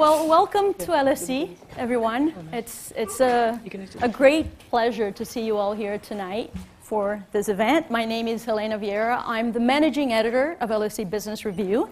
Well, 0.00 0.26
welcome 0.26 0.72
to 0.72 0.92
LSE, 0.92 1.54
everyone. 1.76 2.32
It's, 2.54 2.90
it's 2.96 3.20
a, 3.20 3.60
a 4.00 4.08
great 4.08 4.58
pleasure 4.70 5.10
to 5.10 5.24
see 5.26 5.44
you 5.44 5.58
all 5.58 5.74
here 5.74 5.98
tonight 5.98 6.54
for 6.80 7.22
this 7.32 7.50
event. 7.50 7.90
My 7.90 8.06
name 8.06 8.26
is 8.26 8.42
Helena 8.42 8.78
Vieira. 8.78 9.22
I'm 9.26 9.52
the 9.52 9.60
managing 9.60 10.14
editor 10.14 10.56
of 10.62 10.70
LSE 10.70 11.10
Business 11.10 11.44
Review. 11.44 11.90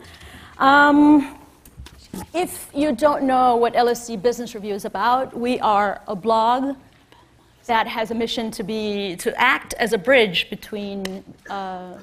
Um, 0.56 1.38
if 2.32 2.71
you 2.74 2.94
don't 2.94 3.24
know 3.24 3.56
what 3.56 3.74
LSE 3.74 4.22
Business 4.22 4.54
Review 4.54 4.72
is 4.72 4.87
about, 4.87 5.38
we 5.38 5.61
are 5.61 6.01
a 6.09 6.17
blog 6.17 6.79
that 7.67 7.87
has 7.87 8.11
a 8.11 8.15
mission 8.15 8.51
to 8.53 8.63
be 8.63 9.17
to 9.17 9.38
act 9.38 9.75
as 9.75 9.93
a 9.93 9.99
bridge 9.99 10.49
between 10.49 11.22
uh, 11.51 11.99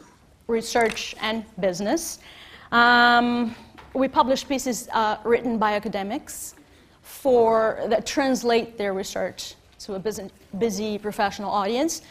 research 0.45 1.15
and 1.19 1.43
business. 1.59 2.19
Um, 2.71 3.55
we 3.95 4.07
publish 4.09 4.47
pieces 4.47 4.89
uh, 4.91 5.17
written 5.23 5.57
by 5.57 5.73
academics 5.73 6.55
for 7.01 7.79
that 7.87 8.05
translate 8.05 8.77
their 8.77 8.93
research 8.93 9.55
to 9.79 9.95
a 9.95 9.99
busy, 9.99 10.29
busy 10.57 10.97
professional 10.97 11.49
audience. 11.49 12.01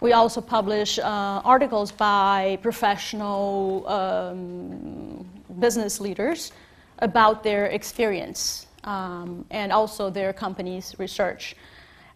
We 0.00 0.12
also 0.12 0.40
publish 0.40 0.98
uh, 0.98 1.02
articles 1.44 1.92
by 1.92 2.58
professional 2.62 3.86
um, 3.88 5.26
business 5.58 6.00
leaders 6.00 6.52
about 7.00 7.42
their 7.42 7.66
experience 7.66 8.66
um, 8.84 9.44
and 9.50 9.70
also 9.70 10.08
their 10.08 10.32
company's 10.32 10.94
research. 10.98 11.56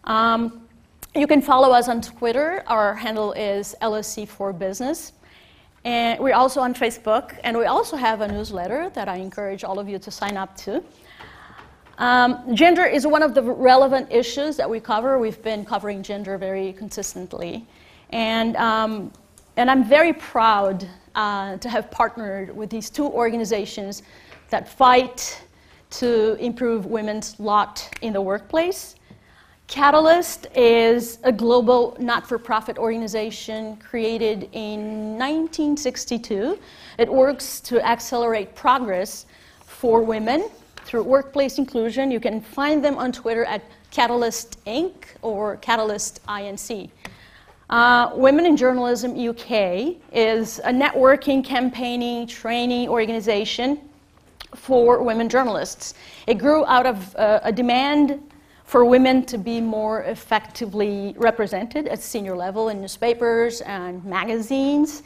Um, 0.04 0.66
you 1.14 1.26
can 1.26 1.42
follow 1.42 1.70
us 1.72 1.88
on 1.88 2.00
Twitter. 2.00 2.62
Our 2.66 2.94
handle 2.94 3.32
is 3.32 3.74
LSE4Business. 3.82 5.12
And 5.84 6.20
we're 6.20 6.34
also 6.34 6.60
on 6.60 6.74
Facebook, 6.74 7.38
and 7.42 7.58
we 7.58 7.64
also 7.64 7.96
have 7.96 8.20
a 8.20 8.28
newsletter 8.28 8.90
that 8.90 9.08
I 9.08 9.16
encourage 9.16 9.64
all 9.64 9.80
of 9.80 9.88
you 9.88 9.98
to 9.98 10.10
sign 10.10 10.36
up 10.36 10.56
to. 10.58 10.82
Um, 11.98 12.54
gender 12.54 12.84
is 12.84 13.06
one 13.06 13.22
of 13.22 13.34
the 13.34 13.42
relevant 13.42 14.10
issues 14.10 14.56
that 14.56 14.68
we 14.68 14.78
cover. 14.80 15.18
We've 15.18 15.42
been 15.42 15.64
covering 15.64 16.02
gender 16.02 16.38
very 16.38 16.72
consistently. 16.72 17.66
And, 18.10 18.56
um, 18.56 19.12
and 19.56 19.70
I'm 19.70 19.84
very 19.84 20.12
proud 20.12 20.88
uh, 21.14 21.56
to 21.56 21.68
have 21.68 21.90
partnered 21.90 22.54
with 22.54 22.70
these 22.70 22.88
two 22.88 23.06
organizations 23.06 24.02
that 24.50 24.68
fight 24.68 25.42
to 25.90 26.34
improve 26.34 26.86
women's 26.86 27.38
lot 27.40 27.88
in 28.02 28.12
the 28.12 28.20
workplace. 28.20 28.94
Catalyst 29.72 30.48
is 30.54 31.18
a 31.22 31.32
global 31.32 31.96
not 31.98 32.28
for 32.28 32.36
profit 32.36 32.76
organization 32.76 33.76
created 33.78 34.50
in 34.52 35.16
1962. 35.16 36.58
It 36.98 37.10
works 37.10 37.58
to 37.60 37.80
accelerate 37.80 38.54
progress 38.54 39.24
for 39.64 40.02
women 40.02 40.50
through 40.84 41.04
workplace 41.04 41.56
inclusion. 41.56 42.10
You 42.10 42.20
can 42.20 42.42
find 42.42 42.84
them 42.84 42.98
on 42.98 43.12
Twitter 43.12 43.46
at 43.46 43.62
Catalyst 43.90 44.62
Inc. 44.66 44.92
or 45.22 45.56
Catalyst 45.56 46.22
INC. 46.26 46.90
Uh, 47.70 48.10
Women 48.12 48.44
in 48.44 48.58
Journalism 48.58 49.12
UK 49.12 49.96
is 50.12 50.58
a 50.58 50.70
networking, 50.70 51.42
campaigning, 51.42 52.26
training 52.26 52.90
organization 52.90 53.80
for 54.54 55.02
women 55.02 55.30
journalists. 55.30 55.94
It 56.26 56.34
grew 56.34 56.66
out 56.66 56.84
of 56.84 57.16
uh, 57.16 57.40
a 57.42 57.50
demand 57.50 58.20
for 58.72 58.86
women 58.86 59.22
to 59.22 59.36
be 59.36 59.60
more 59.60 60.00
effectively 60.04 61.14
represented 61.18 61.86
at 61.88 62.00
senior 62.00 62.34
level 62.34 62.70
in 62.70 62.80
newspapers 62.80 63.60
and 63.60 64.02
magazines, 64.02 65.02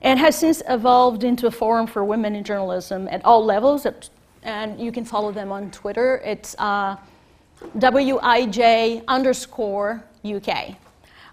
and 0.00 0.18
has 0.18 0.36
since 0.36 0.60
evolved 0.68 1.22
into 1.22 1.46
a 1.46 1.50
forum 1.52 1.86
for 1.86 2.04
women 2.04 2.34
in 2.34 2.42
journalism 2.42 3.06
at 3.12 3.24
all 3.24 3.44
levels. 3.44 3.86
And 4.42 4.80
you 4.80 4.90
can 4.90 5.04
follow 5.04 5.30
them 5.30 5.52
on 5.52 5.70
Twitter. 5.70 6.20
It's 6.24 6.56
uh, 6.58 6.96
WIJ 7.76 9.04
underscore 9.06 10.02
UK. 10.24 10.74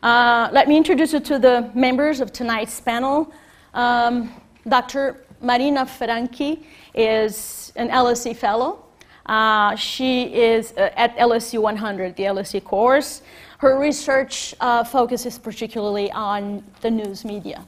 Uh, 0.03 0.49
let 0.51 0.67
me 0.67 0.77
introduce 0.77 1.11
you 1.11 1.21
to 1.21 1.39
the 1.39 1.71
members 1.73 2.21
of 2.21 2.31
tonight's 2.31 2.79
panel. 2.79 3.33
Um, 3.73 4.31
Dr. 4.67 5.25
Marina 5.41 5.87
Franchi 5.87 6.67
is 6.93 7.73
an 7.75 7.89
LSE 7.89 8.35
fellow. 8.35 8.85
Uh, 9.25 9.75
she 9.75 10.23
is 10.33 10.73
uh, 10.77 10.89
at 10.95 11.15
LSE 11.17 11.59
100, 11.59 12.15
the 12.15 12.23
LSE 12.23 12.63
course. 12.63 13.21
Her 13.59 13.79
research 13.79 14.53
uh, 14.59 14.83
focuses 14.83 15.37
particularly 15.37 16.11
on 16.11 16.63
the 16.81 16.91
news 16.91 17.23
media. 17.23 17.63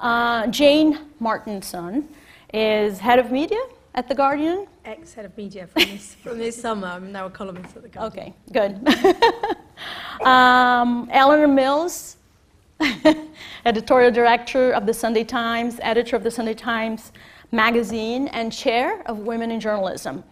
Uh, 0.00 0.48
Jane 0.48 0.98
Martinson 1.20 2.08
is 2.52 2.98
head 2.98 3.18
of 3.18 3.30
media 3.30 3.60
at 3.94 4.08
The 4.08 4.14
Guardian. 4.14 4.66
Ex 4.84 5.14
head 5.14 5.24
of 5.24 5.36
media 5.36 5.66
from 5.66 5.82
this, 5.82 6.14
from 6.22 6.38
this 6.38 6.60
summer. 6.60 6.88
I'm 6.88 7.12
now 7.12 7.26
a 7.26 7.30
columnist 7.30 7.76
at 7.76 7.82
The 7.82 7.88
Guardian. 7.88 8.34
Okay, 8.34 8.34
good. 8.52 10.26
um, 10.26 11.08
Eleanor 11.12 11.48
Mills, 11.48 12.16
editorial 13.64 14.10
director 14.10 14.72
of 14.72 14.84
the 14.84 14.92
Sunday 14.92 15.24
Times, 15.24 15.78
editor 15.80 16.16
of 16.16 16.24
the 16.24 16.30
Sunday 16.30 16.54
Times 16.54 17.12
magazine, 17.52 18.28
and 18.28 18.52
chair 18.52 19.02
of 19.06 19.18
Women 19.18 19.50
in 19.52 19.60
Journalism. 19.60 20.24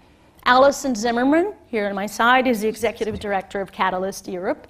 Alison 0.47 0.95
Zimmerman, 0.95 1.55
here 1.69 1.89
on 1.89 1.95
my 1.95 2.05
side, 2.07 2.47
is 2.47 2.61
the 2.61 2.69
executive 2.69 3.19
director 3.19 3.63
of 3.63 3.73
Catalyst 3.73 4.29
Europe. 4.29 4.67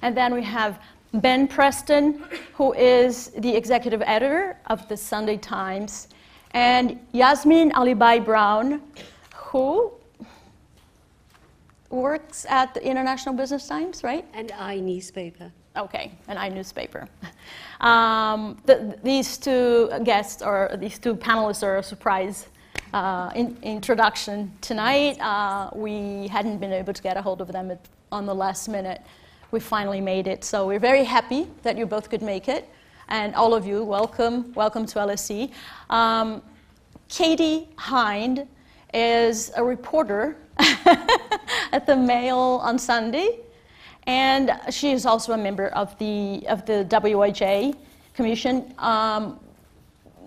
And 0.00 0.16
then 0.16 0.32
we 0.32 0.42
have 0.42 0.80
Ben 1.12 1.46
Preston, 1.46 2.24
who 2.54 2.72
is 2.72 3.28
the 3.36 3.54
executive 3.54 4.00
editor 4.06 4.56
of 4.66 4.88
the 4.88 4.96
Sunday 4.96 5.36
Times, 5.36 6.08
and 6.52 6.98
Yasmin 7.12 7.72
Alibhai-Brown, 7.72 8.80
who 9.34 9.92
works 11.90 12.46
at 12.48 12.72
the 12.72 12.82
International 12.82 13.34
Business 13.34 13.68
Times, 13.68 14.02
right? 14.02 14.24
And 14.32 14.52
I 14.52 14.80
newspaper. 14.80 15.52
Okay, 15.76 16.12
an 16.28 16.38
I 16.38 16.48
newspaper. 16.48 17.06
Um, 17.80 18.56
the, 18.64 18.98
these 19.02 19.36
two 19.36 19.90
guests 20.02 20.42
or 20.42 20.76
these 20.78 20.98
two 20.98 21.14
panelists 21.14 21.62
are 21.62 21.78
a 21.78 21.82
surprise 21.82 22.48
uh, 22.92 23.30
in, 23.34 23.56
introduction 23.62 24.52
tonight. 24.60 25.18
Uh, 25.20 25.70
we 25.74 26.28
hadn't 26.28 26.58
been 26.58 26.72
able 26.72 26.92
to 26.92 27.02
get 27.02 27.16
a 27.16 27.22
hold 27.22 27.40
of 27.40 27.52
them 27.52 27.70
at, 27.70 27.80
on 28.10 28.26
the 28.26 28.34
last 28.34 28.68
minute. 28.68 29.02
We 29.50 29.60
finally 29.60 30.00
made 30.00 30.26
it, 30.26 30.44
so 30.44 30.66
we're 30.66 30.78
very 30.78 31.04
happy 31.04 31.48
that 31.62 31.76
you 31.76 31.86
both 31.86 32.10
could 32.10 32.22
make 32.22 32.48
it. 32.48 32.68
And 33.08 33.34
all 33.34 33.54
of 33.54 33.66
you, 33.66 33.82
welcome, 33.82 34.52
welcome 34.54 34.86
to 34.86 34.98
LSE. 35.00 35.50
Um, 35.88 36.42
Katie 37.08 37.68
Hind 37.76 38.46
is 38.94 39.50
a 39.56 39.64
reporter 39.64 40.36
at 40.58 41.86
the 41.86 41.96
Mail 41.96 42.60
on 42.62 42.78
Sunday, 42.78 43.40
and 44.06 44.52
she 44.70 44.92
is 44.92 45.06
also 45.06 45.32
a 45.32 45.38
member 45.38 45.68
of 45.68 45.98
the 45.98 46.46
of 46.48 46.64
the 46.66 46.84
WIJ 46.84 47.76
Commission. 48.14 48.72
Um, 48.78 49.40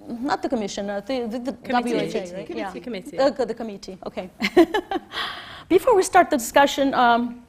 not 0.08 0.42
the 0.42 0.50
commission, 0.50 0.90
uh, 0.90 1.00
the, 1.02 1.28
the, 1.28 1.40
the 1.40 1.54
Committee. 1.54 2.20
WHA, 2.20 2.36
right? 2.36 2.48
Committee, 2.48 2.80
committee. 2.80 3.20
Uh, 3.20 3.30
the 3.30 3.54
committee, 3.54 3.98
okay. 4.06 4.30
Before 5.70 5.96
we 5.96 6.04
start 6.04 6.30
the 6.30 6.38
discussion, 6.38 6.94
um, 6.94 7.44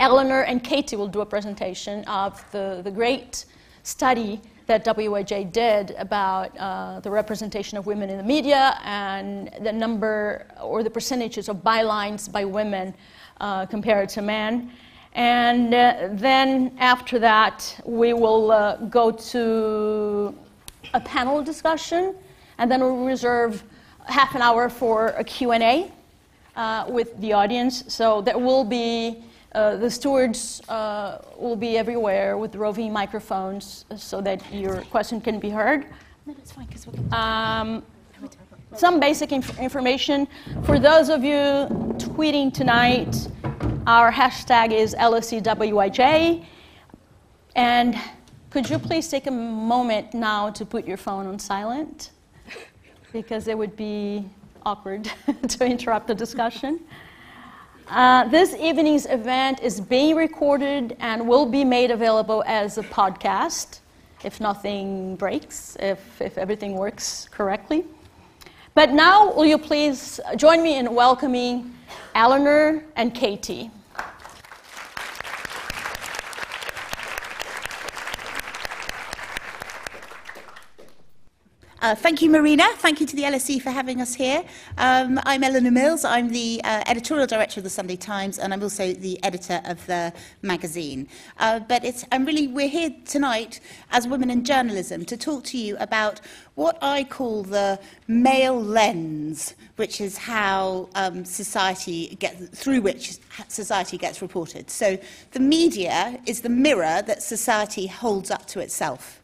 Eleanor 0.00 0.42
and 0.42 0.62
Katie 0.64 0.96
will 0.96 1.08
do 1.08 1.20
a 1.20 1.26
presentation 1.26 2.04
of 2.06 2.44
the, 2.52 2.80
the 2.82 2.90
great 2.90 3.44
study 3.82 4.40
that 4.66 4.84
WIJ 4.84 5.52
did 5.52 5.90
about 5.98 6.56
uh, 6.56 7.00
the 7.00 7.10
representation 7.10 7.76
of 7.76 7.86
women 7.86 8.08
in 8.10 8.16
the 8.16 8.24
media 8.24 8.78
and 8.84 9.50
the 9.60 9.72
number 9.72 10.46
or 10.60 10.82
the 10.82 10.90
percentages 10.90 11.48
of 11.48 11.56
bylines 11.58 12.30
by 12.30 12.44
women 12.44 12.94
uh, 13.40 13.66
compared 13.66 14.08
to 14.08 14.22
men. 14.22 14.70
And 15.14 15.74
uh, 15.74 16.08
then 16.12 16.74
after 16.78 17.18
that, 17.18 17.80
we 17.84 18.12
will 18.12 18.50
uh, 18.50 18.76
go 18.86 19.10
to 19.10 20.34
a 20.94 21.00
panel 21.00 21.42
discussion, 21.42 22.14
and 22.58 22.70
then 22.70 22.80
we'll 22.80 23.04
reserve 23.04 23.64
half 24.06 24.34
an 24.34 24.42
hour 24.42 24.68
for 24.68 25.08
a 25.08 25.24
Q&A 25.24 25.90
uh, 26.56 26.84
with 26.88 27.18
the 27.20 27.32
audience. 27.32 27.84
So 27.88 28.20
there 28.20 28.38
will 28.38 28.64
be, 28.64 29.24
uh, 29.54 29.76
the 29.76 29.90
stewards 29.90 30.60
uh, 30.68 31.18
will 31.38 31.56
be 31.56 31.78
everywhere 31.78 32.36
with 32.36 32.54
roving 32.56 32.92
microphones 32.92 33.84
so 33.96 34.20
that 34.20 34.40
your 34.52 34.82
question 34.82 35.20
can 35.20 35.38
be 35.38 35.50
heard. 35.50 35.86
No, 36.26 36.34
that's 36.34 36.52
fine, 36.52 36.66
because 36.66 36.86
we're 36.86 37.16
Um, 37.16 37.82
some 38.74 39.00
basic 39.00 39.32
inf- 39.32 39.58
information. 39.58 40.26
For 40.64 40.78
those 40.78 41.08
of 41.10 41.24
you 41.24 41.68
tweeting 41.98 42.52
tonight, 42.54 43.28
our 43.86 44.10
hashtag 44.10 44.72
is 44.72 44.94
LSEWIJ. 44.94 46.44
And 47.54 47.98
could 48.52 48.68
you 48.68 48.78
please 48.78 49.08
take 49.08 49.26
a 49.26 49.30
moment 49.30 50.12
now 50.12 50.50
to 50.50 50.66
put 50.66 50.86
your 50.86 50.98
phone 50.98 51.26
on 51.26 51.38
silent? 51.38 52.10
Because 53.10 53.48
it 53.48 53.56
would 53.56 53.74
be 53.76 54.28
awkward 54.66 55.10
to 55.48 55.64
interrupt 55.64 56.06
the 56.06 56.14
discussion. 56.14 56.78
Uh, 57.88 58.28
this 58.28 58.54
evening's 58.56 59.06
event 59.06 59.58
is 59.62 59.80
being 59.80 60.14
recorded 60.14 60.98
and 61.00 61.26
will 61.26 61.46
be 61.46 61.64
made 61.64 61.90
available 61.90 62.44
as 62.46 62.76
a 62.76 62.82
podcast 62.82 63.80
if 64.22 64.38
nothing 64.38 65.16
breaks, 65.16 65.78
if, 65.80 66.20
if 66.20 66.36
everything 66.36 66.74
works 66.74 67.28
correctly. 67.30 67.86
But 68.74 68.90
now, 68.90 69.32
will 69.32 69.46
you 69.46 69.56
please 69.56 70.20
join 70.36 70.62
me 70.62 70.76
in 70.76 70.94
welcoming 70.94 71.74
Eleanor 72.14 72.84
and 72.96 73.14
Katie? 73.14 73.70
Uh, 81.82 81.96
thank 81.96 82.22
you, 82.22 82.30
Marina. 82.30 82.64
Thank 82.76 83.00
you 83.00 83.06
to 83.08 83.16
the 83.16 83.24
LSE 83.24 83.60
for 83.60 83.70
having 83.70 84.00
us 84.00 84.14
here. 84.14 84.44
Um, 84.78 85.18
I'm 85.24 85.42
Eleanor 85.42 85.72
Mills. 85.72 86.04
I'm 86.04 86.28
the 86.28 86.60
uh, 86.62 86.84
editorial 86.86 87.26
director 87.26 87.58
of 87.58 87.64
the 87.64 87.70
Sunday 87.70 87.96
Times, 87.96 88.38
and 88.38 88.52
I'm 88.54 88.62
also 88.62 88.92
the 88.92 89.20
editor 89.24 89.60
of 89.64 89.84
the 89.86 90.12
magazine. 90.42 91.08
Uh, 91.40 91.58
but 91.58 91.84
it's, 91.84 92.04
I'm 92.12 92.24
really, 92.24 92.46
we're 92.46 92.68
here 92.68 92.94
tonight 93.04 93.58
as 93.90 94.06
women 94.06 94.30
in 94.30 94.44
journalism 94.44 95.04
to 95.06 95.16
talk 95.16 95.42
to 95.46 95.58
you 95.58 95.76
about 95.80 96.20
what 96.54 96.78
I 96.80 97.02
call 97.02 97.42
the 97.42 97.80
male 98.06 98.62
lens, 98.62 99.56
which 99.74 100.00
is 100.00 100.16
how 100.16 100.88
um, 100.94 101.24
society 101.24 102.14
gets, 102.20 102.60
through 102.60 102.82
which 102.82 103.18
society 103.48 103.98
gets 103.98 104.22
reported. 104.22 104.70
So 104.70 104.96
the 105.32 105.40
media 105.40 106.20
is 106.28 106.42
the 106.42 106.48
mirror 106.48 107.02
that 107.02 107.24
society 107.24 107.88
holds 107.88 108.30
up 108.30 108.46
to 108.46 108.60
itself. 108.60 109.21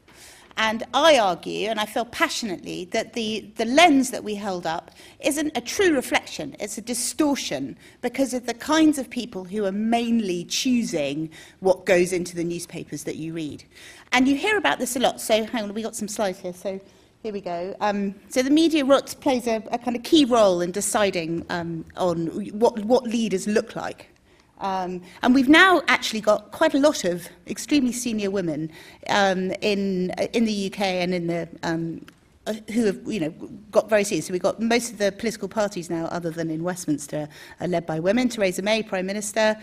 And 0.58 0.82
I 0.92 1.18
argue, 1.18 1.68
and 1.68 1.78
I 1.78 1.86
feel 1.86 2.04
passionately, 2.04 2.86
that 2.86 3.12
the, 3.12 3.48
the 3.56 3.64
lens 3.64 4.10
that 4.10 4.24
we 4.24 4.34
held 4.34 4.66
up 4.66 4.90
isn't 5.20 5.56
a 5.56 5.60
true 5.60 5.94
reflection, 5.94 6.56
it's 6.58 6.76
a 6.76 6.80
distortion 6.80 7.78
because 8.02 8.34
of 8.34 8.46
the 8.46 8.54
kinds 8.54 8.98
of 8.98 9.08
people 9.08 9.44
who 9.44 9.64
are 9.64 9.72
mainly 9.72 10.44
choosing 10.44 11.30
what 11.60 11.86
goes 11.86 12.12
into 12.12 12.34
the 12.34 12.42
newspapers 12.42 13.04
that 13.04 13.14
you 13.14 13.32
read. 13.32 13.62
And 14.10 14.26
you 14.26 14.34
hear 14.34 14.58
about 14.58 14.80
this 14.80 14.96
a 14.96 14.98
lot. 14.98 15.20
So, 15.20 15.44
hang 15.44 15.62
on, 15.62 15.74
we 15.74 15.82
got 15.82 15.94
some 15.94 16.08
slides 16.08 16.40
here. 16.40 16.52
So, 16.52 16.80
here 17.22 17.32
we 17.32 17.40
go. 17.40 17.76
Um, 17.80 18.14
so 18.28 18.42
the 18.42 18.50
media 18.50 18.84
rut 18.84 19.14
plays 19.20 19.46
a, 19.46 19.62
a 19.72 19.78
kind 19.78 19.96
of 19.96 20.02
key 20.02 20.24
role 20.24 20.60
in 20.60 20.70
deciding 20.70 21.44
um, 21.50 21.84
on 21.96 22.26
what, 22.58 22.78
what 22.84 23.04
leaders 23.04 23.46
look 23.46 23.74
like. 23.74 24.08
Um, 24.60 25.02
and 25.22 25.34
we've 25.34 25.48
now 25.48 25.82
actually 25.88 26.20
got 26.20 26.50
quite 26.50 26.74
a 26.74 26.78
lot 26.78 27.04
of 27.04 27.28
extremely 27.46 27.92
senior 27.92 28.30
women 28.30 28.70
um, 29.08 29.52
in, 29.60 30.10
in 30.32 30.44
the 30.44 30.72
UK 30.72 30.80
and 30.80 31.14
in 31.14 31.26
the 31.26 31.48
um, 31.62 32.04
uh, 32.48 32.54
who 32.72 32.86
have 32.86 32.98
you 33.06 33.20
know 33.20 33.30
got 33.70 33.90
very 33.90 34.04
serious. 34.04 34.26
So 34.26 34.32
we've 34.32 34.42
got 34.42 34.58
most 34.58 34.92
of 34.92 34.98
the 34.98 35.12
political 35.12 35.48
parties 35.48 35.90
now, 35.90 36.06
other 36.06 36.30
than 36.30 36.48
in 36.48 36.62
Westminster, 36.62 37.28
are 37.60 37.68
led 37.68 37.84
by 37.84 38.00
women. 38.00 38.30
Theresa 38.30 38.62
May, 38.62 38.82
Prime 38.82 39.04
Minister, 39.04 39.54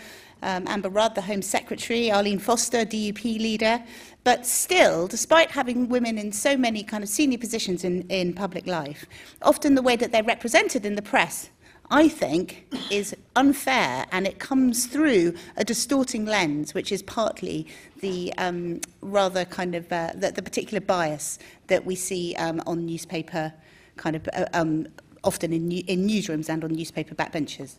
um, 0.44 0.66
Amber 0.68 0.90
Rudd, 0.90 1.16
the 1.16 1.22
Home 1.22 1.42
Secretary, 1.42 2.12
Arlene 2.12 2.38
Foster, 2.38 2.86
DUP 2.86 3.24
leader. 3.24 3.84
But 4.24 4.46
still, 4.46 5.08
despite 5.08 5.50
having 5.50 5.90
women 5.90 6.20
in 6.20 6.32
so 6.32 6.56
many 6.56 6.84
kind 6.84 7.04
of 7.04 7.10
senior 7.10 7.40
positions 7.40 7.84
in, 7.84 8.04
in 8.10 8.34
public 8.34 8.68
life, 8.68 9.06
often 9.42 9.74
the 9.74 9.82
way 9.82 9.96
that 9.96 10.12
they're 10.12 10.24
represented 10.24 10.86
in 10.86 10.96
the 10.96 11.02
press 11.02 11.50
I 11.92 12.08
think, 12.08 12.68
is 12.90 13.16
unfair 13.36 14.06
and 14.12 14.26
it 14.26 14.40
comes 14.40 14.88
through 14.88 15.36
a 15.58 15.64
distorting 15.64 16.26
lens, 16.26 16.74
which 16.74 16.92
is 16.92 17.04
partly 17.04 17.68
the 18.00 18.34
um, 18.38 18.82
rather 19.02 19.46
kind 19.46 19.76
of 19.76 19.92
uh, 19.92 20.12
the, 20.16 20.32
the 20.32 20.42
particular 20.42 20.82
bias 20.82 21.38
that 21.68 21.86
we 21.86 21.96
see 21.96 22.36
um, 22.36 22.62
on 22.66 22.86
newspaper, 22.86 23.54
kind 23.98 24.16
of 24.16 24.28
uh, 24.34 24.46
um, 24.54 24.88
often 25.24 25.54
in, 25.54 25.72
in 25.72 26.08
newsrooms 26.08 26.50
and 26.50 26.64
on 26.64 26.72
newspaper 26.72 27.14
backbenches. 27.14 27.76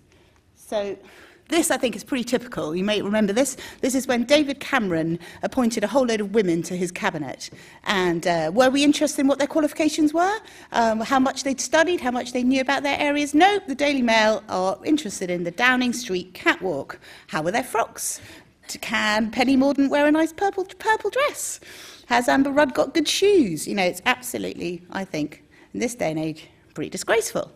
So 0.55 0.97
This, 1.49 1.71
I 1.71 1.77
think, 1.77 1.95
is 1.95 2.03
pretty 2.03 2.25
typical. 2.25 2.75
You 2.75 2.83
may 2.83 3.01
remember 3.03 3.33
this. 3.33 3.57
This 3.81 3.95
is 3.95 4.09
when 4.09 4.25
David 4.25 4.59
Cameron 4.59 5.21
appointed 5.45 5.85
a 5.85 5.87
whole 5.87 6.05
load 6.05 6.21
of 6.21 6.35
women 6.35 6.63
to 6.65 6.77
his 6.77 6.91
cabinet. 6.91 7.51
And 7.85 8.27
uh, 8.27 8.51
were 8.53 8.69
we 8.69 8.83
interested 8.83 9.21
in 9.21 9.29
what 9.29 9.39
their 9.39 9.47
qualifications 9.47 10.13
were? 10.13 10.39
Um, 10.73 11.01
how 11.01 11.21
much 11.21 11.45
they'd 11.45 11.61
studied? 11.61 12.01
How 12.01 12.11
much 12.11 12.33
they 12.33 12.43
knew 12.43 12.61
about 12.61 12.83
their 12.83 12.99
areas? 12.99 13.33
No, 13.33 13.61
the 13.69 13.77
Daily 13.77 14.03
Mail 14.03 14.43
are 14.49 14.77
interested 14.85 15.31
in 15.31 15.45
the 15.45 15.53
Downing 15.53 15.93
Street 15.93 16.35
catwalk. 16.35 16.99
How 17.29 17.43
were 17.43 17.53
their 17.53 17.65
frocks? 17.65 18.21
Can 18.81 19.31
Penny 19.31 19.57
Mordaunt 19.57 19.91
wear 19.91 20.07
a 20.09 20.11
nice 20.11 20.33
purple, 20.33 20.65
purple 20.65 21.11
dress? 21.11 21.61
Has 22.07 22.29
Amber 22.29 22.51
Rudd 22.51 22.75
got 22.75 22.93
good 22.93 23.07
shoes? 23.07 23.69
You 23.69 23.77
know, 23.77 23.85
it's 23.85 24.03
absolutely, 24.05 24.83
I 24.91 25.05
think, 25.05 25.45
in 25.73 25.79
this 25.79 25.95
day 25.95 26.11
and 26.11 26.19
age, 26.19 26.49
pretty 26.75 26.91
disgraceful. 26.91 27.53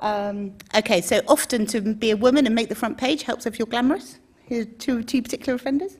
Um, 0.00 0.54
okay, 0.74 1.00
so 1.00 1.20
often 1.28 1.66
to 1.66 1.80
be 1.80 2.10
a 2.10 2.16
woman 2.16 2.46
and 2.46 2.54
make 2.54 2.68
the 2.68 2.74
front 2.74 2.98
page 2.98 3.22
helps 3.22 3.46
if 3.46 3.58
you're 3.58 3.66
glamorous. 3.66 4.18
Here 4.46 4.62
are 4.62 4.64
two, 4.64 5.02
two 5.02 5.22
particular 5.22 5.54
offenders. 5.54 5.98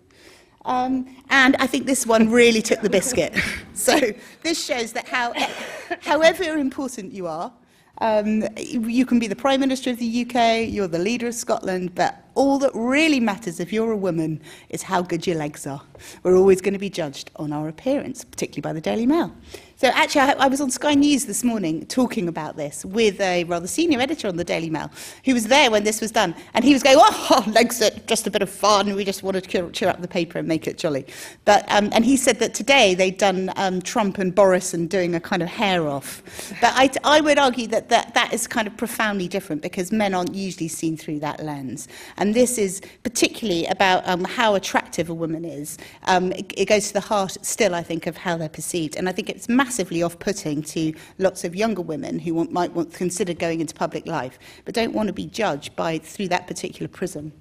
Um, 0.64 1.16
and 1.30 1.56
I 1.56 1.66
think 1.66 1.86
this 1.86 2.06
one 2.06 2.30
really 2.30 2.62
took 2.62 2.80
the 2.80 2.90
biscuit. 2.90 3.34
so 3.74 3.98
this 4.42 4.62
shows 4.62 4.92
that 4.92 5.08
how, 5.08 5.32
however 6.02 6.44
important 6.56 7.12
you 7.12 7.26
are, 7.26 7.52
um, 8.02 8.44
you 8.56 9.04
can 9.04 9.18
be 9.18 9.26
the 9.26 9.36
Prime 9.36 9.60
Minister 9.60 9.90
of 9.90 9.98
the 9.98 10.26
UK, 10.26 10.68
you're 10.70 10.88
the 10.88 10.98
leader 10.98 11.28
of 11.28 11.34
Scotland, 11.34 11.94
but 11.94 12.24
all 12.34 12.58
that 12.58 12.70
really 12.74 13.20
matters 13.20 13.60
if 13.60 13.72
you're 13.74 13.92
a 13.92 13.96
woman 13.96 14.40
is 14.70 14.82
how 14.82 15.02
good 15.02 15.26
your 15.26 15.36
legs 15.36 15.66
are. 15.66 15.82
We're 16.22 16.36
always 16.36 16.62
going 16.62 16.72
to 16.72 16.78
be 16.78 16.88
judged 16.88 17.30
on 17.36 17.52
our 17.52 17.68
appearance, 17.68 18.24
particularly 18.24 18.62
by 18.62 18.72
the 18.72 18.80
Daily 18.80 19.04
Mail. 19.04 19.34
So 19.80 19.88
actually, 19.94 20.20
I, 20.20 20.32
I 20.32 20.46
was 20.48 20.60
on 20.60 20.70
Sky 20.70 20.92
News 20.92 21.24
this 21.24 21.42
morning 21.42 21.86
talking 21.86 22.28
about 22.28 22.58
this 22.58 22.84
with 22.84 23.18
a 23.18 23.44
rather 23.44 23.66
senior 23.66 23.98
editor 23.98 24.28
on 24.28 24.36
the 24.36 24.44
Daily 24.44 24.68
Mail 24.68 24.90
who 25.24 25.32
was 25.32 25.46
there 25.46 25.70
when 25.70 25.84
this 25.84 26.02
was 26.02 26.10
done. 26.10 26.34
And 26.52 26.66
he 26.66 26.74
was 26.74 26.82
going, 26.82 26.98
oh, 27.00 27.44
legs 27.54 27.80
are 27.80 27.88
just 28.06 28.26
a 28.26 28.30
bit 28.30 28.42
of 28.42 28.50
fun. 28.50 28.94
We 28.94 29.06
just 29.06 29.22
want 29.22 29.36
to 29.36 29.40
cheer, 29.40 29.70
cheer 29.70 29.88
up 29.88 30.02
the 30.02 30.06
paper 30.06 30.38
and 30.38 30.46
make 30.46 30.66
it 30.66 30.76
jolly. 30.76 31.06
But, 31.46 31.64
um, 31.72 31.88
and 31.94 32.04
he 32.04 32.18
said 32.18 32.40
that 32.40 32.52
today 32.52 32.92
they'd 32.92 33.16
done 33.16 33.54
um, 33.56 33.80
Trump 33.80 34.18
and 34.18 34.34
Boris 34.34 34.74
and 34.74 34.86
doing 34.90 35.14
a 35.14 35.20
kind 35.20 35.42
of 35.42 35.48
hair 35.48 35.88
off. 35.88 36.22
But 36.60 36.74
I, 36.74 36.90
I 37.02 37.22
would 37.22 37.38
argue 37.38 37.66
that, 37.68 37.88
that 37.88 38.12
that 38.12 38.34
is 38.34 38.46
kind 38.46 38.68
of 38.68 38.76
profoundly 38.76 39.28
different 39.28 39.62
because 39.62 39.92
men 39.92 40.12
aren't 40.12 40.34
usually 40.34 40.68
seen 40.68 40.98
through 40.98 41.20
that 41.20 41.42
lens. 41.42 41.88
And 42.18 42.34
this 42.34 42.58
is 42.58 42.82
particularly 43.02 43.64
about 43.64 44.06
um, 44.06 44.24
how 44.24 44.56
attractive 44.56 45.08
a 45.08 45.14
woman 45.14 45.46
is. 45.46 45.78
Um, 46.04 46.32
it, 46.32 46.52
it 46.54 46.66
goes 46.66 46.88
to 46.88 46.92
the 46.92 47.00
heart 47.00 47.38
still, 47.40 47.74
I 47.74 47.82
think, 47.82 48.06
of 48.06 48.18
how 48.18 48.36
they're 48.36 48.50
perceived. 48.50 48.94
And 48.96 49.08
I 49.08 49.12
think 49.12 49.30
it's 49.30 49.48
massive 49.48 49.69
massively 49.70 50.02
off-putting 50.02 50.60
to 50.60 50.92
lots 51.18 51.44
of 51.44 51.54
younger 51.54 51.80
women 51.80 52.18
who 52.18 52.34
want, 52.34 52.50
might 52.50 52.72
want 52.72 52.92
consider 52.92 53.32
going 53.32 53.60
into 53.60 53.72
public 53.72 54.04
life, 54.04 54.36
but 54.64 54.74
don't 54.74 54.92
want 54.92 55.06
to 55.06 55.12
be 55.12 55.26
judged 55.26 55.76
by 55.76 55.96
through 55.96 56.26
that 56.26 56.48
particular 56.48 56.88
prism. 56.88 57.32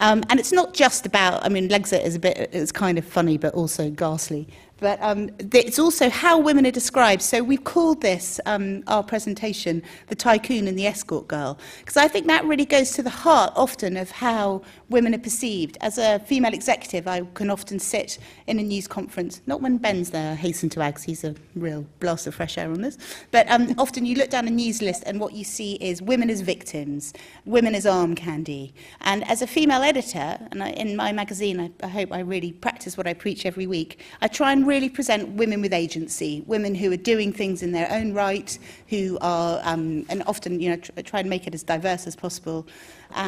Um, 0.00 0.22
and 0.30 0.40
it's 0.40 0.52
not 0.52 0.72
just 0.72 1.04
about, 1.04 1.44
I 1.44 1.50
mean, 1.50 1.68
Legs-it 1.68 2.02
is 2.02 2.14
a 2.14 2.18
bit, 2.18 2.48
it's 2.50 2.72
kind 2.72 2.96
of 2.96 3.04
funny, 3.04 3.36
but 3.36 3.52
also 3.52 3.90
ghastly. 3.90 4.48
But 4.80 4.98
um, 5.02 5.30
it's 5.38 5.78
also 5.78 6.08
how 6.10 6.38
women 6.38 6.66
are 6.66 6.70
described. 6.70 7.22
So 7.22 7.42
we've 7.42 7.64
called 7.64 8.00
this, 8.00 8.40
um, 8.46 8.82
our 8.86 9.02
presentation, 9.02 9.82
the 10.08 10.14
tycoon 10.14 10.66
and 10.66 10.78
the 10.78 10.86
escort 10.86 11.28
girl. 11.28 11.58
Because 11.78 11.96
I 11.96 12.08
think 12.08 12.26
that 12.26 12.44
really 12.44 12.64
goes 12.64 12.92
to 12.92 13.02
the 13.02 13.10
heart 13.10 13.52
often 13.56 13.96
of 13.96 14.10
how 14.10 14.62
women 14.88 15.14
are 15.14 15.18
perceived. 15.18 15.78
As 15.80 15.98
a 15.98 16.18
female 16.20 16.54
executive, 16.54 17.06
I 17.06 17.22
can 17.34 17.50
often 17.50 17.78
sit 17.78 18.18
in 18.46 18.58
a 18.58 18.62
news 18.62 18.88
conference, 18.88 19.40
not 19.46 19.60
when 19.60 19.76
Ben's 19.76 20.10
there, 20.10 20.32
I 20.32 20.34
hasten 20.34 20.68
to 20.70 20.80
add, 20.80 20.98
he's 20.98 21.24
a 21.24 21.34
real 21.54 21.86
blast 22.00 22.26
of 22.26 22.34
fresh 22.34 22.58
air 22.58 22.70
on 22.70 22.80
this, 22.80 22.98
but 23.30 23.50
um, 23.50 23.74
often 23.78 24.04
you 24.04 24.16
look 24.16 24.30
down 24.30 24.48
a 24.48 24.50
news 24.50 24.82
list 24.82 25.02
and 25.06 25.20
what 25.20 25.32
you 25.32 25.44
see 25.44 25.74
is 25.74 26.02
women 26.02 26.30
as 26.30 26.40
victims, 26.40 27.12
women 27.44 27.74
as 27.74 27.86
arm 27.86 28.14
candy. 28.14 28.74
And 29.02 29.26
as 29.28 29.42
a 29.42 29.46
female 29.46 29.82
editor, 29.82 30.38
and 30.50 30.62
I, 30.62 30.70
in 30.70 30.96
my 30.96 31.12
magazine, 31.12 31.60
I, 31.60 31.70
I 31.84 31.88
hope 31.88 32.12
I 32.12 32.20
really 32.20 32.52
practice 32.52 32.96
what 32.96 33.06
I 33.06 33.14
preach 33.14 33.46
every 33.46 33.66
week, 33.66 34.00
I 34.20 34.28
try 34.28 34.52
and 34.52 34.66
really 34.70 34.88
present 34.88 35.28
women 35.30 35.60
with 35.60 35.72
agency, 35.72 36.44
women 36.46 36.76
who 36.76 36.92
are 36.92 37.02
doing 37.12 37.32
things 37.32 37.60
in 37.60 37.72
their 37.72 37.90
own 37.90 38.14
right, 38.14 38.56
who 38.88 39.18
are, 39.20 39.60
um, 39.64 40.06
and 40.08 40.22
often, 40.28 40.60
you 40.60 40.70
know, 40.70 40.76
tr 40.76 40.92
try 41.10 41.18
and 41.18 41.28
make 41.28 41.44
it 41.48 41.54
as 41.58 41.64
diverse 41.64 42.06
as 42.06 42.14
possible. 42.14 42.60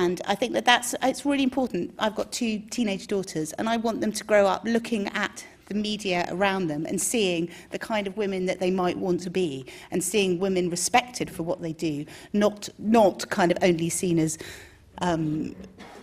And 0.01 0.17
I 0.33 0.37
think 0.37 0.53
that 0.53 0.65
that's, 0.65 0.95
it's 1.03 1.27
really 1.27 1.43
important. 1.43 1.85
I've 1.99 2.15
got 2.15 2.31
two 2.31 2.61
teenage 2.77 3.09
daughters, 3.09 3.49
and 3.55 3.69
I 3.69 3.77
want 3.77 4.01
them 4.01 4.13
to 4.13 4.25
grow 4.25 4.47
up 4.47 4.63
looking 4.77 5.09
at 5.25 5.45
the 5.67 5.75
media 5.75 6.21
around 6.31 6.69
them 6.69 6.87
and 6.87 7.01
seeing 7.01 7.49
the 7.75 7.79
kind 7.79 8.07
of 8.07 8.17
women 8.17 8.47
that 8.47 8.61
they 8.61 8.71
might 8.71 8.97
want 8.97 9.19
to 9.23 9.31
be 9.31 9.67
and 9.91 10.01
seeing 10.13 10.39
women 10.39 10.71
respected 10.71 11.29
for 11.29 11.43
what 11.43 11.61
they 11.61 11.73
do, 11.73 12.07
not, 12.33 12.69
not 12.79 13.29
kind 13.31 13.51
of 13.51 13.59
only 13.63 13.89
seen 13.89 14.19
as 14.21 14.39
um, 14.99 15.57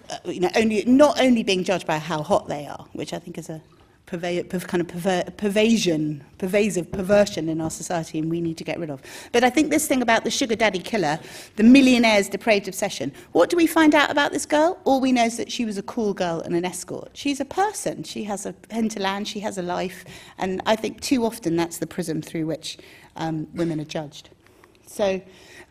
uh, 0.09 0.17
you 0.25 0.41
know, 0.41 0.49
only, 0.61 0.83
not 0.85 1.21
only 1.21 1.43
being 1.43 1.63
judged 1.63 1.87
by 1.87 1.97
how 1.97 2.21
hot 2.23 2.47
they 2.49 2.65
are, 2.67 2.85
which 2.93 3.13
I 3.13 3.19
think 3.19 3.37
is 3.37 3.49
a 3.49 3.61
perva 4.09 4.67
kind 4.67 4.81
of 4.81 4.87
perver 4.87 5.23
pervasion, 5.37 6.21
pervasive 6.37 6.91
perversion 6.91 7.47
in 7.47 7.61
our 7.61 7.69
society 7.69 8.17
and 8.17 8.29
we 8.29 8.41
need 8.41 8.57
to 8.57 8.63
get 8.63 8.79
rid 8.79 8.89
of. 8.89 9.01
But 9.31 9.43
I 9.43 9.49
think 9.49 9.69
this 9.69 9.87
thing 9.87 10.01
about 10.01 10.23
the 10.23 10.31
sugar 10.31 10.55
daddy 10.55 10.79
killer, 10.79 11.19
the 11.57 11.63
millionaire's 11.63 12.27
depraved 12.29 12.67
obsession, 12.67 13.11
what 13.33 13.49
do 13.49 13.57
we 13.57 13.67
find 13.67 13.93
out 13.93 14.09
about 14.09 14.31
this 14.31 14.45
girl? 14.45 14.79
All 14.85 14.99
we 14.99 15.11
know 15.11 15.25
is 15.25 15.37
that 15.37 15.51
she 15.51 15.65
was 15.65 15.77
a 15.77 15.83
cool 15.83 16.13
girl 16.13 16.41
and 16.41 16.55
an 16.55 16.65
escort. 16.65 17.11
She's 17.13 17.39
a 17.39 17.45
person. 17.45 18.03
She 18.03 18.23
has 18.23 18.45
a 18.45 18.55
hinterland, 18.71 19.27
she 19.27 19.39
has 19.41 19.57
a 19.57 19.61
life, 19.61 20.05
and 20.37 20.61
I 20.65 20.75
think 20.75 21.01
too 21.01 21.25
often 21.25 21.55
that's 21.55 21.77
the 21.77 21.87
prism 21.87 22.21
through 22.21 22.47
which 22.47 22.77
um, 23.15 23.47
women 23.53 23.79
are 23.79 23.85
judged. 23.85 24.29
So 24.87 25.21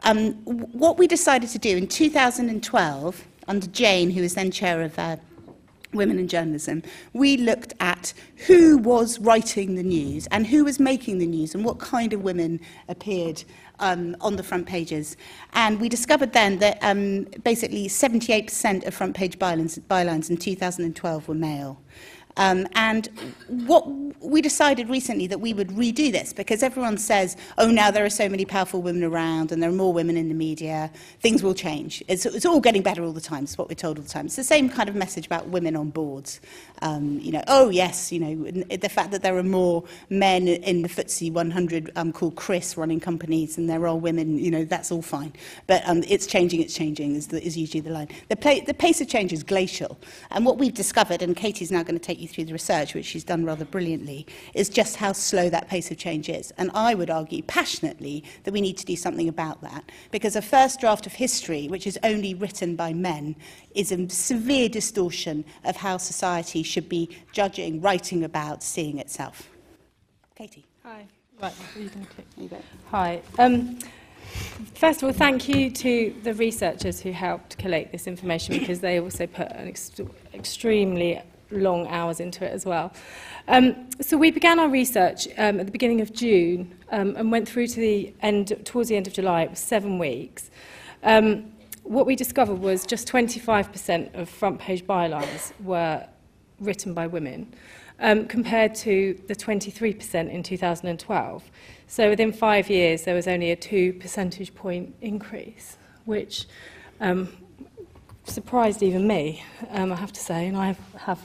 um, 0.05 0.35
what 0.45 0.97
we 0.97 1.09
decided 1.09 1.51
to 1.51 1.59
do 1.59 1.77
in 1.77 1.89
2012, 1.89 3.25
under 3.49 3.67
Jane, 3.69 4.11
who 4.11 4.23
was 4.23 4.35
then 4.35 4.51
chair 4.51 4.83
of 4.83 4.97
uh, 4.99 5.17
women 5.93 6.19
in 6.19 6.29
journalism, 6.29 6.83
we 7.13 7.37
looked 7.37 7.75
at 7.81 8.13
who 8.47 8.79
was 8.79 9.19
writing 9.19 9.75
the 9.75 9.83
news 9.83 10.27
and 10.29 10.47
who 10.47 10.65
was 10.65 10.79
making 10.79 11.19
the 11.19 11.27
news 11.27 11.55
and 11.55 11.65
what 11.65 11.79
kind 11.79 12.13
of 12.13 12.23
women 12.23 12.61
appeared 12.89 13.45
um, 13.81 14.17
on 14.21 14.37
the 14.37 14.43
front 14.43 14.67
pages. 14.67 15.17
And 15.53 15.81
we 15.81 15.89
discovered 15.89 16.33
then 16.33 16.59
that 16.59 16.79
um, 16.83 17.25
basically 17.45 17.89
78% 17.89 18.87
of 18.87 18.95
front 18.95 19.17
page 19.17 19.39
bylines, 19.39 19.81
bylines 19.81 20.31
in 20.31 20.37
2012 20.37 21.29
were 21.29 21.35
male. 21.35 21.81
Um, 22.39 22.67
and 22.75 23.09
what 23.49 23.87
we 24.21 24.41
decided 24.41 24.89
recently 24.89 25.27
that 25.27 25.41
we 25.41 25.53
would 25.53 25.69
redo 25.69 26.11
this 26.11 26.33
because 26.33 26.63
everyone 26.63 26.99
says, 26.99 27.37
oh, 27.59 27.71
now 27.71 27.91
there 27.91 28.05
are 28.05 28.11
so 28.11 28.29
many 28.29 28.45
powerful 28.45 28.83
women 28.83 29.05
around 29.05 29.53
and 29.53 29.63
there 29.63 29.71
are 29.71 29.75
more 29.75 29.93
women 29.93 30.17
in 30.17 30.29
the 30.29 30.35
media, 30.35 30.91
things 31.21 31.43
will 31.43 31.55
change. 31.55 32.03
It's, 32.09 32.27
it's 32.27 32.47
all 32.47 32.61
getting 32.61 32.83
better 32.83 33.03
all 33.05 33.13
the 33.13 33.21
time, 33.21 33.45
is 33.45 33.57
what 33.57 33.69
we're 33.69 33.75
told 33.75 33.99
all 33.99 34.05
the 34.05 34.09
time. 34.09 34.27
It's 34.27 34.37
the 34.37 34.45
same 34.45 34.69
kind 34.69 34.89
of 34.89 34.95
message 34.95 35.27
about 35.27 35.49
women 35.49 35.77
on 35.77 35.91
boards. 35.91 36.41
Um, 36.83 37.19
you 37.21 37.33
know, 37.33 37.43
oh, 37.49 37.69
yes, 37.69 38.13
you 38.13 38.21
know, 38.21 38.51
the 38.77 38.89
fact 38.89 39.11
that 39.13 39.23
there 39.23 39.37
are 39.37 39.43
more 39.43 39.85
men 40.11 40.49
in 40.49 40.83
the 40.83 40.89
FTSE 40.89 41.33
100 41.33 41.93
um, 41.97 42.13
called 42.13 42.37
Chris 42.37 42.77
running 42.77 43.01
companies 43.01 43.59
and 43.59 43.69
there 43.69 43.87
are 43.87 43.97
women, 43.97 44.39
you 44.39 44.51
know, 44.51 44.65
that's 44.65 44.91
all 44.91 45.03
fine. 45.03 45.33
But 45.67 45.83
um, 45.89 46.03
it's 46.09 46.27
changing, 46.27 46.61
it's 46.61 46.75
changing 46.75 47.15
is, 47.15 47.29
the, 47.29 47.45
is 47.45 47.57
usually 47.57 47.81
the 47.81 47.91
line. 47.91 48.09
The, 48.29 48.37
play, 48.37 48.61
the 48.61 48.75
pace 48.75 49.01
of 49.01 49.09
change 49.09 49.33
is 49.33 49.43
glacial. 49.43 49.99
And 50.31 50.45
what 50.45 50.59
we've 50.59 50.75
discovered, 50.75 51.23
and 51.23 51.37
Katie's 51.37 51.71
now 51.71 51.83
going 51.83 51.99
to 51.99 52.05
take 52.05 52.21
you 52.21 52.28
through 52.29 52.45
the 52.45 52.53
research, 52.53 52.95
which 52.95 53.07
she's 53.07 53.25
done 53.25 53.45
rather 53.45 53.65
brilliantly, 53.65 54.27
is 54.55 54.69
just 54.69 54.97
how 54.97 55.13
slow 55.13 55.49
that 55.51 55.69
pace 55.69 55.91
of 55.91 55.97
change 55.97 56.29
is. 56.29 56.53
And 56.59 56.71
I 56.75 56.95
would 56.95 57.11
argue 57.11 57.43
passionately 57.43 58.25
that 58.45 58.53
we 58.53 58.61
need 58.61 58.77
to 58.79 58.87
do 58.87 58.97
something 58.97 59.29
about 59.29 59.61
that, 59.63 59.91
because 60.11 60.37
a 60.37 60.43
first 60.43 60.81
draft 60.81 61.07
of 61.07 61.13
history, 61.15 61.69
which 61.69 61.87
is 61.87 61.99
only 62.03 62.35
written 62.35 62.77
by 62.77 62.93
men, 62.93 63.37
is 63.75 63.93
a 63.93 64.09
severe 64.09 64.69
distortion 64.69 65.45
of 65.65 65.77
how 65.77 65.97
society 65.97 66.63
should 66.63 66.89
be 66.89 67.09
judging, 67.33 67.81
writing 67.81 68.25
about, 68.25 68.63
seeing 68.63 68.99
itself. 68.99 69.51
Katie. 70.35 70.65
Hi. 70.85 71.07
Right, 71.41 71.53
you 71.77 71.89
click? 71.89 72.27
You. 72.37 72.51
Hi. 72.91 73.23
Um, 73.39 73.79
first 74.75 75.03
of 75.03 75.07
all, 75.07 75.13
thank 75.13 75.49
you 75.49 75.71
to 75.71 76.15
the 76.25 76.35
researchers 76.35 77.01
who 77.01 77.13
helped 77.13 77.59
collate 77.59 77.93
this 77.93 78.09
information 78.09 78.59
because 78.59 78.81
they 78.81 79.01
also 79.01 79.27
put 79.27 79.51
an 79.53 79.69
ex 79.69 79.93
extremely 80.35 81.21
long 81.51 81.87
hours 81.89 82.21
into 82.21 82.45
it 82.45 82.53
as 82.53 82.65
well. 82.67 82.93
Um, 83.47 83.89
so 84.01 84.17
we 84.17 84.31
began 84.31 84.59
our 84.59 84.69
research 84.69 85.27
um, 85.39 85.61
at 85.61 85.67
the 85.67 85.73
beginning 85.73 86.01
of 86.01 86.13
June 86.13 86.75
um, 86.91 87.17
and 87.17 87.33
went 87.33 87.49
through 87.49 87.69
to 87.69 87.81
the 87.81 88.13
end, 88.21 88.65
towards 88.65 88.89
the 88.89 88.97
end 88.97 89.07
of 89.07 89.13
July. 89.13 89.43
It 89.43 89.51
was 89.51 89.59
seven 89.59 89.99
weeks. 89.99 90.51
Um, 91.03 91.53
what 91.83 92.05
we 92.05 92.17
discovered 92.17 92.57
was 92.59 92.85
just 92.85 93.09
25% 93.09 94.15
of 94.15 94.29
front 94.29 94.59
page 94.59 94.87
bylines 94.87 95.53
were 95.63 96.07
written 96.61 96.93
by 96.93 97.07
women, 97.07 97.55
um, 98.01 98.27
compared 98.27 98.75
to 98.75 99.19
the 99.27 99.35
23% 99.35 100.31
in 100.31 100.43
2012. 100.43 101.51
So 101.87 102.11
within 102.11 102.33
five 102.33 102.69
years, 102.69 103.05
there 103.05 103.15
was 103.15 103.27
only 103.27 103.51
a 103.51 103.57
two 103.57 103.95
percentage 103.95 104.55
point 104.55 104.95
increase, 105.01 105.79
which 106.05 106.47
um, 107.01 107.29
surprised 108.25 108.83
even 108.83 109.07
me, 109.07 109.43
um, 109.71 109.93
I 109.93 109.97
have 109.97 110.13
to 110.13 110.21
say, 110.21 110.47
and 110.47 110.57
I 110.57 110.67
have, 110.67 110.81
have 110.99 111.21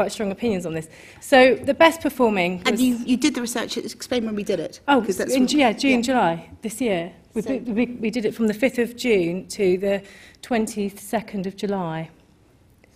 quite 0.00 0.12
strong 0.12 0.32
opinions 0.32 0.64
on 0.64 0.72
this. 0.72 0.88
So 1.20 1.56
the 1.56 1.74
best 1.74 2.00
performing 2.00 2.60
was... 2.60 2.68
And 2.68 2.80
you, 2.80 2.96
you 3.04 3.18
did 3.18 3.34
the 3.34 3.42
research, 3.42 3.76
explain 3.76 4.24
when 4.24 4.34
we 4.34 4.42
did 4.42 4.58
it. 4.58 4.80
Oh, 4.88 5.02
that's 5.02 5.34
in, 5.34 5.46
yeah, 5.48 5.72
June, 5.72 5.98
yeah. 5.98 6.08
July 6.10 6.50
this 6.62 6.80
year. 6.80 7.12
We, 7.34 7.42
So- 7.42 7.58
we, 7.58 7.84
we 8.04 8.10
did 8.10 8.24
it 8.24 8.34
from 8.34 8.46
the 8.46 8.54
5th 8.54 8.78
of 8.82 8.96
June 8.96 9.46
to 9.48 9.76
the 9.76 10.02
22nd 10.40 11.44
of 11.44 11.54
July. 11.54 12.08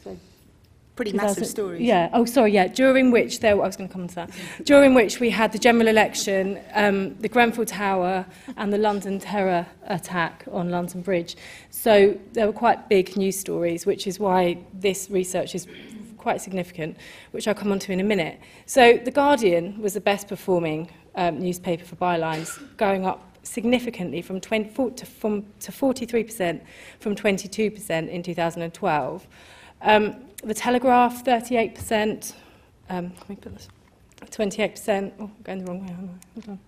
So 0.02 0.16
Pretty 0.96 1.12
massive 1.12 1.44
2000 1.44 1.44
stories. 1.44 1.82
Yeah. 1.82 2.08
Oh, 2.14 2.24
sorry. 2.24 2.52
Yeah. 2.52 2.68
During 2.68 3.10
which 3.10 3.40
there, 3.40 3.52
I 3.52 3.66
was 3.66 3.76
going 3.76 3.88
to 3.88 3.92
come 3.92 4.08
to 4.08 4.14
that. 4.14 4.30
During 4.64 4.94
which 4.94 5.20
we 5.20 5.28
had 5.28 5.52
the 5.52 5.58
general 5.58 5.88
election, 5.88 6.58
um, 6.72 7.16
the 7.18 7.28
Grenfell 7.28 7.66
Tower, 7.66 8.24
and 8.56 8.72
the 8.72 8.78
London 8.78 9.18
terror 9.18 9.66
attack 9.88 10.44
on 10.50 10.70
London 10.70 11.02
Bridge. 11.02 11.36
So 11.68 12.18
there 12.32 12.46
were 12.46 12.52
quite 12.54 12.88
big 12.88 13.14
news 13.14 13.38
stories, 13.38 13.84
which 13.84 14.06
is 14.06 14.18
why 14.18 14.56
this 14.72 15.10
research 15.10 15.54
is 15.54 15.66
quite 16.24 16.40
significant, 16.40 16.96
which 17.32 17.46
I'll 17.46 17.54
come 17.54 17.70
on 17.70 17.78
to 17.80 17.92
in 17.92 18.00
a 18.00 18.08
minute. 18.14 18.40
So 18.64 18.96
the 18.96 19.10
Guardian 19.10 19.78
was 19.82 19.92
the 19.92 20.00
best 20.00 20.26
performing 20.26 20.88
um, 21.16 21.38
newspaper 21.38 21.84
for 21.84 21.96
bylines, 21.96 22.48
going 22.78 23.04
up 23.04 23.20
significantly 23.42 24.22
from 24.22 24.40
24 24.40 24.92
to, 24.92 25.04
from, 25.04 25.44
to 25.60 25.70
43% 25.70 26.62
from 26.98 27.14
22% 27.14 28.08
in 28.08 28.22
2012. 28.22 29.26
Um, 29.82 30.16
the 30.42 30.54
Telegraph, 30.54 31.22
38%. 31.24 32.32
Um, 32.88 33.10
can 33.10 33.26
we 33.28 33.36
put 33.36 33.52
this? 33.52 33.68
28%. 34.22 35.12
Oh, 35.20 35.24
I'm 35.24 35.32
going 35.42 35.58
the 35.58 35.66
wrong 35.66 35.86
way, 35.86 35.92
aren't 35.92 36.10
I? 36.10 36.40
Hold 36.40 36.48
on. 36.48 36.58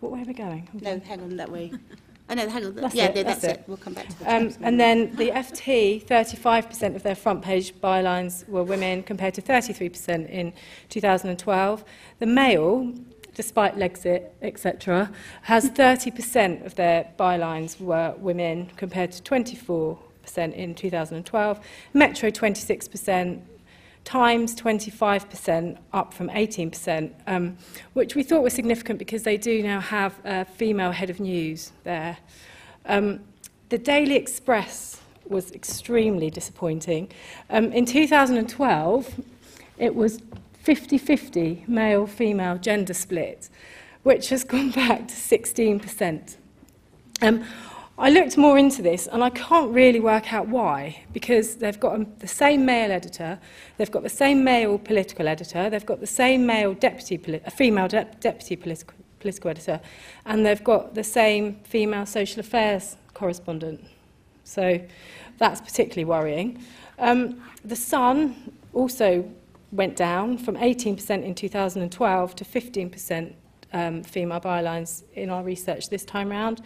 What 0.00 0.12
way 0.12 0.20
are 0.20 0.24
we 0.26 0.34
going? 0.34 0.66
Hold 0.72 0.86
on. 0.86 0.98
No, 0.98 1.04
hang 1.06 1.20
on 1.22 1.36
that 1.38 1.50
way. 1.50 1.72
Oh, 2.32 2.34
no, 2.34 2.48
hang 2.48 2.64
on. 2.64 2.74
That's 2.74 2.94
yeah, 2.94 3.04
it, 3.06 3.14
no, 3.14 3.22
that's 3.24 3.42
that's, 3.42 3.58
it. 3.58 3.60
it. 3.60 3.64
We'll 3.66 3.76
come 3.76 3.92
back 3.92 4.08
to 4.08 4.18
the 4.18 4.34
Um, 4.34 4.54
and 4.62 4.80
then 4.80 5.14
the 5.16 5.28
FT, 5.30 6.02
35% 6.02 6.96
of 6.96 7.02
their 7.02 7.14
front 7.14 7.42
page 7.42 7.74
bylines 7.74 8.48
were 8.48 8.64
women 8.64 9.02
compared 9.02 9.34
to 9.34 9.42
33% 9.42 10.30
in 10.30 10.54
2012. 10.88 11.84
The 12.20 12.26
Mail, 12.26 12.94
despite 13.34 13.76
Legs-it, 13.76 14.34
etc., 14.40 15.10
has 15.42 15.68
30% 15.70 16.64
of 16.64 16.74
their 16.74 17.12
bylines 17.18 17.78
were 17.78 18.14
women 18.16 18.70
compared 18.76 19.12
to 19.12 19.22
24% 19.22 19.98
in 20.54 20.74
2012. 20.74 21.60
Metro, 21.92 22.30
26%. 22.30 23.42
times 24.04 24.54
25%, 24.56 25.78
up 25.92 26.12
from 26.12 26.28
18%, 26.28 27.12
um, 27.26 27.56
which 27.92 28.14
we 28.14 28.22
thought 28.22 28.42
was 28.42 28.52
significant 28.52 28.98
because 28.98 29.22
they 29.22 29.36
do 29.36 29.62
now 29.62 29.80
have 29.80 30.18
a 30.24 30.44
female 30.44 30.92
head 30.92 31.10
of 31.10 31.20
news 31.20 31.72
there. 31.84 32.16
Um, 32.86 33.20
the 33.68 33.78
Daily 33.78 34.16
Express 34.16 35.00
was 35.26 35.52
extremely 35.52 36.30
disappointing. 36.30 37.10
Um, 37.48 37.72
in 37.72 37.86
2012, 37.86 39.20
it 39.78 39.94
was 39.94 40.20
50-50 40.64 41.66
male-female 41.68 42.58
gender 42.58 42.94
split, 42.94 43.48
which 44.02 44.28
has 44.28 44.44
gone 44.44 44.70
back 44.82 45.08
to 45.08 45.14
16%. 45.14 46.36
Um, 47.20 47.44
I 48.02 48.10
looked 48.10 48.36
more 48.36 48.58
into 48.58 48.82
this 48.82 49.06
and 49.06 49.22
I 49.22 49.30
can't 49.30 49.72
really 49.72 50.00
work 50.00 50.32
out 50.32 50.48
why, 50.48 51.04
because 51.12 51.54
they've 51.54 51.78
got 51.78 52.18
the 52.18 52.26
same 52.26 52.64
male 52.64 52.90
editor, 52.90 53.38
they've 53.76 53.92
got 53.92 54.02
the 54.02 54.08
same 54.08 54.42
male 54.42 54.76
political 54.76 55.28
editor, 55.28 55.70
they've 55.70 55.86
got 55.86 56.00
the 56.00 56.06
same 56.08 56.44
male 56.44 56.74
deputy, 56.74 57.40
a 57.46 57.50
female 57.52 57.86
de- 57.86 58.08
deputy 58.18 58.56
political, 58.56 58.96
political 59.20 59.50
editor, 59.50 59.80
and 60.26 60.44
they've 60.44 60.64
got 60.64 60.96
the 60.96 61.04
same 61.04 61.60
female 61.62 62.04
social 62.04 62.40
affairs 62.40 62.96
correspondent. 63.14 63.80
So 64.42 64.80
that's 65.38 65.60
particularly 65.60 66.04
worrying. 66.04 66.60
Um, 66.98 67.40
the 67.64 67.76
Sun 67.76 68.52
also 68.72 69.30
went 69.70 69.94
down 69.94 70.38
from 70.38 70.56
18% 70.56 71.22
in 71.22 71.36
2012 71.36 72.34
to 72.34 72.44
15% 72.44 73.32
um, 73.72 74.02
female 74.02 74.40
bylines 74.40 75.04
in 75.14 75.30
our 75.30 75.44
research 75.44 75.88
this 75.88 76.04
time 76.04 76.30
round. 76.30 76.62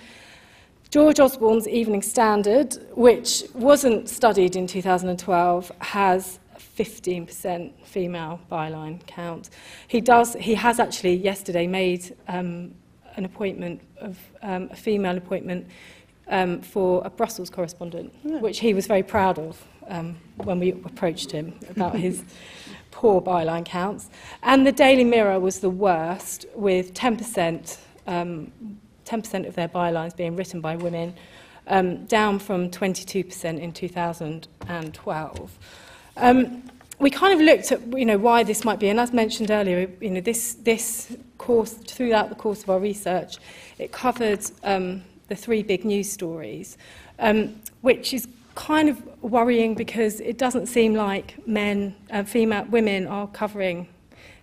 George 0.97 1.21
Osborne's 1.21 1.69
Evening 1.69 2.01
Standard, 2.01 2.79
which 2.95 3.45
wasn't 3.53 4.09
studied 4.09 4.57
in 4.57 4.67
2012, 4.67 5.71
has 5.81 6.39
15% 6.59 7.71
female 7.85 8.41
byline 8.51 9.07
count. 9.07 9.51
He 9.89 10.01
does. 10.01 10.33
He 10.41 10.55
has 10.55 10.81
actually 10.81 11.17
yesterday 11.17 11.67
made 11.67 12.17
um, 12.29 12.75
an 13.17 13.27
appointment 13.27 13.83
of 13.99 14.19
um, 14.41 14.71
a 14.73 14.75
female 14.75 15.19
appointment 15.19 15.67
um, 16.29 16.63
for 16.63 17.03
a 17.05 17.11
Brussels 17.11 17.51
correspondent, 17.51 18.11
which 18.25 18.61
he 18.61 18.73
was 18.73 18.87
very 18.87 19.03
proud 19.03 19.39
of 19.39 19.63
um, 19.89 20.17
when 20.37 20.59
we 20.59 20.71
approached 20.71 21.31
him 21.31 21.53
about 21.69 21.95
his 22.07 22.25
poor 22.91 23.21
byline 23.21 23.67
counts. 23.67 24.09
And 24.43 24.67
the 24.67 24.73
Daily 24.73 25.05
Mirror 25.05 25.41
was 25.41 25.61
the 25.61 25.69
worst, 25.69 26.47
with 26.55 26.95
10%. 26.95 27.81
Um, 29.13 29.23
10% 29.23 29.47
of 29.47 29.55
their 29.55 29.69
bylines 29.69 30.17
being 30.17 30.37
written 30.37 30.61
by 30.61 30.77
women, 30.77 31.15
um, 31.69 32.05
down 32.07 32.39
from 32.39 32.71
22% 32.71 33.61
in 33.61 33.73
2012. 33.73 35.59
Um, 36.17 36.63
we 36.99 37.11
kind 37.11 37.35
of 37.35 37.45
looked 37.45 37.73
at 37.73 37.87
you 37.93 38.07
know 38.07 38.17
why 38.17 38.43
this 38.43 38.65
might 38.65 38.79
be, 38.79 38.89
and 38.89 38.99
as 38.99 39.13
mentioned 39.13 39.51
earlier, 39.51 39.91
you 40.01 40.11
know 40.11 40.21
this 40.23 40.55
this 40.55 41.15
course 41.37 41.75
throughout 41.75 42.31
the 42.31 42.35
course 42.35 42.63
of 42.63 42.71
our 42.71 42.79
research, 42.79 43.37
it 43.79 43.93
covered 43.93 44.41
um, 44.65 45.03
the 45.29 45.37
three 45.37 45.63
big 45.63 45.85
news 45.85 46.11
stories, 46.11 46.79
um, 47.19 47.61
which 47.83 48.15
is 48.15 48.27
kind 48.55 48.89
of 48.89 49.23
worrying 49.23 49.75
because 49.75 50.21
it 50.21 50.39
doesn't 50.39 50.67
seem 50.67 50.95
like 50.95 51.47
men, 51.47 51.95
uh, 52.11 52.23
female 52.23 52.65
women 52.65 53.07
are 53.07 53.27
covering 53.27 53.87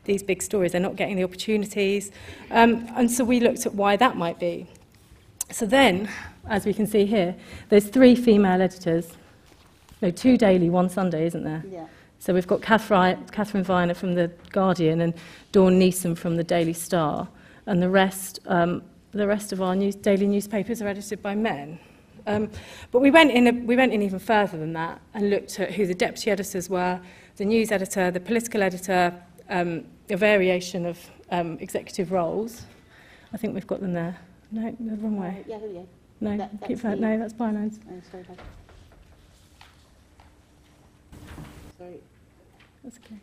these 0.06 0.24
big 0.24 0.42
stories. 0.42 0.72
They're 0.72 0.82
not 0.82 0.96
getting 0.96 1.16
the 1.16 1.24
opportunities. 1.24 2.12
Um, 2.52 2.88
and 2.96 3.10
so 3.10 3.24
we 3.24 3.40
looked 3.40 3.66
at 3.66 3.74
why 3.74 3.96
that 3.98 4.18
might 4.18 4.40
be. 4.40 4.68
So 5.52 5.66
then, 5.66 6.10
as 6.48 6.66
we 6.66 6.74
can 6.74 6.88
see 6.88 7.06
here, 7.06 7.36
there's 7.70 7.88
three 7.88 8.16
female 8.16 8.62
editors. 8.62 9.12
No, 10.02 10.12
two 10.12 10.38
daily, 10.38 10.70
one 10.70 10.90
Sunday, 10.90 11.26
isn't 11.28 11.44
there? 11.44 11.64
Yeah. 11.70 11.88
So 12.20 12.34
we've 12.34 12.48
got 12.48 12.62
Katharine, 12.62 13.64
Viner 13.64 13.94
from 13.94 14.16
The 14.16 14.32
Guardian 14.52 15.02
and 15.02 15.14
Dawn 15.52 15.80
Neesom 15.80 16.18
from 16.18 16.38
The 16.38 16.44
Daily 16.44 16.74
Star, 16.74 17.28
and 17.66 17.82
the 17.82 17.90
rest, 17.90 18.40
um, 18.46 18.82
the 19.12 19.28
rest 19.28 19.52
of 19.52 19.62
our 19.62 19.76
news, 19.76 19.96
daily 19.96 20.26
newspapers 20.28 20.82
are 20.82 20.88
edited 20.88 21.22
by 21.22 21.36
men. 21.36 21.80
Um, 22.26 22.50
but 22.92 23.02
we 23.02 23.12
went, 23.12 23.32
in 23.32 23.48
a, 23.48 23.52
we 23.52 23.76
went 23.76 23.94
in 23.94 24.02
even 24.02 24.20
further 24.20 24.58
than 24.58 24.74
that 24.74 25.02
and 25.14 25.30
looked 25.30 25.60
at 25.60 25.74
who 25.74 25.86
the 25.86 25.94
deputy 25.94 26.32
editors 26.32 26.70
were, 26.70 27.00
the 27.36 27.46
news 27.46 27.72
editor, 27.72 28.10
the 28.10 28.22
political 28.22 28.64
editor, 28.64 29.14
um, 29.50 29.84
a 30.10 30.18
variation 30.18 30.86
of 30.86 31.00
um, 31.32 31.58
executive 31.60 32.12
roles. 32.12 32.64
I 33.34 33.38
think 33.38 33.54
we've 33.54 33.68
got 33.68 33.82
them 33.82 33.94
there. 33.94 34.18
No, 34.52 34.76
the 34.80 34.96
wrong 34.98 35.18
way. 35.20 35.44
Yeah, 35.48 35.60
here 35.60 35.68
we 35.68 35.74
go. 35.76 35.88
No, 36.22 36.38
That- 36.38 36.52
keep 36.68 36.80
that. 36.82 37.00
No, 37.00 37.18
that's 37.18 37.34
bylines. 37.34 37.80
Oh, 37.90 38.02
sorry. 38.12 38.26
Sorry. 41.78 42.00
That's 42.84 42.98
okay. 42.98 43.16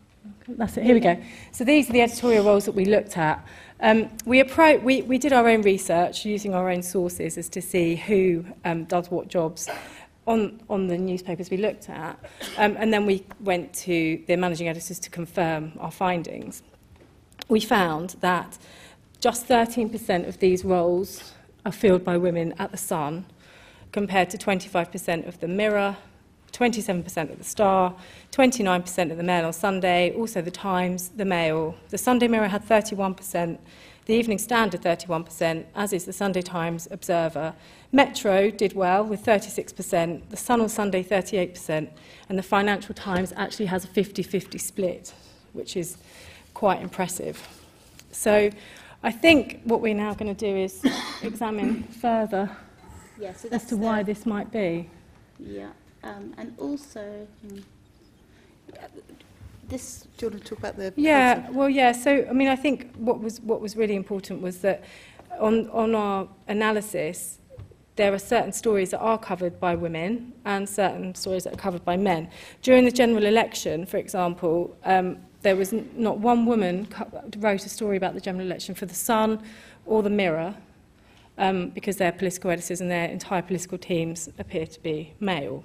That's 0.49 0.77
it. 0.77 0.85
Here 0.85 0.95
we 0.95 1.01
go. 1.01 1.17
So 1.53 1.65
these 1.65 1.89
are 1.89 1.93
the 1.93 2.03
editorial 2.03 2.45
roles 2.45 2.65
that 2.67 2.75
we 2.75 2.85
looked 2.85 3.17
at. 3.17 3.47
Um, 3.81 4.11
we, 4.27 4.43
appro- 4.43 4.83
we, 4.83 5.03
we 5.03 5.17
did 5.17 5.33
our 5.33 5.49
own 5.49 5.63
research 5.63 6.27
using 6.27 6.55
our 6.55 6.69
own 6.69 6.83
sources 6.83 7.39
as 7.39 7.49
to 7.51 7.63
see 7.63 7.97
who 7.97 8.45
um, 8.65 8.85
does 8.85 9.11
what 9.11 9.29
jobs 9.29 9.69
on, 10.31 10.63
on 10.71 10.87
the 10.87 10.97
newspapers 10.97 11.51
we 11.51 11.57
looked 11.57 11.91
at. 11.91 12.19
Um, 12.57 12.77
and 12.79 12.93
then 12.93 13.05
we 13.05 13.25
went 13.41 13.75
to 13.75 14.23
the 14.27 14.37
managing 14.37 14.69
editors 14.69 15.01
to 15.01 15.11
confirm 15.11 15.73
our 15.81 15.91
findings. 15.91 16.63
We 17.49 17.61
found 17.61 18.11
that 18.21 18.57
just 19.21 19.49
13% 19.49 20.29
of 20.29 20.39
these 20.39 20.65
roles 20.65 21.35
are 21.67 21.73
filled 21.73 22.05
by 22.05 22.17
women 22.17 22.55
at 22.59 22.71
The 22.71 22.77
Sun, 22.77 23.27
compared 23.93 24.31
to 24.31 24.39
25% 24.39 25.27
of 25.27 25.41
The 25.41 25.49
Mirror, 25.49 25.97
27% 26.53 27.31
of 27.31 27.39
The 27.39 27.45
Star, 27.45 27.95
29% 28.31 29.11
of 29.11 29.17
The 29.17 29.23
Mail 29.23 29.47
on 29.47 29.53
Sunday, 29.53 30.13
also 30.13 30.41
The 30.41 30.51
Times, 30.51 31.09
The 31.11 31.25
Mail. 31.25 31.75
The 31.89 31.99
Sunday 31.99 32.29
Mirror 32.29 32.49
had 32.49 32.65
31%, 32.67 33.59
the 34.07 34.15
Evening 34.15 34.39
Standard 34.39 34.81
31%, 34.81 35.65
as 35.75 35.93
is 35.93 36.05
the 36.05 36.13
Sunday 36.13 36.43
Times 36.43 36.89
Observer. 36.91 37.55
Metro 37.93 38.51
did 38.51 38.73
well 38.75 39.05
with 39.05 39.25
36%, 39.25 40.29
The 40.31 40.37
Sun 40.37 40.61
on 40.61 40.69
Sunday 40.69 41.03
38%, 41.03 41.89
and 42.29 42.39
the 42.39 42.43
Financial 42.43 42.95
Times 42.95 43.33
actually 43.37 43.67
has 43.67 43.85
a 43.85 43.89
50-50 43.89 44.61
split, 44.61 45.13
which 45.53 45.77
is 45.77 45.97
quite 46.55 46.81
impressive. 46.83 47.49
So 48.13 48.51
I 49.03 49.11
think 49.11 49.61
what 49.65 49.81
we're 49.81 49.95
now 49.95 50.15
going 50.15 50.33
to 50.35 50.39
do 50.39 50.57
is 50.57 50.85
examine 51.23 51.83
further 51.85 52.49
Yeah, 53.19 53.33
so 53.35 53.49
as 53.51 53.65
to 53.67 53.77
why 53.77 54.03
the- 54.03 54.13
this 54.13 54.25
might 54.25 54.53
be. 54.53 54.89
Yeah, 55.41 55.71
um, 56.05 56.35
and 56.37 56.55
also, 56.59 57.27
hmm, 57.43 57.59
this, 59.69 60.07
do 60.17 60.27
you 60.27 60.31
want 60.31 60.43
to 60.43 60.49
talk 60.49 60.59
about 60.59 60.77
the... 60.77 60.93
Yeah, 60.97 61.49
well, 61.51 61.69
yeah. 61.69 61.93
So, 61.93 62.27
I 62.29 62.33
mean, 62.33 62.49
I 62.49 62.57
think 62.57 62.95
what 62.97 63.21
was 63.21 63.41
what 63.41 63.61
was 63.61 63.75
really 63.77 63.95
important 63.97 64.43
was 64.43 64.59
that 64.59 64.85
on 65.39 65.71
on 65.71 65.95
our 65.95 66.29
analysis, 66.49 67.39
there 68.01 68.15
are 68.15 68.19
certain 68.19 68.51
stories 68.51 68.93
that 68.93 68.99
are 69.01 69.19
covered 69.19 69.61
by 69.61 69.75
women 69.75 70.33
and 70.47 70.67
certain 70.67 71.15
stories 71.15 71.45
that 71.45 71.53
are 71.53 71.63
covered 71.67 71.85
by 71.85 71.99
men. 71.99 72.31
During 72.63 72.87
the 72.87 72.91
general 72.91 73.27
election, 73.27 73.85
for 73.85 73.99
example, 73.99 74.75
um, 74.85 75.19
there 75.43 75.55
was 75.55 75.75
n- 75.75 75.87
not 75.95 76.17
one 76.17 76.47
woman 76.47 76.87
co- 76.87 77.11
wrote 77.37 77.67
a 77.67 77.69
story 77.69 77.99
about 77.99 78.15
the 78.15 78.21
general 78.23 78.47
election 78.47 78.75
for 78.75 78.87
the 78.87 78.95
Sun 78.95 79.43
or 79.85 80.03
the 80.03 80.09
Mirror, 80.09 80.55
um, 81.37 81.69
because 81.69 81.99
their 81.99 82.11
political 82.11 82.51
editors 82.51 82.81
and 82.81 82.91
their 82.91 83.05
entire 83.05 83.43
political 83.43 83.77
teams 83.77 84.31
appear 84.39 84.67
to 84.67 84.81
be 84.81 85.13
male. 85.21 85.63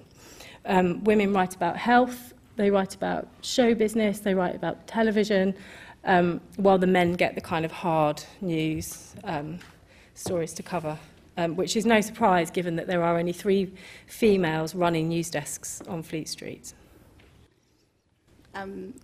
Um, 0.66 1.02
women 1.04 1.32
write 1.32 1.54
about 1.54 1.78
health, 1.78 2.34
they 2.56 2.70
write 2.70 2.94
about 2.94 3.28
show 3.40 3.74
business, 3.74 4.20
they 4.20 4.34
write 4.34 4.54
about 4.54 4.86
television, 4.86 5.54
um, 6.04 6.42
while 6.56 6.76
the 6.76 6.86
men 6.86 7.14
get 7.14 7.34
the 7.34 7.40
kind 7.40 7.64
of 7.64 7.72
hard 7.72 8.22
news 8.42 9.14
um, 9.24 9.58
stories 10.12 10.52
to 10.52 10.62
cover, 10.62 10.98
um, 11.36 11.56
which 11.56 11.76
is 11.76 11.86
no 11.86 12.00
surprise 12.00 12.50
given 12.50 12.76
that 12.76 12.86
there 12.86 13.02
are 13.02 13.18
only 13.18 13.32
three 13.32 13.72
females 14.06 14.74
running 14.74 15.08
news 15.08 15.30
desks 15.30 15.82
on 15.88 16.02
Fleet 16.02 16.28
Street. 16.28 16.72
Um, 18.54 18.94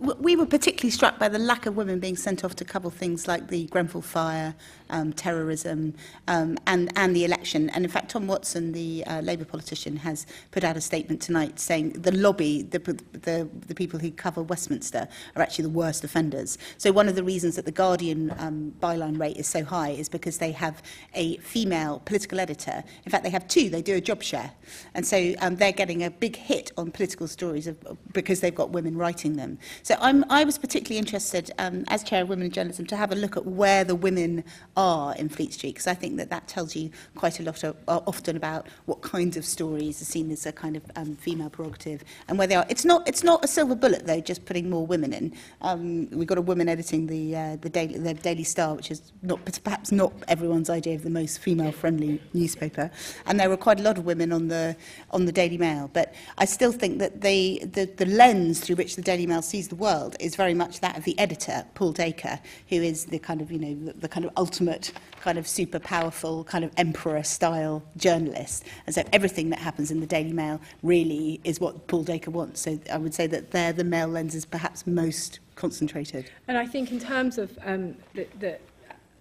we 0.00 0.34
were 0.34 0.46
particularly 0.46 0.90
struck 0.90 1.18
by 1.18 1.28
the 1.28 1.38
lack 1.38 1.66
of 1.66 1.76
women 1.76 2.00
being 2.00 2.16
sent 2.16 2.42
off 2.42 2.56
to 2.56 2.64
cover 2.64 2.88
things 2.88 3.28
like 3.28 3.48
the 3.48 3.66
Grenfell 3.66 4.00
fire, 4.00 4.54
um, 4.88 5.12
terrorism, 5.12 5.94
um, 6.26 6.56
and, 6.66 6.90
and 6.96 7.14
the 7.14 7.26
election. 7.26 7.68
And 7.70 7.84
in 7.84 7.90
fact, 7.90 8.10
Tom 8.10 8.26
Watson, 8.26 8.72
the 8.72 9.04
uh, 9.06 9.20
Labour 9.20 9.44
politician, 9.44 9.96
has 9.96 10.26
put 10.52 10.64
out 10.64 10.76
a 10.78 10.80
statement 10.80 11.20
tonight 11.20 11.60
saying 11.60 11.90
the 11.90 12.12
lobby, 12.12 12.62
the, 12.62 12.78
the, 13.12 13.46
the 13.66 13.74
people 13.74 14.00
who 14.00 14.10
cover 14.10 14.42
Westminster, 14.42 15.06
are 15.36 15.42
actually 15.42 15.64
the 15.64 15.68
worst 15.68 16.02
offenders. 16.02 16.56
So 16.78 16.92
one 16.92 17.06
of 17.06 17.14
the 17.14 17.22
reasons 17.22 17.56
that 17.56 17.66
the 17.66 17.72
Guardian 17.72 18.34
um, 18.38 18.74
byline 18.80 19.20
rate 19.20 19.36
is 19.36 19.46
so 19.46 19.64
high 19.64 19.90
is 19.90 20.08
because 20.08 20.38
they 20.38 20.52
have 20.52 20.82
a 21.12 21.36
female 21.38 22.00
political 22.06 22.40
editor. 22.40 22.82
In 23.04 23.10
fact, 23.10 23.22
they 23.22 23.30
have 23.30 23.46
two. 23.48 23.68
They 23.68 23.82
do 23.82 23.96
a 23.96 24.00
job 24.00 24.22
share, 24.22 24.52
and 24.94 25.06
so 25.06 25.34
um, 25.40 25.56
they're 25.56 25.72
getting 25.72 26.04
a 26.04 26.10
big 26.10 26.36
hit 26.36 26.72
on 26.78 26.90
political 26.90 27.28
stories 27.28 27.66
of, 27.66 27.76
because 28.14 28.40
they've 28.40 28.54
got 28.54 28.70
women 28.70 28.96
writing 28.96 29.36
them. 29.36 29.58
So 29.82 29.89
I'm, 30.00 30.24
I 30.30 30.44
was 30.44 30.58
particularly 30.58 30.98
interested, 30.98 31.50
um, 31.58 31.84
as 31.88 32.04
chair 32.04 32.22
of 32.22 32.28
Women 32.28 32.46
in 32.46 32.52
Journalism, 32.52 32.86
to 32.86 32.96
have 32.96 33.12
a 33.12 33.14
look 33.14 33.36
at 33.36 33.46
where 33.46 33.82
the 33.82 33.94
women 33.94 34.44
are 34.76 35.14
in 35.16 35.28
Fleet 35.28 35.52
Street, 35.52 35.74
because 35.74 35.86
I 35.86 35.94
think 35.94 36.16
that 36.18 36.30
that 36.30 36.46
tells 36.46 36.76
you 36.76 36.90
quite 37.16 37.40
a 37.40 37.42
lot 37.42 37.64
of, 37.64 37.76
uh, 37.88 38.00
often 38.06 38.36
about 38.36 38.66
what 38.86 39.02
kinds 39.02 39.36
of 39.36 39.44
stories 39.44 40.00
are 40.02 40.04
seen 40.04 40.30
as 40.30 40.46
a 40.46 40.52
kind 40.52 40.76
of 40.76 40.82
um, 40.96 41.16
female 41.16 41.50
prerogative 41.50 42.04
and 42.28 42.38
where 42.38 42.46
they 42.46 42.54
are. 42.54 42.66
It's 42.68 42.84
not, 42.84 43.08
it's 43.08 43.24
not 43.24 43.44
a 43.44 43.48
silver 43.48 43.74
bullet, 43.74 44.06
though, 44.06 44.20
just 44.20 44.44
putting 44.44 44.68
more 44.68 44.86
women 44.86 45.12
in. 45.12 45.32
Um, 45.62 46.08
we've 46.10 46.28
got 46.28 46.38
a 46.38 46.42
woman 46.42 46.68
editing 46.68 47.06
the, 47.06 47.36
uh, 47.36 47.56
the, 47.60 47.68
Daily, 47.68 47.98
the 47.98 48.14
Daily 48.14 48.44
Star, 48.44 48.74
which 48.74 48.90
is 48.90 49.12
not, 49.22 49.40
perhaps 49.64 49.90
not 49.90 50.12
everyone's 50.28 50.70
idea 50.70 50.94
of 50.94 51.02
the 51.02 51.10
most 51.10 51.38
female-friendly 51.38 52.20
newspaper. 52.34 52.90
And 53.26 53.40
there 53.40 53.48
were 53.48 53.56
quite 53.56 53.80
a 53.80 53.82
lot 53.82 53.98
of 53.98 54.04
women 54.04 54.32
on 54.32 54.48
the, 54.48 54.76
on 55.10 55.24
the 55.24 55.32
Daily 55.32 55.58
Mail. 55.58 55.90
But 55.92 56.14
I 56.38 56.44
still 56.44 56.72
think 56.72 56.98
that 56.98 57.20
they, 57.22 57.58
the, 57.58 57.86
the 57.86 58.06
lens 58.06 58.60
through 58.60 58.76
which 58.76 58.96
the 58.96 59.02
Daily 59.02 59.26
Mail 59.26 59.42
sees 59.42 59.68
the 59.68 59.79
world 59.80 60.14
is 60.20 60.36
very 60.36 60.54
much 60.54 60.80
that 60.80 60.96
of 60.96 61.04
the 61.04 61.18
editor, 61.18 61.64
Paul 61.74 61.92
Dacre, 61.92 62.38
who 62.68 62.76
is 62.76 63.06
the 63.06 63.18
kind 63.18 63.40
of, 63.40 63.50
you 63.50 63.58
know, 63.58 63.74
the, 63.86 63.92
the 63.94 64.08
kind 64.08 64.24
of 64.24 64.30
ultimate 64.36 64.92
kind 65.20 65.38
of 65.38 65.48
super 65.48 65.78
powerful 65.78 66.44
kind 66.44 66.64
of 66.64 66.70
emperor 66.76 67.22
style 67.22 67.82
journalist. 67.96 68.64
And 68.86 68.94
so 68.94 69.02
everything 69.12 69.50
that 69.50 69.58
happens 69.58 69.90
in 69.90 70.00
the 70.00 70.06
Daily 70.06 70.32
Mail 70.32 70.60
really 70.82 71.40
is 71.42 71.58
what 71.58 71.88
Paul 71.88 72.04
Dacre 72.04 72.30
wants. 72.30 72.60
So 72.60 72.78
I 72.92 72.98
would 72.98 73.14
say 73.14 73.26
that 73.26 73.50
there 73.50 73.72
the 73.72 73.84
Mail 73.84 74.08
lens 74.08 74.34
is 74.34 74.44
perhaps 74.44 74.86
most 74.86 75.40
concentrated. 75.56 76.30
And 76.46 76.56
I 76.56 76.66
think 76.66 76.92
in 76.92 77.00
terms 77.00 77.38
of 77.38 77.58
um, 77.64 77.96
the, 78.14 78.26
the, 78.38 78.58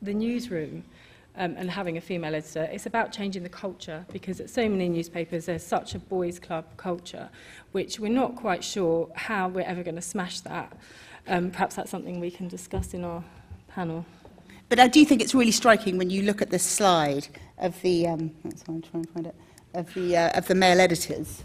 the 0.01 0.13
newsroom, 0.13 0.83
um, 1.35 1.55
and 1.57 1.69
having 1.69 1.97
a 1.97 2.01
female 2.01 2.35
editor. 2.35 2.63
It's 2.71 2.85
about 2.85 3.11
changing 3.11 3.43
the 3.43 3.49
culture 3.49 4.05
because 4.11 4.39
at 4.39 4.49
so 4.49 4.67
many 4.67 4.89
newspapers 4.89 5.45
there's 5.45 5.63
such 5.63 5.95
a 5.95 5.99
boys 5.99 6.39
club 6.39 6.65
culture, 6.77 7.29
which 7.71 7.99
we're 7.99 8.11
not 8.11 8.35
quite 8.35 8.63
sure 8.63 9.09
how 9.15 9.47
we're 9.47 9.61
ever 9.61 9.83
going 9.83 9.95
to 9.95 10.01
smash 10.01 10.41
that. 10.41 10.73
Um, 11.27 11.51
perhaps 11.51 11.75
that's 11.75 11.91
something 11.91 12.19
we 12.19 12.31
can 12.31 12.47
discuss 12.47 12.93
in 12.93 13.03
our 13.03 13.23
panel. 13.67 14.05
But 14.67 14.79
I 14.79 14.87
do 14.87 15.03
think 15.05 15.21
it's 15.21 15.33
really 15.33 15.51
striking 15.51 15.97
when 15.97 16.09
you 16.09 16.23
look 16.23 16.41
at 16.41 16.49
the 16.49 16.59
slide 16.59 17.27
of 17.57 17.79
the 17.81 18.07
um, 18.07 18.31
that's 18.43 18.63
why 18.63 18.75
I'm 18.75 18.81
trying 18.81 19.03
to 19.05 19.11
find 19.11 19.27
it 19.27 19.35
of 19.73 19.93
the 19.93 20.17
uh, 20.17 20.37
of 20.37 20.47
the 20.47 20.55
male 20.55 20.79
editors. 20.79 21.43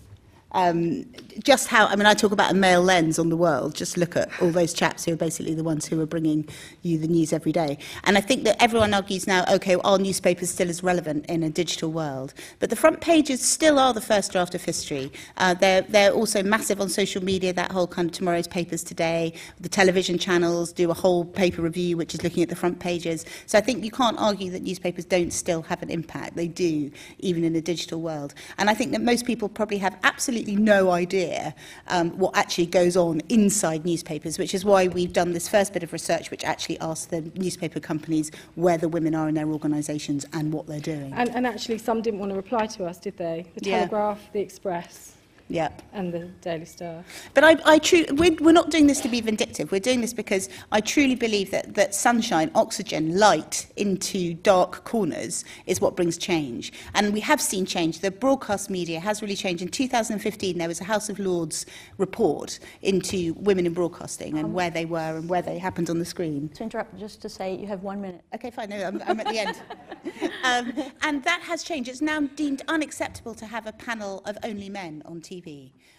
Um, 0.54 1.04
just 1.42 1.66
how, 1.66 1.86
I 1.86 1.96
mean, 1.96 2.06
I 2.06 2.14
talk 2.14 2.30
about 2.30 2.52
a 2.52 2.54
male 2.54 2.80
lens 2.80 3.18
on 3.18 3.28
the 3.28 3.36
world. 3.36 3.74
Just 3.74 3.96
look 3.96 4.16
at 4.16 4.30
all 4.40 4.50
those 4.50 4.72
chaps 4.72 5.04
who 5.04 5.12
are 5.12 5.16
basically 5.16 5.52
the 5.52 5.64
ones 5.64 5.84
who 5.84 6.00
are 6.00 6.06
bringing 6.06 6.48
you 6.82 6.96
the 6.96 7.08
news 7.08 7.32
every 7.32 7.50
day. 7.50 7.76
And 8.04 8.16
I 8.16 8.20
think 8.20 8.44
that 8.44 8.62
everyone 8.62 8.94
argues 8.94 9.26
now, 9.26 9.44
okay, 9.52 9.74
well, 9.74 9.86
our 9.94 9.98
newspaper 9.98 10.46
still 10.46 10.70
is 10.70 10.82
relevant 10.82 11.26
in 11.26 11.42
a 11.42 11.50
digital 11.50 11.90
world? 11.90 12.34
But 12.60 12.70
the 12.70 12.76
front 12.76 13.00
pages 13.00 13.42
still 13.42 13.80
are 13.80 13.92
the 13.92 14.00
first 14.00 14.30
draft 14.30 14.54
of 14.54 14.62
history. 14.62 15.10
Uh, 15.38 15.54
they're, 15.54 15.82
they're 15.82 16.12
also 16.12 16.40
massive 16.42 16.80
on 16.80 16.88
social 16.88 17.22
media, 17.22 17.52
that 17.52 17.72
whole 17.72 17.88
kind 17.88 18.08
of 18.08 18.14
tomorrow's 18.14 18.46
papers 18.46 18.84
today. 18.84 19.32
The 19.60 19.68
television 19.68 20.18
channels 20.18 20.72
do 20.72 20.88
a 20.88 20.94
whole 20.94 21.24
paper 21.24 21.62
review, 21.62 21.96
which 21.96 22.14
is 22.14 22.22
looking 22.22 22.44
at 22.44 22.48
the 22.48 22.56
front 22.56 22.78
pages. 22.78 23.24
So 23.46 23.58
I 23.58 23.60
think 23.60 23.84
you 23.84 23.90
can't 23.90 24.18
argue 24.20 24.52
that 24.52 24.62
newspapers 24.62 25.04
don't 25.04 25.32
still 25.32 25.62
have 25.62 25.82
an 25.82 25.90
impact. 25.90 26.36
They 26.36 26.46
do, 26.46 26.92
even 27.18 27.42
in 27.42 27.56
a 27.56 27.60
digital 27.60 28.00
world. 28.00 28.34
And 28.56 28.70
I 28.70 28.74
think 28.74 28.92
that 28.92 29.00
most 29.00 29.26
people 29.26 29.48
probably 29.48 29.78
have 29.78 29.98
absolutely 30.04 30.43
absolutely 30.44 30.64
no 30.64 30.90
idea 30.90 31.54
um, 31.88 32.10
what 32.18 32.36
actually 32.36 32.66
goes 32.66 32.96
on 32.96 33.20
inside 33.28 33.84
newspapers, 33.84 34.38
which 34.38 34.54
is 34.54 34.64
why 34.64 34.88
we've 34.88 35.12
done 35.12 35.32
this 35.32 35.48
first 35.48 35.72
bit 35.72 35.82
of 35.82 35.92
research, 35.92 36.30
which 36.30 36.44
actually 36.44 36.78
asks 36.80 37.06
the 37.06 37.20
newspaper 37.36 37.80
companies 37.80 38.30
where 38.54 38.78
the 38.78 38.88
women 38.88 39.14
are 39.14 39.28
in 39.28 39.34
their 39.34 39.48
organisations 39.48 40.26
and 40.32 40.52
what 40.52 40.66
they're 40.66 40.80
doing. 40.80 41.12
And, 41.14 41.30
and 41.30 41.46
actually, 41.46 41.78
some 41.78 42.02
didn't 42.02 42.20
want 42.20 42.30
to 42.30 42.36
reply 42.36 42.66
to 42.66 42.84
us, 42.84 42.98
did 42.98 43.16
they? 43.16 43.46
The 43.54 43.60
Telegraph, 43.60 44.20
yeah. 44.22 44.30
The 44.32 44.40
Express. 44.40 45.14
Yep. 45.48 45.82
and 45.92 46.12
the 46.12 46.20
Daily 46.40 46.64
Star. 46.64 47.04
But 47.34 47.44
I, 47.44 47.56
I 47.66 47.78
tru- 47.78 48.06
we're, 48.12 48.34
we're 48.40 48.52
not 48.52 48.70
doing 48.70 48.86
this 48.86 49.00
to 49.00 49.08
be 49.08 49.20
vindictive. 49.20 49.70
We're 49.70 49.78
doing 49.80 50.00
this 50.00 50.14
because 50.14 50.48
I 50.72 50.80
truly 50.80 51.14
believe 51.14 51.50
that, 51.50 51.74
that 51.74 51.94
sunshine, 51.94 52.50
oxygen, 52.54 53.18
light 53.18 53.66
into 53.76 54.34
dark 54.34 54.84
corners 54.84 55.44
is 55.66 55.82
what 55.82 55.96
brings 55.96 56.16
change. 56.16 56.72
And 56.94 57.12
we 57.12 57.20
have 57.20 57.42
seen 57.42 57.66
change. 57.66 58.00
The 58.00 58.10
broadcast 58.10 58.70
media 58.70 59.00
has 59.00 59.20
really 59.20 59.36
changed. 59.36 59.62
In 59.62 59.68
2015, 59.68 60.56
there 60.56 60.68
was 60.68 60.80
a 60.80 60.84
House 60.84 61.10
of 61.10 61.18
Lords 61.18 61.66
report 61.98 62.58
into 62.80 63.34
women 63.34 63.66
in 63.66 63.74
broadcasting 63.74 64.38
and 64.38 64.54
where 64.54 64.70
they 64.70 64.86
were 64.86 65.18
and 65.18 65.28
where 65.28 65.42
they 65.42 65.58
happened 65.58 65.90
on 65.90 65.98
the 65.98 66.06
screen. 66.06 66.48
To 66.54 66.62
interrupt, 66.62 66.98
just 66.98 67.20
to 67.20 67.28
say, 67.28 67.54
you 67.54 67.66
have 67.66 67.82
one 67.82 68.00
minute. 68.00 68.22
Okay, 68.34 68.50
fine. 68.50 68.70
No, 68.70 68.82
I'm, 68.82 69.02
I'm 69.06 69.20
at 69.20 69.26
the 69.26 69.38
end. 69.38 69.60
um, 70.44 70.72
and 71.02 71.22
that 71.24 71.42
has 71.42 71.62
changed. 71.62 71.90
It's 71.90 72.00
now 72.00 72.20
deemed 72.20 72.62
unacceptable 72.68 73.34
to 73.34 73.44
have 73.44 73.66
a 73.66 73.72
panel 73.72 74.22
of 74.24 74.38
only 74.42 74.70
men 74.70 75.02
on 75.04 75.20
TV. 75.20 75.33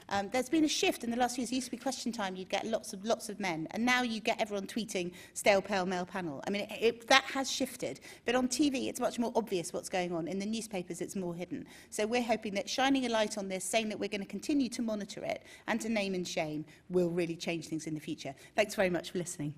Um, 0.10 0.30
there's 0.32 0.50
been 0.50 0.64
a 0.64 0.70
shift 0.70 1.04
in 1.04 1.10
the 1.10 1.18
last 1.18 1.36
few 1.36 1.42
years. 1.42 1.52
It 1.52 1.56
used 1.56 1.68
to 1.68 1.72
be 1.72 1.78
question 1.78 2.12
time, 2.12 2.36
you'd 2.36 2.50
get 2.50 2.66
lots 2.66 2.94
of 2.94 3.04
lots 3.04 3.30
of 3.30 3.40
men, 3.40 3.68
and 3.72 3.84
now 3.86 4.04
you 4.04 4.20
get 4.20 4.40
everyone 4.40 4.68
tweeting 4.68 5.12
stale 5.34 5.62
pale 5.62 5.86
male 5.86 6.06
panel. 6.06 6.44
I 6.48 6.50
mean, 6.52 6.62
it, 6.64 6.78
it, 6.82 7.08
that 7.08 7.24
has 7.26 7.52
shifted. 7.52 8.00
But 8.26 8.36
on 8.36 8.48
TV, 8.48 8.88
it's 8.88 9.00
much 9.00 9.18
more 9.18 9.32
obvious 9.36 9.74
what's 9.74 9.90
going 9.90 10.14
on. 10.14 10.28
In 10.28 10.40
the 10.40 10.46
newspapers, 10.46 11.02
it's 11.02 11.16
more 11.16 11.34
hidden. 11.34 11.66
So 11.90 12.06
we're 12.06 12.24
hoping 12.24 12.54
that 12.56 12.70
shining 12.70 13.06
a 13.06 13.10
light 13.10 13.38
on 13.38 13.48
this, 13.48 13.64
saying 13.64 13.90
that 13.90 14.00
we're 14.00 14.10
going 14.10 14.22
to 14.22 14.28
continue 14.28 14.70
to 14.70 14.82
monitor 14.82 15.24
it 15.24 15.44
and 15.68 15.82
to 15.82 15.90
name 15.90 16.14
and 16.14 16.28
shame, 16.28 16.66
will 16.90 17.10
really 17.10 17.36
change 17.36 17.68
things 17.68 17.88
in 17.88 17.94
the 17.94 18.00
future. 18.00 18.36
Thanks 18.56 18.76
very 18.76 18.90
much 18.90 19.12
for 19.12 19.18
listening. 19.18 19.54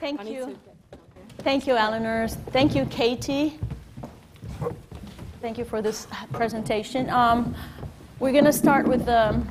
Thank 0.00 0.28
you. 0.28 0.58
Thank 1.38 1.66
you, 1.66 1.76
Eleanor. 1.76 2.28
Thank 2.28 2.74
you, 2.74 2.86
Katie. 2.86 3.58
Thank 5.40 5.58
you 5.58 5.64
for 5.64 5.82
this 5.82 6.06
presentation. 6.32 7.10
Um, 7.10 7.54
we're 8.18 8.32
going 8.32 8.44
to 8.44 8.52
start 8.52 8.88
with 8.88 9.06
um, 9.08 9.46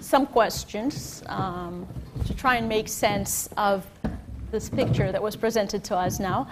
some 0.00 0.26
questions 0.26 1.22
um, 1.26 1.86
to 2.26 2.34
try 2.34 2.56
and 2.56 2.68
make 2.68 2.88
sense 2.88 3.48
of 3.56 3.86
this 4.50 4.70
picture 4.70 5.12
that 5.12 5.22
was 5.22 5.36
presented 5.36 5.84
to 5.84 5.96
us 5.96 6.18
now. 6.18 6.48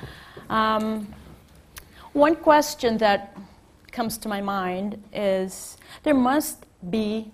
Um, 0.51 1.07
one 2.12 2.37
question 2.37 2.99
that 2.99 3.37
comes 3.92 4.18
to 4.18 4.29
my 4.29 4.40
mind 4.40 5.03
is 5.12 5.79
there 6.03 6.14
must 6.14 6.66
be 6.90 7.31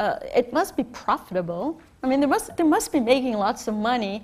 uh, 0.00 0.18
it 0.34 0.50
must 0.50 0.76
be 0.78 0.84
profitable. 0.84 1.78
I 2.02 2.08
mean, 2.08 2.20
there 2.20 2.28
must, 2.28 2.56
there 2.56 2.64
must 2.64 2.90
be 2.90 3.00
making 3.00 3.34
lots 3.34 3.68
of 3.68 3.74
money, 3.74 4.22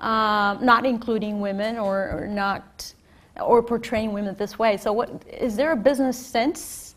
um, 0.00 0.64
not 0.64 0.84
including 0.84 1.40
women 1.40 1.78
or, 1.78 2.10
or 2.10 2.26
not, 2.26 2.92
or 3.40 3.62
portraying 3.62 4.12
women 4.12 4.34
this 4.36 4.58
way. 4.58 4.76
So, 4.76 4.92
what 4.92 5.22
is 5.28 5.56
there 5.56 5.72
a 5.72 5.76
business 5.76 6.18
sense? 6.18 6.94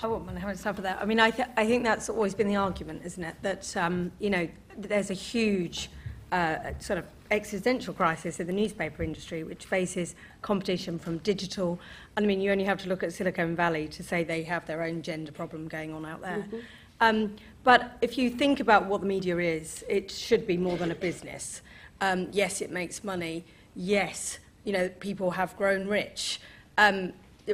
I 0.00 0.06
wouldn't 0.06 0.26
want 0.26 0.36
to 0.36 0.40
have 0.40 0.50
a 0.50 0.56
start 0.56 0.76
for 0.76 0.82
that. 0.82 0.98
I 1.00 1.04
mean, 1.04 1.18
I, 1.18 1.30
th- 1.30 1.48
I 1.56 1.66
think 1.66 1.82
that's 1.82 2.08
always 2.08 2.32
been 2.32 2.46
the 2.46 2.56
argument, 2.56 3.02
isn't 3.04 3.24
it? 3.24 3.34
That, 3.42 3.76
um, 3.76 4.12
you 4.20 4.30
know, 4.30 4.48
there's 4.76 5.10
a 5.10 5.14
huge 5.14 5.90
uh, 6.30 6.72
sort 6.78 7.00
of 7.00 7.06
existential 7.30 7.92
crisis 7.92 8.38
in 8.38 8.46
the 8.46 8.52
newspaper 8.52 9.02
industry, 9.02 9.42
which 9.42 9.64
faces 9.64 10.14
competition 10.40 10.98
from 10.98 11.18
digital. 11.18 11.80
And 12.16 12.24
I 12.24 12.26
mean, 12.26 12.40
you 12.40 12.52
only 12.52 12.64
have 12.64 12.78
to 12.82 12.88
look 12.88 13.02
at 13.02 13.12
Silicon 13.12 13.56
Valley 13.56 13.88
to 13.88 14.02
say 14.02 14.22
they 14.22 14.44
have 14.44 14.66
their 14.66 14.82
own 14.82 15.02
gender 15.02 15.32
problem 15.32 15.66
going 15.66 15.92
on 15.92 16.06
out 16.06 16.20
there. 16.20 16.46
Mm-hmm. 16.48 16.58
Um, 17.00 17.36
but 17.68 17.98
if 18.00 18.16
you 18.16 18.30
think 18.30 18.60
about 18.60 18.86
what 18.86 19.02
the 19.02 19.06
media 19.06 19.36
is, 19.36 19.84
it 19.90 20.10
should 20.10 20.46
be 20.46 20.56
more 20.56 20.78
than 20.78 20.90
a 20.90 20.94
business. 20.94 21.60
Um, 22.00 22.28
yes, 22.32 22.62
it 22.62 22.70
makes 22.70 23.04
money. 23.04 23.44
Yes, 23.76 24.38
you 24.64 24.72
know, 24.72 24.88
people 25.00 25.32
have 25.32 25.54
grown 25.54 25.86
rich. 25.86 26.40
Um, 26.78 27.12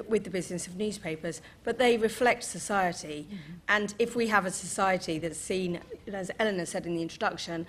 with 0.08 0.22
the 0.22 0.30
business 0.30 0.68
of 0.68 0.76
newspapers, 0.76 1.40
but 1.64 1.78
they 1.78 1.96
reflect 1.96 2.44
society. 2.44 3.26
Mm-hmm. 3.26 3.52
And 3.68 3.94
if 3.98 4.14
we 4.14 4.28
have 4.28 4.46
a 4.46 4.52
society 4.52 5.18
that's 5.18 5.38
seen, 5.38 5.80
as 6.12 6.30
Eleanor 6.38 6.66
said 6.66 6.86
in 6.86 6.94
the 6.94 7.02
introduction, 7.02 7.66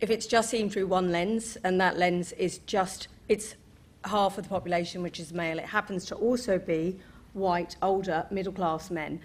if 0.00 0.08
it's 0.08 0.26
just 0.26 0.50
seen 0.50 0.70
through 0.70 0.86
one 0.86 1.10
lens, 1.10 1.56
and 1.64 1.80
that 1.80 1.98
lens 1.98 2.30
is 2.32 2.58
just, 2.58 3.08
it's 3.28 3.56
half 4.04 4.38
of 4.38 4.44
the 4.44 4.50
population, 4.50 5.02
which 5.02 5.18
is 5.18 5.32
male, 5.32 5.58
it 5.58 5.66
happens 5.66 6.04
to 6.06 6.14
also 6.14 6.60
be 6.60 7.00
white, 7.32 7.74
older, 7.82 8.24
middle 8.30 8.52
class 8.52 8.88
men, 8.88 9.20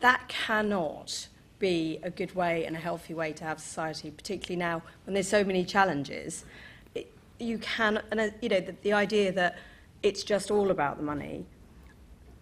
that 0.00 0.26
cannot 0.26 1.28
be 1.64 1.98
a 2.02 2.10
good 2.10 2.34
way 2.34 2.66
and 2.66 2.76
a 2.76 2.78
healthy 2.78 3.14
way 3.14 3.32
to 3.32 3.42
have 3.42 3.58
society, 3.58 4.10
particularly 4.10 4.58
now 4.58 4.82
when 5.06 5.14
there's 5.14 5.28
so 5.28 5.42
many 5.42 5.64
challenges. 5.64 6.44
It, 6.94 7.10
you 7.38 7.56
can, 7.56 8.02
and 8.10 8.20
uh, 8.20 8.28
you 8.42 8.50
know, 8.50 8.60
the, 8.60 8.74
the 8.82 8.92
idea 8.92 9.32
that 9.32 9.56
it's 10.02 10.22
just 10.24 10.50
all 10.50 10.70
about 10.70 10.98
the 10.98 11.02
money 11.02 11.46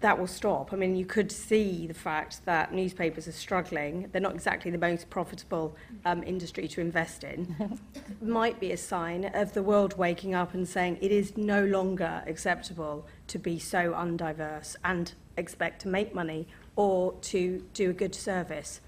that 0.01 0.19
will 0.19 0.27
stop. 0.27 0.73
I 0.73 0.77
mean, 0.77 0.97
you 0.97 1.07
could 1.07 1.31
see 1.31 1.87
the 1.87 1.95
fact 1.95 2.45
that 2.47 2.75
newspapers 2.75 3.29
are 3.29 3.39
struggling. 3.47 4.09
They're 4.11 4.21
not 4.21 4.35
exactly 4.35 4.73
the 4.73 4.79
most 4.79 5.09
profitable 5.09 5.77
um, 6.05 6.25
industry 6.25 6.67
to 6.67 6.81
invest 6.81 7.23
in. 7.23 7.79
Might 8.21 8.59
be 8.59 8.73
a 8.73 8.77
sign 8.77 9.27
of 9.27 9.53
the 9.53 9.63
world 9.63 9.97
waking 9.97 10.35
up 10.35 10.55
and 10.55 10.67
saying 10.67 10.99
it 11.01 11.13
is 11.13 11.37
no 11.37 11.65
longer 11.65 12.25
acceptable 12.27 13.07
to 13.29 13.39
be 13.39 13.61
so 13.61 13.93
undiverse 13.93 14.75
and 14.83 15.13
expect 15.37 15.81
to 15.83 15.89
make 15.89 16.13
money 16.13 16.49
or 16.75 17.13
to 17.31 17.65
do 17.73 17.91
a 17.91 17.93
good 17.93 18.17
service. 18.17 18.81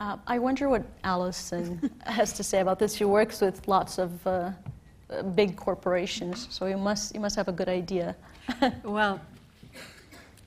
Uh, 0.00 0.16
I 0.26 0.38
wonder 0.38 0.70
what 0.70 0.82
Alison 1.04 1.90
has 2.06 2.32
to 2.32 2.42
say 2.42 2.60
about 2.60 2.78
this. 2.78 2.94
She 2.94 3.04
works 3.04 3.42
with 3.42 3.68
lots 3.68 3.98
of 3.98 4.26
uh, 4.26 4.50
uh 5.10 5.22
big 5.22 5.56
corporations, 5.56 6.48
so 6.50 6.66
you 6.66 6.78
must, 6.78 7.14
you 7.14 7.20
must 7.20 7.36
have 7.36 7.48
a 7.48 7.52
good 7.52 7.68
idea. 7.68 8.16
well, 8.82 9.20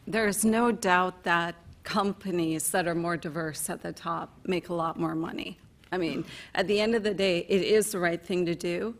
there's 0.07 0.43
no 0.43 0.71
doubt 0.71 1.23
that 1.23 1.55
companies 1.83 2.71
that 2.71 2.87
are 2.87 2.95
more 2.95 3.15
diverse 3.15 3.69
at 3.69 3.83
the 3.83 3.93
top 3.93 4.29
make 4.45 4.69
a 4.69 4.73
lot 4.73 4.99
more 4.99 5.13
money. 5.13 5.57
I 5.91 5.97
mean, 5.97 6.25
at 6.55 6.67
the 6.67 6.79
end 6.79 6.95
of 6.95 7.03
the 7.03 7.13
day, 7.13 7.45
it 7.47 7.61
is 7.61 7.91
the 7.91 7.99
right 7.99 8.21
thing 8.21 8.47
to 8.47 8.55
do. 8.55 8.95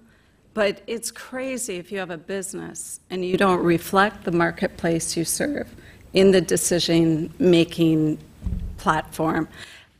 But 0.53 0.83
it's 0.85 1.09
crazy 1.09 1.77
if 1.77 1.91
you 1.91 1.97
have 1.97 2.11
a 2.11 2.17
business 2.17 2.99
and 3.09 3.25
you 3.25 3.37
don't 3.37 3.63
reflect 3.63 4.23
the 4.23 4.31
marketplace 4.31 5.17
you 5.17 5.25
serve 5.25 5.67
in 6.13 6.29
the 6.29 6.41
decision 6.41 7.33
making 7.39 8.19
platform. 8.77 9.47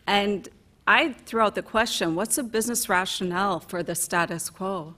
And 0.08 0.50
I 0.86 1.13
throw 1.13 1.46
out 1.46 1.56
the 1.56 1.62
question 1.62 2.16
what's 2.16 2.36
the 2.36 2.44
business 2.44 2.89
rationale 2.89 3.60
for 3.60 3.84
the 3.84 3.96
status 3.96 4.50
quo? 4.50 4.96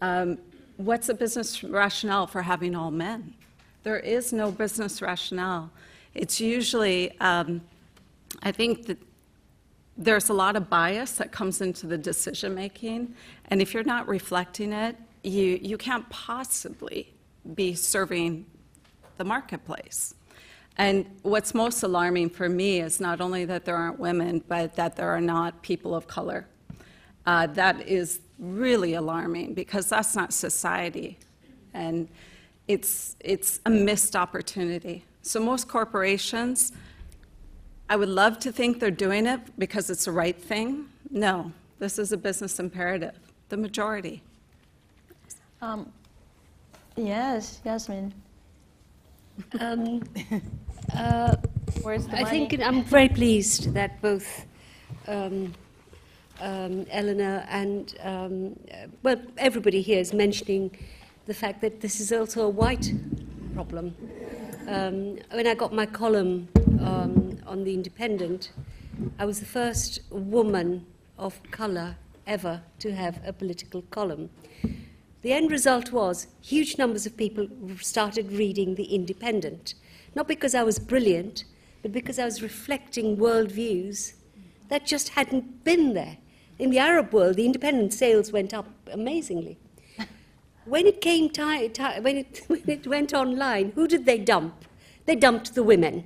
Um, 0.00 0.38
what's 0.76 1.06
the 1.06 1.14
business 1.14 1.62
rationale 1.62 2.26
for 2.26 2.42
having 2.42 2.74
all 2.74 2.90
men? 2.90 3.34
There 3.82 3.98
is 3.98 4.32
no 4.32 4.50
business 4.50 5.00
rationale. 5.00 5.70
It's 6.14 6.40
usually, 6.40 7.18
um, 7.20 7.62
I 8.42 8.52
think 8.52 8.86
that 8.86 8.98
there's 9.96 10.28
a 10.28 10.32
lot 10.32 10.56
of 10.56 10.68
bias 10.68 11.12
that 11.12 11.32
comes 11.32 11.60
into 11.60 11.86
the 11.86 11.98
decision 11.98 12.54
making, 12.54 13.14
and 13.46 13.60
if 13.60 13.74
you're 13.74 13.84
not 13.84 14.08
reflecting 14.08 14.72
it, 14.72 14.96
you, 15.22 15.58
you 15.62 15.76
can't 15.78 16.08
possibly 16.10 17.12
be 17.54 17.74
serving 17.74 18.46
the 19.18 19.24
marketplace. 19.24 20.14
And 20.78 21.06
what's 21.22 21.54
most 21.54 21.82
alarming 21.82 22.30
for 22.30 22.48
me 22.48 22.80
is 22.80 23.00
not 23.00 23.20
only 23.20 23.44
that 23.44 23.64
there 23.64 23.76
aren't 23.76 23.98
women, 23.98 24.42
but 24.48 24.74
that 24.76 24.96
there 24.96 25.10
are 25.10 25.20
not 25.20 25.62
people 25.62 25.94
of 25.94 26.06
color. 26.06 26.46
Uh, 27.26 27.46
that 27.48 27.86
is 27.86 28.20
really 28.38 28.94
alarming 28.94 29.54
because 29.54 29.88
that's 29.88 30.16
not 30.16 30.32
society. 30.32 31.18
And 31.74 32.08
it's, 32.68 33.16
it's 33.20 33.60
a 33.66 33.70
missed 33.70 34.16
opportunity. 34.16 35.04
So 35.22 35.40
most 35.40 35.68
corporations, 35.68 36.72
I 37.88 37.96
would 37.96 38.08
love 38.08 38.38
to 38.40 38.52
think 38.52 38.80
they're 38.80 38.90
doing 38.90 39.26
it 39.26 39.40
because 39.58 39.90
it's 39.90 40.06
the 40.06 40.12
right 40.12 40.40
thing. 40.40 40.88
No, 41.10 41.52
this 41.78 41.98
is 41.98 42.12
a 42.12 42.16
business 42.16 42.58
imperative. 42.58 43.18
The 43.50 43.56
majority. 43.56 44.22
Um, 45.60 45.92
yes, 46.96 47.60
Yasmin. 47.64 48.12
Um, 49.60 50.02
uh, 50.94 51.36
Where's 51.82 52.06
the 52.06 52.18
I 52.18 52.22
money? 52.22 52.48
think 52.48 52.62
I'm 52.62 52.84
very 52.84 53.08
pleased 53.08 53.72
that 53.74 54.00
both 54.02 54.46
um, 55.08 55.54
um, 56.40 56.86
Eleanor 56.90 57.44
and 57.48 57.94
um, 58.00 58.58
uh, 58.70 58.88
well 59.02 59.20
everybody 59.38 59.80
here 59.80 60.00
is 60.00 60.12
mentioning 60.12 60.76
the 61.26 61.34
fact 61.34 61.60
that 61.60 61.80
this 61.80 62.00
is 62.00 62.12
also 62.12 62.46
a 62.46 62.48
white 62.48 62.92
problem. 63.54 63.94
Um, 64.68 65.18
when 65.30 65.46
I 65.46 65.54
got 65.54 65.72
my 65.72 65.86
column 65.86 66.48
um, 66.80 67.38
on 67.46 67.64
The 67.64 67.74
Independent, 67.74 68.52
I 69.18 69.24
was 69.24 69.40
the 69.40 69.46
first 69.46 70.00
woman 70.10 70.86
of 71.18 71.40
colour 71.50 71.96
ever 72.26 72.62
to 72.80 72.92
have 72.94 73.20
a 73.24 73.32
political 73.32 73.82
column. 73.82 74.30
The 75.22 75.32
end 75.32 75.52
result 75.52 75.92
was 75.92 76.26
huge 76.40 76.78
numbers 76.78 77.06
of 77.06 77.16
people 77.16 77.48
started 77.80 78.32
reading 78.32 78.74
The 78.74 78.94
Independent, 78.94 79.74
not 80.16 80.26
because 80.26 80.54
I 80.54 80.64
was 80.64 80.80
brilliant, 80.80 81.44
but 81.80 81.92
because 81.92 82.18
I 82.18 82.24
was 82.24 82.42
reflecting 82.42 83.16
worldviews 83.16 84.14
that 84.68 84.84
just 84.84 85.10
hadn't 85.10 85.64
been 85.64 85.94
there. 85.94 86.18
In 86.58 86.70
the 86.70 86.78
Arab 86.78 87.12
world, 87.12 87.36
the 87.36 87.46
independent 87.46 87.92
sales 87.92 88.32
went 88.32 88.52
up 88.52 88.66
amazingly. 88.90 89.58
when 90.64 90.86
it 90.86 91.00
came 91.00 91.30
time, 91.30 91.70
ti 91.72 92.00
when, 92.00 92.16
it, 92.16 92.42
when 92.48 92.68
it 92.68 92.86
went 92.86 93.12
online, 93.14 93.72
who 93.74 93.86
did 93.86 94.06
they 94.06 94.18
dump? 94.18 94.64
They 95.06 95.16
dumped 95.16 95.54
the 95.54 95.62
women. 95.62 96.04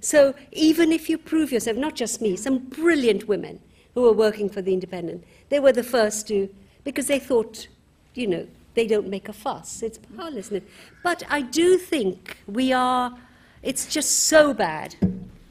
So 0.00 0.34
even 0.52 0.90
if 0.90 1.08
you 1.08 1.18
prove 1.18 1.52
yourself, 1.52 1.76
not 1.76 1.94
just 1.94 2.20
me, 2.20 2.36
some 2.36 2.58
brilliant 2.58 3.28
women 3.28 3.60
who 3.94 4.02
were 4.02 4.12
working 4.12 4.48
for 4.48 4.62
the 4.62 4.72
Independent, 4.72 5.24
they 5.48 5.60
were 5.60 5.72
the 5.72 5.82
first 5.84 6.26
to, 6.28 6.48
because 6.84 7.06
they 7.06 7.18
thought, 7.18 7.68
you 8.14 8.26
know, 8.26 8.46
they 8.74 8.86
don't 8.86 9.08
make 9.08 9.28
a 9.28 9.32
fuss. 9.32 9.82
It's 9.82 9.98
powerless, 9.98 10.46
isn't 10.46 10.56
it? 10.58 10.68
But 11.02 11.22
I 11.28 11.42
do 11.42 11.76
think 11.76 12.38
we 12.46 12.72
are, 12.72 13.16
it's 13.62 13.86
just 13.86 14.24
so 14.24 14.54
bad. 14.54 14.96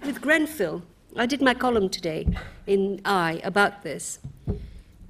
With 0.04 0.21
Grenfell, 0.21 0.84
I 1.15 1.26
did 1.26 1.41
my 1.41 1.54
column 1.54 1.89
today 1.89 2.28
in 2.65 3.02
I 3.06 3.41
about 3.43 3.84
this. 3.84 4.19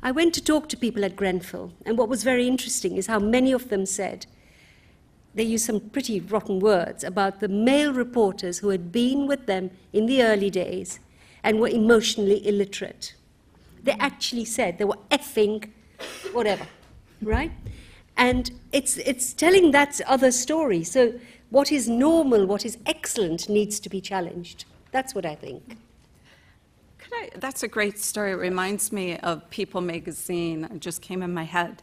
I 0.03 0.11
went 0.11 0.33
to 0.33 0.43
talk 0.43 0.67
to 0.69 0.77
people 0.77 1.05
at 1.05 1.15
Grenfell, 1.15 1.71
and 1.85 1.97
what 1.97 2.09
was 2.09 2.23
very 2.23 2.47
interesting 2.47 2.97
is 2.97 3.07
how 3.07 3.19
many 3.19 3.51
of 3.51 3.69
them 3.69 3.85
said, 3.85 4.25
they 5.33 5.43
used 5.43 5.65
some 5.65 5.79
pretty 5.79 6.19
rotten 6.19 6.59
words 6.59 7.03
about 7.03 7.39
the 7.39 7.47
male 7.47 7.93
reporters 7.93 8.57
who 8.57 8.69
had 8.69 8.91
been 8.91 9.27
with 9.27 9.45
them 9.45 9.71
in 9.93 10.05
the 10.05 10.23
early 10.23 10.49
days 10.49 10.99
and 11.43 11.59
were 11.59 11.69
emotionally 11.69 12.45
illiterate. 12.45 13.15
They 13.83 13.93
actually 13.93 14.45
said 14.45 14.77
they 14.77 14.85
were 14.85 14.97
effing 15.09 15.69
whatever, 16.33 16.65
right? 17.21 17.51
And 18.17 18.51
it's, 18.71 18.97
it's 18.97 19.33
telling 19.33 19.71
that 19.71 19.99
other 20.07 20.31
story. 20.31 20.83
So, 20.83 21.13
what 21.49 21.71
is 21.71 21.89
normal, 21.89 22.45
what 22.45 22.65
is 22.65 22.77
excellent, 22.85 23.49
needs 23.49 23.79
to 23.81 23.89
be 23.89 23.99
challenged. 23.99 24.65
That's 24.91 25.13
what 25.13 25.25
I 25.25 25.35
think. 25.35 25.77
I, 27.13 27.29
that's 27.35 27.63
a 27.63 27.67
great 27.67 27.99
story. 27.99 28.31
It 28.31 28.35
reminds 28.35 28.91
me 28.91 29.17
of 29.17 29.49
People 29.49 29.81
magazine. 29.81 30.65
It 30.65 30.79
just 30.79 31.01
came 31.01 31.21
in 31.21 31.33
my 31.33 31.43
head. 31.43 31.81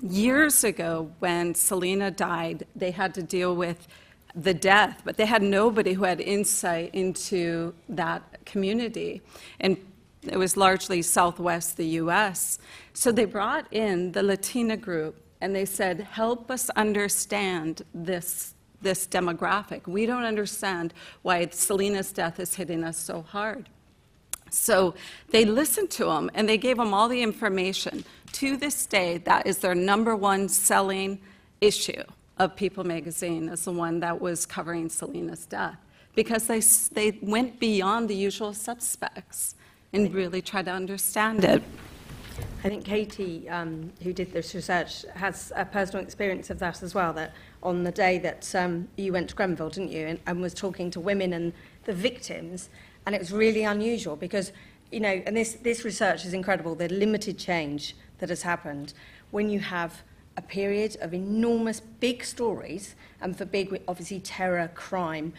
Years 0.00 0.64
ago, 0.64 1.10
when 1.18 1.54
Selena 1.54 2.10
died, 2.10 2.66
they 2.74 2.90
had 2.90 3.14
to 3.14 3.22
deal 3.22 3.54
with 3.54 3.86
the 4.34 4.54
death, 4.54 5.02
but 5.04 5.16
they 5.18 5.26
had 5.26 5.42
nobody 5.42 5.92
who 5.92 6.04
had 6.04 6.20
insight 6.20 6.94
into 6.94 7.74
that 7.88 8.22
community. 8.46 9.20
And 9.60 9.76
it 10.24 10.36
was 10.36 10.56
largely 10.56 11.02
Southwest, 11.02 11.76
the 11.76 11.86
US. 11.86 12.58
So 12.92 13.10
they 13.10 13.24
brought 13.24 13.66
in 13.72 14.12
the 14.12 14.22
Latina 14.22 14.76
group 14.76 15.16
and 15.40 15.54
they 15.54 15.64
said, 15.64 16.00
help 16.00 16.50
us 16.50 16.70
understand 16.70 17.82
this, 17.92 18.54
this 18.80 19.06
demographic. 19.06 19.86
We 19.88 20.06
don't 20.06 20.24
understand 20.24 20.94
why 21.22 21.48
Selena's 21.50 22.12
death 22.12 22.38
is 22.38 22.54
hitting 22.54 22.84
us 22.84 22.98
so 22.98 23.22
hard. 23.22 23.68
So 24.50 24.94
they 25.30 25.44
listened 25.44 25.90
to 25.92 26.04
them 26.04 26.30
and 26.34 26.48
they 26.48 26.58
gave 26.58 26.76
them 26.76 26.94
all 26.94 27.08
the 27.08 27.22
information. 27.22 28.04
To 28.32 28.56
this 28.56 28.86
day, 28.86 29.18
that 29.18 29.46
is 29.46 29.58
their 29.58 29.74
number 29.74 30.14
one 30.14 30.48
selling 30.48 31.20
issue 31.60 32.02
of 32.38 32.54
People 32.54 32.84
magazine, 32.84 33.48
is 33.48 33.64
the 33.64 33.72
one 33.72 34.00
that 34.00 34.20
was 34.20 34.46
covering 34.46 34.88
Selena's 34.88 35.46
death. 35.46 35.78
Because 36.14 36.46
they, 36.46 36.60
they 36.92 37.18
went 37.22 37.58
beyond 37.58 38.08
the 38.08 38.14
usual 38.14 38.52
suspects 38.52 39.54
and 39.92 40.12
really 40.14 40.40
try 40.40 40.62
to 40.62 40.70
understand 40.70 41.44
it. 41.44 41.62
I 42.64 42.68
think 42.68 42.84
Katie, 42.84 43.48
um, 43.48 43.92
who 44.02 44.12
did 44.12 44.32
this 44.32 44.54
research, 44.54 45.04
has 45.14 45.52
a 45.54 45.64
personal 45.64 46.02
experience 46.02 46.48
of 46.48 46.58
that 46.60 46.82
as 46.82 46.94
well. 46.94 47.12
That 47.12 47.34
on 47.62 47.82
the 47.82 47.92
day 47.92 48.18
that 48.18 48.54
um, 48.54 48.88
you 48.96 49.12
went 49.12 49.28
to 49.30 49.34
Grenfell, 49.34 49.68
didn't 49.68 49.90
you, 49.90 50.06
and, 50.06 50.20
and 50.26 50.40
was 50.40 50.54
talking 50.54 50.90
to 50.92 51.00
women 51.00 51.32
and 51.32 51.52
the 51.84 51.92
victims, 51.92 52.70
and 53.04 53.14
it 53.14 53.18
was 53.18 53.32
really 53.32 53.64
unusual 53.64 54.16
because, 54.16 54.52
you 54.90 55.00
know, 55.00 55.22
and 55.26 55.36
this, 55.36 55.54
this 55.54 55.84
research 55.84 56.24
is 56.24 56.32
incredible, 56.32 56.74
the 56.74 56.88
limited 56.88 57.38
change 57.38 57.94
that 58.18 58.28
has 58.28 58.42
happened 58.42 58.94
when 59.30 59.50
you 59.50 59.60
have 59.60 60.02
a 60.36 60.42
period 60.42 60.96
of 61.00 61.12
enormous 61.12 61.80
big 61.80 62.24
stories, 62.24 62.94
and 63.20 63.36
for 63.36 63.44
big, 63.44 63.82
obviously, 63.86 64.20
terror, 64.20 64.70
crime, 64.74 65.32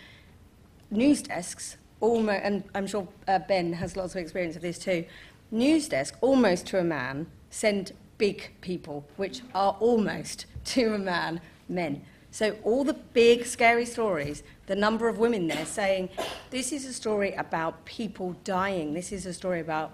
news 0.91 1.23
desks, 1.23 1.77
almost, 2.03 2.41
and 2.43 2.63
I'm 2.75 2.85
sure 2.85 3.07
uh, 3.29 3.39
Ben 3.39 3.71
has 3.73 3.95
lots 3.95 4.13
of 4.13 4.21
experience 4.21 4.57
of 4.57 4.61
this 4.61 4.77
too, 4.77 5.05
news 5.51 5.87
desk, 5.87 6.17
almost 6.19 6.67
to 6.67 6.79
a 6.79 6.83
man, 6.83 7.27
send 7.49 7.93
big 8.17 8.51
people, 8.59 9.07
which 9.15 9.41
are 9.55 9.77
almost 9.79 10.45
to 10.65 10.93
a 10.93 10.99
man, 10.99 11.39
men. 11.69 12.03
So 12.29 12.57
all 12.63 12.83
the 12.83 12.93
big, 12.93 13.45
scary 13.45 13.85
stories, 13.85 14.43
the 14.65 14.75
number 14.75 15.07
of 15.07 15.17
women 15.17 15.47
there 15.47 15.65
saying, 15.65 16.09
this 16.49 16.73
is 16.73 16.85
a 16.85 16.93
story 16.93 17.31
about 17.33 17.85
people 17.85 18.35
dying. 18.43 18.93
This 18.93 19.11
is 19.11 19.25
a 19.25 19.33
story 19.33 19.61
about 19.61 19.93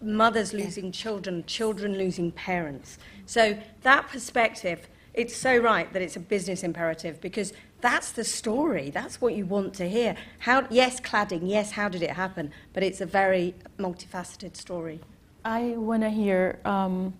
mothers 0.00 0.54
losing 0.54 0.90
children, 0.90 1.44
children 1.46 1.98
losing 1.98 2.32
parents. 2.32 2.98
So 3.26 3.58
that 3.82 4.08
perspective, 4.08 4.88
it's 5.12 5.36
so 5.36 5.56
right 5.56 5.92
that 5.92 6.00
it's 6.00 6.16
a 6.16 6.20
business 6.20 6.62
imperative 6.62 7.20
because 7.20 7.52
that's 7.82 8.12
the 8.12 8.24
story. 8.24 8.88
That's 8.90 9.20
what 9.20 9.34
you 9.34 9.44
want 9.44 9.74
to 9.74 9.88
hear. 9.88 10.16
How, 10.38 10.66
yes, 10.70 11.00
cladding, 11.00 11.42
yes, 11.44 11.72
how 11.72 11.90
did 11.90 12.02
it 12.02 12.10
happen? 12.10 12.50
But 12.72 12.82
it's 12.82 13.02
a 13.02 13.06
very 13.06 13.54
multifaceted 13.78 14.56
story. 14.56 15.00
I 15.44 15.74
want 15.76 16.02
to 16.02 16.08
hear 16.08 16.60
um, 16.64 17.12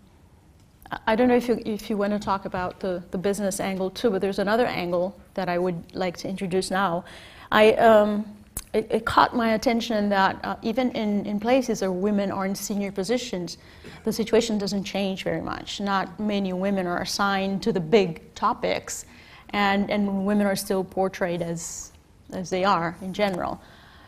I 1.07 1.17
don't 1.17 1.29
know 1.29 1.37
if 1.37 1.49
you, 1.49 1.61
if 1.65 1.89
you 1.89 1.97
want 1.97 2.13
to 2.13 2.19
talk 2.19 2.45
about 2.45 2.81
the, 2.81 3.03
the 3.11 3.19
business 3.19 3.61
angle 3.61 3.91
too, 3.91 4.11
but 4.11 4.21
there's 4.21 4.39
another 4.39 4.67
angle 4.67 5.19
that 5.35 5.49
I 5.49 5.59
would 5.59 5.95
like 5.95 6.17
to 6.19 6.29
introduce 6.29 6.71
now. 6.71 7.05
I, 7.51 7.73
um, 7.75 8.27
it, 8.73 8.87
it, 8.91 9.05
caught 9.05 9.35
my 9.35 9.55
attention 9.55 10.09
that 10.11 10.39
uh, 10.45 10.57
even 10.63 10.91
in, 10.93 11.25
in 11.27 11.41
places 11.41 11.81
where 11.81 11.93
women 11.93 12.31
are 12.31 12.47
in 12.47 12.55
senior 12.55 12.93
positions, 12.93 13.59
the 14.05 14.13
situation 14.13 14.59
doesn't 14.59 14.85
change 14.85 15.25
very 15.25 15.41
much. 15.41 15.81
Not 15.81 16.19
many 16.19 16.53
women 16.53 16.87
are 16.87 17.03
assigned 17.03 17.63
to 17.63 17.73
the 17.73 17.81
big 17.81 18.35
topics, 18.35 19.05
and, 19.53 19.91
and 19.91 20.27
women 20.27 20.47
are 20.47 20.57
still 20.57 20.85
portrayed 20.85 21.43
as, 21.43 21.93
as 22.33 22.51
they 22.51 22.65
are 22.65 22.97
in 23.03 23.13
general. 23.13 23.61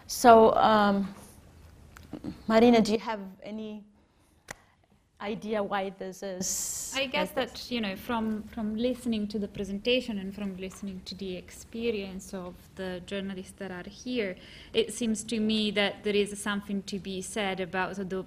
So, 0.07 0.55
um, 0.55 1.15
Marina, 2.47 2.81
do 2.81 2.93
you 2.93 2.99
have 2.99 3.21
any 3.43 3.85
idea 5.25 5.63
why 5.63 5.93
this 5.99 6.23
is. 6.23 6.93
I 6.95 7.07
guess 7.07 7.29
like 7.29 7.51
that 7.51 7.71
you 7.71 7.81
know 7.81 7.97
from 7.97 8.43
from 8.55 8.77
listening 8.77 9.27
to 9.29 9.39
the 9.39 9.49
presentation 9.49 10.19
and 10.19 10.35
from 10.35 10.57
listening 10.57 11.01
to 11.07 11.15
the 11.15 11.37
experience 11.37 12.35
of 12.35 12.55
the 12.77 13.01
journalists 13.07 13.55
that 13.59 13.71
are 13.71 13.89
here, 13.89 14.37
it 14.73 14.93
seems 14.93 15.25
to 15.25 15.41
me 15.41 15.71
that 15.73 16.05
there 16.05 16.15
is 16.15 16.41
something 16.41 16.83
to 16.83 16.99
be 16.99 17.23
said 17.23 17.61
about 17.61 17.97
the 17.97 18.25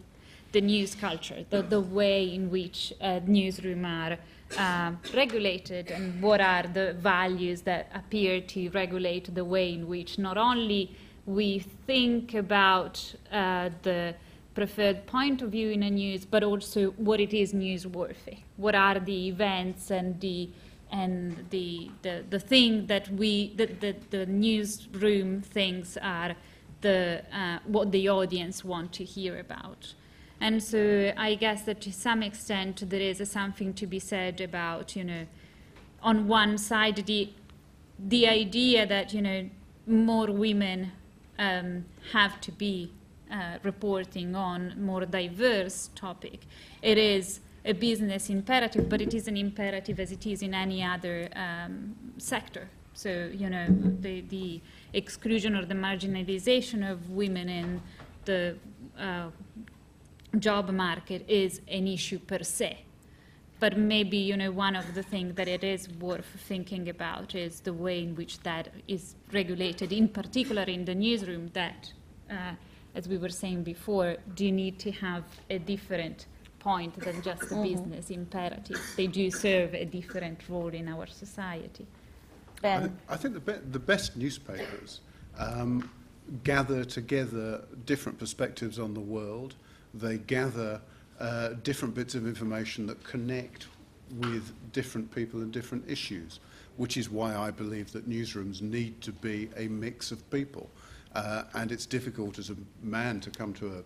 the 0.51 0.62
news 0.62 0.95
culture, 0.95 1.45
the 1.49 1.62
the 1.62 1.82
way 1.82 2.34
in 2.34 2.49
which 2.49 2.93
uh, 3.01 3.19
newsroom 3.25 3.86
are. 3.86 4.17
Uh, 4.57 4.93
regulated 5.13 5.91
and 5.91 6.21
what 6.21 6.39
are 6.39 6.63
the 6.73 6.93
values 6.93 7.62
that 7.63 7.91
appear 7.93 8.39
to 8.39 8.69
regulate 8.69 9.36
the 9.36 9.43
way 9.43 9.73
in 9.73 9.88
which 9.88 10.17
not 10.17 10.38
only 10.38 10.95
we 11.25 11.60
think 11.86 12.33
about 12.33 13.13
uh, 13.31 13.69
the 13.83 14.15
preferred 14.55 15.05
point 15.05 15.41
of 15.43 15.51
view 15.51 15.69
in 15.69 15.83
a 15.83 15.89
news, 15.91 16.25
but 16.25 16.43
also 16.43 16.91
what 16.91 17.19
it 17.19 17.33
is 17.33 17.53
newsworthy. 17.53 18.39
What 18.55 18.73
are 18.73 18.99
the 18.99 19.27
events 19.27 19.91
and 19.91 20.19
the 20.19 20.49
and 20.91 21.45
the 21.51 21.91
the, 22.01 22.23
the 22.29 22.39
thing 22.39 22.88
that 22.88 23.10
we 23.10 23.53
the, 23.55 23.65
the, 23.65 23.95
the 24.10 24.25
newsroom 24.25 25.41
thinks 25.41 25.97
are 25.97 26.36
the 26.81 27.21
uh, 27.31 27.60
what 27.65 27.91
the 27.91 28.10
audience 28.10 28.63
want 28.63 28.93
to 28.93 29.03
hear 29.03 29.38
about. 29.39 29.93
And 30.39 30.62
so 30.62 31.13
I 31.17 31.36
guess 31.36 31.63
that 31.63 31.82
to 31.82 31.91
some 31.91 32.21
extent 32.21 32.89
there 32.89 33.02
is 33.02 33.21
something 33.30 33.73
to 33.73 33.88
be 33.88 34.00
said 34.00 34.39
about, 34.41 34.95
you 34.95 35.04
know, 35.04 35.26
on 36.02 36.28
one 36.28 36.58
side 36.58 37.06
the 37.06 37.30
the 38.00 38.28
idea 38.28 38.86
that, 38.86 39.13
you 39.13 39.21
know, 39.21 39.50
more 39.88 40.28
women 40.28 40.91
um, 41.39 41.86
have 42.13 42.39
to 42.41 42.52
be 42.52 42.91
uh, 43.32 43.58
reporting 43.63 44.36
on 44.36 44.76
more 44.80 45.06
diverse 45.06 45.89
topic. 45.95 46.41
It 46.82 46.97
is 46.97 47.39
a 47.65 47.73
business 47.73 48.30
imperative, 48.30 48.88
but 48.88 49.02
it 49.02 49.13
is 49.13 49.28
an 49.28 49.36
imperative 49.36 50.00
as 50.00 50.12
it 50.12 50.26
is 50.28 50.41
in 50.41 50.54
any 50.54 50.84
other 50.84 51.28
um, 51.36 51.95
sector. 52.17 52.69
So, 52.93 53.30
you 53.34 53.50
know, 53.50 53.67
the, 54.00 54.21
the 54.21 54.62
exclusion 54.93 55.56
or 55.56 55.65
the 55.65 55.76
marginalization 55.76 56.89
of 56.89 57.10
women 57.10 57.50
in 57.50 57.82
the 58.26 58.56
uh, 58.97 59.30
job 60.39 60.69
market 60.69 61.26
is 61.28 61.62
an 61.67 61.88
issue 61.88 62.19
per 62.19 62.43
se. 62.43 62.80
But 63.60 63.78
maybe, 63.78 64.17
you 64.17 64.38
know, 64.38 64.52
one 64.52 64.76
of 64.76 64.93
the 64.93 65.02
things 65.02 65.34
that 65.36 65.47
it 65.47 65.63
is 65.63 65.89
worth 66.00 66.28
thinking 66.47 66.89
about 66.89 67.34
is 67.34 67.62
the 67.62 67.73
way 67.73 68.04
in 68.04 68.15
which 68.15 68.39
that 68.41 68.69
is 68.88 69.15
regulated, 69.34 69.91
in 69.91 70.08
particular 70.10 70.63
in 70.63 70.86
the 70.86 70.93
newsroom, 70.93 71.50
that 71.54 71.91
uh, 72.30 72.52
as 72.93 73.08
we 73.08 73.17
were 73.17 73.30
saying 73.30 73.63
before, 73.63 74.17
do 74.36 74.45
you 74.45 74.52
need 74.52 74.78
to 74.80 74.91
have 74.91 75.23
a 75.50 75.58
different 75.58 76.28
point 76.60 77.00
than 77.00 77.21
just 77.21 77.43
a 77.43 77.45
mm-hmm. 77.45 77.63
business 77.63 78.10
imperative. 78.10 78.80
They 78.95 79.08
do 79.08 79.32
serve 79.32 79.73
a 79.73 79.86
different 79.86 80.39
role 80.50 80.73
in 80.82 80.88
our 80.88 81.08
society. 81.08 81.86
Ben? 82.62 82.97
I, 83.08 83.13
I 83.13 83.17
think 83.17 83.34
the, 83.36 83.39
be- 83.39 83.65
the 83.71 83.80
best 83.80 84.17
newspapers 84.17 85.02
um, 85.38 85.89
gather 86.43 86.84
together 86.84 87.63
different 87.86 88.17
perspectives 88.19 88.80
on 88.80 88.93
the 88.93 89.00
world. 89.00 89.56
They 89.93 90.17
gather 90.17 90.82
uh, 91.19 91.50
different 91.63 91.95
bits 91.95 92.15
of 92.15 92.28
information 92.28 92.86
that 92.88 93.04
connect 93.04 93.67
with 94.19 94.54
different 94.71 95.13
people 95.13 95.41
and 95.41 95.52
different 95.52 95.89
issues, 95.89 96.39
which 96.78 96.97
is 96.97 97.10
why 97.10 97.36
I 97.36 97.52
believe 97.52 97.91
that 97.91 98.10
newsrooms 98.10 98.62
need 98.62 99.02
to 99.02 99.12
be 99.12 99.50
a 99.58 99.67
mix 99.67 100.12
of 100.12 100.30
people. 100.30 100.69
Uh, 101.15 101.43
and 101.56 101.71
it's 101.71 101.86
difficult 101.86 102.38
as 102.38 102.50
a 102.50 102.56
man 102.84 103.19
to 103.21 103.32
come 103.32 103.54
to 103.56 103.78
a 103.78 103.84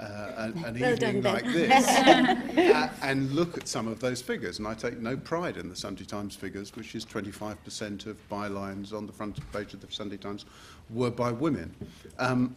uh, 0.00 0.32
an, 0.36 0.64
an 0.64 0.78
Well 0.78 0.92
evening 0.92 1.22
done, 1.22 1.34
like 1.34 1.44
this 1.44 1.88
uh, 1.88 2.90
and 3.02 3.32
look 3.32 3.58
at 3.58 3.66
some 3.66 3.88
of 3.88 3.98
those 3.98 4.22
figures. 4.22 4.58
And 4.58 4.68
I 4.68 4.74
take 4.74 5.00
no 5.00 5.16
pride 5.16 5.56
in 5.56 5.68
the 5.68 5.76
Sunday 5.76 6.04
Times 6.04 6.36
figures, 6.36 6.74
which 6.76 6.94
is 6.94 7.04
25% 7.04 8.06
of 8.06 8.28
bylines 8.28 8.92
on 8.92 9.06
the 9.06 9.12
front 9.12 9.40
page 9.52 9.74
of 9.74 9.80
the 9.80 9.90
Sunday 9.90 10.16
Times 10.16 10.44
were 10.90 11.10
by 11.10 11.32
women. 11.32 11.74
Um, 12.18 12.54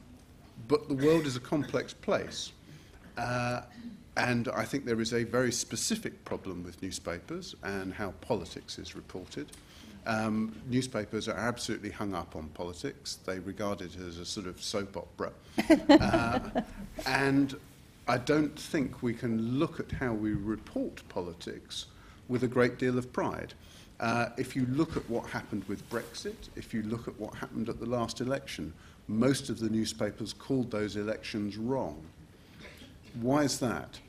but 0.67 0.87
the 0.87 0.95
world 0.95 1.25
is 1.25 1.35
a 1.35 1.39
complex 1.39 1.93
place. 1.93 2.51
Uh, 3.17 3.61
and 4.17 4.49
I 4.49 4.65
think 4.65 4.85
there 4.85 4.99
is 4.99 5.13
a 5.13 5.23
very 5.23 5.51
specific 5.51 6.23
problem 6.25 6.63
with 6.63 6.81
newspapers 6.81 7.55
and 7.63 7.93
how 7.93 8.11
politics 8.21 8.77
is 8.77 8.95
reported. 8.95 9.47
Um, 10.05 10.55
newspapers 10.67 11.27
are 11.27 11.37
absolutely 11.37 11.91
hung 11.91 12.13
up 12.13 12.35
on 12.35 12.47
politics. 12.49 13.19
They 13.25 13.39
regard 13.39 13.81
it 13.81 13.95
as 13.97 14.17
a 14.17 14.25
sort 14.25 14.47
of 14.47 14.61
soap 14.61 14.97
opera. 14.97 15.31
Uh, 15.89 16.61
and 17.05 17.55
I 18.07 18.17
don't 18.17 18.57
think 18.57 19.03
we 19.03 19.13
can 19.13 19.59
look 19.59 19.79
at 19.79 19.91
how 19.91 20.13
we 20.13 20.33
report 20.33 21.01
politics 21.09 21.85
with 22.27 22.43
a 22.43 22.47
great 22.47 22.77
deal 22.79 22.97
of 22.97 23.13
pride. 23.13 23.53
Uh, 23.99 24.29
if 24.37 24.55
you 24.55 24.65
look 24.65 24.97
at 24.97 25.07
what 25.09 25.27
happened 25.27 25.63
with 25.65 25.87
Brexit, 25.89 26.49
if 26.55 26.73
you 26.73 26.81
look 26.83 27.07
at 27.07 27.19
what 27.19 27.35
happened 27.35 27.69
at 27.69 27.79
the 27.79 27.85
last 27.85 28.19
election, 28.19 28.73
most 29.11 29.49
of 29.49 29.59
the 29.59 29.69
newspapers 29.69 30.33
called 30.33 30.71
those 30.71 30.95
elections 30.95 31.57
wrong. 31.57 32.01
Why 33.21 33.43
is 33.43 33.59
that? 33.59 33.99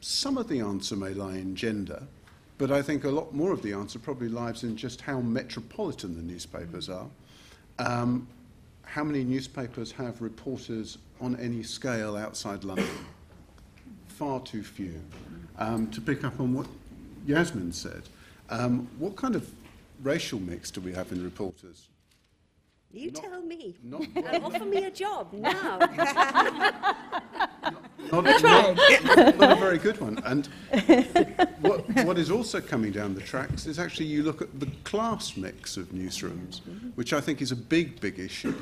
Some 0.00 0.38
of 0.38 0.48
the 0.48 0.60
answer 0.60 0.96
may 0.96 1.12
lie 1.12 1.36
in 1.36 1.56
gender, 1.56 2.02
but 2.56 2.70
I 2.70 2.82
think 2.82 3.04
a 3.04 3.10
lot 3.10 3.34
more 3.34 3.52
of 3.52 3.62
the 3.62 3.72
answer 3.72 3.98
probably 3.98 4.28
lies 4.28 4.62
in 4.62 4.76
just 4.76 5.00
how 5.00 5.20
metropolitan 5.20 6.16
the 6.16 6.22
newspapers 6.22 6.88
are. 6.88 7.06
Um, 7.78 8.28
how 8.82 9.04
many 9.04 9.24
newspapers 9.24 9.92
have 9.92 10.22
reporters 10.22 10.98
on 11.20 11.36
any 11.36 11.62
scale 11.62 12.16
outside 12.16 12.64
London? 12.64 12.88
Far 14.06 14.40
too 14.40 14.62
few. 14.62 15.00
Um, 15.58 15.90
to 15.90 16.00
pick 16.00 16.24
up 16.24 16.40
on 16.40 16.54
what 16.54 16.66
Yasmin 17.26 17.72
said, 17.72 18.02
um, 18.50 18.88
what 18.98 19.16
kind 19.16 19.34
of 19.34 19.50
racial 20.02 20.38
mix 20.40 20.70
do 20.70 20.80
we 20.80 20.92
have 20.92 21.12
in 21.12 21.22
reporters? 21.22 21.88
You 22.92 23.10
Not- 23.10 23.22
tell 23.22 23.42
me. 23.42 23.76
Not, 23.82 24.02
And 24.16 24.44
offer 24.44 24.64
me 24.64 24.84
a 24.84 24.90
job 24.90 25.32
now. 25.32 25.78
not, 28.10 28.24
not, 28.24 28.42
not, 28.42 28.76
not 29.38 29.52
a 29.52 29.60
very 29.60 29.76
good 29.78 30.00
one. 30.00 30.18
And 30.24 30.46
what, 31.60 31.86
what 32.04 32.18
is 32.18 32.30
also 32.30 32.60
coming 32.60 32.92
down 32.92 33.14
the 33.14 33.20
tracks 33.20 33.66
is 33.66 33.78
actually 33.78 34.06
you 34.06 34.22
look 34.22 34.40
at 34.40 34.58
the 34.58 34.66
class 34.84 35.36
mix 35.36 35.76
of 35.76 35.88
newsrooms, 35.88 36.60
which 36.94 37.12
I 37.12 37.20
think 37.20 37.42
is 37.42 37.52
a 37.52 37.56
big, 37.56 38.00
big 38.00 38.18
issue. 38.18 38.54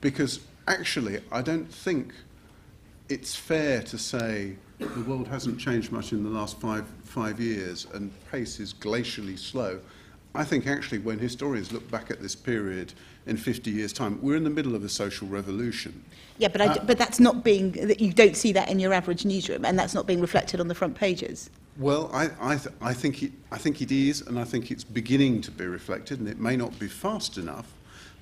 Because 0.00 0.40
actually, 0.68 1.20
I 1.32 1.42
don't 1.42 1.66
think 1.72 2.14
it's 3.08 3.34
fair 3.34 3.82
to 3.82 3.98
say 3.98 4.56
the 4.78 5.02
world 5.02 5.26
hasn't 5.26 5.58
changed 5.58 5.90
much 5.90 6.12
in 6.12 6.22
the 6.22 6.30
last 6.30 6.60
five, 6.60 6.86
five 7.02 7.40
years 7.40 7.88
and 7.92 8.12
pace 8.30 8.60
is 8.60 8.72
glacially 8.72 9.38
slow. 9.38 9.80
I 10.36 10.44
think 10.44 10.66
actually, 10.66 10.98
when 10.98 11.18
historians 11.18 11.72
look 11.72 11.88
back 11.90 12.10
at 12.10 12.20
this 12.20 12.34
period 12.34 12.92
in 13.26 13.36
50 13.36 13.70
years' 13.70 13.92
time, 13.92 14.18
we're 14.20 14.36
in 14.36 14.44
the 14.44 14.50
middle 14.50 14.74
of 14.74 14.84
a 14.84 14.88
social 14.88 15.26
revolution. 15.26 16.04
Yeah, 16.38 16.48
but, 16.48 16.60
I 16.60 16.74
d 16.74 16.80
uh, 16.80 16.84
but 16.84 16.98
that's 16.98 17.20
not 17.20 17.42
being, 17.42 17.72
that 17.72 18.00
you 18.00 18.12
don't 18.12 18.36
see 18.36 18.52
that 18.52 18.68
in 18.70 18.78
your 18.78 18.92
average 18.92 19.24
newsroom, 19.24 19.64
and 19.64 19.78
that's 19.78 19.94
not 19.94 20.06
being 20.06 20.20
reflected 20.20 20.60
on 20.60 20.68
the 20.68 20.74
front 20.74 20.94
pages. 20.94 21.50
Well, 21.78 22.10
I, 22.12 22.30
I, 22.40 22.56
th- 22.56 22.74
I, 22.80 22.92
think 22.92 23.22
it, 23.22 23.32
I 23.50 23.58
think 23.58 23.80
it 23.80 23.90
is, 23.90 24.20
and 24.20 24.38
I 24.38 24.44
think 24.44 24.70
it's 24.70 24.84
beginning 24.84 25.40
to 25.42 25.50
be 25.50 25.66
reflected, 25.66 26.20
and 26.20 26.28
it 26.28 26.38
may 26.38 26.56
not 26.56 26.78
be 26.78 26.88
fast 26.88 27.38
enough. 27.38 27.72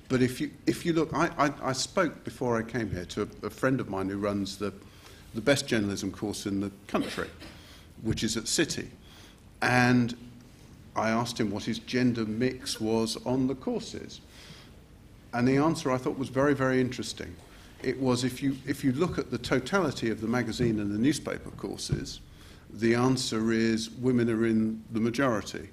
But 0.09 0.21
if 0.21 0.39
you, 0.39 0.51
if 0.67 0.85
you 0.85 0.93
look, 0.93 1.13
I, 1.13 1.31
I, 1.37 1.69
I 1.69 1.73
spoke 1.73 2.23
before 2.23 2.57
I 2.57 2.63
came 2.63 2.89
here 2.89 3.05
to 3.05 3.23
a, 3.23 3.47
a 3.47 3.49
friend 3.49 3.79
of 3.79 3.89
mine 3.89 4.09
who 4.09 4.17
runs 4.17 4.57
the, 4.57 4.73
the 5.33 5.41
best 5.41 5.67
journalism 5.67 6.11
course 6.11 6.45
in 6.45 6.61
the 6.61 6.71
country, 6.87 7.29
which 8.03 8.23
is 8.23 8.37
at 8.37 8.47
City. 8.47 8.89
And 9.61 10.15
I 10.95 11.09
asked 11.09 11.39
him 11.39 11.51
what 11.51 11.63
his 11.63 11.79
gender 11.79 12.25
mix 12.25 12.79
was 12.79 13.17
on 13.25 13.47
the 13.47 13.55
courses. 13.55 14.21
And 15.33 15.47
the 15.47 15.57
answer 15.57 15.91
I 15.91 15.97
thought 15.97 16.17
was 16.17 16.29
very, 16.29 16.53
very 16.53 16.79
interesting. 16.79 17.35
It 17.81 17.99
was 17.99 18.23
if 18.23 18.41
you, 18.41 18.55
if 18.65 18.83
you 18.83 18.93
look 18.93 19.17
at 19.17 19.31
the 19.31 19.37
totality 19.37 20.09
of 20.09 20.21
the 20.21 20.27
magazine 20.27 20.79
and 20.79 20.93
the 20.93 20.99
newspaper 20.99 21.49
courses, 21.51 22.21
the 22.71 22.95
answer 22.95 23.51
is 23.51 23.89
women 23.89 24.29
are 24.29 24.45
in 24.45 24.83
the 24.91 24.99
majority. 24.99 25.69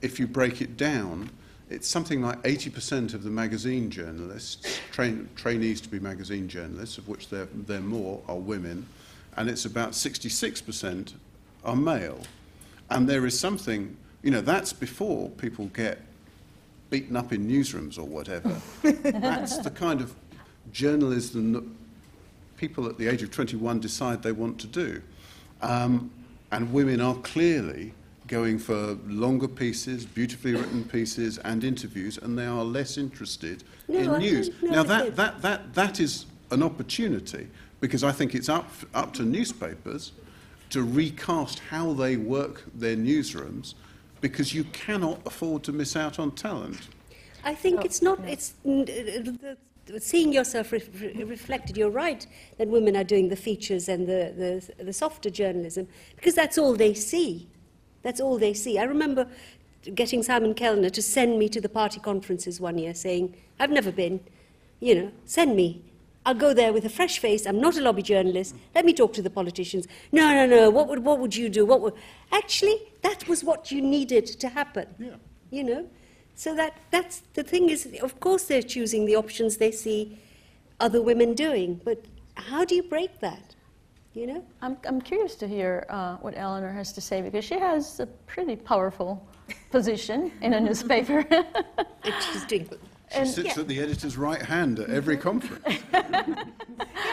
If 0.00 0.20
you 0.20 0.26
break 0.26 0.60
it 0.60 0.76
down, 0.76 1.30
it's 1.70 1.88
something 1.88 2.22
like 2.22 2.42
80% 2.42 3.12
of 3.12 3.22
the 3.22 3.30
magazine 3.30 3.90
journalists, 3.90 4.80
train, 4.92 5.28
trainees 5.36 5.80
to 5.82 5.88
be 5.88 5.98
magazine 5.98 6.48
journalists, 6.48 6.96
of 6.96 7.08
which 7.08 7.28
there 7.28 7.48
are 7.68 7.80
more, 7.80 8.22
are 8.28 8.36
women, 8.36 8.86
and 9.36 9.50
it's 9.50 9.66
about 9.66 9.92
66% 9.92 11.12
are 11.64 11.76
male. 11.76 12.20
And 12.90 13.08
there 13.08 13.26
is 13.26 13.38
something, 13.38 13.96
you 14.22 14.30
know, 14.30 14.40
that's 14.40 14.72
before 14.72 15.28
people 15.30 15.66
get 15.66 16.00
beaten 16.90 17.16
up 17.16 17.32
in 17.32 17.48
newsrooms 17.48 17.98
or 17.98 18.04
whatever. 18.04 18.56
That's 18.82 19.58
the 19.58 19.70
kind 19.70 20.00
of 20.00 20.14
journalism 20.72 21.52
that 21.52 21.64
people 22.56 22.86
at 22.86 22.98
the 22.98 23.08
age 23.08 23.22
of 23.22 23.30
21 23.30 23.80
decide 23.80 24.22
they 24.22 24.32
want 24.32 24.58
to 24.60 24.66
do. 24.66 25.02
Um, 25.62 26.10
and 26.50 26.72
women 26.72 27.00
are 27.00 27.14
clearly 27.16 27.92
going 28.26 28.58
for 28.58 28.98
longer 29.06 29.48
pieces, 29.48 30.04
beautifully 30.04 30.54
written 30.54 30.84
pieces, 30.84 31.38
and 31.38 31.64
interviews, 31.64 32.18
and 32.18 32.38
they 32.38 32.46
are 32.46 32.64
less 32.64 32.98
interested 32.98 33.64
No, 33.88 33.98
in 33.98 34.10
I 34.10 34.18
news. 34.18 34.50
no, 34.62 34.70
now, 34.70 34.82
that, 34.82 35.16
that, 35.16 35.42
that, 35.42 35.74
that 35.74 36.00
is 36.00 36.26
an 36.50 36.62
opportunity 36.62 37.48
because 37.80 38.04
I 38.04 38.12
think 38.12 38.34
it's 38.34 38.48
up, 38.48 38.70
up 38.94 39.14
to 39.14 39.22
newspapers 39.22 40.12
to 40.70 40.82
recast 40.82 41.60
how 41.70 41.92
they 41.94 42.16
work 42.16 42.64
their 42.74 42.96
newsrooms 42.96 43.74
because 44.20 44.54
you 44.54 44.64
cannot 44.64 45.20
afford 45.26 45.62
to 45.64 45.72
miss 45.72 45.96
out 45.96 46.18
on 46.18 46.32
talent. 46.32 46.88
I 47.44 47.54
think 47.54 47.80
oh, 47.80 47.84
it's 47.84 48.02
not, 48.02 48.18
it's 48.26 48.54
the, 48.64 49.56
the, 49.86 50.00
seeing 50.00 50.32
yourself 50.32 50.72
re- 50.72 50.82
re- 51.00 51.24
reflected. 51.24 51.76
You're 51.76 51.90
right 51.90 52.26
that 52.58 52.68
women 52.68 52.96
are 52.96 53.04
doing 53.04 53.28
the 53.28 53.36
features 53.36 53.88
and 53.88 54.06
the, 54.06 54.32
the, 54.78 54.84
the 54.84 54.92
softer 54.92 55.30
journalism 55.30 55.88
because 56.16 56.34
that's 56.34 56.58
all 56.58 56.74
they 56.74 56.94
see. 56.94 57.48
That's 58.02 58.20
all 58.20 58.38
they 58.38 58.54
see. 58.54 58.78
I 58.78 58.84
remember 58.84 59.28
getting 59.94 60.22
Simon 60.22 60.54
Kelner 60.54 60.90
to 60.92 61.02
send 61.02 61.38
me 61.38 61.48
to 61.48 61.60
the 61.60 61.68
party 61.68 62.00
conferences 62.00 62.60
one 62.60 62.78
year 62.78 62.94
saying, 62.94 63.36
I've 63.60 63.70
never 63.70 63.92
been, 63.92 64.20
you 64.80 64.94
know, 64.94 65.12
send 65.24 65.56
me. 65.56 65.82
I'll 66.28 66.34
go 66.34 66.52
there 66.52 66.74
with 66.74 66.84
a 66.84 66.90
fresh 66.90 67.20
face. 67.20 67.46
I'm 67.46 67.58
not 67.58 67.78
a 67.78 67.80
lobby 67.80 68.02
journalist. 68.02 68.54
Let 68.74 68.84
me 68.84 68.92
talk 68.92 69.14
to 69.14 69.22
the 69.22 69.30
politicians. 69.30 69.88
No, 70.12 70.34
no, 70.34 70.44
no. 70.44 70.68
What 70.68 70.86
would, 70.88 70.98
what 70.98 71.20
would 71.20 71.34
you 71.34 71.48
do? 71.48 71.64
What 71.64 71.80
would... 71.80 71.94
Actually, 72.30 72.76
that 73.00 73.26
was 73.26 73.42
what 73.42 73.72
you 73.72 73.80
needed 73.80 74.26
to 74.26 74.48
happen. 74.50 74.86
Yeah. 74.98 75.16
You 75.50 75.64
know? 75.64 75.88
So 76.34 76.54
that, 76.54 76.76
that's 76.90 77.22
the 77.32 77.42
thing 77.42 77.70
is, 77.70 77.88
of 78.02 78.20
course, 78.20 78.44
they're 78.44 78.60
choosing 78.60 79.06
the 79.06 79.16
options 79.16 79.56
they 79.56 79.70
see 79.70 80.18
other 80.80 81.00
women 81.00 81.32
doing. 81.32 81.80
But 81.82 82.04
how 82.34 82.62
do 82.62 82.74
you 82.74 82.82
break 82.82 83.20
that? 83.20 83.54
You 84.12 84.26
know? 84.26 84.44
I'm, 84.60 84.76
I'm 84.84 85.00
curious 85.00 85.34
to 85.36 85.48
hear 85.48 85.86
uh, 85.88 86.16
what 86.16 86.34
Eleanor 86.36 86.72
has 86.72 86.92
to 86.92 87.00
say 87.00 87.22
because 87.22 87.46
she 87.46 87.58
has 87.58 88.00
a 88.00 88.06
pretty 88.26 88.56
powerful 88.56 89.26
position 89.70 90.30
in 90.42 90.52
a 90.52 90.60
newspaper. 90.60 91.24
And 91.30 92.14
she's 92.20 92.44
doing. 92.44 92.68
She 93.16 93.24
sits 93.26 93.58
at 93.58 93.68
the 93.68 93.80
editor's 93.80 94.16
right 94.16 94.42
hand 94.42 94.78
at 94.78 94.90
every 94.90 95.16
conference. 95.28 95.62
Yeah, 95.92 96.02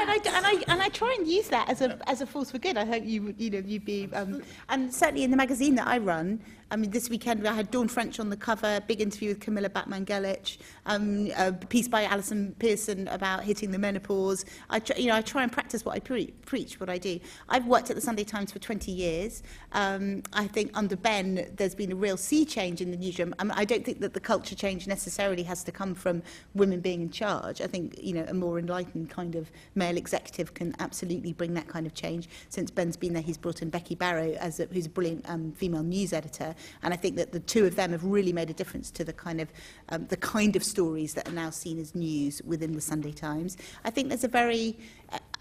and 0.01 0.09
I, 0.09 0.19
and 0.25 0.45
I, 0.45 0.63
and 0.67 0.81
I 0.81 0.89
try 0.89 1.15
and 1.17 1.27
use 1.27 1.47
that 1.49 1.69
as 1.69 1.81
a, 1.81 1.97
as 2.09 2.21
a 2.21 2.25
force 2.25 2.51
for 2.51 2.57
good. 2.57 2.77
I 2.77 2.85
hope 2.85 3.03
you, 3.05 3.33
you 3.37 3.49
know, 3.49 3.59
you'd 3.59 3.85
be, 3.85 4.09
um, 4.13 4.41
and 4.69 4.93
certainly 4.93 5.23
in 5.23 5.31
the 5.31 5.37
magazine 5.37 5.75
that 5.75 5.87
I 5.87 5.97
run, 5.97 6.41
I 6.71 6.77
mean, 6.77 6.89
this 6.89 7.09
weekend 7.11 7.47
I 7.47 7.53
had 7.53 7.69
Dawn 7.69 7.87
French 7.87 8.19
on 8.19 8.29
the 8.29 8.37
cover, 8.37 8.81
big 8.87 8.99
interview 8.99 9.29
with 9.29 9.39
Camila 9.39 9.69
Batmanghelidjh, 9.69 10.57
um, 10.87 11.29
a 11.37 11.53
piece 11.53 11.87
by 11.87 12.05
Allison 12.05 12.55
Pearson 12.57 13.07
about 13.09 13.43
hitting 13.43 13.69
the 13.69 13.77
menopause. 13.77 14.45
I, 14.69 14.79
tr- 14.79 14.97
you 14.97 15.07
know, 15.07 15.15
I 15.15 15.21
try 15.21 15.43
and 15.43 15.51
practice 15.51 15.85
what 15.85 15.95
I 15.95 15.99
pre- 15.99 16.33
preach, 16.45 16.79
what 16.79 16.89
I 16.89 16.97
do. 16.97 17.19
I've 17.49 17.67
worked 17.67 17.91
at 17.91 17.95
the 17.95 18.01
Sunday 18.01 18.23
Times 18.23 18.51
for 18.51 18.57
20 18.57 18.91
years. 18.91 19.43
Um, 19.73 20.23
I 20.33 20.47
think 20.47 20.71
under 20.73 20.95
Ben, 20.95 21.51
there's 21.55 21.75
been 21.75 21.91
a 21.91 21.95
real 21.95 22.17
sea 22.17 22.45
change 22.45 22.81
in 22.81 22.89
the 22.89 22.97
newsroom. 22.97 23.35
I, 23.37 23.43
mean, 23.43 23.53
I 23.55 23.63
don't 23.63 23.85
think 23.85 23.99
that 23.99 24.15
the 24.15 24.19
culture 24.19 24.55
change 24.55 24.87
necessarily 24.87 25.43
has 25.43 25.63
to 25.65 25.71
come 25.71 25.93
from 25.93 26.23
women 26.55 26.79
being 26.79 27.01
in 27.03 27.11
charge. 27.11 27.61
I 27.61 27.67
think, 27.67 27.95
you 28.01 28.13
know, 28.13 28.25
a 28.27 28.33
more 28.33 28.57
enlightened 28.57 29.11
kind 29.11 29.35
of 29.35 29.51
male 29.75 29.97
executive 29.97 30.55
can 30.55 30.75
absolutely 30.79 31.33
bring 31.33 31.53
that 31.53 31.67
kind 31.67 31.85
of 31.85 31.93
change. 31.93 32.27
Since 32.49 32.71
Ben's 32.71 32.97
been 32.97 33.13
there, 33.13 33.21
he's 33.21 33.37
brought 33.37 33.61
in 33.61 33.69
Becky 33.69 33.93
Barrow, 33.93 34.31
as 34.39 34.59
a, 34.59 34.65
who's 34.65 34.87
a 34.87 34.89
brilliant 34.89 35.29
um, 35.29 35.51
female 35.51 35.83
news 35.83 36.11
editor, 36.11 36.54
and 36.83 36.93
I 36.93 36.97
think 36.97 37.15
that 37.17 37.31
the 37.31 37.39
two 37.39 37.65
of 37.65 37.75
them 37.75 37.91
have 37.91 38.03
really 38.03 38.33
made 38.33 38.49
a 38.49 38.53
difference 38.53 38.91
to 38.91 39.03
the 39.03 39.13
kind 39.13 39.41
of 39.41 39.49
um, 39.89 40.07
the 40.07 40.17
kind 40.17 40.55
of 40.55 40.63
stories 40.63 41.13
that 41.13 41.27
are 41.27 41.33
now 41.33 41.49
seen 41.49 41.79
as 41.79 41.95
news 41.95 42.41
within 42.45 42.73
the 42.73 42.81
Sunday 42.81 43.11
Times. 43.11 43.57
I 43.83 43.89
think 43.89 44.09
there's 44.09 44.23
a 44.23 44.29
very 44.29 44.77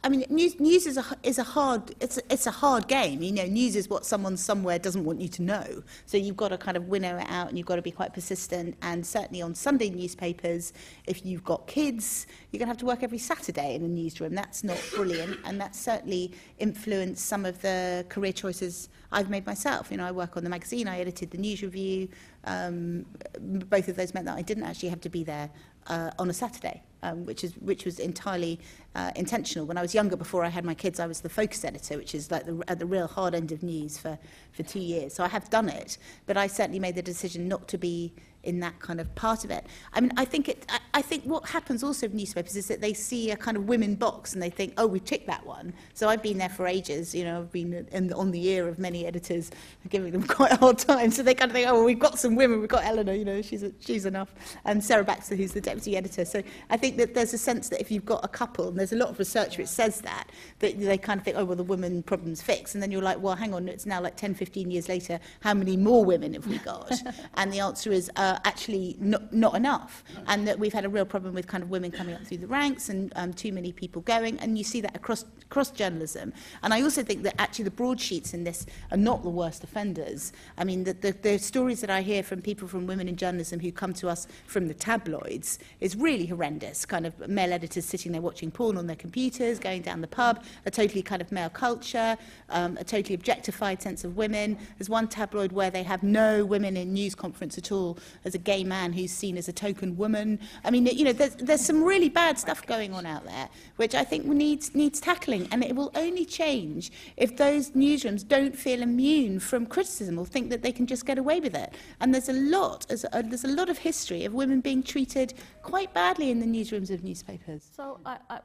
I 0.04 0.10
mean, 0.10 0.22
news, 0.28 0.60
news 0.60 0.86
is 0.86 0.98
a 0.98 1.04
is 1.22 1.38
a 1.38 1.42
hard 1.42 1.94
it's 1.98 2.18
a, 2.18 2.22
it's 2.30 2.46
a 2.46 2.50
hard 2.50 2.88
game. 2.88 3.22
You 3.22 3.32
know, 3.32 3.46
news 3.46 3.74
is 3.74 3.88
what 3.88 4.04
someone 4.04 4.36
somewhere 4.36 4.78
doesn't 4.78 5.02
want 5.02 5.22
you 5.22 5.28
to 5.28 5.42
know. 5.42 5.82
So 6.04 6.18
you've 6.18 6.36
got 6.36 6.48
to 6.48 6.58
kind 6.58 6.76
of 6.76 6.88
winnow 6.88 7.16
it 7.16 7.26
out, 7.30 7.48
and 7.48 7.56
you've 7.56 7.66
got 7.66 7.76
to 7.76 7.82
be 7.82 7.90
quite 7.90 8.12
persistent. 8.12 8.76
And 8.82 9.06
certainly 9.06 9.40
on 9.40 9.54
Sunday 9.54 9.88
newspapers, 9.88 10.74
if 11.06 11.24
you've 11.24 11.42
got 11.42 11.66
kids, 11.66 12.26
you're 12.50 12.58
going 12.58 12.66
to 12.66 12.72
have 12.72 12.78
to 12.78 12.86
work 12.86 13.02
every 13.02 13.16
Saturday 13.16 13.74
in 13.74 13.82
a 13.82 13.88
newsroom. 13.88 14.34
That's 14.34 14.62
not 14.62 14.78
brilliant, 14.94 15.38
and 15.46 15.58
that's 15.58 15.80
certainly 15.80 16.32
influenced 16.58 17.24
some 17.24 17.46
of 17.46 17.62
the 17.62 18.04
career 18.10 18.34
choices 18.34 18.90
I've 19.10 19.30
made 19.30 19.46
myself. 19.46 19.90
You 19.90 19.96
know, 19.96 20.04
I 20.04 20.12
work 20.12 20.36
on 20.36 20.44
the 20.44 20.50
magazine, 20.50 20.86
I 20.86 21.00
edited 21.00 21.30
the 21.30 21.38
news 21.38 21.62
review. 21.62 22.10
Um, 22.44 23.06
both 23.40 23.88
of 23.88 23.96
those 23.96 24.12
meant 24.12 24.26
that 24.26 24.36
I 24.36 24.42
didn't 24.42 24.64
actually 24.64 24.90
have 24.90 25.00
to 25.00 25.08
be 25.08 25.24
there 25.24 25.48
uh, 25.86 26.10
on 26.18 26.28
a 26.28 26.34
Saturday, 26.34 26.82
um, 27.04 27.24
which 27.26 27.44
is 27.44 27.52
which 27.58 27.84
was 27.84 28.00
entirely 28.00 28.58
uh, 28.94 29.12
intentional. 29.14 29.66
When 29.66 29.78
I 29.78 29.82
was 29.82 29.94
younger, 29.94 30.16
before 30.16 30.44
I 30.44 30.48
had 30.48 30.64
my 30.64 30.74
kids, 30.74 30.98
I 30.98 31.06
was 31.06 31.20
the 31.20 31.28
focus 31.28 31.64
editor, 31.64 31.96
which 31.96 32.14
is 32.14 32.30
like 32.30 32.46
the, 32.46 32.62
at 32.66 32.78
the 32.78 32.86
real 32.86 33.06
hard 33.06 33.34
end 33.34 33.52
of 33.52 33.62
news 33.62 33.98
for 33.98 34.18
for 34.52 34.62
two 34.62 34.80
years. 34.80 35.14
So 35.14 35.22
I 35.22 35.28
have 35.28 35.48
done 35.50 35.68
it, 35.68 35.98
but 36.26 36.36
I 36.36 36.46
certainly 36.48 36.80
made 36.80 36.96
the 36.96 37.02
decision 37.02 37.46
not 37.46 37.68
to 37.68 37.78
be 37.78 38.12
in 38.44 38.60
that 38.60 38.78
kind 38.80 39.00
of 39.00 39.14
part 39.14 39.44
of 39.44 39.50
it. 39.50 39.66
I 39.92 40.00
mean, 40.00 40.12
I 40.16 40.24
think 40.24 40.48
it. 40.48 40.64
I, 40.68 40.78
I 40.94 41.02
think 41.02 41.24
what 41.24 41.48
happens 41.48 41.82
also 41.82 42.06
with 42.06 42.14
newspapers 42.14 42.56
is 42.56 42.68
that 42.68 42.80
they 42.80 42.94
see 42.94 43.30
a 43.30 43.36
kind 43.36 43.56
of 43.56 43.64
women 43.64 43.96
box 43.96 44.32
and 44.32 44.42
they 44.42 44.50
think, 44.50 44.74
oh, 44.76 44.86
we've 44.86 45.04
ticked 45.04 45.26
that 45.26 45.44
one. 45.44 45.74
So 45.92 46.08
I've 46.08 46.22
been 46.22 46.38
there 46.38 46.48
for 46.48 46.66
ages. 46.66 47.14
You 47.14 47.24
know, 47.24 47.38
I've 47.40 47.52
been 47.52 47.86
in, 47.90 48.12
on 48.12 48.30
the 48.30 48.46
ear 48.48 48.68
of 48.68 48.78
many 48.78 49.06
editors, 49.06 49.50
giving 49.88 50.12
them 50.12 50.22
quite 50.28 50.52
a 50.52 50.56
hard 50.56 50.78
time. 50.78 51.10
So 51.10 51.22
they 51.22 51.34
kind 51.34 51.50
of 51.50 51.54
think, 51.54 51.68
oh, 51.68 51.74
well, 51.74 51.84
we've 51.84 51.98
got 51.98 52.18
some 52.18 52.36
women. 52.36 52.60
We've 52.60 52.68
got 52.68 52.84
Eleanor. 52.84 53.14
You 53.14 53.24
know, 53.24 53.42
she's 53.42 53.64
she's 53.80 54.06
enough. 54.06 54.34
And 54.64 54.82
Sarah 54.82 55.04
Baxter, 55.04 55.34
who's 55.34 55.52
the 55.52 55.60
deputy 55.60 55.96
editor. 55.96 56.24
So 56.24 56.42
I 56.70 56.76
think 56.76 56.96
that 56.98 57.14
there's 57.14 57.34
a 57.34 57.38
sense 57.38 57.68
that 57.70 57.80
if 57.80 57.90
you've 57.90 58.04
got 58.04 58.24
a 58.24 58.28
couple, 58.28 58.68
and 58.68 58.78
there's 58.78 58.92
a 58.92 58.96
lot 58.96 59.08
of 59.08 59.18
research 59.18 59.58
which 59.58 59.68
says 59.68 60.00
that, 60.02 60.28
that 60.60 60.78
they 60.78 60.98
kind 60.98 61.18
of 61.18 61.24
think, 61.24 61.36
oh, 61.36 61.44
well, 61.44 61.56
the 61.56 61.64
woman 61.64 62.02
problem's 62.02 62.42
fixed. 62.42 62.74
And 62.74 62.82
then 62.82 62.90
you're 62.90 63.02
like, 63.02 63.20
well, 63.20 63.34
hang 63.34 63.54
on, 63.54 63.68
it's 63.68 63.86
now 63.86 64.00
like 64.00 64.16
10, 64.16 64.34
15 64.34 64.70
years 64.70 64.88
later. 64.88 65.18
How 65.40 65.54
many 65.54 65.76
more 65.76 66.04
women 66.04 66.34
have 66.34 66.46
we 66.46 66.58
got? 66.58 66.92
and 67.34 67.52
the 67.52 67.60
answer 67.60 67.92
is 67.92 68.10
uh, 68.16 68.33
actually 68.44 68.96
not, 69.00 69.32
not 69.32 69.54
enough. 69.54 70.04
And 70.26 70.46
that 70.48 70.58
we've 70.58 70.72
had 70.72 70.84
a 70.84 70.88
real 70.88 71.04
problem 71.04 71.34
with 71.34 71.46
kind 71.46 71.62
of 71.62 71.70
women 71.70 71.90
coming 71.90 72.14
up 72.14 72.22
through 72.24 72.38
the 72.38 72.46
ranks 72.46 72.88
and 72.88 73.12
um, 73.16 73.32
too 73.32 73.52
many 73.52 73.72
people 73.72 74.02
going. 74.02 74.38
And 74.38 74.56
you 74.56 74.64
see 74.64 74.80
that 74.80 74.96
across, 74.96 75.24
across 75.42 75.70
journalism. 75.70 76.32
And 76.62 76.72
I 76.74 76.82
also 76.82 77.02
think 77.02 77.22
that 77.22 77.34
actually 77.38 77.64
the 77.64 77.70
broadsheets 77.70 78.34
in 78.34 78.44
this 78.44 78.66
are 78.90 78.96
not 78.96 79.22
the 79.22 79.30
worst 79.30 79.64
offenders. 79.64 80.32
I 80.58 80.64
mean, 80.64 80.84
the, 80.84 80.94
the, 80.94 81.12
the 81.12 81.38
stories 81.38 81.80
that 81.80 81.90
I 81.90 82.02
hear 82.02 82.22
from 82.22 82.42
people 82.42 82.68
from 82.68 82.86
women 82.86 83.08
in 83.08 83.16
journalism 83.16 83.60
who 83.60 83.72
come 83.72 83.92
to 83.94 84.08
us 84.08 84.26
from 84.46 84.68
the 84.68 84.74
tabloids 84.74 85.58
is 85.80 85.96
really 85.96 86.26
horrendous. 86.26 86.86
Kind 86.86 87.06
of 87.06 87.28
male 87.28 87.52
editors 87.52 87.84
sitting 87.84 88.12
there 88.12 88.20
watching 88.20 88.50
porn 88.50 88.76
on 88.76 88.86
their 88.86 88.96
computers, 88.96 89.58
going 89.58 89.82
down 89.82 90.00
the 90.00 90.08
pub, 90.08 90.42
a 90.66 90.70
totally 90.70 91.02
kind 91.02 91.22
of 91.22 91.30
male 91.32 91.50
culture, 91.50 92.16
um, 92.50 92.76
a 92.78 92.84
totally 92.84 93.14
objectified 93.14 93.80
sense 93.82 94.04
of 94.04 94.16
women. 94.16 94.58
There's 94.78 94.90
one 94.90 95.08
tabloid 95.08 95.52
where 95.52 95.70
they 95.70 95.82
have 95.82 96.02
no 96.02 96.44
women 96.44 96.76
in 96.76 96.92
news 96.92 97.14
conference 97.14 97.58
at 97.58 97.70
all 97.72 97.98
as 98.24 98.34
a 98.34 98.38
gay 98.38 98.64
man 98.64 98.92
who's 98.92 99.10
seen 99.10 99.36
as 99.36 99.48
a 99.48 99.52
token 99.52 99.96
woman. 99.96 100.38
I 100.64 100.70
mean, 100.70 100.86
you 100.86 101.04
know, 101.04 101.12
there's, 101.12 101.34
there's 101.36 101.64
some 101.64 101.82
really 101.82 102.08
bad 102.08 102.38
stuff 102.38 102.66
going 102.66 102.92
on 102.92 103.06
out 103.06 103.24
there, 103.24 103.48
which 103.76 103.94
I 103.94 104.04
think 104.04 104.24
needs, 104.26 104.74
needs 104.74 105.00
tackling. 105.00 105.48
And 105.52 105.62
it 105.62 105.74
will 105.74 105.90
only 105.94 106.24
change 106.24 106.92
if 107.16 107.36
those 107.36 107.70
newsrooms 107.70 108.26
don't 108.26 108.56
feel 108.56 108.82
immune 108.82 109.40
from 109.40 109.66
criticism 109.66 110.18
or 110.18 110.26
think 110.26 110.50
that 110.50 110.62
they 110.62 110.72
can 110.72 110.86
just 110.86 111.06
get 111.06 111.18
away 111.18 111.40
with 111.40 111.54
it. 111.54 111.74
And 112.00 112.12
there's 112.12 112.28
a 112.28 112.32
lot, 112.32 112.86
a, 112.90 113.16
uh, 113.16 113.22
there's 113.22 113.44
a 113.44 113.48
lot 113.48 113.68
of 113.68 113.78
history 113.78 114.24
of 114.24 114.34
women 114.34 114.60
being 114.60 114.82
treated 114.82 115.34
quite 115.62 115.92
badly 115.94 116.30
in 116.30 116.40
the 116.40 116.46
newsrooms 116.46 116.90
of 116.90 117.04
newspapers. 117.04 117.68
So 117.76 118.00
I, 118.04 118.18
I, 118.30 118.40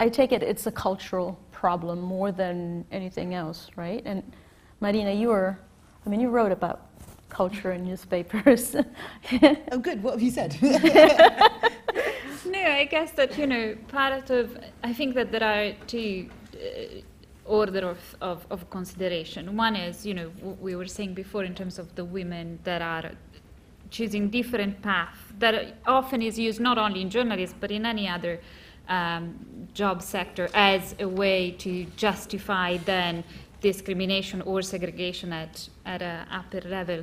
I 0.00 0.08
take 0.08 0.32
it 0.32 0.42
it's 0.42 0.66
a 0.66 0.72
cultural 0.72 1.38
problem 1.52 2.00
more 2.00 2.32
than 2.32 2.84
anything 2.90 3.34
else, 3.34 3.70
right? 3.76 4.02
And 4.04 4.22
Marina, 4.80 5.12
you 5.12 5.28
were, 5.28 5.58
I 6.04 6.08
mean, 6.08 6.20
you 6.20 6.28
wrote 6.28 6.52
about 6.52 6.93
culture 7.34 7.72
and 7.72 7.84
newspapers. 7.84 8.76
Oh, 9.72 9.78
good. 9.78 10.02
What 10.02 10.12
have 10.14 10.22
you 10.22 10.30
said? 10.30 10.56
No, 12.46 12.60
I 12.60 12.84
guess 12.84 13.10
that 13.12 13.38
you 13.38 13.46
know 13.46 13.74
part 13.88 14.30
of 14.30 14.58
I 14.82 14.92
think 14.92 15.14
that 15.14 15.32
there 15.32 15.42
are 15.54 15.72
two 15.86 16.28
uh, 16.54 17.50
order 17.58 17.88
of, 17.88 17.98
of, 18.20 18.46
of 18.50 18.68
consideration. 18.70 19.56
One 19.56 19.74
is 19.76 20.04
you 20.08 20.14
know 20.18 20.28
w- 20.40 20.56
we 20.60 20.76
were 20.76 20.86
saying 20.86 21.14
before 21.14 21.44
in 21.44 21.54
terms 21.54 21.78
of 21.78 21.86
the 21.94 22.04
women 22.04 22.58
that 22.64 22.82
are 22.82 23.12
choosing 23.90 24.28
different 24.28 24.82
path 24.82 25.18
that 25.38 25.54
often 25.86 26.20
is 26.22 26.38
used 26.38 26.60
not 26.60 26.76
only 26.78 27.00
in 27.00 27.08
journalism 27.10 27.56
but 27.60 27.70
in 27.70 27.86
any 27.86 28.06
other 28.08 28.40
um, 28.88 29.34
job 29.72 30.02
sector 30.02 30.48
as 30.54 30.94
a 31.00 31.08
way 31.08 31.50
to 31.64 31.84
justify 31.96 32.76
then 32.84 33.24
discrimination 33.70 34.38
or 34.50 34.58
segregation 34.74 35.28
at 35.42 35.54
at 35.94 36.00
a 36.02 36.14
upper 36.38 36.62
level. 36.78 37.00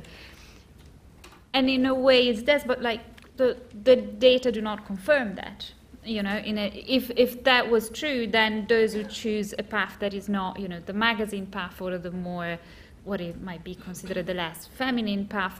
And 1.56 1.64
in 1.76 1.82
a 1.94 1.96
way, 2.06 2.20
it's 2.30 2.42
that, 2.48 2.66
but 2.72 2.78
like 2.90 3.02
the 3.40 3.48
the 3.88 3.96
data 4.28 4.48
do 4.56 4.62
not 4.70 4.78
confirm 4.92 5.28
that. 5.42 5.58
You 6.16 6.22
know, 6.26 6.38
in 6.50 6.56
a, 6.64 6.66
if 6.98 7.04
if 7.24 7.30
that 7.50 7.64
was 7.74 7.84
true, 8.00 8.20
then 8.38 8.52
those 8.74 8.90
who 8.96 9.02
choose 9.22 9.48
a 9.64 9.66
path 9.76 9.94
that 10.02 10.12
is 10.20 10.26
not, 10.38 10.52
you 10.62 10.68
know, 10.72 10.80
the 10.90 10.98
magazine 11.08 11.46
path 11.58 11.80
or 11.80 11.98
the 12.08 12.14
more 12.28 12.58
what 13.04 13.20
it 13.20 13.36
might 13.48 13.64
be 13.70 13.74
considered 13.74 14.26
the 14.26 14.34
less 14.44 14.58
feminine 14.80 15.24
path, 15.36 15.56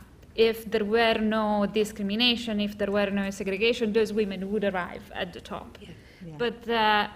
if 0.49 0.59
there 0.73 0.85
were 0.85 1.19
no 1.39 1.67
discrimination, 1.81 2.61
if 2.69 2.73
there 2.81 2.93
were 2.99 3.11
no 3.11 3.31
segregation, 3.31 3.93
those 3.93 4.13
women 4.13 4.41
would 4.53 4.65
arrive 4.65 5.05
at 5.23 5.33
the 5.33 5.41
top. 5.41 5.79
But 6.39 6.69
uh, 6.69 7.09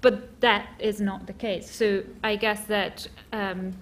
but 0.00 0.40
that 0.40 0.68
is 0.78 1.00
not 1.00 1.26
the 1.26 1.32
case. 1.32 1.70
So 1.70 2.02
I 2.22 2.36
guess 2.36 2.64
that 2.66 3.08
um, 3.32 3.74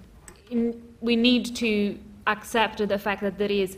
in, 0.49 0.81
we 1.01 1.15
need 1.15 1.55
to 1.57 1.97
accept 2.27 2.77
the 2.87 2.97
fact 2.97 3.21
that 3.21 3.37
there 3.37 3.51
is 3.51 3.77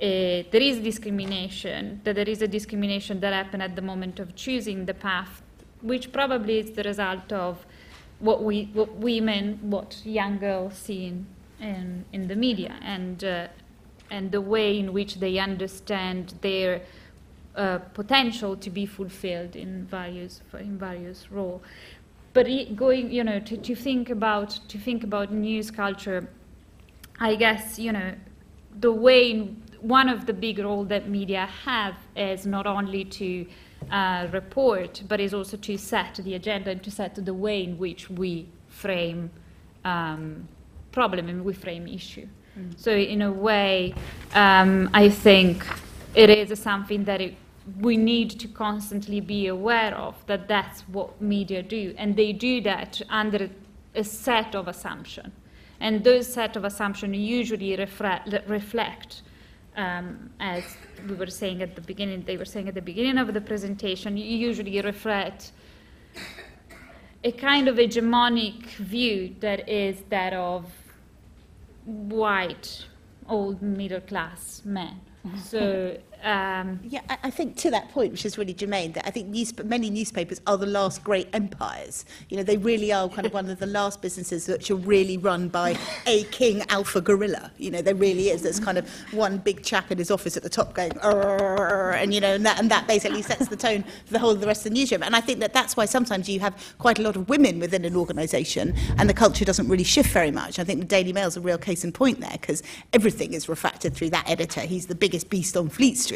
a, 0.00 0.46
there 0.50 0.62
is 0.62 0.78
discrimination, 0.78 2.00
that 2.04 2.16
there 2.16 2.28
is 2.28 2.42
a 2.42 2.48
discrimination 2.48 3.20
that 3.20 3.32
happened 3.32 3.62
at 3.62 3.76
the 3.76 3.82
moment 3.82 4.18
of 4.20 4.34
choosing 4.34 4.86
the 4.86 4.94
path, 4.94 5.42
which 5.80 6.12
probably 6.12 6.58
is 6.58 6.72
the 6.72 6.82
result 6.82 7.32
of 7.32 7.64
what 8.18 8.42
we, 8.42 8.70
what 8.72 8.94
women, 8.96 9.58
what 9.62 10.00
young 10.04 10.38
girls 10.38 10.74
see 10.74 11.06
in, 11.06 11.26
in, 11.60 12.04
in 12.12 12.28
the 12.28 12.36
media, 12.36 12.76
and 12.82 13.24
uh, 13.24 13.48
and 14.12 14.30
the 14.30 14.40
way 14.40 14.78
in 14.78 14.92
which 14.92 15.16
they 15.16 15.38
understand 15.38 16.34
their 16.42 16.82
uh, 17.56 17.78
potential 17.94 18.56
to 18.56 18.70
be 18.70 18.86
fulfilled 18.86 19.56
in 19.56 19.84
various 19.86 20.40
in 20.58 20.78
various 20.78 21.30
roles. 21.30 21.62
But 22.32 22.46
going, 22.76 23.12
you 23.12 23.24
know, 23.24 23.40
to, 23.40 23.56
to 23.58 23.74
think 23.74 24.08
about 24.10 24.50
to 24.68 24.78
think 24.78 25.04
about 25.04 25.32
news 25.32 25.70
culture, 25.70 26.28
I 27.20 27.34
guess 27.34 27.78
you 27.78 27.92
know, 27.92 28.14
the 28.80 28.92
way 28.92 29.30
in, 29.30 29.62
one 29.80 30.08
of 30.08 30.26
the 30.26 30.32
big 30.32 30.58
role 30.58 30.84
that 30.84 31.08
media 31.08 31.48
have 31.64 31.96
is 32.16 32.46
not 32.46 32.66
only 32.66 33.04
to 33.04 33.46
uh, 33.90 34.28
report, 34.32 35.02
but 35.08 35.20
is 35.20 35.34
also 35.34 35.56
to 35.56 35.76
set 35.76 36.14
the 36.22 36.34
agenda 36.34 36.70
and 36.70 36.82
to 36.84 36.90
set 36.90 37.14
the 37.14 37.34
way 37.34 37.64
in 37.64 37.76
which 37.76 38.08
we 38.08 38.46
frame 38.68 39.30
um, 39.84 40.48
problem 40.92 41.28
and 41.28 41.44
we 41.44 41.52
frame 41.52 41.88
issue. 41.88 42.28
So 42.76 42.92
in 42.92 43.22
a 43.22 43.32
way, 43.32 43.94
um, 44.34 44.90
I 44.92 45.08
think 45.08 45.66
it 46.14 46.28
is 46.28 46.58
something 46.60 47.04
that 47.04 47.20
it, 47.20 47.34
we 47.80 47.96
need 47.96 48.30
to 48.40 48.48
constantly 48.48 49.20
be 49.20 49.46
aware 49.46 49.94
of 49.94 50.14
that 50.26 50.48
that's 50.48 50.82
what 50.82 51.20
media 51.20 51.62
do, 51.62 51.94
and 51.96 52.16
they 52.16 52.32
do 52.32 52.60
that 52.62 53.00
under 53.08 53.48
a 53.94 54.04
set 54.04 54.54
of 54.54 54.68
assumption, 54.68 55.32
and 55.80 56.04
those 56.04 56.32
set 56.32 56.56
of 56.56 56.64
assumptions 56.64 57.16
usually 57.16 57.76
reflect, 57.76 58.28
reflect 58.46 59.22
um, 59.76 60.30
as 60.40 60.64
we 61.08 61.14
were 61.14 61.26
saying 61.26 61.62
at 61.62 61.74
the 61.74 61.80
beginning, 61.80 62.24
they 62.26 62.36
were 62.36 62.44
saying 62.44 62.68
at 62.68 62.74
the 62.74 62.82
beginning 62.82 63.18
of 63.18 63.32
the 63.32 63.40
presentation, 63.40 64.16
usually 64.16 64.80
reflect 64.80 65.52
a 67.24 67.32
kind 67.32 67.68
of 67.68 67.76
hegemonic 67.76 68.64
view 68.76 69.34
that 69.40 69.68
is 69.68 70.02
that 70.08 70.32
of 70.32 70.66
white, 71.84 72.86
old 73.28 73.62
middle 73.62 74.00
class 74.00 74.62
men. 74.64 75.00
So, 75.44 75.98
um, 76.22 76.80
Yeah, 76.84 77.00
I, 77.08 77.18
I 77.24 77.30
think 77.30 77.56
to 77.58 77.70
that 77.70 77.90
point, 77.90 78.12
which 78.12 78.24
is 78.24 78.38
really 78.38 78.54
germane, 78.54 78.92
that 78.92 79.06
I 79.06 79.10
think 79.10 79.28
news, 79.28 79.52
many 79.64 79.90
newspapers 79.90 80.40
are 80.46 80.56
the 80.56 80.66
last 80.66 81.02
great 81.04 81.28
empires. 81.32 82.04
You 82.28 82.36
know, 82.36 82.42
they 82.42 82.56
really 82.56 82.92
are 82.92 83.08
kind 83.08 83.26
of 83.26 83.32
one 83.32 83.48
of 83.48 83.58
the 83.58 83.66
last 83.66 84.02
businesses 84.02 84.46
that 84.46 84.70
are 84.70 84.76
really 84.76 85.18
run 85.18 85.48
by 85.48 85.76
a 86.06 86.24
king 86.24 86.62
alpha 86.68 87.00
gorilla. 87.00 87.50
You 87.58 87.70
know, 87.70 87.82
there 87.82 87.94
really 87.94 88.30
is. 88.30 88.42
There's 88.42 88.60
kind 88.60 88.78
of 88.78 88.88
one 89.12 89.38
big 89.38 89.62
chap 89.62 89.90
in 89.90 89.98
his 89.98 90.10
office 90.10 90.36
at 90.36 90.42
the 90.42 90.48
top 90.48 90.74
going, 90.74 90.92
and 91.02 92.14
you 92.14 92.20
know, 92.20 92.34
and 92.34 92.46
that, 92.46 92.58
and 92.58 92.70
that 92.70 92.86
basically 92.86 93.22
sets 93.22 93.48
the 93.48 93.56
tone 93.56 93.82
for 94.06 94.12
the 94.12 94.18
whole 94.18 94.30
of 94.30 94.40
the 94.40 94.46
rest 94.46 94.66
of 94.66 94.72
the 94.72 94.78
newsroom. 94.78 95.02
And 95.02 95.16
I 95.16 95.20
think 95.20 95.40
that 95.40 95.52
that's 95.52 95.76
why 95.76 95.86
sometimes 95.86 96.28
you 96.28 96.40
have 96.40 96.74
quite 96.78 96.98
a 96.98 97.02
lot 97.02 97.16
of 97.16 97.28
women 97.28 97.58
within 97.58 97.84
an 97.84 97.96
organisation, 97.96 98.74
and 98.98 99.08
the 99.08 99.14
culture 99.14 99.44
doesn't 99.44 99.68
really 99.68 99.84
shift 99.84 100.10
very 100.10 100.30
much. 100.30 100.58
I 100.58 100.64
think 100.64 100.80
the 100.80 100.86
Daily 100.86 101.12
Mail's 101.12 101.36
a 101.36 101.40
real 101.40 101.58
case 101.58 101.84
in 101.84 101.92
point 101.92 102.20
there, 102.20 102.36
because 102.40 102.62
everything 102.92 103.32
is 103.32 103.48
refracted 103.48 103.94
through 103.94 104.10
that 104.10 104.28
editor. 104.28 104.60
He's 104.60 104.86
the 104.86 104.94
biggest 104.94 105.30
beast 105.30 105.56
on 105.56 105.68
Fleet 105.68 105.98
Street, 105.98 106.11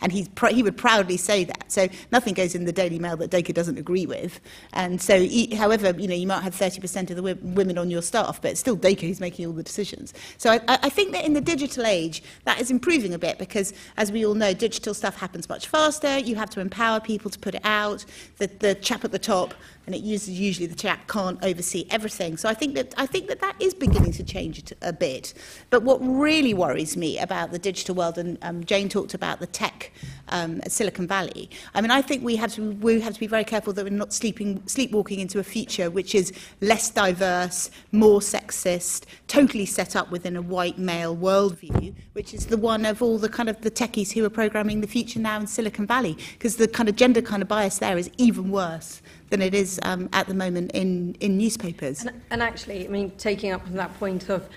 and 0.00 0.12
he's 0.12 0.28
pr- 0.28 0.48
he 0.48 0.62
would 0.62 0.76
proudly 0.76 1.16
say 1.16 1.44
that. 1.44 1.70
So 1.70 1.88
nothing 2.12 2.34
goes 2.34 2.54
in 2.54 2.64
the 2.64 2.72
Daily 2.72 2.98
Mail 2.98 3.16
that 3.18 3.30
Dacre 3.30 3.52
doesn't 3.52 3.78
agree 3.78 4.06
with. 4.06 4.40
And 4.72 5.00
so, 5.00 5.20
he, 5.20 5.54
however, 5.54 5.94
you 5.98 6.08
know, 6.08 6.14
you 6.14 6.26
might 6.26 6.42
have 6.42 6.54
30% 6.54 7.10
of 7.10 7.16
the 7.16 7.34
w- 7.34 7.38
women 7.42 7.78
on 7.78 7.90
your 7.90 8.02
staff, 8.02 8.40
but 8.40 8.52
it's 8.52 8.60
still 8.60 8.76
Dacre 8.76 9.06
who's 9.06 9.20
making 9.20 9.46
all 9.46 9.52
the 9.52 9.62
decisions. 9.62 10.14
So 10.38 10.50
I 10.50 10.60
I 10.68 10.88
think 10.90 11.12
that 11.12 11.24
in 11.24 11.32
the 11.34 11.40
digital 11.40 11.86
age, 11.86 12.22
that 12.44 12.60
is 12.60 12.70
improving 12.70 13.14
a 13.14 13.18
bit 13.18 13.38
because, 13.38 13.72
as 13.96 14.10
we 14.12 14.24
all 14.24 14.34
know, 14.34 14.52
digital 14.54 14.94
stuff 14.94 15.16
happens 15.16 15.48
much 15.48 15.68
faster. 15.68 16.18
You 16.18 16.34
have 16.36 16.50
to 16.50 16.60
empower 16.60 17.00
people 17.00 17.30
to 17.30 17.38
put 17.38 17.54
it 17.54 17.62
out. 17.64 18.04
The, 18.38 18.46
the 18.46 18.74
chap 18.74 19.04
at 19.04 19.12
the 19.12 19.18
top, 19.18 19.54
and 19.88 19.94
it 19.94 20.02
uses 20.02 20.38
usually 20.38 20.66
the 20.66 20.74
chap 20.74 21.08
can't 21.08 21.42
oversee 21.42 21.86
everything. 21.88 22.36
So 22.36 22.46
I 22.46 22.52
think 22.52 22.74
that 22.74 22.92
I 22.98 23.06
think 23.06 23.26
that 23.28 23.40
that 23.40 23.56
is 23.58 23.72
beginning 23.72 24.12
to 24.12 24.22
change 24.22 24.70
a 24.82 24.92
bit. 24.92 25.32
But 25.70 25.82
what 25.82 25.98
really 26.02 26.52
worries 26.52 26.94
me 26.94 27.18
about 27.18 27.52
the 27.52 27.58
digital 27.58 27.94
world, 27.94 28.18
and 28.18 28.36
um, 28.42 28.64
Jane 28.64 28.90
talked 28.90 29.14
about 29.14 29.40
the 29.40 29.46
tech 29.46 29.90
um, 30.28 30.60
Silicon 30.68 31.06
Valley. 31.06 31.48
I 31.74 31.80
mean, 31.80 31.90
I 31.90 32.02
think 32.02 32.22
we 32.22 32.36
have 32.36 32.52
to 32.56 32.72
we 32.72 33.00
have 33.00 33.14
to 33.14 33.20
be 33.20 33.26
very 33.26 33.44
careful 33.44 33.72
that 33.72 33.82
we're 33.82 33.88
not 33.88 34.12
sleeping 34.12 34.62
sleepwalking 34.66 35.20
into 35.20 35.38
a 35.38 35.42
future 35.42 35.88
which 35.90 36.14
is 36.14 36.34
less 36.60 36.90
diverse, 36.90 37.70
more 37.90 38.20
sexist, 38.20 39.04
totally 39.26 39.64
set 39.64 39.96
up 39.96 40.10
within 40.10 40.36
a 40.36 40.42
white 40.42 40.76
male 40.76 41.16
worldview, 41.16 41.94
which 42.12 42.34
is 42.34 42.44
the 42.48 42.58
one 42.58 42.84
of 42.84 43.00
all 43.00 43.16
the 43.16 43.30
kind 43.30 43.48
of 43.48 43.58
the 43.62 43.70
techies 43.70 44.12
who 44.12 44.22
are 44.22 44.28
programming 44.42 44.82
the 44.82 44.86
future 44.86 45.18
now 45.18 45.40
in 45.40 45.46
Silicon 45.46 45.86
Valley, 45.86 46.18
because 46.32 46.56
the 46.56 46.68
kind 46.68 46.90
of 46.90 46.96
gender 46.96 47.22
kind 47.22 47.40
of 47.40 47.48
bias 47.48 47.78
there 47.78 47.96
is 47.96 48.10
even 48.18 48.50
worse 48.50 49.00
than 49.30 49.42
it 49.42 49.54
is 49.54 49.78
um, 49.82 50.08
at 50.12 50.26
the 50.26 50.34
moment 50.34 50.70
in, 50.72 51.14
in 51.20 51.36
newspapers. 51.36 52.04
And, 52.04 52.20
and 52.30 52.42
actually, 52.42 52.86
I 52.86 52.90
mean, 52.90 53.10
taking 53.18 53.52
up 53.52 53.64
from 53.64 53.74
that 53.76 53.96
point 53.98 54.28
of 54.28 54.48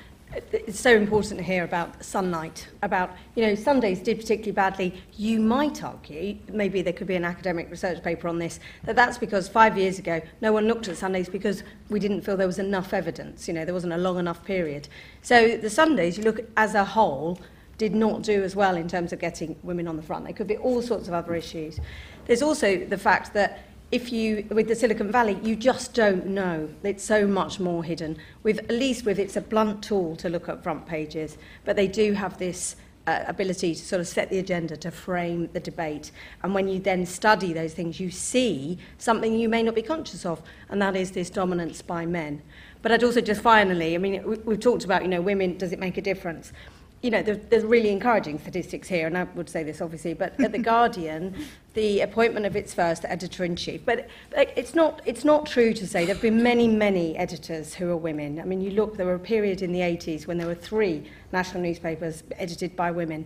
it's 0.53 0.80
so 0.80 0.95
important 0.95 1.38
to 1.38 1.43
hear 1.43 1.63
about 1.63 2.03
sunlight, 2.03 2.67
about, 2.84 3.11
you 3.36 3.45
know, 3.45 3.55
Sundays 3.55 3.99
did 3.99 4.17
particularly 4.17 4.53
badly. 4.53 5.01
You 5.17 5.39
might 5.39 5.84
argue, 5.84 6.38
maybe 6.51 6.82
there 6.82 6.93
could 6.93 7.07
be 7.07 7.15
an 7.15 7.26
academic 7.26 7.69
research 7.69 8.01
paper 8.01 8.28
on 8.28 8.39
this, 8.39 8.59
that 8.86 8.95
that's 8.95 9.17
because 9.17 9.49
five 9.49 9.78
years 9.78 9.99
ago 9.99 10.22
no 10.39 10.53
one 10.53 10.67
looked 10.67 10.88
at 10.88 10.97
Sundays 10.97 11.28
because 11.28 11.63
we 11.89 11.99
didn't 11.99 12.22
feel 12.22 12.38
there 12.38 12.47
was 12.47 12.59
enough 12.59 12.93
evidence, 12.93 13.47
you 13.47 13.53
know, 13.53 13.65
there 13.65 13.74
wasn't 13.74 13.93
a 13.93 13.97
long 13.97 14.17
enough 14.17 14.43
period. 14.45 14.88
So 15.22 15.57
the 15.57 15.69
Sundays, 15.69 16.17
you 16.17 16.24
look 16.24 16.39
as 16.55 16.76
a 16.76 16.86
whole, 16.86 17.39
did 17.78 17.95
not 17.95 18.22
do 18.22 18.43
as 18.43 18.55
well 18.55 18.76
in 18.76 18.88
terms 18.88 19.11
of 19.11 19.19
getting 19.19 19.55
women 19.63 19.88
on 19.88 19.97
the 19.97 20.03
front. 20.03 20.26
There 20.26 20.34
could 20.34 20.47
be 20.47 20.57
all 20.57 20.82
sorts 20.82 21.07
of 21.07 21.13
other 21.13 21.34
issues. 21.34 21.80
There's 22.26 22.43
also 22.43 22.86
the 22.86 22.97
fact 22.97 23.34
that 23.34 23.65
if 23.91 24.11
you 24.11 24.45
with 24.49 24.67
the 24.67 24.75
Silicon 24.75 25.11
Valley, 25.11 25.37
you 25.43 25.55
just 25.55 25.93
don't 25.93 26.27
know. 26.27 26.69
It's 26.83 27.03
so 27.03 27.27
much 27.27 27.59
more 27.59 27.83
hidden. 27.83 28.17
With 28.43 28.59
at 28.59 28.71
least 28.71 29.05
with 29.05 29.19
it's 29.19 29.35
a 29.35 29.41
blunt 29.41 29.83
tool 29.83 30.15
to 30.17 30.29
look 30.29 30.47
at 30.47 30.63
front 30.63 30.85
pages, 30.85 31.37
but 31.65 31.75
they 31.75 31.87
do 31.87 32.13
have 32.13 32.37
this 32.37 32.77
uh, 33.07 33.23
ability 33.27 33.75
to 33.75 33.81
sort 33.81 33.99
of 33.99 34.07
set 34.07 34.29
the 34.29 34.39
agenda, 34.39 34.77
to 34.77 34.91
frame 34.91 35.49
the 35.53 35.59
debate. 35.59 36.11
And 36.43 36.53
when 36.53 36.67
you 36.67 36.79
then 36.79 37.05
study 37.05 37.51
those 37.51 37.73
things, 37.73 37.99
you 37.99 38.11
see 38.11 38.77
something 38.97 39.37
you 39.37 39.49
may 39.49 39.63
not 39.63 39.75
be 39.75 39.81
conscious 39.81 40.25
of, 40.25 40.41
and 40.69 40.81
that 40.81 40.95
is 40.95 41.11
this 41.11 41.29
dominance 41.29 41.81
by 41.81 42.05
men. 42.05 42.41
But 42.81 42.91
I'd 42.91 43.03
also 43.03 43.21
just 43.21 43.41
finally, 43.41 43.95
I 43.95 43.97
mean, 43.97 44.23
we, 44.23 44.35
we've 44.37 44.59
talked 44.59 44.85
about, 44.85 45.01
you 45.01 45.07
know, 45.07 45.21
women, 45.21 45.57
does 45.57 45.71
it 45.71 45.79
make 45.79 45.97
a 45.97 46.01
difference? 46.01 46.53
You 47.01 47.09
know, 47.09 47.23
there, 47.23 47.35
there's 47.49 47.63
really 47.63 47.89
encouraging 47.89 48.37
statistics 48.39 48.87
here, 48.87 49.07
and 49.07 49.17
I 49.17 49.23
would 49.23 49.49
say 49.49 49.63
this 49.63 49.81
obviously, 49.81 50.13
but 50.13 50.39
at 50.39 50.51
The 50.51 50.59
Guardian, 50.71 51.35
the 51.73 52.01
appointment 52.01 52.45
of 52.45 52.55
its 52.55 52.73
first 52.73 53.05
editor-in-chief, 53.05 53.85
but 53.85 54.07
it's 54.35 54.75
not, 54.75 55.01
it's 55.05 55.23
not 55.23 55.45
true 55.45 55.73
to 55.73 55.87
say 55.87 56.05
there 56.05 56.13
have 56.13 56.21
been 56.21 56.43
many, 56.43 56.67
many 56.67 57.17
editors 57.17 57.73
who 57.73 57.89
are 57.89 57.97
women. 57.97 58.39
I 58.39 58.43
mean, 58.43 58.61
you 58.61 58.71
look, 58.71 58.97
there 58.97 59.05
were 59.05 59.15
a 59.15 59.19
period 59.19 59.61
in 59.61 59.71
the 59.71 59.79
80s 59.79 60.27
when 60.27 60.37
there 60.37 60.47
were 60.47 60.55
three 60.55 61.09
national 61.31 61.63
newspapers 61.63 62.23
edited 62.37 62.75
by 62.75 62.91
women. 62.91 63.25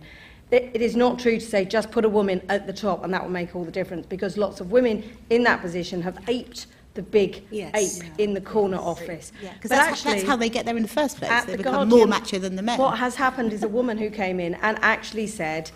It 0.52 0.80
is 0.80 0.94
not 0.94 1.18
true 1.18 1.40
to 1.40 1.44
say 1.44 1.64
just 1.64 1.90
put 1.90 2.04
a 2.04 2.08
woman 2.08 2.40
at 2.48 2.68
the 2.68 2.72
top 2.72 3.02
and 3.02 3.12
that 3.12 3.22
will 3.22 3.32
make 3.32 3.56
all 3.56 3.64
the 3.64 3.72
difference, 3.72 4.06
because 4.06 4.38
lots 4.38 4.60
of 4.60 4.70
women 4.70 5.02
in 5.28 5.42
that 5.42 5.60
position 5.60 6.00
have 6.02 6.18
aped 6.28 6.66
the 6.96 7.02
big 7.02 7.42
Yes. 7.50 8.00
ape 8.00 8.10
in 8.18 8.34
the 8.34 8.40
corner 8.40 8.78
office. 8.78 9.30
Yeah, 9.40 9.52
But 9.62 9.70
that's, 9.70 10.02
that's 10.02 10.24
how 10.24 10.34
they 10.36 10.48
get 10.48 10.64
there 10.64 10.76
in 10.76 10.82
the 10.82 10.88
first 10.88 11.18
place. 11.18 11.44
They 11.44 11.52
the 11.52 11.58
become 11.58 11.74
Guardian, 11.74 11.98
more 11.98 12.06
macho 12.08 12.38
than 12.38 12.56
the 12.56 12.62
men. 12.62 12.78
What 12.78 12.98
has 12.98 13.14
happened 13.14 13.52
is 13.52 13.62
a 13.62 13.68
woman 13.68 13.98
who 13.98 14.10
came 14.10 14.40
in 14.40 14.54
and 14.54 14.78
actually 14.82 15.28
said, 15.28 15.70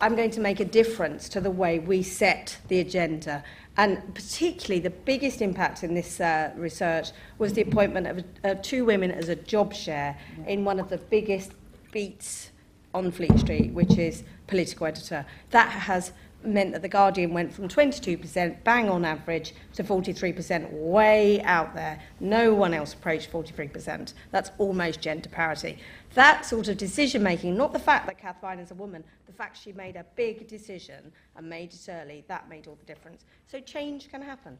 I'm 0.00 0.16
going 0.16 0.30
to 0.32 0.40
make 0.40 0.58
a 0.58 0.64
difference 0.64 1.28
to 1.30 1.40
the 1.40 1.50
way 1.50 1.78
we 1.78 2.02
set 2.02 2.58
the 2.68 2.80
agenda. 2.80 3.44
And 3.76 4.14
particularly 4.14 4.80
the 4.80 4.90
biggest 4.90 5.40
impact 5.40 5.84
in 5.84 5.94
this 5.94 6.20
uh, 6.20 6.50
research 6.56 7.10
was 7.38 7.52
the 7.52 7.62
appointment 7.62 8.06
of 8.06 8.24
uh, 8.44 8.54
two 8.60 8.84
women 8.84 9.10
as 9.12 9.28
a 9.28 9.36
job 9.36 9.72
share 9.72 10.18
in 10.46 10.64
one 10.64 10.80
of 10.80 10.88
the 10.88 10.98
biggest 10.98 11.52
beats 11.92 12.50
on 12.94 13.10
Fleet 13.12 13.38
Street, 13.38 13.72
which 13.72 13.96
is 13.98 14.24
political 14.46 14.86
editor. 14.86 15.24
That 15.50 15.68
has 15.68 16.12
meant 16.48 16.72
that 16.72 16.82
The 16.82 16.88
Guardian 16.88 17.32
went 17.32 17.52
from 17.52 17.68
22% 17.68 18.64
bang 18.64 18.88
on 18.88 19.04
average 19.04 19.54
to 19.74 19.84
43% 19.84 20.70
way 20.72 21.40
out 21.42 21.74
there. 21.74 22.00
No 22.20 22.54
one 22.54 22.74
else 22.74 22.94
approached 22.94 23.30
43%. 23.30 24.14
That's 24.30 24.50
almost 24.58 25.00
gender 25.00 25.28
parity. 25.28 25.78
That 26.14 26.44
sort 26.44 26.68
of 26.68 26.76
decision 26.78 27.22
making, 27.22 27.56
not 27.56 27.72
the 27.72 27.78
fact 27.78 28.06
that 28.06 28.18
Kath 28.18 28.40
Viner 28.40 28.62
is 28.62 28.70
a 28.70 28.74
woman, 28.74 29.04
the 29.26 29.32
fact 29.32 29.56
she 29.62 29.72
made 29.72 29.96
a 29.96 30.04
big 30.16 30.48
decision 30.48 31.12
and 31.36 31.48
made 31.48 31.72
it 31.72 31.86
early, 31.88 32.24
that 32.28 32.48
made 32.48 32.66
all 32.66 32.76
the 32.76 32.86
difference. 32.86 33.24
So 33.46 33.60
change 33.60 34.10
can 34.10 34.22
happen. 34.22 34.58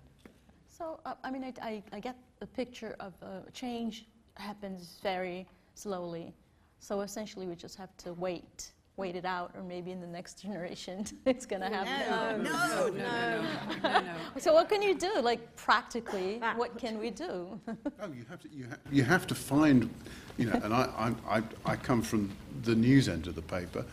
So, 0.66 1.00
uh, 1.04 1.14
I 1.24 1.30
mean, 1.30 1.42
I, 1.42 1.52
I, 1.60 1.82
I 1.92 2.00
get 2.00 2.16
the 2.38 2.46
picture 2.46 2.94
of 3.00 3.12
uh, 3.22 3.40
change 3.52 4.06
happens 4.34 4.98
very 5.02 5.46
slowly. 5.74 6.32
So 6.80 7.00
essentially, 7.00 7.46
we 7.46 7.56
just 7.56 7.76
have 7.76 7.96
to 7.98 8.12
wait, 8.14 8.72
wait 8.98 9.14
it 9.14 9.24
out, 9.24 9.52
or 9.54 9.62
maybe 9.62 9.92
in 9.92 10.00
the 10.00 10.06
next 10.06 10.34
generation 10.42 11.06
it's 11.24 11.46
going 11.46 11.62
to 11.62 11.68
happen. 11.68 12.42
no, 12.42 12.88
no. 12.88 13.42
no, 13.82 14.00
no, 14.00 14.14
So 14.38 14.52
what 14.52 14.68
can 14.68 14.82
you 14.82 14.94
do? 14.94 15.20
Like 15.22 15.56
practically, 15.56 16.40
what 16.56 16.76
can 16.76 16.98
we 16.98 17.10
do? 17.10 17.58
Oh, 17.68 18.12
you 18.12 18.24
have 18.28 18.40
to, 18.40 18.48
you, 18.50 18.66
ha- 18.68 18.76
you 18.90 19.04
have 19.04 19.26
to 19.28 19.34
find, 19.34 19.88
you 20.36 20.46
know, 20.50 20.60
and 20.62 20.74
I, 20.74 21.14
I, 21.28 21.38
I, 21.38 21.42
I 21.64 21.76
come 21.76 22.02
from 22.02 22.30
the 22.64 22.74
news 22.74 23.08
end 23.08 23.26
of 23.28 23.34
the 23.34 23.42
paper, 23.42 23.84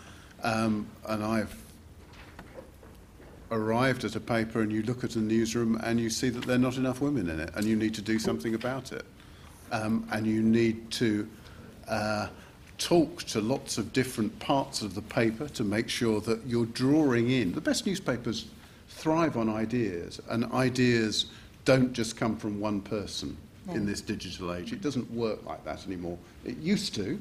um, 0.43 0.87
and 1.07 1.23
I've 1.23 1.55
arrived 3.51 4.03
at 4.03 4.15
a 4.15 4.19
paper 4.19 4.61
and 4.61 4.71
you 4.71 4.81
look 4.81 5.03
at 5.03 5.15
a 5.15 5.19
newsroom 5.19 5.79
and 5.83 5.99
you 5.99 6.09
see 6.09 6.29
that 6.29 6.43
there 6.45 6.55
are 6.55 6.59
not 6.59 6.77
enough 6.77 6.99
women 6.99 7.29
in 7.29 7.39
it, 7.39 7.51
and 7.55 7.65
you 7.65 7.75
need 7.75 7.93
to 7.93 8.01
do 8.01 8.17
something 8.19 8.55
about 8.55 8.91
it. 8.91 9.05
Um, 9.71 10.07
and 10.11 10.27
you 10.27 10.41
need 10.41 10.91
to 10.91 11.27
uh, 11.87 12.27
talk 12.77 13.23
to 13.23 13.41
lots 13.41 13.77
of 13.77 13.93
different 13.93 14.37
parts 14.39 14.81
of 14.81 14.95
the 14.95 15.01
paper 15.01 15.47
to 15.49 15.63
make 15.63 15.89
sure 15.89 16.19
that 16.21 16.45
you're 16.45 16.65
drawing 16.67 17.29
in. 17.29 17.53
The 17.53 17.61
best 17.61 17.85
newspapers 17.85 18.45
thrive 18.89 19.37
on 19.37 19.49
ideas, 19.49 20.21
and 20.29 20.45
ideas 20.51 21.25
don't 21.63 21.93
just 21.93 22.17
come 22.17 22.37
from 22.37 22.59
one 22.59 22.81
person 22.81 23.37
in 23.73 23.85
this 23.85 23.99
digital 24.01 24.53
age. 24.53 24.71
It 24.71 24.81
doesn't 24.81 25.09
work 25.11 25.43
like 25.45 25.63
that 25.65 25.85
anymore. 25.87 26.17
It 26.45 26.57
used 26.57 26.93
to, 26.95 27.19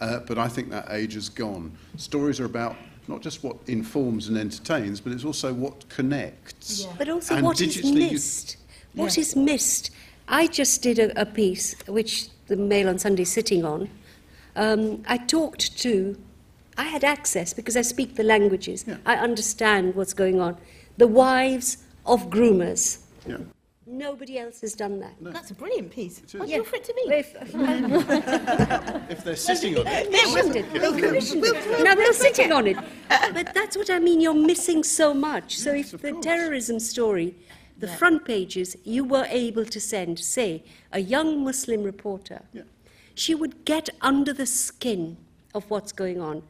uh, 0.00 0.20
but 0.20 0.38
I 0.38 0.48
think 0.48 0.70
that 0.70 0.86
age 0.90 1.14
is 1.14 1.28
gone. 1.28 1.72
Stories 1.98 2.40
are 2.40 2.46
about 2.46 2.76
not 3.06 3.20
just 3.20 3.44
what 3.44 3.56
informs 3.66 4.28
and 4.28 4.38
entertains, 4.38 4.98
but 5.00 5.12
it's 5.12 5.24
also 5.26 5.52
what 5.52 5.86
connects. 5.90 6.86
But 6.96 7.10
also 7.10 7.36
And 7.36 7.44
what 7.44 7.60
is 7.60 7.76
digitally 7.76 8.06
you- 8.06 8.12
missed. 8.12 8.56
What 8.94 9.18
is 9.18 9.36
missed? 9.36 9.90
I 10.28 10.46
just 10.46 10.80
did 10.80 10.98
a, 10.98 11.20
a 11.20 11.26
piece, 11.26 11.74
which 11.86 12.28
the 12.46 12.56
Mail 12.56 12.88
on 12.88 12.98
Sunday 12.98 13.22
is 13.22 13.32
sitting 13.32 13.64
on. 13.64 13.90
Um, 14.56 15.02
I 15.08 15.18
talked 15.18 15.76
to, 15.78 16.16
I 16.78 16.84
had 16.84 17.04
access 17.04 17.52
because 17.54 17.76
I 17.76 17.82
speak 17.82 18.14
the 18.16 18.22
languages. 18.22 18.84
Yeah. 18.86 18.96
I 19.06 19.16
understand 19.16 19.94
what's 19.94 20.14
going 20.14 20.40
on. 20.40 20.56
The 20.96 21.06
wives 21.08 21.78
of 22.06 22.30
groomers. 22.30 22.98
Yeah. 23.26 23.38
Nobody 23.86 24.38
else 24.38 24.60
has 24.62 24.72
done 24.74 24.98
that. 25.00 25.12
That's 25.20 25.50
a 25.50 25.54
brilliant 25.54 25.90
piece. 25.90 26.20
is. 26.22 26.34
Why 26.34 26.46
do 26.46 26.50
Yeah. 26.50 26.56
you 26.56 26.62
offer 26.62 26.76
it 26.76 26.84
to 26.84 26.94
me? 26.94 27.02
If- 27.14 27.36
If 29.10 29.24
they're 29.24 29.36
sitting 29.36 29.76
on 29.78 29.86
it, 29.86 30.10
They 30.10 30.18
commissioned 30.20 30.56
it. 30.56 30.72
They 30.72 31.00
commissioned 31.00 31.44
it. 31.44 31.84
Now 31.84 31.94
they're 31.94 32.12
sitting 32.12 32.52
on 32.52 32.66
it. 32.66 32.76
But 33.08 33.52
that's 33.54 33.76
what 33.76 33.90
I 33.90 33.98
mean. 33.98 34.20
You're 34.20 34.34
missing 34.34 34.82
so 34.84 35.12
much. 35.14 35.56
So 35.58 35.72
Yes, 35.72 35.92
if 35.94 36.00
the 36.00 36.12
course. 36.12 36.24
terrorism 36.24 36.80
story, 36.80 37.34
the 37.78 37.88
front 37.88 38.24
pages, 38.24 38.76
you 38.84 39.04
were 39.04 39.26
able 39.28 39.64
to 39.66 39.80
send, 39.80 40.18
say, 40.18 40.62
a 40.92 41.00
young 41.00 41.44
Muslim 41.44 41.82
reporter, 41.82 42.42
Yeah. 42.52 42.62
She 43.14 43.34
would 43.34 43.64
get 43.64 43.88
under 44.00 44.32
the 44.32 44.46
skin 44.46 45.16
of 45.54 45.68
what's 45.70 45.92
going 45.92 46.20
on. 46.20 46.42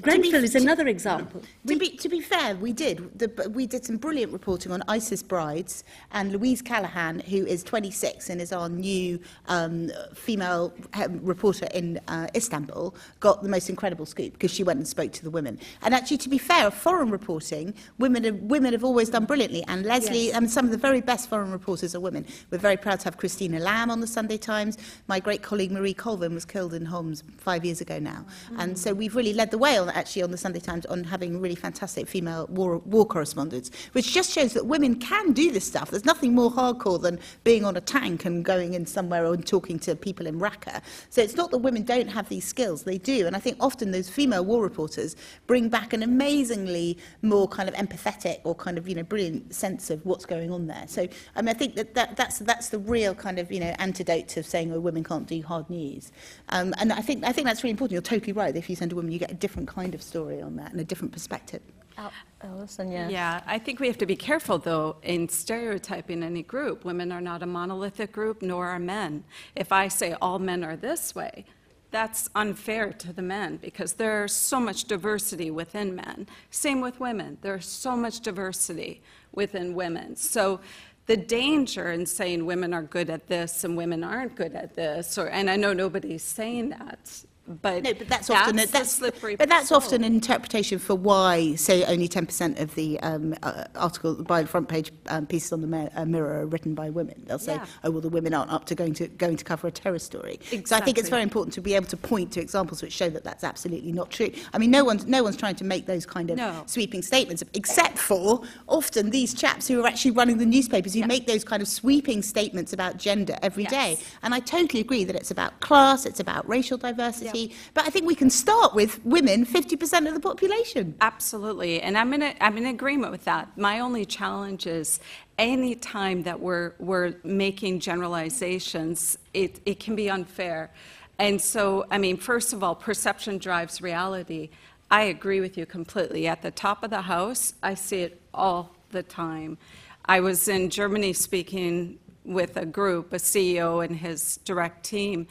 Grenfell 0.00 0.44
is 0.44 0.54
another 0.54 0.86
example. 0.88 1.42
To 1.66 1.76
be, 1.76 1.90
to 1.96 2.08
be 2.08 2.20
fair, 2.20 2.54
we 2.56 2.72
did. 2.72 3.18
The, 3.18 3.50
we 3.50 3.66
did 3.66 3.84
some 3.84 3.96
brilliant 3.96 4.32
reporting 4.32 4.72
on 4.72 4.82
ISIS 4.88 5.22
brides, 5.22 5.84
and 6.12 6.32
Louise 6.32 6.60
Callaghan, 6.60 7.20
who 7.20 7.46
is 7.46 7.62
26 7.62 8.28
and 8.30 8.40
is 8.40 8.52
our 8.52 8.68
new 8.68 9.18
um, 9.48 9.90
female 10.14 10.72
uh, 10.94 11.08
reporter 11.22 11.66
in 11.74 11.98
uh, 12.08 12.26
Istanbul, 12.34 12.94
got 13.20 13.42
the 13.42 13.48
most 13.48 13.70
incredible 13.70 14.06
scoop 14.06 14.32
because 14.34 14.50
she 14.50 14.62
went 14.62 14.78
and 14.78 14.86
spoke 14.86 15.12
to 15.12 15.24
the 15.24 15.30
women. 15.30 15.58
And 15.82 15.94
actually, 15.94 16.18
to 16.18 16.28
be 16.28 16.38
fair, 16.38 16.70
foreign 16.70 17.10
reporting, 17.10 17.72
women 17.98 18.24
have, 18.24 18.36
women 18.42 18.72
have 18.72 18.84
always 18.84 19.08
done 19.08 19.24
brilliantly. 19.24 19.64
And 19.68 19.84
Leslie, 19.84 20.26
Yes. 20.26 20.36
and 20.36 20.50
some 20.50 20.64
of 20.66 20.70
the 20.70 20.76
very 20.78 21.00
best 21.00 21.28
foreign 21.28 21.50
reporters 21.52 21.94
are 21.94 22.00
women. 22.00 22.26
We're 22.50 22.58
very 22.58 22.76
proud 22.76 23.00
to 23.00 23.04
have 23.04 23.16
Christina 23.16 23.58
Lamb 23.60 23.90
on 23.90 24.00
the 24.00 24.06
Sunday 24.06 24.36
Times. 24.38 24.76
My 25.08 25.20
great 25.20 25.42
colleague 25.42 25.72
Marie 25.72 25.94
Colvin 25.94 26.34
was 26.34 26.44
killed 26.44 26.74
in 26.74 26.84
Homs 26.84 27.22
five 27.38 27.64
years 27.64 27.80
ago 27.80 27.98
now. 27.98 28.24
And 28.58 28.78
so 28.78 28.92
we've 28.92 29.16
really 29.16 29.32
led 29.32 29.50
the 29.50 29.58
way 29.58 29.78
on 29.78 29.85
actually 29.90 30.22
on 30.22 30.30
the 30.30 30.36
Sunday 30.36 30.60
Times 30.60 30.86
on 30.86 31.04
having 31.04 31.40
really 31.40 31.54
fantastic 31.54 32.08
female 32.08 32.46
war, 32.50 32.78
war 32.78 33.06
correspondents, 33.06 33.70
which 33.92 34.12
just 34.12 34.32
shows 34.32 34.52
that 34.54 34.66
women 34.66 34.96
can 34.96 35.32
do 35.32 35.52
this 35.52 35.66
stuff. 35.66 35.90
There's 35.90 36.04
nothing 36.04 36.34
more 36.34 36.50
hardcore 36.50 37.00
than 37.00 37.18
being 37.44 37.64
on 37.64 37.76
a 37.76 37.80
tank 37.80 38.24
and 38.24 38.44
going 38.44 38.74
in 38.74 38.86
somewhere 38.86 39.26
and 39.26 39.46
talking 39.46 39.78
to 39.80 39.94
people 39.94 40.26
in 40.26 40.40
Raqqa. 40.40 40.82
So 41.10 41.22
it's 41.22 41.36
not 41.36 41.50
that 41.50 41.58
women 41.58 41.82
don't 41.82 42.08
have 42.08 42.28
these 42.28 42.44
skills, 42.44 42.82
they 42.82 42.98
do. 42.98 43.26
And 43.26 43.36
I 43.36 43.38
think 43.38 43.56
often 43.60 43.90
those 43.90 44.08
female 44.08 44.44
war 44.44 44.62
reporters 44.62 45.16
bring 45.46 45.68
back 45.68 45.92
an 45.92 46.02
amazingly 46.02 46.98
more 47.22 47.48
kind 47.48 47.68
of 47.68 47.74
empathetic 47.74 48.40
or 48.44 48.54
kind 48.54 48.78
of, 48.78 48.88
you 48.88 48.94
know, 48.94 49.02
brilliant 49.02 49.54
sense 49.54 49.90
of 49.90 50.04
what's 50.04 50.26
going 50.26 50.50
on 50.50 50.66
there. 50.66 50.84
So 50.86 51.06
I 51.34 51.42
mean, 51.42 51.48
I 51.48 51.54
think 51.54 51.74
that, 51.76 51.94
that 51.94 52.16
that's, 52.16 52.38
that's 52.40 52.68
the 52.70 52.78
real 52.78 53.14
kind 53.14 53.38
of, 53.38 53.52
you 53.52 53.60
know, 53.60 53.74
antidote 53.78 54.28
to 54.28 54.42
saying, 54.42 54.72
oh, 54.72 54.80
women 54.80 55.04
can't 55.04 55.26
do 55.26 55.42
hard 55.42 55.68
news. 55.68 56.12
Um, 56.48 56.74
and 56.78 56.92
I 56.92 57.00
think, 57.00 57.24
I 57.24 57.32
think 57.32 57.46
that's 57.46 57.62
really 57.62 57.72
important. 57.72 57.92
You're 57.92 58.02
totally 58.02 58.32
right. 58.32 58.54
If 58.56 58.70
you 58.70 58.76
send 58.76 58.92
a 58.92 58.94
woman, 58.94 59.12
you 59.12 59.18
get 59.18 59.30
a 59.30 59.34
different 59.34 59.68
kind 59.68 59.75
of 59.94 60.02
story 60.02 60.40
on 60.42 60.56
that 60.56 60.72
and 60.72 60.80
a 60.80 60.84
different 60.84 61.12
perspective. 61.12 61.62
Al- 61.98 62.12
Alison, 62.42 62.90
yeah. 62.90 63.08
Yeah, 63.08 63.42
I 63.46 63.58
think 63.58 63.80
we 63.80 63.86
have 63.86 63.98
to 63.98 64.06
be 64.06 64.16
careful, 64.16 64.58
though, 64.58 64.96
in 65.02 65.28
stereotyping 65.28 66.22
any 66.22 66.42
group. 66.42 66.84
Women 66.84 67.10
are 67.12 67.20
not 67.20 67.42
a 67.42 67.46
monolithic 67.46 68.12
group, 68.12 68.42
nor 68.42 68.66
are 68.66 68.78
men. 68.78 69.24
If 69.54 69.72
I 69.72 69.88
say 69.88 70.14
all 70.20 70.38
men 70.38 70.62
are 70.62 70.76
this 70.76 71.14
way, 71.14 71.44
that's 71.90 72.28
unfair 72.34 72.92
to 72.92 73.12
the 73.12 73.22
men 73.22 73.56
because 73.56 73.94
there's 73.94 74.34
so 74.34 74.60
much 74.60 74.84
diversity 74.84 75.50
within 75.50 75.94
men. 75.94 76.26
Same 76.50 76.80
with 76.80 77.00
women. 77.00 77.38
There's 77.40 77.66
so 77.66 77.96
much 77.96 78.20
diversity 78.20 79.02
within 79.32 79.74
women. 79.74 80.16
So 80.16 80.60
the 81.06 81.16
danger 81.16 81.92
in 81.92 82.04
saying 82.04 82.44
women 82.44 82.74
are 82.74 82.82
good 82.82 83.08
at 83.08 83.28
this 83.28 83.64
and 83.64 83.76
women 83.76 84.04
aren't 84.04 84.34
good 84.34 84.54
at 84.54 84.74
this, 84.74 85.16
or 85.16 85.28
and 85.28 85.48
I 85.48 85.56
know 85.56 85.72
nobody's 85.72 86.22
saying 86.24 86.70
that, 86.70 87.24
but 87.48 87.82
No, 87.82 87.94
but 87.94 88.08
that's 88.08 88.28
often 88.30 88.56
that's 88.56 88.70
a, 88.70 88.72
that's 88.72 88.90
slippery 88.92 89.36
But 89.36 89.48
that's 89.48 89.70
often 89.70 90.02
an 90.04 90.12
interpretation 90.12 90.78
for 90.78 90.94
why, 90.94 91.54
say, 91.54 91.84
only 91.84 92.08
10% 92.08 92.60
of 92.60 92.74
the 92.74 92.98
um, 93.00 93.34
uh, 93.42 93.64
article 93.74 94.14
by 94.22 94.42
the 94.42 94.48
front 94.48 94.68
page 94.68 94.90
um, 95.08 95.26
pieces 95.26 95.52
on 95.52 95.60
the 95.60 95.90
uh, 95.94 96.04
Mirror 96.04 96.40
are 96.42 96.46
written 96.46 96.74
by 96.74 96.90
women. 96.90 97.22
They'll 97.26 97.38
say, 97.38 97.54
Yeah. 97.54 97.66
"Oh, 97.84 97.90
well, 97.90 98.00
the 98.00 98.08
women 98.08 98.34
aren't 98.34 98.50
up 98.50 98.64
to 98.66 98.74
going 98.74 98.94
to 98.94 99.08
going 99.08 99.36
to 99.36 99.44
cover 99.44 99.68
a 99.68 99.70
terror 99.70 99.98
story." 99.98 100.40
So 100.64 100.76
I 100.76 100.80
think 100.80 100.98
it's 100.98 101.08
very 101.08 101.22
important 101.22 101.54
to 101.54 101.60
be 101.60 101.74
able 101.74 101.86
to 101.86 101.96
point 101.96 102.32
to 102.32 102.40
examples 102.40 102.82
which 102.82 102.92
show 102.92 103.08
that 103.10 103.24
that's 103.24 103.44
absolutely 103.44 103.92
not 103.92 104.10
true. 104.10 104.30
I 104.52 104.58
mean, 104.58 104.70
no 104.70 104.84
one's 104.84 105.06
no 105.06 105.22
one's 105.22 105.36
trying 105.36 105.56
to 105.56 105.64
make 105.64 105.86
those 105.86 106.06
kind 106.06 106.30
of 106.30 106.36
No. 106.36 106.62
sweeping 106.66 107.02
statements, 107.02 107.42
except 107.54 107.98
for 107.98 108.42
often 108.68 109.10
these 109.10 109.34
chaps 109.34 109.68
who 109.68 109.82
are 109.82 109.86
actually 109.86 110.10
running 110.12 110.38
the 110.38 110.46
newspapers 110.46 110.94
who 110.94 111.00
Yeah. 111.00 111.06
make 111.06 111.26
those 111.26 111.44
kind 111.44 111.62
of 111.62 111.68
sweeping 111.68 112.22
statements 112.22 112.72
about 112.72 112.96
gender 112.96 113.36
every 113.42 113.64
day. 113.64 113.96
Yes. 113.98 114.04
And 114.22 114.34
I 114.34 114.40
totally 114.40 114.80
agree 114.80 115.04
that 115.04 115.14
it's 115.16 115.30
about 115.30 115.60
class, 115.60 116.06
it's 116.06 116.20
about 116.20 116.48
racial 116.48 116.78
diversity, 116.78 117.35
but 117.74 117.86
I 117.86 117.90
think 117.90 118.06
we 118.06 118.14
can 118.14 118.30
start 118.30 118.74
with 118.74 119.04
women, 119.04 119.44
50% 119.44 120.08
of 120.08 120.14
the 120.14 120.20
population. 120.20 120.94
Absolutely, 121.00 121.80
and 121.82 121.96
I'm 121.96 122.12
in, 122.14 122.22
a, 122.22 122.34
I'm 122.40 122.56
in 122.56 122.66
agreement 122.66 123.12
with 123.12 123.24
that. 123.24 123.56
My 123.56 123.80
only 123.80 124.04
challenge 124.04 124.66
is 124.66 125.00
any 125.38 125.74
time 125.74 126.22
that 126.22 126.40
we're, 126.40 126.72
we're 126.78 127.14
making 127.22 127.80
generalizations, 127.80 129.18
it, 129.34 129.60
it 129.66 129.80
can 129.80 129.94
be 129.94 130.08
unfair. 130.08 130.70
And 131.18 131.40
so, 131.40 131.86
I 131.90 131.98
mean, 131.98 132.16
first 132.16 132.52
of 132.52 132.62
all, 132.62 132.74
perception 132.74 133.38
drives 133.38 133.80
reality. 133.80 134.50
I 134.90 135.02
agree 135.04 135.40
with 135.40 135.56
you 135.58 135.66
completely. 135.66 136.26
At 136.26 136.42
the 136.42 136.50
top 136.50 136.84
of 136.84 136.90
the 136.90 137.02
house, 137.02 137.54
I 137.62 137.74
see 137.74 138.02
it 138.02 138.20
all 138.32 138.74
the 138.90 139.02
time. 139.02 139.58
I 140.04 140.20
was 140.20 140.46
in 140.48 140.70
Germany 140.70 141.12
speaking 141.12 141.98
with 142.24 142.56
a 142.56 142.66
group, 142.66 143.12
a 143.12 143.16
CEO 143.16 143.84
and 143.84 143.96
his 143.96 144.38
direct 144.44 144.84
team, 144.84 145.26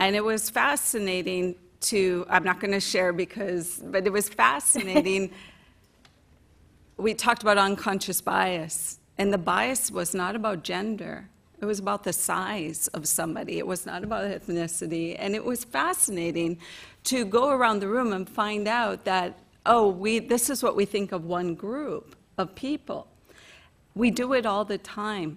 and 0.00 0.16
it 0.16 0.24
was 0.24 0.48
fascinating 0.48 1.54
to, 1.82 2.26
I'm 2.28 2.42
not 2.42 2.58
going 2.58 2.72
to 2.72 2.80
share 2.80 3.12
because, 3.12 3.82
but 3.84 4.06
it 4.06 4.12
was 4.12 4.28
fascinating. 4.28 5.30
we 6.96 7.12
talked 7.12 7.42
about 7.42 7.58
unconscious 7.58 8.20
bias, 8.20 8.98
and 9.18 9.32
the 9.32 9.38
bias 9.38 9.90
was 9.90 10.14
not 10.14 10.34
about 10.34 10.64
gender. 10.64 11.28
It 11.60 11.66
was 11.66 11.78
about 11.78 12.04
the 12.04 12.14
size 12.14 12.88
of 12.88 13.06
somebody. 13.06 13.58
It 13.58 13.66
was 13.66 13.84
not 13.84 14.02
about 14.02 14.24
ethnicity. 14.24 15.16
And 15.18 15.34
it 15.34 15.44
was 15.44 15.62
fascinating 15.62 16.58
to 17.04 17.26
go 17.26 17.50
around 17.50 17.80
the 17.80 17.88
room 17.88 18.14
and 18.14 18.26
find 18.26 18.66
out 18.66 19.04
that, 19.04 19.38
oh, 19.66 19.90
we, 19.90 20.20
this 20.20 20.48
is 20.48 20.62
what 20.62 20.74
we 20.74 20.86
think 20.86 21.12
of 21.12 21.26
one 21.26 21.54
group 21.54 22.16
of 22.38 22.54
people. 22.54 23.06
We 23.94 24.10
do 24.10 24.32
it 24.32 24.46
all 24.46 24.64
the 24.64 24.78
time. 24.78 25.36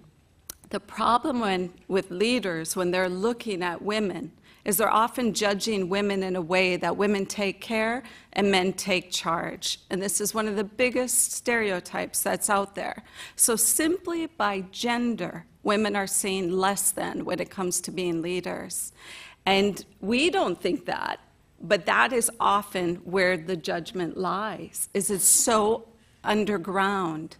The 0.70 0.80
problem 0.80 1.40
when, 1.40 1.74
with 1.88 2.10
leaders, 2.10 2.74
when 2.74 2.90
they're 2.90 3.10
looking 3.10 3.62
at 3.62 3.82
women, 3.82 4.32
is 4.64 4.78
they're 4.78 4.90
often 4.90 5.34
judging 5.34 5.88
women 5.88 6.22
in 6.22 6.36
a 6.36 6.40
way 6.40 6.76
that 6.76 6.96
women 6.96 7.26
take 7.26 7.60
care 7.60 8.02
and 8.32 8.50
men 8.50 8.72
take 8.72 9.10
charge. 9.10 9.80
And 9.90 10.02
this 10.02 10.20
is 10.20 10.34
one 10.34 10.48
of 10.48 10.56
the 10.56 10.64
biggest 10.64 11.32
stereotypes 11.32 12.22
that's 12.22 12.48
out 12.48 12.74
there. 12.74 13.02
So, 13.36 13.56
simply 13.56 14.26
by 14.26 14.62
gender, 14.70 15.44
women 15.62 15.96
are 15.96 16.06
seen 16.06 16.56
less 16.58 16.90
than 16.90 17.24
when 17.24 17.40
it 17.40 17.50
comes 17.50 17.80
to 17.82 17.90
being 17.90 18.22
leaders. 18.22 18.92
And 19.46 19.84
we 20.00 20.30
don't 20.30 20.60
think 20.60 20.86
that, 20.86 21.20
but 21.60 21.84
that 21.86 22.12
is 22.12 22.30
often 22.40 22.96
where 22.96 23.36
the 23.36 23.56
judgment 23.56 24.16
lies, 24.16 24.88
is 24.94 25.10
it's 25.10 25.24
so 25.24 25.88
underground. 26.22 27.36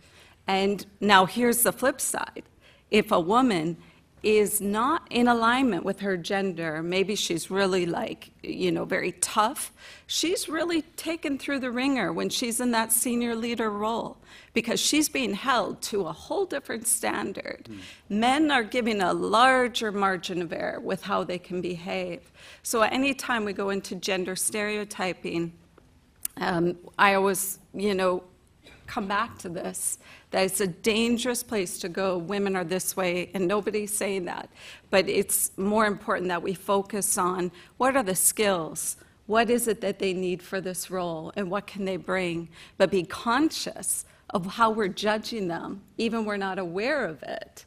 And 0.47 0.85
now 1.01 1.25
here's 1.25 1.63
the 1.63 1.73
flip 1.73 2.01
side. 2.01 2.43
If 2.91 3.11
a 3.11 3.21
woman 3.21 3.79
is 4.25 4.61
not 4.61 5.07
in 5.11 5.29
alignment 5.29 5.85
with 5.85 6.01
her 6.01 6.17
gender, 6.17 6.83
maybe 6.83 7.15
she's 7.15 7.51
really 7.51 7.85
like, 7.85 8.31
you 8.43 8.73
know, 8.73 8.85
very 8.85 9.13
tough, 9.13 9.73
she's 10.07 10.49
really 10.49 10.83
taken 10.83 11.39
through 11.39 11.61
the 11.61 11.71
ringer 11.71 12.13
when 12.13 12.31
she's 12.31 12.61
in 12.61 12.71
that 12.71 12.91
senior 12.91 13.37
leader 13.37 13.71
role 13.71 14.17
because 14.55 14.81
she's 14.81 15.09
being 15.09 15.35
held 15.35 15.83
to 15.83 16.07
a 16.07 16.13
whole 16.13 16.47
different 16.47 16.87
standard. 16.87 17.69
Men 18.09 18.51
are 18.51 18.63
given 18.63 19.01
a 19.01 19.13
larger 19.13 19.93
margin 19.93 20.41
of 20.41 20.53
error 20.53 20.81
with 20.81 21.03
how 21.03 21.25
they 21.25 21.39
can 21.39 21.61
behave. 21.61 22.33
So 22.63 22.83
anytime 22.83 23.45
we 23.45 23.53
go 23.53 23.71
into 23.71 23.95
gender 23.97 24.37
stereotyping, 24.37 25.53
um, 26.39 26.77
I 26.99 27.15
always, 27.15 27.59
you 27.75 27.95
know, 27.95 28.25
come 28.87 29.07
back 29.07 29.39
to 29.39 29.49
this 29.49 29.99
that 30.31 30.45
it's 30.45 30.61
a 30.61 30.67
dangerous 30.67 31.43
place 31.43 31.79
to 31.79 31.89
go. 31.89 32.19
Women 32.19 32.57
are 32.57 32.65
this 32.65 32.97
way, 32.97 33.31
and 33.35 33.47
nobody's 33.47 33.95
saying 33.97 34.25
that. 34.25 34.49
But 34.91 35.09
it's 35.09 35.57
more 35.57 35.87
important 35.87 36.29
that 36.29 36.43
we 36.43 36.55
focus 36.55 37.17
on 37.17 37.53
what 37.77 37.97
are 37.97 38.03
the 38.03 38.17
skills? 38.17 38.97
What 39.27 39.49
is 39.49 39.69
it 39.69 39.81
that 39.81 40.01
they 40.01 40.13
need 40.13 40.43
for 40.43 40.61
this 40.61 40.91
role, 40.91 41.33
and 41.37 41.51
what 41.51 41.67
can 41.67 41.85
they 41.85 41.97
bring? 41.97 42.49
But 42.77 42.91
be 42.91 43.05
conscious 43.05 44.05
of 44.31 44.45
how 44.47 44.71
we're 44.71 44.89
judging 44.89 45.49
them, 45.49 45.83
even 45.97 46.25
we're 46.25 46.37
not 46.37 46.59
aware 46.59 47.07
of 47.07 47.23
it. 47.23 47.65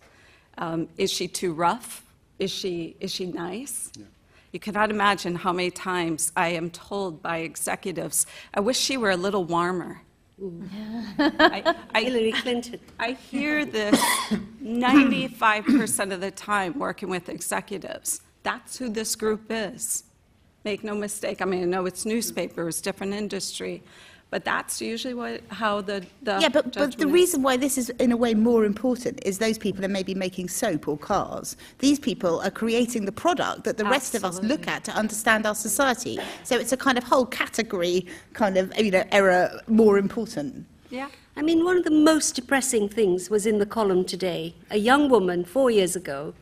Um, 0.57 0.89
is 0.97 1.11
she 1.11 1.27
too 1.27 1.53
rough? 1.53 2.03
Is 2.39 2.51
she, 2.51 2.95
is 2.99 3.11
she 3.11 3.25
nice? 3.25 3.91
You 4.51 4.59
cannot 4.59 4.91
imagine 4.91 5.35
how 5.35 5.53
many 5.53 5.71
times 5.71 6.31
I 6.35 6.49
am 6.49 6.69
told 6.69 7.21
by 7.21 7.39
executives, 7.39 8.25
I 8.53 8.59
wish 8.59 8.77
she 8.77 8.97
were 8.97 9.11
a 9.11 9.17
little 9.17 9.43
warmer. 9.43 10.01
I, 10.39 11.75
I, 11.95 12.03
Hillary 12.03 12.31
Clinton. 12.31 12.79
I 12.99 13.13
hear 13.13 13.65
this 13.65 13.99
95% 14.61 16.13
of 16.13 16.21
the 16.21 16.29
time 16.31 16.77
working 16.77 17.09
with 17.09 17.27
executives. 17.27 18.21
That's 18.43 18.77
who 18.77 18.89
this 18.89 19.15
group 19.15 19.45
is. 19.49 20.03
Make 20.63 20.83
no 20.83 20.93
mistake. 20.93 21.41
I 21.41 21.45
mean, 21.45 21.63
I 21.63 21.65
know 21.65 21.85
it's 21.87 22.05
newspapers, 22.05 22.81
different 22.81 23.13
industry, 23.13 23.81
but 24.29 24.43
that's 24.43 24.81
usually 24.81 25.13
what, 25.13 25.41
how 25.49 25.79
the, 25.81 26.05
the 26.21 26.37
Yeah, 26.39 26.49
but, 26.49 26.73
but 26.73 26.97
the 26.97 27.07
is. 27.07 27.13
reason 27.13 27.41
why 27.41 27.55
this 27.55 27.77
is 27.77 27.89
in 27.91 28.11
a 28.11 28.17
way 28.17 28.33
more 28.33 28.65
important 28.65 29.19
is 29.25 29.37
those 29.37 29.57
people 29.57 29.85
are 29.85 29.89
maybe 29.89 30.13
making 30.13 30.49
soap 30.49 30.87
or 30.87 30.97
cars. 30.97 31.55
These 31.79 31.99
people 31.99 32.41
are 32.41 32.51
creating 32.51 33.05
the 33.05 33.11
product 33.11 33.63
that 33.63 33.77
the 33.77 33.85
rest 33.85 34.15
of 34.15 34.25
us 34.25 34.41
look 34.41 34.67
at 34.67 34.83
to 34.85 34.91
understand 34.91 35.45
our 35.45 35.55
society. 35.55 36.19
So 36.43 36.57
it's 36.57 36.73
a 36.73 36.77
kind 36.77 36.97
of 36.97 37.05
whole 37.05 37.25
category 37.25 38.05
kind 38.33 38.57
of, 38.57 38.77
you 38.77 38.91
know, 38.91 39.05
error 39.11 39.61
more 39.67 39.97
important. 39.97 40.65
Yeah. 40.89 41.09
I 41.37 41.41
mean, 41.41 41.63
one 41.63 41.77
of 41.77 41.83
the 41.85 41.91
most 41.91 42.35
depressing 42.35 42.89
things 42.89 43.29
was 43.29 43.45
in 43.45 43.59
the 43.59 43.65
column 43.65 44.03
today. 44.03 44.55
A 44.71 44.77
young 44.77 45.07
woman, 45.07 45.45
four 45.45 45.71
years 45.71 45.95
ago, 45.95 46.33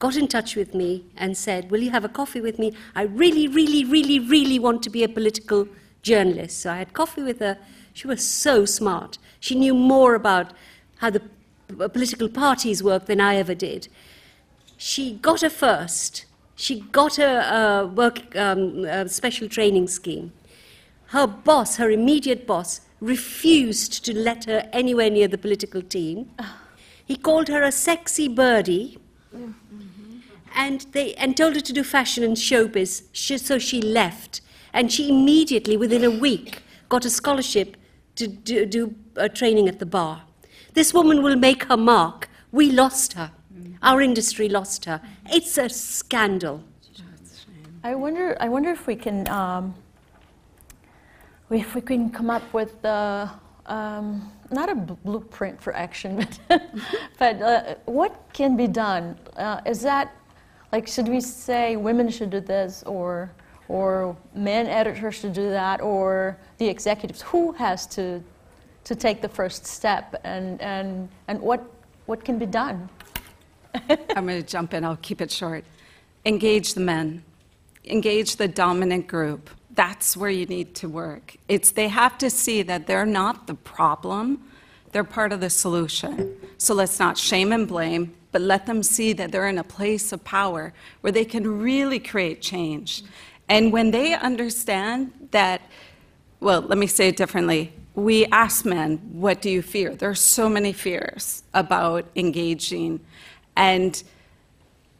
got 0.00 0.16
in 0.16 0.28
touch 0.28 0.56
with 0.56 0.74
me 0.74 1.04
and 1.16 1.36
said, 1.36 1.70
Will 1.70 1.80
you 1.80 1.90
have 1.90 2.04
a 2.04 2.08
coffee 2.08 2.40
with 2.40 2.58
me? 2.58 2.74
I 2.94 3.02
really, 3.02 3.48
really, 3.48 3.84
really, 3.84 4.18
really 4.18 4.58
want 4.58 4.82
to 4.82 4.90
be 4.90 5.04
a 5.04 5.08
political 5.08 5.68
journalist. 6.02 6.60
So 6.60 6.72
I 6.72 6.76
had 6.76 6.92
coffee 6.92 7.22
with 7.22 7.40
her. 7.40 7.58
She 7.92 8.06
was 8.06 8.26
so 8.26 8.64
smart. 8.64 9.18
She 9.40 9.54
knew 9.54 9.74
more 9.74 10.14
about 10.14 10.52
how 10.98 11.10
the 11.10 11.22
political 11.88 12.28
parties 12.28 12.82
work 12.82 13.06
than 13.06 13.20
I 13.20 13.36
ever 13.36 13.54
did. 13.54 13.88
She 14.76 15.14
got 15.14 15.42
a 15.42 15.50
first. 15.50 16.24
She 16.56 16.80
got 16.80 17.18
a, 17.18 17.24
a 17.24 17.84
uh, 17.84 17.86
work 17.86 18.36
um, 18.36 18.84
a 18.84 19.08
special 19.08 19.48
training 19.48 19.88
scheme. 19.88 20.32
Her 21.06 21.26
boss, 21.26 21.76
her 21.76 21.90
immediate 21.90 22.46
boss, 22.46 22.82
refused 23.00 24.04
to 24.04 24.16
let 24.16 24.44
her 24.44 24.68
anywhere 24.72 25.10
near 25.10 25.26
the 25.26 25.38
political 25.38 25.82
team. 25.82 26.30
He 27.04 27.16
called 27.16 27.48
her 27.48 27.62
a 27.62 27.72
sexy 27.72 28.28
birdie 28.28 28.98
mm-hmm. 29.34 30.18
and, 30.54 30.82
they, 30.92 31.14
and 31.14 31.36
told 31.36 31.56
her 31.56 31.60
to 31.60 31.72
do 31.72 31.82
fashion 31.82 32.22
and 32.22 32.36
showbiz, 32.36 33.04
She- 33.12 33.38
so 33.38 33.58
she 33.58 33.82
left. 33.82 34.42
And 34.72 34.92
she 34.92 35.08
immediately, 35.08 35.76
within 35.76 36.04
a 36.04 36.10
week, 36.10 36.62
got 36.88 37.04
a 37.04 37.10
scholarship 37.10 37.76
to 38.16 38.26
do, 38.26 38.66
do 38.66 38.94
training 39.34 39.68
at 39.68 39.78
the 39.78 39.86
bar. 39.86 40.22
This 40.74 40.94
woman 40.94 41.22
will 41.22 41.36
make 41.36 41.64
her 41.64 41.76
mark. 41.76 42.28
We 42.52 42.70
lost 42.70 43.14
her. 43.14 43.32
Our 43.82 44.00
industry 44.00 44.48
lost 44.48 44.84
her. 44.84 45.00
It's 45.26 45.56
a 45.58 45.68
scandal. 45.68 46.64
I 47.82 47.94
wonder, 47.94 48.36
I 48.40 48.48
wonder 48.48 48.70
if 48.70 48.86
we 48.86 48.94
can, 48.94 49.26
um, 49.28 49.74
if 51.50 51.74
we 51.74 51.80
can 51.80 52.10
come 52.10 52.28
up 52.28 52.52
with 52.52 52.84
uh, 52.84 53.28
um, 53.66 54.30
not 54.50 54.68
a 54.68 54.74
bl- 54.74 54.94
blueprint 55.04 55.60
for 55.62 55.74
action, 55.74 56.26
but, 56.48 56.62
but 57.18 57.42
uh, 57.42 57.74
what 57.86 58.28
can 58.34 58.56
be 58.56 58.66
done? 58.66 59.18
Uh, 59.36 59.62
is 59.64 59.80
that 59.80 60.14
like 60.72 60.86
should 60.86 61.08
we 61.08 61.20
say 61.20 61.76
women 61.76 62.08
should 62.08 62.30
do 62.30 62.40
this, 62.40 62.82
or 62.84 63.32
or 63.70 64.16
men 64.34 64.66
editors 64.66 65.20
to 65.20 65.28
do 65.28 65.48
that, 65.50 65.80
or 65.80 66.36
the 66.58 66.66
executives? 66.66 67.22
Who 67.22 67.52
has 67.52 67.86
to 67.88 68.22
to 68.82 68.94
take 68.94 69.20
the 69.22 69.28
first 69.28 69.66
step, 69.66 70.20
and 70.24 70.60
and 70.60 71.08
and 71.28 71.40
what 71.40 71.62
what 72.06 72.24
can 72.24 72.38
be 72.38 72.46
done? 72.46 72.88
I'm 74.16 74.26
going 74.26 74.42
to 74.42 74.42
jump 74.42 74.74
in, 74.74 74.84
I'll 74.84 74.96
keep 74.96 75.20
it 75.20 75.30
short. 75.30 75.64
Engage 76.24 76.74
the 76.74 76.80
men, 76.80 77.22
engage 77.84 78.36
the 78.36 78.48
dominant 78.48 79.06
group. 79.06 79.50
That's 79.74 80.16
where 80.16 80.30
you 80.30 80.46
need 80.46 80.74
to 80.76 80.88
work. 80.88 81.36
It's, 81.48 81.70
they 81.70 81.88
have 81.88 82.18
to 82.18 82.28
see 82.28 82.62
that 82.62 82.86
they're 82.86 83.06
not 83.06 83.46
the 83.46 83.54
problem, 83.54 84.42
they're 84.92 85.04
part 85.04 85.32
of 85.32 85.40
the 85.40 85.50
solution. 85.50 86.36
So 86.58 86.74
let's 86.74 86.98
not 86.98 87.16
shame 87.16 87.52
and 87.52 87.68
blame, 87.68 88.12
but 88.32 88.42
let 88.42 88.66
them 88.66 88.82
see 88.82 89.12
that 89.14 89.30
they're 89.30 89.48
in 89.48 89.58
a 89.58 89.64
place 89.64 90.12
of 90.12 90.24
power 90.24 90.72
where 91.00 91.12
they 91.12 91.24
can 91.24 91.60
really 91.60 92.00
create 92.00 92.42
change. 92.42 93.04
And 93.50 93.72
when 93.72 93.90
they 93.90 94.14
understand 94.14 95.28
that, 95.32 95.60
well, 96.38 96.60
let 96.60 96.78
me 96.78 96.86
say 96.86 97.08
it 97.08 97.16
differently. 97.16 97.72
We 97.96 98.24
ask 98.26 98.64
men, 98.64 98.98
what 99.12 99.42
do 99.42 99.50
you 99.50 99.60
fear? 99.60 99.96
There 99.96 100.08
are 100.08 100.14
so 100.14 100.48
many 100.48 100.72
fears 100.72 101.42
about 101.52 102.06
engaging. 102.14 103.00
And 103.56 104.00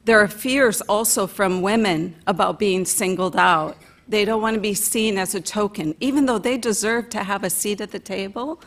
there 0.04 0.18
are 0.18 0.26
fears 0.26 0.80
also 0.82 1.28
from 1.28 1.62
women 1.62 2.16
about 2.26 2.58
being 2.58 2.84
singled 2.84 3.36
out. 3.36 3.76
They 4.08 4.24
don't 4.24 4.42
want 4.42 4.54
to 4.54 4.60
be 4.60 4.74
seen 4.74 5.16
as 5.16 5.36
a 5.36 5.40
token, 5.40 5.94
even 6.00 6.26
though 6.26 6.38
they 6.38 6.58
deserve 6.58 7.08
to 7.10 7.22
have 7.22 7.44
a 7.44 7.50
seat 7.50 7.80
at 7.80 7.92
the 7.92 8.00
table. 8.00 8.60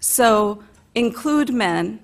So 0.00 0.64
include 0.96 1.54
men. 1.54 2.00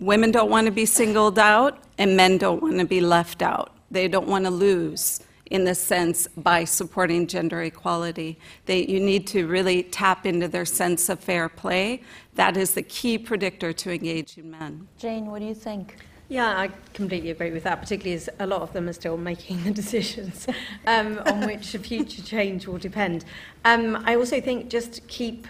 Women 0.00 0.30
don't 0.30 0.48
want 0.48 0.64
to 0.64 0.72
be 0.72 0.86
singled 0.86 1.38
out, 1.38 1.82
and 1.98 2.16
men 2.16 2.38
don't 2.38 2.62
want 2.62 2.78
to 2.78 2.86
be 2.86 3.02
left 3.02 3.42
out. 3.42 3.76
They 3.90 4.08
don't 4.08 4.28
want 4.28 4.46
to 4.46 4.50
lose 4.50 5.20
in 5.50 5.64
the 5.64 5.74
sense 5.74 6.28
by 6.36 6.64
supporting 6.64 7.26
gender 7.26 7.62
equality. 7.62 8.38
They, 8.66 8.86
you 8.86 9.00
need 9.00 9.26
to 9.28 9.46
really 9.46 9.82
tap 9.82 10.26
into 10.26 10.48
their 10.48 10.64
sense 10.64 11.08
of 11.08 11.20
fair 11.20 11.48
play. 11.48 12.02
That 12.34 12.56
is 12.56 12.74
the 12.74 12.82
key 12.82 13.18
predictor 13.18 13.72
to 13.72 13.92
engaging 13.92 14.50
men. 14.50 14.88
Jane, 14.98 15.26
what 15.26 15.40
do 15.40 15.46
you 15.46 15.54
think? 15.54 15.96
Yeah, 16.28 16.58
I 16.58 16.70
completely 16.92 17.30
agree 17.30 17.52
with 17.52 17.64
that, 17.64 17.80
particularly 17.80 18.14
as 18.14 18.28
a 18.38 18.46
lot 18.46 18.60
of 18.60 18.72
them 18.74 18.88
are 18.88 18.92
still 18.92 19.16
making 19.30 19.64
the 19.64 19.70
decisions 19.70 20.46
um, 20.86 21.20
on 21.26 21.46
which 21.46 21.74
a 21.74 21.78
future 21.78 22.22
change 22.22 22.66
will 22.66 22.78
depend. 22.78 23.24
Um, 23.64 24.02
I 24.04 24.16
also 24.16 24.40
think 24.40 24.68
just 24.68 25.06
keep, 25.08 25.46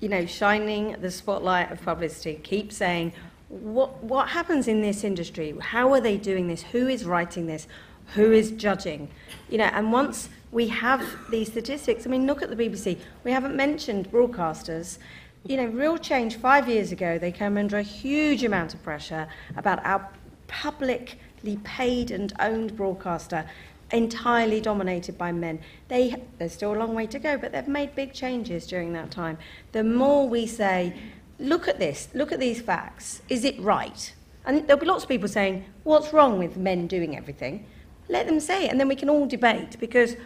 you 0.00 0.08
know, 0.10 0.26
shining 0.26 0.96
the 1.00 1.10
spotlight 1.10 1.72
of 1.72 1.80
publicity. 1.82 2.38
Keep 2.42 2.70
saying, 2.70 3.12
what, 3.48 4.02
what 4.02 4.28
happens 4.28 4.68
in 4.68 4.82
this 4.82 5.04
industry? 5.04 5.54
How 5.60 5.92
are 5.92 6.00
they 6.00 6.18
doing 6.18 6.48
this? 6.48 6.62
Who 6.62 6.88
is 6.88 7.04
writing 7.04 7.46
this? 7.46 7.66
Who 8.14 8.32
is 8.32 8.52
judging? 8.52 9.08
You 9.48 9.58
know, 9.58 9.64
and 9.64 9.92
once 9.92 10.28
we 10.52 10.68
have 10.68 11.04
these 11.30 11.48
statistics, 11.48 12.06
I 12.06 12.10
mean, 12.10 12.26
look 12.26 12.42
at 12.42 12.50
the 12.50 12.56
BBC. 12.56 12.98
We 13.24 13.32
haven't 13.32 13.56
mentioned 13.56 14.10
broadcasters. 14.10 14.98
You 15.46 15.56
know, 15.56 15.66
real 15.66 15.98
change 15.98 16.36
five 16.36 16.68
years 16.68 16.92
ago, 16.92 17.18
they 17.18 17.32
came 17.32 17.56
under 17.56 17.76
a 17.78 17.82
huge 17.82 18.44
amount 18.44 18.72
of 18.72 18.82
pressure 18.82 19.26
about 19.56 19.84
our 19.84 20.08
publicly 20.46 21.58
paid 21.64 22.10
and 22.10 22.32
owned 22.38 22.76
broadcaster 22.76 23.44
entirely 23.90 24.60
dominated 24.60 25.16
by 25.18 25.32
men. 25.32 25.60
They, 25.88 26.16
there's 26.38 26.52
still 26.52 26.74
a 26.74 26.78
long 26.78 26.94
way 26.94 27.06
to 27.08 27.18
go, 27.18 27.36
but 27.36 27.52
they've 27.52 27.68
made 27.68 27.94
big 27.94 28.12
changes 28.12 28.66
during 28.66 28.92
that 28.94 29.10
time. 29.10 29.38
The 29.72 29.84
more 29.84 30.28
we 30.28 30.46
say, 30.46 30.94
look 31.38 31.68
at 31.68 31.78
this, 31.78 32.08
look 32.14 32.32
at 32.32 32.40
these 32.40 32.60
facts, 32.60 33.22
is 33.28 33.44
it 33.44 33.58
right? 33.60 34.14
And 34.46 34.66
there'll 34.66 34.80
be 34.80 34.86
lots 34.86 35.04
of 35.04 35.08
people 35.08 35.28
saying, 35.28 35.64
what's 35.84 36.12
wrong 36.12 36.38
with 36.38 36.56
men 36.56 36.86
doing 36.86 37.16
everything? 37.16 37.66
Let 38.08 38.26
them 38.26 38.40
say 38.40 38.66
it, 38.66 38.70
and 38.70 38.78
then 38.78 38.88
we 38.88 38.96
can 38.96 39.08
all 39.08 39.26
debate 39.26 39.78
because 39.80 40.16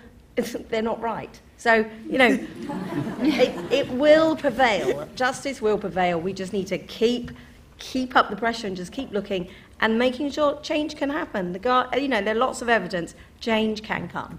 they're 0.68 0.82
not 0.82 1.00
right. 1.00 1.40
So, 1.56 1.84
you 2.08 2.18
know, 2.18 2.26
it, 3.20 3.72
it 3.72 3.88
will 3.90 4.36
prevail. 4.36 5.08
Justice 5.14 5.60
will 5.60 5.78
prevail. 5.78 6.20
We 6.20 6.32
just 6.32 6.52
need 6.52 6.68
to 6.68 6.78
keep, 6.78 7.32
keep 7.78 8.14
up 8.14 8.30
the 8.30 8.36
pressure 8.36 8.66
and 8.66 8.76
just 8.76 8.92
keep 8.92 9.10
looking 9.10 9.48
and 9.80 9.98
making 9.98 10.30
sure 10.30 10.60
change 10.60 10.96
can 10.96 11.10
happen. 11.10 11.52
The 11.52 11.58
guy, 11.58 11.96
you 11.96 12.08
know, 12.08 12.22
there 12.22 12.34
are 12.34 12.38
lots 12.38 12.62
of 12.62 12.68
evidence. 12.68 13.14
Change 13.40 13.82
can 13.82 14.08
come. 14.08 14.38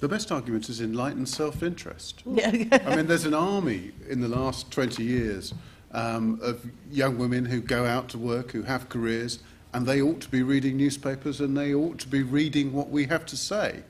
The 0.00 0.08
best 0.08 0.30
argument 0.30 0.68
is 0.68 0.80
enlightened 0.80 1.28
self-interest. 1.28 2.22
I 2.26 2.96
mean, 2.96 3.06
there's 3.06 3.24
an 3.24 3.34
army 3.34 3.92
in 4.08 4.20
the 4.20 4.28
last 4.28 4.70
20 4.70 5.02
years 5.02 5.52
um, 5.92 6.38
of 6.42 6.64
young 6.90 7.18
women 7.18 7.44
who 7.44 7.60
go 7.60 7.84
out 7.84 8.08
to 8.10 8.18
work, 8.18 8.52
who 8.52 8.62
have 8.62 8.88
careers, 8.88 9.40
and 9.72 9.86
they 9.86 10.00
ought 10.00 10.20
to 10.20 10.28
be 10.28 10.42
reading 10.42 10.76
newspapers 10.76 11.40
and 11.40 11.56
they 11.56 11.74
ought 11.74 11.98
to 11.98 12.08
be 12.08 12.22
reading 12.22 12.72
what 12.72 12.88
we 12.88 13.06
have 13.06 13.26
to 13.26 13.36
say. 13.36 13.82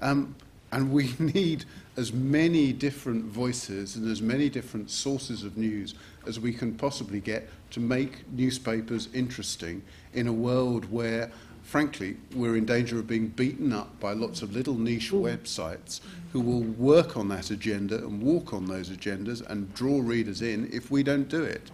Um, 0.00 0.34
and 0.72 0.92
we 0.92 1.14
need 1.18 1.64
as 1.96 2.12
many 2.12 2.72
different 2.72 3.24
voices 3.24 3.96
and 3.96 4.10
as 4.10 4.22
many 4.22 4.48
different 4.48 4.90
sources 4.90 5.44
of 5.44 5.56
news 5.56 5.94
as 6.26 6.40
we 6.40 6.52
can 6.52 6.74
possibly 6.74 7.20
get 7.20 7.48
to 7.70 7.80
make 7.80 8.28
newspapers 8.30 9.08
interesting 9.12 9.82
in 10.14 10.26
a 10.26 10.32
world 10.32 10.90
where, 10.90 11.30
frankly, 11.62 12.16
we're 12.34 12.56
in 12.56 12.64
danger 12.64 12.98
of 12.98 13.06
being 13.06 13.28
beaten 13.28 13.72
up 13.72 13.98
by 14.00 14.12
lots 14.12 14.40
of 14.40 14.54
little 14.54 14.74
niche 14.74 15.10
websites 15.12 16.00
who 16.32 16.40
will 16.40 16.62
work 16.62 17.16
on 17.16 17.28
that 17.28 17.50
agenda 17.50 17.96
and 17.96 18.22
walk 18.22 18.54
on 18.54 18.66
those 18.66 18.88
agendas 18.88 19.46
and 19.50 19.72
draw 19.74 20.00
readers 20.00 20.40
in 20.40 20.70
if 20.72 20.90
we 20.90 21.02
don't 21.02 21.28
do 21.28 21.42
it. 21.42 21.70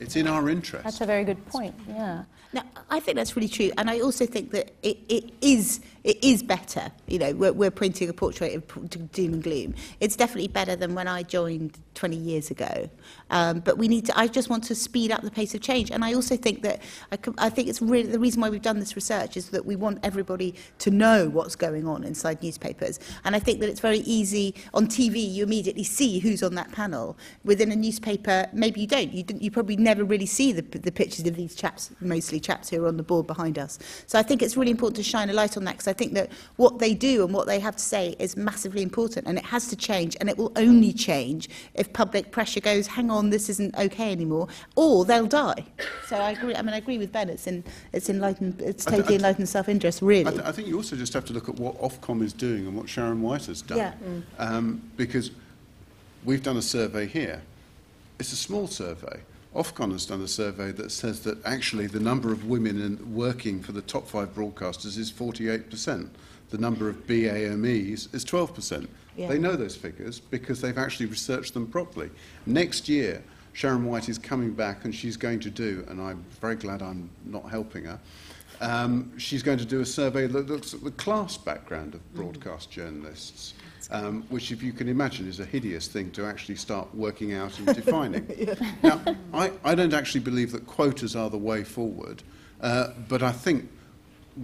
It's 0.00 0.16
in 0.16 0.26
our 0.26 0.48
interest. 0.48 0.84
That's 0.84 1.00
a 1.00 1.06
very 1.06 1.24
good 1.24 1.44
point. 1.46 1.74
Yeah. 1.88 2.24
No, 2.54 2.62
I 2.88 3.00
think 3.00 3.16
that's 3.16 3.34
really 3.34 3.48
true, 3.48 3.72
and 3.76 3.90
I 3.90 3.98
also 3.98 4.26
think 4.26 4.52
that 4.52 4.72
it, 4.84 4.96
it 5.08 5.32
is 5.40 5.80
it 6.04 6.22
is 6.22 6.42
better. 6.42 6.92
You 7.06 7.18
know, 7.18 7.32
we're, 7.32 7.52
we're 7.52 7.70
painting 7.70 8.10
a 8.10 8.12
portrait 8.12 8.54
of 8.54 9.10
doom 9.12 9.32
and 9.32 9.42
gloom. 9.42 9.74
It's 10.00 10.16
definitely 10.16 10.48
better 10.48 10.76
than 10.76 10.94
when 10.94 11.08
I 11.08 11.22
joined 11.22 11.78
20 11.94 12.16
years 12.16 12.50
ago. 12.50 12.90
Um, 13.30 13.60
but 13.60 13.78
we 13.78 13.88
need 13.88 14.04
to. 14.06 14.18
I 14.18 14.28
just 14.28 14.50
want 14.50 14.64
to 14.64 14.74
speed 14.74 15.10
up 15.10 15.22
the 15.22 15.30
pace 15.30 15.54
of 15.54 15.62
change, 15.62 15.90
and 15.90 16.04
I 16.04 16.12
also 16.12 16.36
think 16.36 16.62
that 16.62 16.82
I, 17.10 17.18
I 17.38 17.48
think 17.48 17.68
it's 17.68 17.80
really 17.80 18.10
the 18.10 18.18
reason 18.18 18.42
why 18.42 18.50
we've 18.50 18.62
done 18.62 18.80
this 18.80 18.94
research 18.94 19.36
is 19.36 19.48
that 19.50 19.64
we 19.64 19.76
want 19.76 19.98
everybody 20.02 20.54
to 20.80 20.90
know 20.90 21.28
what's 21.30 21.56
going 21.56 21.88
on 21.88 22.04
inside 22.04 22.42
newspapers, 22.42 23.00
and 23.24 23.34
I 23.34 23.38
think 23.38 23.60
that 23.60 23.70
it's 23.70 23.80
very 23.80 24.00
easy 24.00 24.54
on 24.74 24.86
TV. 24.86 25.32
You 25.32 25.42
immediately 25.44 25.84
see 25.84 26.18
who's 26.18 26.42
on 26.42 26.54
that 26.56 26.70
panel. 26.72 27.16
Within 27.44 27.72
a 27.72 27.76
newspaper, 27.76 28.46
maybe 28.52 28.82
you 28.82 28.86
don't. 28.86 29.12
You, 29.12 29.22
didn't, 29.22 29.42
you 29.42 29.50
probably 29.50 29.76
never 29.76 30.04
really 30.04 30.26
see 30.26 30.52
the, 30.52 30.62
the 30.62 30.92
pictures 30.92 31.26
of 31.26 31.34
these 31.34 31.54
chaps, 31.54 31.90
mostly 32.00 32.40
chaps 32.40 32.68
who 32.68 32.84
are 32.84 32.88
on 32.88 32.98
the 32.98 33.02
board 33.02 33.26
behind 33.26 33.58
us. 33.58 33.78
So 34.06 34.18
I 34.18 34.22
think 34.22 34.42
it's 34.42 34.56
really 34.56 34.70
important 34.70 34.96
to 34.96 35.02
shine 35.02 35.30
a 35.30 35.32
light 35.32 35.56
on 35.56 35.64
that 35.64 35.72
because 35.72 35.93
think 35.94 36.12
that 36.14 36.30
what 36.56 36.78
they 36.78 36.92
do 36.94 37.24
and 37.24 37.32
what 37.32 37.46
they 37.46 37.58
have 37.60 37.76
to 37.76 37.82
say 37.82 38.14
is 38.18 38.36
massively 38.36 38.82
important 38.82 39.26
and 39.26 39.38
it 39.38 39.44
has 39.46 39.68
to 39.68 39.76
change 39.76 40.16
and 40.20 40.28
it 40.28 40.36
will 40.36 40.52
only 40.56 40.92
change 40.92 41.48
if 41.74 41.92
public 41.92 42.30
pressure 42.30 42.60
goes, 42.60 42.86
hang 42.86 43.10
on, 43.10 43.30
this 43.30 43.48
isn't 43.48 43.76
okay 43.78 44.12
anymore, 44.12 44.48
or 44.76 45.04
they'll 45.04 45.26
die. 45.26 45.64
So 46.06 46.16
I 46.16 46.32
agree. 46.32 46.54
I 46.54 46.62
mean, 46.62 46.74
I 46.74 46.78
agree 46.78 46.98
with 46.98 47.12
Ben. 47.12 47.30
It's 47.30 47.46
in 47.46 47.64
it's 47.92 48.10
enlightened. 48.10 48.60
It's 48.60 48.86
I 48.86 48.90
totally 48.90 49.04
I 49.04 49.08
th- 49.08 49.20
enlightened 49.20 49.48
self-interest, 49.48 50.02
I, 50.02 50.06
really. 50.06 50.32
th- 50.32 50.44
I 50.44 50.52
think 50.52 50.68
you 50.68 50.76
also 50.76 50.96
just 50.96 51.12
have 51.14 51.24
to 51.26 51.32
look 51.32 51.48
at 51.48 51.56
what 51.56 51.80
Ofcom 51.80 52.22
is 52.22 52.32
doing 52.32 52.66
and 52.66 52.76
what 52.76 52.88
Sharon 52.88 53.22
White 53.22 53.46
has 53.46 53.62
done. 53.62 53.78
Yeah. 53.78 53.94
Um, 54.38 54.82
because 54.96 55.30
we've 56.24 56.42
done 56.42 56.56
a 56.56 56.62
survey 56.62 57.06
here. 57.06 57.42
It's 58.18 58.32
a 58.32 58.36
small 58.36 58.66
survey. 58.66 59.20
Ofcom 59.54 59.92
has 59.92 60.04
done 60.04 60.20
a 60.20 60.28
survey 60.28 60.72
that 60.72 60.90
says 60.90 61.20
that 61.20 61.44
actually 61.46 61.86
the 61.86 62.00
number 62.00 62.32
of 62.32 62.46
women 62.46 62.80
in, 62.80 63.14
working 63.14 63.62
for 63.62 63.72
the 63.72 63.82
top 63.82 64.08
five 64.08 64.34
broadcasters 64.34 64.98
is 64.98 65.12
48%. 65.12 66.08
the 66.50 66.58
number 66.58 66.88
of 66.88 67.06
BAMEs 67.06 68.14
is 68.14 68.24
12%. 68.24 68.86
Yeah. 69.16 69.28
They 69.28 69.38
know 69.38 69.56
those 69.56 69.76
figures 69.76 70.20
because 70.20 70.60
they've 70.60 70.78
actually 70.78 71.06
researched 71.06 71.54
them 71.54 71.66
properly. 71.66 72.10
Next 72.46 72.88
year, 72.88 73.22
Sharon 73.52 73.84
White 73.84 74.08
is 74.08 74.18
coming 74.18 74.52
back 74.52 74.84
and 74.84 74.94
she's 74.94 75.16
going 75.16 75.40
to 75.40 75.50
do, 75.50 75.84
and 75.88 76.00
I'm 76.00 76.24
very 76.40 76.56
glad 76.56 76.82
I'm 76.82 77.08
not 77.24 77.48
helping 77.48 77.84
her, 77.84 77.98
um, 78.60 79.16
she's 79.18 79.42
going 79.42 79.58
to 79.58 79.64
do 79.64 79.80
a 79.80 79.86
survey 79.86 80.26
that 80.26 80.48
looks 80.48 80.74
at 80.74 80.82
the 80.82 80.90
class 80.92 81.36
background 81.36 81.94
of 81.94 82.14
broadcast 82.14 82.70
journalists, 82.70 83.54
um, 83.90 84.24
which, 84.28 84.52
if 84.52 84.62
you 84.62 84.72
can 84.72 84.88
imagine, 84.88 85.28
is 85.28 85.40
a 85.40 85.44
hideous 85.44 85.88
thing 85.88 86.10
to 86.12 86.24
actually 86.24 86.56
start 86.56 86.92
working 86.94 87.32
out 87.34 87.58
and 87.58 87.66
defining. 87.74 88.26
Now, 88.82 89.00
I, 89.32 89.52
I 89.64 89.74
don't 89.74 89.94
actually 89.94 90.20
believe 90.20 90.52
that 90.52 90.66
quotas 90.66 91.16
are 91.16 91.30
the 91.30 91.38
way 91.38 91.64
forward, 91.64 92.22
uh, 92.60 92.88
but 93.08 93.22
I 93.22 93.32
think 93.32 93.68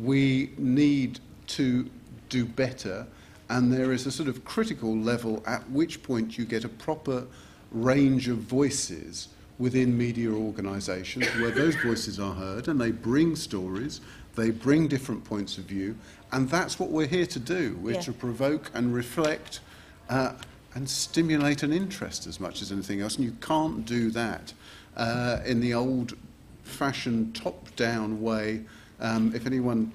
we 0.02 0.52
need 0.56 1.20
to 1.48 1.88
do 2.28 2.44
better, 2.44 3.06
and 3.48 3.72
there 3.72 3.92
is 3.92 4.06
a 4.06 4.10
sort 4.12 4.28
of 4.28 4.44
critical 4.44 4.96
level 4.96 5.42
at 5.46 5.68
which 5.70 6.02
point 6.02 6.38
you 6.38 6.44
get 6.44 6.64
a 6.64 6.68
proper 6.68 7.26
range 7.72 8.28
of 8.28 8.38
voices 8.38 9.28
within 9.58 9.96
media 9.96 10.30
organisations 10.30 11.26
where 11.38 11.50
those 11.50 11.76
voices 11.76 12.18
are 12.18 12.34
heard 12.34 12.66
and 12.66 12.80
they 12.80 12.90
bring 12.90 13.36
stories, 13.36 14.00
they 14.36 14.50
bring 14.50 14.88
different 14.88 15.24
points 15.24 15.58
of 15.58 15.64
view, 15.64 15.96
and 16.32 16.48
that's 16.48 16.78
what 16.78 16.90
we're 16.90 17.06
here 17.06 17.26
to 17.26 17.38
do. 17.38 17.78
We're 17.82 17.94
Yeah. 17.94 18.00
to 18.02 18.12
provoke 18.12 18.70
and 18.74 18.94
reflect 18.94 19.60
uh, 20.08 20.32
and 20.74 20.88
stimulate 20.88 21.62
an 21.62 21.72
interest 21.72 22.26
as 22.26 22.38
much 22.40 22.62
as 22.62 22.70
anything 22.72 23.00
else, 23.00 23.16
and 23.16 23.24
you 23.24 23.36
can't 23.40 23.84
do 23.84 24.10
that 24.10 24.52
uh, 24.96 25.38
in 25.44 25.60
the 25.60 25.74
old 25.74 26.16
fashioned 26.62 27.34
top 27.34 27.74
down 27.76 28.20
way. 28.20 28.62
Um, 29.00 29.32
if 29.34 29.46
anyone 29.46 29.92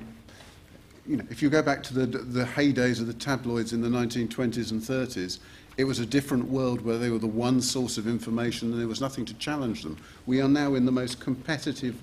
you 1.08 1.18
know, 1.18 1.24
if 1.30 1.42
you 1.42 1.50
go 1.50 1.62
back 1.62 1.84
to 1.84 1.94
the, 1.94 2.06
the 2.06 2.44
heydays 2.44 3.00
of 3.00 3.08
the 3.08 3.14
tabloids 3.14 3.74
in 3.74 3.82
the 3.82 3.88
1920s 3.88 4.72
and 4.72 4.82
30s, 4.82 5.40
it 5.78 5.84
was 5.84 6.00
a 6.00 6.06
different 6.06 6.48
world 6.48 6.82
where 6.82 6.98
they 6.98 7.10
were 7.10 7.20
the 7.20 7.28
one 7.28 7.62
source 7.62 7.98
of 7.98 8.08
information 8.08 8.72
and 8.72 8.80
there 8.80 8.88
was 8.88 9.02
nothing 9.02 9.26
to 9.26 9.34
challenge 9.36 9.84
them. 9.84 9.98
We 10.26 10.42
are 10.42 10.48
now 10.48 10.74
in 10.76 10.86
the 10.86 10.92
most 10.92 11.20
competitive 11.20 12.02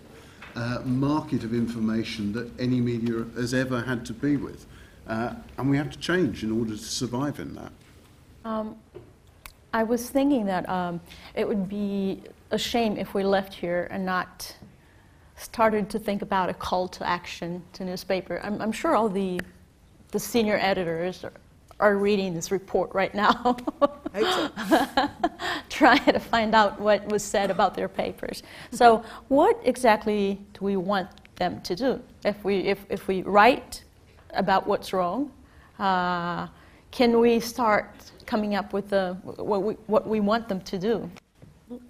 uh, 0.55 0.81
market 0.85 1.45
of 1.45 1.55
information 1.55 2.33
that 2.33 2.51
any 2.61 2.81
media 2.81 3.25
has 3.37 3.55
ever 3.55 3.81
had 3.81 4.05
to 4.07 4.13
be 4.13 4.37
with. 4.37 4.67
Uh, 5.07 5.35
and 5.59 5.69
we 5.69 5.77
have 5.77 5.91
to 5.91 5.99
change 5.99 6.45
in 6.45 6.53
order 6.53 6.73
to 6.73 6.79
survive 6.79 7.41
in 7.41 7.55
that. 7.55 7.73
Um, 8.45 8.77
I 9.73 9.83
was 9.83 10.11
thinking 10.11 10.47
that 10.47 10.69
um, 10.69 11.01
it 11.35 11.49
would 11.49 11.69
be 11.69 12.23
a 12.51 12.59
shame 12.59 12.97
if 12.97 13.15
we 13.15 13.25
left 13.25 13.55
here 13.55 13.89
and 13.91 14.05
not 14.05 14.55
started 15.37 15.89
to 15.91 15.99
think 15.99 16.23
about 16.23 16.49
a 16.49 16.55
call 16.55 16.87
to 16.87 17.07
action 17.09 17.63
to 17.73 17.85
newspaper. 17.85 18.41
I'm, 18.45 18.61
I'm 18.61 18.73
sure 18.73 18.95
all 18.95 19.09
the, 19.09 19.41
the 20.11 20.21
senior 20.21 20.59
editors 20.61 21.25
are, 21.83 21.97
reading 21.97 22.35
this 22.35 22.51
report 22.51 22.95
right 22.95 23.15
now, 23.15 23.57
trying 25.69 26.05
to 26.05 26.19
find 26.19 26.55
out 26.55 26.81
what 26.81 27.07
was 27.09 27.23
said 27.23 27.51
about 27.51 27.75
their 27.75 27.89
papers. 27.89 28.43
So, 28.71 29.05
what 29.29 29.61
exactly 29.65 30.41
do 30.55 30.65
we 30.65 30.77
want 30.77 31.09
them 31.37 31.61
to 31.63 31.77
do? 31.77 32.01
If 32.25 32.43
we, 32.45 32.61
if, 32.61 32.85
if 32.89 33.09
we 33.09 33.23
write 33.23 33.83
about 34.35 34.67
what's 34.67 34.93
wrong, 34.93 35.31
uh, 35.79 36.47
can 36.91 37.19
we 37.19 37.41
start 37.41 37.91
coming 38.27 38.55
up 38.55 38.73
with 38.73 38.89
the, 38.89 39.17
what, 39.23 39.63
we, 39.63 39.75
what 39.87 40.07
we 40.07 40.21
want 40.21 40.49
them 40.49 40.61
to 40.61 40.79
do? 40.79 41.11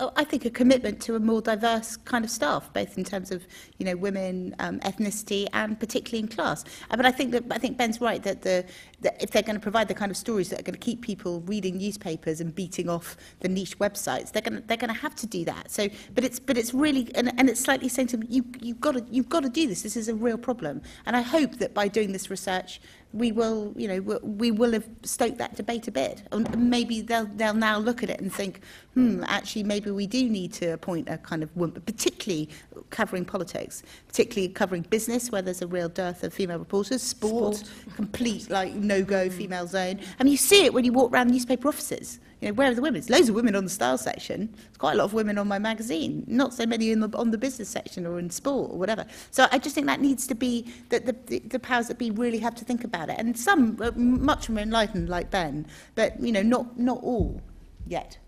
Oh, 0.00 0.12
I 0.16 0.24
think 0.24 0.44
a 0.44 0.50
commitment 0.50 1.00
to 1.02 1.16
a 1.16 1.20
more 1.20 1.40
diverse 1.40 1.96
kind 1.96 2.24
of 2.24 2.30
staff, 2.30 2.72
both 2.72 2.96
in 2.98 3.04
terms 3.04 3.30
of 3.30 3.46
you 3.78 3.86
know 3.86 3.96
women, 3.96 4.54
um, 4.58 4.80
ethnicity, 4.80 5.46
and 5.52 5.78
particularly 5.78 6.20
in 6.20 6.28
class. 6.28 6.64
But 6.90 7.06
I 7.06 7.10
think 7.10 7.32
that 7.32 7.44
I 7.50 7.58
think 7.58 7.78
Ben's 7.78 8.00
right 8.00 8.22
that 8.22 8.42
the 8.42 8.64
that 9.00 9.22
if 9.22 9.30
they're 9.30 9.42
going 9.42 9.56
to 9.56 9.60
provide 9.60 9.88
the 9.88 9.94
kind 9.94 10.10
of 10.10 10.16
stories 10.16 10.50
that 10.50 10.60
are 10.60 10.62
going 10.62 10.74
to 10.74 10.80
keep 10.80 11.02
people 11.02 11.40
reading 11.42 11.78
newspapers 11.78 12.40
and 12.40 12.54
beating 12.54 12.88
off 12.88 13.16
the 13.40 13.48
niche 13.48 13.78
websites, 13.78 14.32
they're 14.32 14.42
going 14.42 14.60
to, 14.60 14.66
they're 14.66 14.76
going 14.76 14.92
to 14.92 15.00
have 15.00 15.14
to 15.16 15.26
do 15.26 15.44
that. 15.44 15.70
So, 15.70 15.88
but 16.14 16.24
it's 16.24 16.38
but 16.38 16.56
it's 16.56 16.74
really 16.74 17.10
and, 17.14 17.32
and 17.38 17.48
it's 17.48 17.60
slightly 17.60 17.88
saying 17.88 18.08
to 18.08 18.16
them, 18.16 18.26
you 18.28 18.44
you've 18.60 18.80
got 18.80 18.92
to 18.92 19.04
you've 19.10 19.28
got 19.28 19.42
to 19.42 19.48
do 19.48 19.66
this. 19.66 19.82
This 19.82 19.96
is 19.96 20.08
a 20.08 20.14
real 20.14 20.38
problem. 20.38 20.82
And 21.06 21.16
I 21.16 21.22
hope 21.22 21.56
that 21.58 21.74
by 21.74 21.88
doing 21.88 22.12
this 22.12 22.30
research, 22.30 22.80
we 23.12 23.30
will, 23.30 23.72
you 23.76 23.88
know, 23.88 24.00
we- 24.22 24.50
will 24.50 24.72
have 24.72 24.88
stoked 25.02 25.38
that 25.38 25.56
debate 25.56 25.88
a 25.88 25.90
bit. 25.90 26.22
And 26.32 26.70
maybe 26.70 27.02
they'll, 27.02 27.26
they'll 27.26 27.54
now 27.54 27.78
look 27.78 28.02
at 28.02 28.10
it 28.10 28.20
and 28.20 28.32
think, 28.32 28.60
hmm, 28.94 29.22
actually, 29.26 29.64
maybe 29.64 29.90
we 29.90 30.06
do 30.06 30.28
need 30.28 30.52
to 30.54 30.72
appoint 30.72 31.08
a 31.08 31.18
kind 31.18 31.42
of 31.42 31.54
woman, 31.56 31.80
particularly 31.82 32.48
covering 32.90 33.24
politics, 33.24 33.82
particularly 34.08 34.48
covering 34.52 34.82
business, 34.82 35.30
where 35.30 35.42
there's 35.42 35.62
a 35.62 35.66
real 35.66 35.88
dearth 35.88 36.22
of 36.24 36.32
female 36.32 36.58
reporters, 36.58 37.02
sport, 37.02 37.62
complete, 37.96 38.48
like, 38.50 38.74
no-go 38.74 39.28
female 39.28 39.66
zone. 39.66 40.00
I 40.18 40.24
mean, 40.24 40.32
you 40.32 40.36
see 40.38 40.64
it 40.64 40.72
when 40.72 40.84
you 40.84 40.92
walk 40.92 41.12
around 41.12 41.30
newspaper 41.30 41.68
offices. 41.68 42.18
You 42.42 42.48
know, 42.48 42.54
where 42.54 42.72
are 42.72 42.74
the 42.74 42.82
women? 42.82 43.00
There's 43.00 43.08
loads 43.08 43.28
of 43.28 43.36
women 43.36 43.54
on 43.54 43.62
the 43.62 43.70
style 43.70 43.96
section. 43.96 44.50
There's 44.52 44.76
quite 44.76 44.94
a 44.94 44.96
lot 44.96 45.04
of 45.04 45.14
women 45.14 45.38
on 45.38 45.46
my 45.46 45.60
magazine. 45.60 46.24
Not 46.26 46.52
so 46.52 46.66
many 46.66 46.90
in 46.90 46.98
the, 46.98 47.08
on 47.16 47.30
the 47.30 47.38
business 47.38 47.68
section 47.68 48.04
or 48.04 48.18
in 48.18 48.30
sport 48.30 48.72
or 48.72 48.78
whatever. 48.78 49.06
So 49.30 49.46
I 49.52 49.58
just 49.58 49.76
think 49.76 49.86
that 49.86 50.00
needs 50.00 50.26
to 50.26 50.34
be 50.34 50.66
that 50.88 51.06
the, 51.06 51.38
the, 51.38 51.60
powers 51.60 51.86
that 51.86 51.98
be 51.98 52.10
really 52.10 52.40
have 52.40 52.56
to 52.56 52.64
think 52.64 52.82
about 52.82 53.10
it. 53.10 53.16
And 53.16 53.38
some 53.38 53.78
uh, 53.80 53.86
are 53.86 53.92
much 53.92 54.50
more 54.50 54.60
enlightened, 54.60 55.08
like 55.08 55.30
Ben, 55.30 55.66
but 55.94 56.20
you 56.20 56.32
know, 56.32 56.42
not 56.42 56.76
not 56.76 56.98
all 57.04 57.40
yet. 57.86 58.18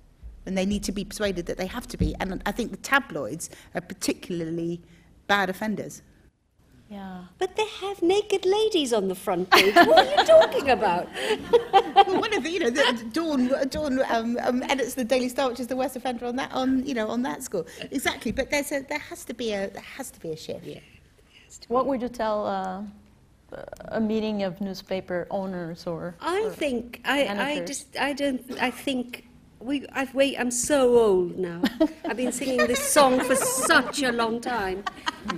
And 0.46 0.56
they 0.56 0.64
need 0.64 0.84
to 0.84 0.92
be 0.92 1.04
persuaded 1.04 1.46
that 1.46 1.56
they 1.56 1.66
have 1.66 1.88
to 1.88 1.96
be. 1.96 2.14
And 2.20 2.40
I 2.46 2.52
think 2.52 2.70
the 2.70 2.76
tabloids 2.76 3.50
are 3.74 3.80
particularly 3.80 4.80
bad 5.26 5.50
offenders. 5.50 6.02
Yeah. 6.94 7.24
But 7.40 7.56
they 7.56 7.66
have 7.82 8.02
naked 8.02 8.46
ladies 8.46 8.92
on 8.92 9.08
the 9.08 9.16
front 9.16 9.50
page. 9.50 9.74
What 9.74 10.06
are 10.06 10.10
you 10.14 10.24
talking 10.24 10.70
about? 10.70 11.08
well, 11.72 12.20
one 12.20 12.32
of 12.32 12.44
the, 12.44 12.50
you 12.50 12.60
know, 12.60 12.70
the, 12.70 13.04
Dawn, 13.12 13.52
Dawn 13.68 14.00
um, 14.08 14.38
um, 14.40 14.62
edits 14.62 14.94
the 14.94 15.02
Daily 15.02 15.28
Star, 15.28 15.48
which 15.48 15.58
is 15.58 15.66
the 15.66 15.74
worst 15.74 15.96
offender 15.96 16.24
on 16.26 16.36
that, 16.36 16.52
on 16.52 16.86
you 16.86 16.94
know, 16.94 17.08
on 17.08 17.22
that 17.22 17.42
score. 17.42 17.66
Exactly, 17.90 18.30
but 18.30 18.48
there's 18.48 18.70
a, 18.70 18.80
there 18.88 19.00
has 19.10 19.24
to 19.24 19.34
be 19.34 19.52
a, 19.52 19.70
there 19.70 19.82
has 19.96 20.12
to 20.12 20.20
be 20.20 20.30
a 20.30 20.36
shift. 20.36 20.64
Yeah. 20.64 20.78
What 21.66 21.86
would 21.86 22.00
you 22.00 22.08
tell 22.08 22.46
uh, 22.46 22.82
a 23.88 24.00
meeting 24.00 24.44
of 24.44 24.60
newspaper 24.60 25.26
owners 25.32 25.88
or? 25.88 26.14
I 26.20 26.44
or 26.44 26.50
think 26.50 27.00
I, 27.04 27.26
I 27.26 27.64
just 27.64 27.96
I 27.98 28.12
don't 28.12 28.40
I 28.60 28.70
think 28.70 29.26
we 29.64 29.86
I've 29.92 30.14
wait 30.14 30.36
I'm 30.38 30.50
so 30.50 30.98
old 30.98 31.38
now. 31.38 31.62
I've 32.04 32.18
been 32.18 32.32
singing 32.32 32.58
this 32.58 32.82
song 32.86 33.20
for 33.20 33.34
such 33.34 34.02
a 34.02 34.12
long 34.12 34.40
time. 34.40 34.84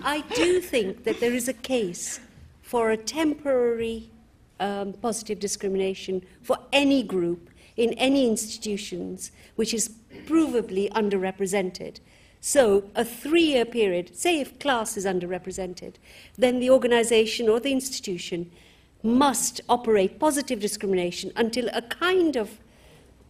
I 0.03 0.23
do 0.35 0.61
think 0.61 1.05
that 1.05 1.21
there 1.21 1.33
is 1.33 1.49
a 1.49 1.53
case 1.53 2.19
for 2.61 2.91
a 2.91 2.97
temporary 2.97 4.11
um, 4.59 4.95
positive 4.95 5.39
discrimination 5.39 6.23
for 6.43 6.59
any 6.73 7.05
group 7.05 7.51
in 7.77 7.93
any 7.95 8.27
institutions 8.27 9.31
which 9.55 9.73
is 9.73 9.91
provably 10.27 10.91
underrepresented. 10.91 12.01
So, 12.41 12.85
a 12.95 13.05
three 13.05 13.45
year 13.45 13.65
period, 13.65 14.17
say 14.17 14.41
if 14.41 14.59
class 14.59 14.97
is 14.97 15.05
underrepresented, 15.05 15.95
then 16.37 16.59
the 16.59 16.71
organization 16.71 17.49
or 17.49 17.61
the 17.61 17.73
institution 17.73 18.51
must 19.03 19.61
operate 19.69 20.19
positive 20.19 20.59
discrimination 20.59 21.31
until 21.37 21.69
a 21.73 21.83
kind 21.83 22.35
of 22.35 22.59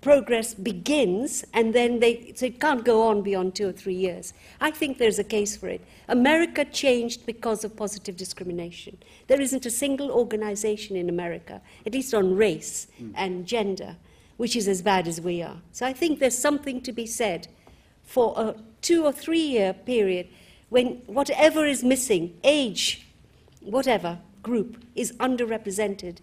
progress 0.07 0.54
begins 0.54 1.44
and 1.52 1.74
then 1.74 1.98
they 1.98 2.32
so 2.36 2.46
it 2.46 2.61
can't 2.61 2.84
go 2.84 3.09
on 3.09 3.22
beyond 3.22 3.57
two 3.57 3.68
or 3.70 3.72
three 3.72 4.00
years. 4.07 4.32
I 4.61 4.70
think 4.70 4.98
there's 4.98 5.18
a 5.18 5.24
case 5.24 5.57
for 5.57 5.68
it. 5.68 5.80
America 6.07 6.64
changed 6.64 7.26
because 7.26 7.64
of 7.64 7.74
positive 7.74 8.16
discrimination. 8.16 8.98
There 9.26 9.40
isn't 9.40 9.66
a 9.66 9.70
single 9.84 10.12
organization 10.12 10.94
in 10.94 11.09
america 11.09 11.61
at 11.84 11.92
least 11.92 12.14
on 12.14 12.36
race 12.36 12.86
hmm. 12.98 13.11
and 13.16 13.46
gender 13.54 13.96
which 14.36 14.54
is 14.54 14.68
as 14.68 14.80
bad 14.80 15.09
as 15.09 15.20
we 15.20 15.42
are. 15.42 15.59
So 15.72 15.84
i 15.86 15.92
think 15.92 16.20
there's 16.20 16.38
something 16.48 16.80
to 16.82 16.92
be 16.92 17.07
said 17.07 17.48
for 18.04 18.26
a 18.36 18.54
two 18.88 19.00
or 19.09 19.12
three 19.24 19.46
year 19.57 19.72
period 19.72 20.28
when 20.68 20.86
whatever 21.18 21.66
is 21.74 21.82
missing 21.94 22.24
age 22.44 22.84
whatever 23.78 24.12
group 24.50 24.70
is 24.94 25.11
underrepresented 25.28 26.18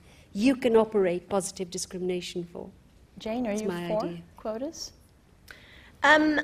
you 0.46 0.56
can 0.56 0.78
operate 0.86 1.28
positive 1.28 1.70
discrimination 1.70 2.48
for 2.54 2.70
Jane, 3.18 3.46
are 3.48 3.52
That's 3.52 3.62
you 3.62 3.70
for 3.70 4.06
idea. 4.06 4.22
quotas? 4.38 4.92
Um, 6.04 6.40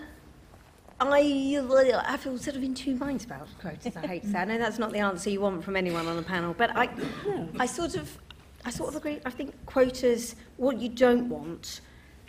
I, 1.01 1.61
I 2.05 2.17
feel 2.17 2.37
sort 2.37 2.55
of 2.55 2.63
in 2.63 2.73
two 2.73 2.95
minds 2.95 3.25
about 3.25 3.47
quotas. 3.59 3.95
I 3.95 4.07
hate 4.07 4.23
to 4.23 4.29
say. 4.29 4.37
I 4.37 4.45
know 4.45 4.57
that's 4.57 4.79
not 4.79 4.91
the 4.91 4.99
answer 4.99 5.29
you 5.29 5.41
want 5.41 5.63
from 5.63 5.75
anyone 5.75 6.07
on 6.07 6.15
the 6.15 6.23
panel, 6.23 6.53
but 6.57 6.75
I, 6.75 6.89
I 7.57 7.65
sort 7.65 7.95
of, 7.95 8.17
I 8.65 8.69
sort 8.69 8.89
of 8.89 8.95
agree. 8.95 9.19
I 9.25 9.29
think 9.29 9.53
quotas. 9.65 10.35
What 10.57 10.79
you 10.79 10.89
don't 10.89 11.29
want 11.29 11.81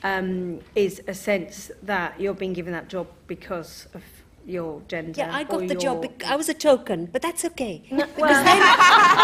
um, 0.02 0.60
is 0.74 1.02
a 1.08 1.14
sense 1.14 1.70
that 1.82 2.20
you're 2.20 2.34
being 2.34 2.52
given 2.52 2.72
that 2.72 2.88
job 2.88 3.08
because 3.26 3.88
of 3.94 4.02
your 4.46 4.82
gender. 4.88 5.12
Yeah, 5.16 5.34
I 5.34 5.44
got 5.44 5.68
the 5.68 5.74
job. 5.74 6.02
your- 6.02 6.10
bec- 6.12 6.24
I 6.26 6.36
was 6.36 6.48
a 6.48 6.54
token, 6.54 7.06
but 7.06 7.22
that's 7.22 7.44
okay. 7.44 7.82
No, 7.90 8.04
well- 8.16 8.44
then, 8.44 8.60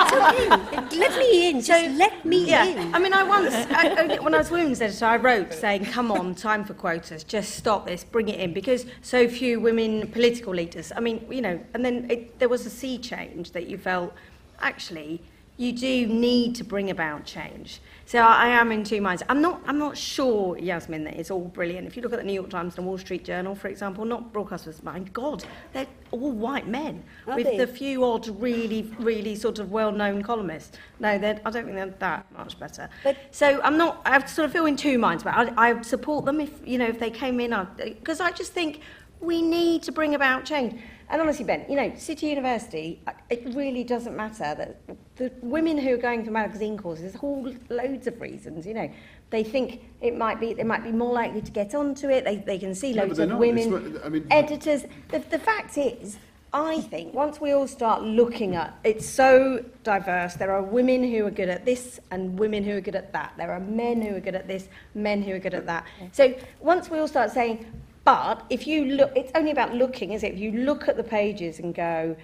it's 0.02 0.90
okay. 0.90 0.98
Let 0.98 1.18
me 1.18 1.48
in. 1.50 1.60
Just 1.60 1.98
let 1.98 2.24
me 2.24 2.44
yeah, 2.46 2.64
in. 2.64 2.94
I 2.94 2.98
mean, 2.98 3.12
I 3.12 3.22
once, 3.22 3.54
I- 3.54 4.18
when 4.20 4.34
I 4.34 4.38
was 4.38 4.50
women's 4.50 4.80
editor, 4.80 5.04
I 5.06 5.16
wrote 5.16 5.52
saying, 5.52 5.86
come 5.86 6.12
on, 6.12 6.34
time 6.34 6.64
for 6.64 6.74
quotas, 6.74 7.24
just 7.24 7.56
stop 7.56 7.86
this, 7.86 8.04
bring 8.04 8.28
it 8.28 8.38
in, 8.40 8.52
because 8.52 8.86
so 9.02 9.28
few 9.28 9.60
women 9.60 10.08
political 10.08 10.54
leaders. 10.54 10.92
I 10.94 11.00
mean, 11.00 11.26
you 11.30 11.42
know, 11.42 11.60
and 11.74 11.84
then 11.84 12.10
it, 12.10 12.38
there 12.38 12.48
was 12.48 12.66
a 12.66 12.70
sea 12.70 12.98
change 12.98 13.52
that 13.52 13.66
you 13.66 13.78
felt, 13.78 14.12
actually, 14.60 15.22
you 15.56 15.72
do 15.72 16.06
need 16.06 16.54
to 16.56 16.64
bring 16.64 16.90
about 16.90 17.24
change. 17.24 17.80
So 18.04 18.18
I 18.20 18.48
am 18.48 18.70
in 18.70 18.84
two 18.84 19.00
minds. 19.00 19.22
I'm 19.28 19.40
not, 19.40 19.62
I'm 19.66 19.78
not 19.78 19.96
sure, 19.96 20.56
Yasmin, 20.58 21.04
that 21.04 21.14
it's 21.14 21.30
all 21.30 21.46
brilliant. 21.46 21.88
If 21.88 21.96
you 21.96 22.02
look 22.02 22.12
at 22.12 22.18
the 22.18 22.24
New 22.24 22.34
York 22.34 22.50
Times 22.50 22.76
and 22.76 22.84
the 22.84 22.88
Wall 22.88 22.98
Street 22.98 23.24
Journal, 23.24 23.54
for 23.54 23.68
example, 23.68 24.04
not 24.04 24.32
broadcasters, 24.32 24.82
my 24.82 25.00
God, 25.00 25.44
they're 25.72 25.88
all 26.12 26.30
white 26.30 26.68
men 26.68 27.02
Are 27.26 27.34
with 27.34 27.46
they? 27.46 27.56
the 27.56 27.66
few 27.66 28.04
odd, 28.04 28.28
really, 28.40 28.92
really 29.00 29.34
sort 29.34 29.58
of 29.58 29.72
well-known 29.72 30.22
columnists. 30.22 30.78
No, 31.00 31.08
I 31.08 31.18
don't 31.18 31.42
think 31.52 31.74
they're 31.74 31.86
that 31.86 32.26
much 32.36 32.58
better. 32.60 32.88
But- 33.02 33.16
so 33.32 33.60
I'm 33.62 33.76
not, 33.76 34.02
I 34.04 34.10
have 34.10 34.26
to 34.26 34.32
sort 34.32 34.46
of 34.46 34.52
feel 34.52 34.66
in 34.66 34.76
two 34.76 34.98
minds 34.98 35.24
it. 35.24 35.28
I, 35.30 35.52
I 35.56 35.82
support 35.82 36.26
them 36.26 36.40
if, 36.40 36.50
you 36.64 36.78
know, 36.78 36.86
if 36.86 37.00
they 37.00 37.10
came 37.10 37.40
in, 37.40 37.56
because 37.76 38.20
I 38.20 38.30
just 38.30 38.52
think 38.52 38.82
we 39.20 39.42
need 39.42 39.82
to 39.84 39.92
bring 39.92 40.14
about 40.14 40.44
change. 40.44 40.80
And 41.08 41.20
honestly, 41.22 41.44
Ben, 41.44 41.64
you 41.68 41.76
know, 41.76 41.92
City 41.96 42.26
University, 42.26 43.00
uh, 43.06 43.12
it 43.30 43.54
really 43.54 43.84
doesn't 43.84 44.16
matter 44.16 44.54
that 44.56 44.80
the 45.16 45.30
women 45.40 45.78
who 45.78 45.94
are 45.94 45.98
going 45.98 46.24
through 46.24 46.32
magazine 46.32 46.76
courses, 46.76 47.12
there's 47.12 47.22
all 47.22 47.52
loads 47.68 48.06
of 48.08 48.20
reasons, 48.20 48.66
you 48.66 48.74
know. 48.74 48.90
They 49.30 49.44
think 49.44 49.82
it 50.00 50.16
might 50.16 50.40
be, 50.40 50.52
they 50.54 50.64
might 50.64 50.82
be 50.84 50.92
more 50.92 51.12
likely 51.12 51.42
to 51.42 51.50
get 51.50 51.74
onto 51.74 52.08
it. 52.08 52.24
They, 52.24 52.36
they 52.36 52.58
can 52.58 52.74
see 52.74 52.92
No, 52.92 53.04
loads 53.04 53.16
they're 53.18 53.24
of 53.24 53.30
not. 53.30 53.38
women, 53.38 53.72
It's 53.72 53.94
not- 53.94 54.04
I 54.04 54.08
mean- 54.08 54.26
editors. 54.30 54.84
The, 55.08 55.20
the 55.20 55.38
fact 55.38 55.78
is, 55.78 56.18
I 56.52 56.80
think 56.80 57.12
once 57.12 57.40
we 57.40 57.52
all 57.52 57.66
start 57.68 58.02
looking 58.02 58.54
at 58.56 58.74
it's 58.82 59.04
so 59.04 59.64
diverse. 59.84 60.34
There 60.34 60.52
are 60.52 60.62
women 60.62 61.02
who 61.04 61.26
are 61.26 61.30
good 61.30 61.48
at 61.50 61.64
this 61.64 62.00
and 62.10 62.38
women 62.38 62.64
who 62.64 62.76
are 62.76 62.80
good 62.80 62.94
at 62.96 63.12
that. 63.12 63.34
There 63.36 63.50
are 63.52 63.60
men 63.60 64.00
who 64.00 64.16
are 64.16 64.20
good 64.20 64.34
at 64.36 64.48
this, 64.48 64.68
men 64.94 65.22
who 65.22 65.34
are 65.34 65.38
good 65.38 65.54
at 65.54 65.66
that. 65.66 65.84
So 66.12 66.34
once 66.60 66.88
we 66.88 66.98
all 66.98 67.08
start 67.08 67.30
saying, 67.32 67.66
but 68.06 68.46
if 68.50 68.68
you 68.68 68.84
look, 68.84 69.10
it's 69.16 69.32
only 69.34 69.50
about 69.50 69.74
looking, 69.74 70.12
is 70.12 70.22
it? 70.22 70.34
If 70.34 70.38
you 70.38 70.52
look 70.52 70.86
at 70.86 70.96
the 70.96 71.02
pages 71.02 71.58
and 71.58 71.74
go, 71.74 72.16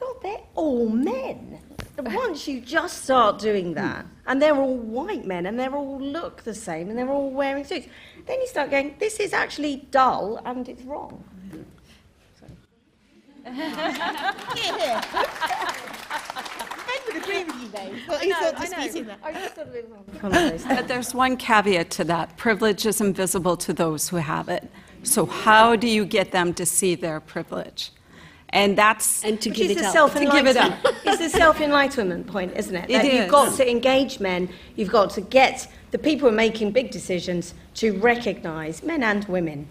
God, 0.00 0.16
they're 0.22 0.40
all 0.54 0.88
men. 0.88 1.58
Once 1.98 2.48
you 2.48 2.62
just 2.62 3.04
start 3.04 3.38
doing 3.38 3.74
that, 3.74 4.06
and 4.26 4.40
they're 4.40 4.56
all 4.56 4.78
white 4.78 5.26
men, 5.26 5.44
and 5.44 5.60
they 5.60 5.68
all 5.68 6.00
look 6.00 6.44
the 6.44 6.54
same, 6.54 6.88
and 6.88 6.98
they're 6.98 7.10
all 7.10 7.30
wearing 7.30 7.62
suits, 7.62 7.88
then 8.24 8.40
you 8.40 8.46
start 8.46 8.70
going, 8.70 8.96
this 8.98 9.20
is 9.20 9.34
actually 9.34 9.86
dull 9.90 10.40
and 10.46 10.66
it's 10.66 10.82
wrong. 10.82 11.22
Here, 13.44 13.52
here. 13.54 15.02
Ben 16.86 17.00
would 17.06 17.16
agree 17.22 17.44
with 17.44 17.60
you, 17.60 17.68
though. 17.68 17.94
Well, 18.08 18.18
he's 18.18 18.30
not 18.30 18.56
disputing 18.60 19.04
that. 19.06 19.18
I 19.22 19.32
just 19.32 19.54
sort 19.54 19.68
of 19.68 20.68
But 20.68 20.88
there's 20.88 21.14
one 21.14 21.36
caveat 21.36 21.90
to 21.90 22.04
that. 22.04 22.36
Privilege 22.38 22.86
is 22.86 23.02
invisible 23.02 23.58
to 23.58 23.74
those 23.74 24.08
who 24.08 24.16
have 24.16 24.48
it. 24.48 24.68
So 25.06 25.26
how 25.26 25.76
do 25.76 25.88
you 25.88 26.04
get 26.04 26.32
them 26.32 26.52
to 26.54 26.66
see 26.66 26.94
their 26.94 27.20
privilege? 27.20 27.92
And 28.50 28.78
that's, 28.78 29.24
And 29.24 29.40
to 29.40 29.50
give 29.50 29.70
is 29.70 29.76
it 29.76 29.80
the 29.80 29.86
up. 29.86 29.92
self-enlightenment. 29.92 30.74
it's 31.04 31.18
the 31.18 31.28
self-enlightenment 31.28 32.26
point, 32.26 32.56
isn't 32.56 32.74
it? 32.74 32.90
It 32.90 32.92
That 32.92 33.04
is. 33.04 33.12
You've 33.14 33.30
got 33.30 33.56
to 33.56 33.70
engage 33.70 34.20
men. 34.20 34.48
You've 34.76 34.90
got 34.90 35.10
to 35.10 35.20
get 35.20 35.68
the 35.90 35.98
people 35.98 36.28
who 36.28 36.34
are 36.34 36.36
making 36.36 36.72
big 36.72 36.90
decisions 36.90 37.54
to 37.74 37.98
recognise 37.98 38.82
men 38.82 39.02
and 39.02 39.24
women 39.26 39.68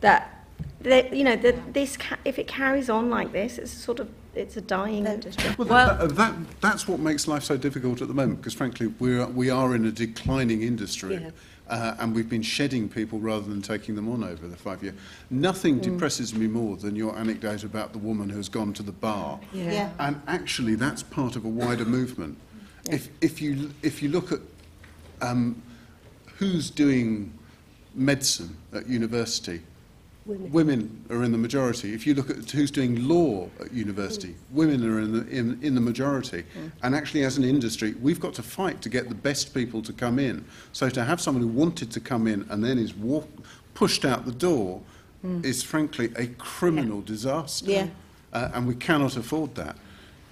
that, 0.00 0.44
that 0.82 1.12
you 1.14 1.24
know 1.24 1.36
that 1.36 1.74
this 1.74 1.96
ca- 1.96 2.18
if 2.24 2.38
it 2.38 2.46
carries 2.46 2.88
on 2.88 3.10
like 3.10 3.32
this, 3.32 3.58
it's 3.58 3.72
sort 3.72 3.98
of 4.00 4.08
it's 4.34 4.56
a 4.56 4.60
dying 4.60 5.06
industry. 5.06 5.50
Well, 5.58 5.68
Well- 5.68 5.86
that, 5.88 6.00
uh, 6.00 6.06
that, 6.06 6.34
that's 6.60 6.88
what 6.88 7.00
makes 7.00 7.28
life 7.28 7.44
so 7.44 7.56
difficult 7.56 8.00
at 8.00 8.08
the 8.08 8.14
moment, 8.14 8.38
because 8.38 8.54
frankly, 8.54 8.86
we're, 8.98 9.26
we 9.26 9.50
are 9.50 9.74
in 9.74 9.84
a 9.84 9.92
declining 9.92 10.62
industry. 10.62 11.14
Yeah. 11.16 11.30
Uh, 11.72 11.96
and 12.00 12.14
we've 12.14 12.28
been 12.28 12.42
shedding 12.42 12.86
people 12.86 13.18
rather 13.18 13.48
than 13.48 13.62
taking 13.62 13.94
them 13.94 14.06
on 14.06 14.22
over 14.22 14.46
the 14.46 14.56
five 14.56 14.82
year. 14.82 14.94
Nothing 15.30 15.78
depresses 15.78 16.34
me 16.34 16.46
more 16.46 16.76
than 16.76 16.94
your 16.94 17.16
anecdote 17.16 17.64
about 17.64 17.94
the 17.94 17.98
woman 17.98 18.28
who's 18.28 18.50
gone 18.50 18.74
to 18.74 18.82
the 18.82 18.92
bar. 18.92 19.40
Yeah. 19.54 19.88
And 19.98 20.20
actually, 20.26 20.74
that's 20.74 21.02
part 21.02 21.34
of 21.34 21.46
a 21.46 21.48
wider 21.48 21.86
movement. 21.86 22.36
If, 22.90 23.08
if, 23.22 23.40
you, 23.40 23.70
if 23.82 24.02
you 24.02 24.10
look 24.10 24.32
at 24.32 24.40
um, 25.22 25.62
who's 26.36 26.68
doing 26.68 27.32
medicine 27.94 28.54
at 28.74 28.86
university, 28.86 29.62
Women. 30.24 31.04
are 31.10 31.22
in 31.24 31.32
the 31.32 31.38
majority. 31.38 31.94
If 31.94 32.06
you 32.06 32.14
look 32.14 32.30
at 32.30 32.50
who's 32.50 32.70
doing 32.70 33.08
law 33.08 33.48
at 33.60 33.72
university, 33.72 34.28
mm. 34.28 34.36
women 34.52 34.88
are 34.88 35.00
in 35.00 35.12
the, 35.12 35.28
in, 35.28 35.58
in 35.62 35.74
the 35.74 35.80
majority. 35.80 36.44
Mm. 36.56 36.72
And 36.82 36.94
actually, 36.94 37.24
as 37.24 37.38
an 37.38 37.44
industry, 37.44 37.94
we've 38.00 38.20
got 38.20 38.34
to 38.34 38.42
fight 38.42 38.80
to 38.82 38.88
get 38.88 39.08
the 39.08 39.14
best 39.14 39.52
people 39.52 39.82
to 39.82 39.92
come 39.92 40.18
in. 40.18 40.44
So 40.72 40.88
to 40.90 41.04
have 41.04 41.20
someone 41.20 41.42
who 41.42 41.48
wanted 41.48 41.90
to 41.92 42.00
come 42.00 42.26
in 42.26 42.46
and 42.50 42.62
then 42.62 42.78
is 42.78 42.94
walk, 42.94 43.28
pushed 43.74 44.04
out 44.04 44.24
the 44.24 44.32
door 44.32 44.80
mm. 45.24 45.44
is 45.44 45.62
frankly 45.62 46.12
a 46.16 46.26
criminal 46.26 47.00
disaster. 47.00 47.70
Yeah. 47.70 47.88
Uh, 48.32 48.50
and 48.54 48.66
we 48.66 48.74
cannot 48.74 49.16
afford 49.16 49.54
that. 49.56 49.76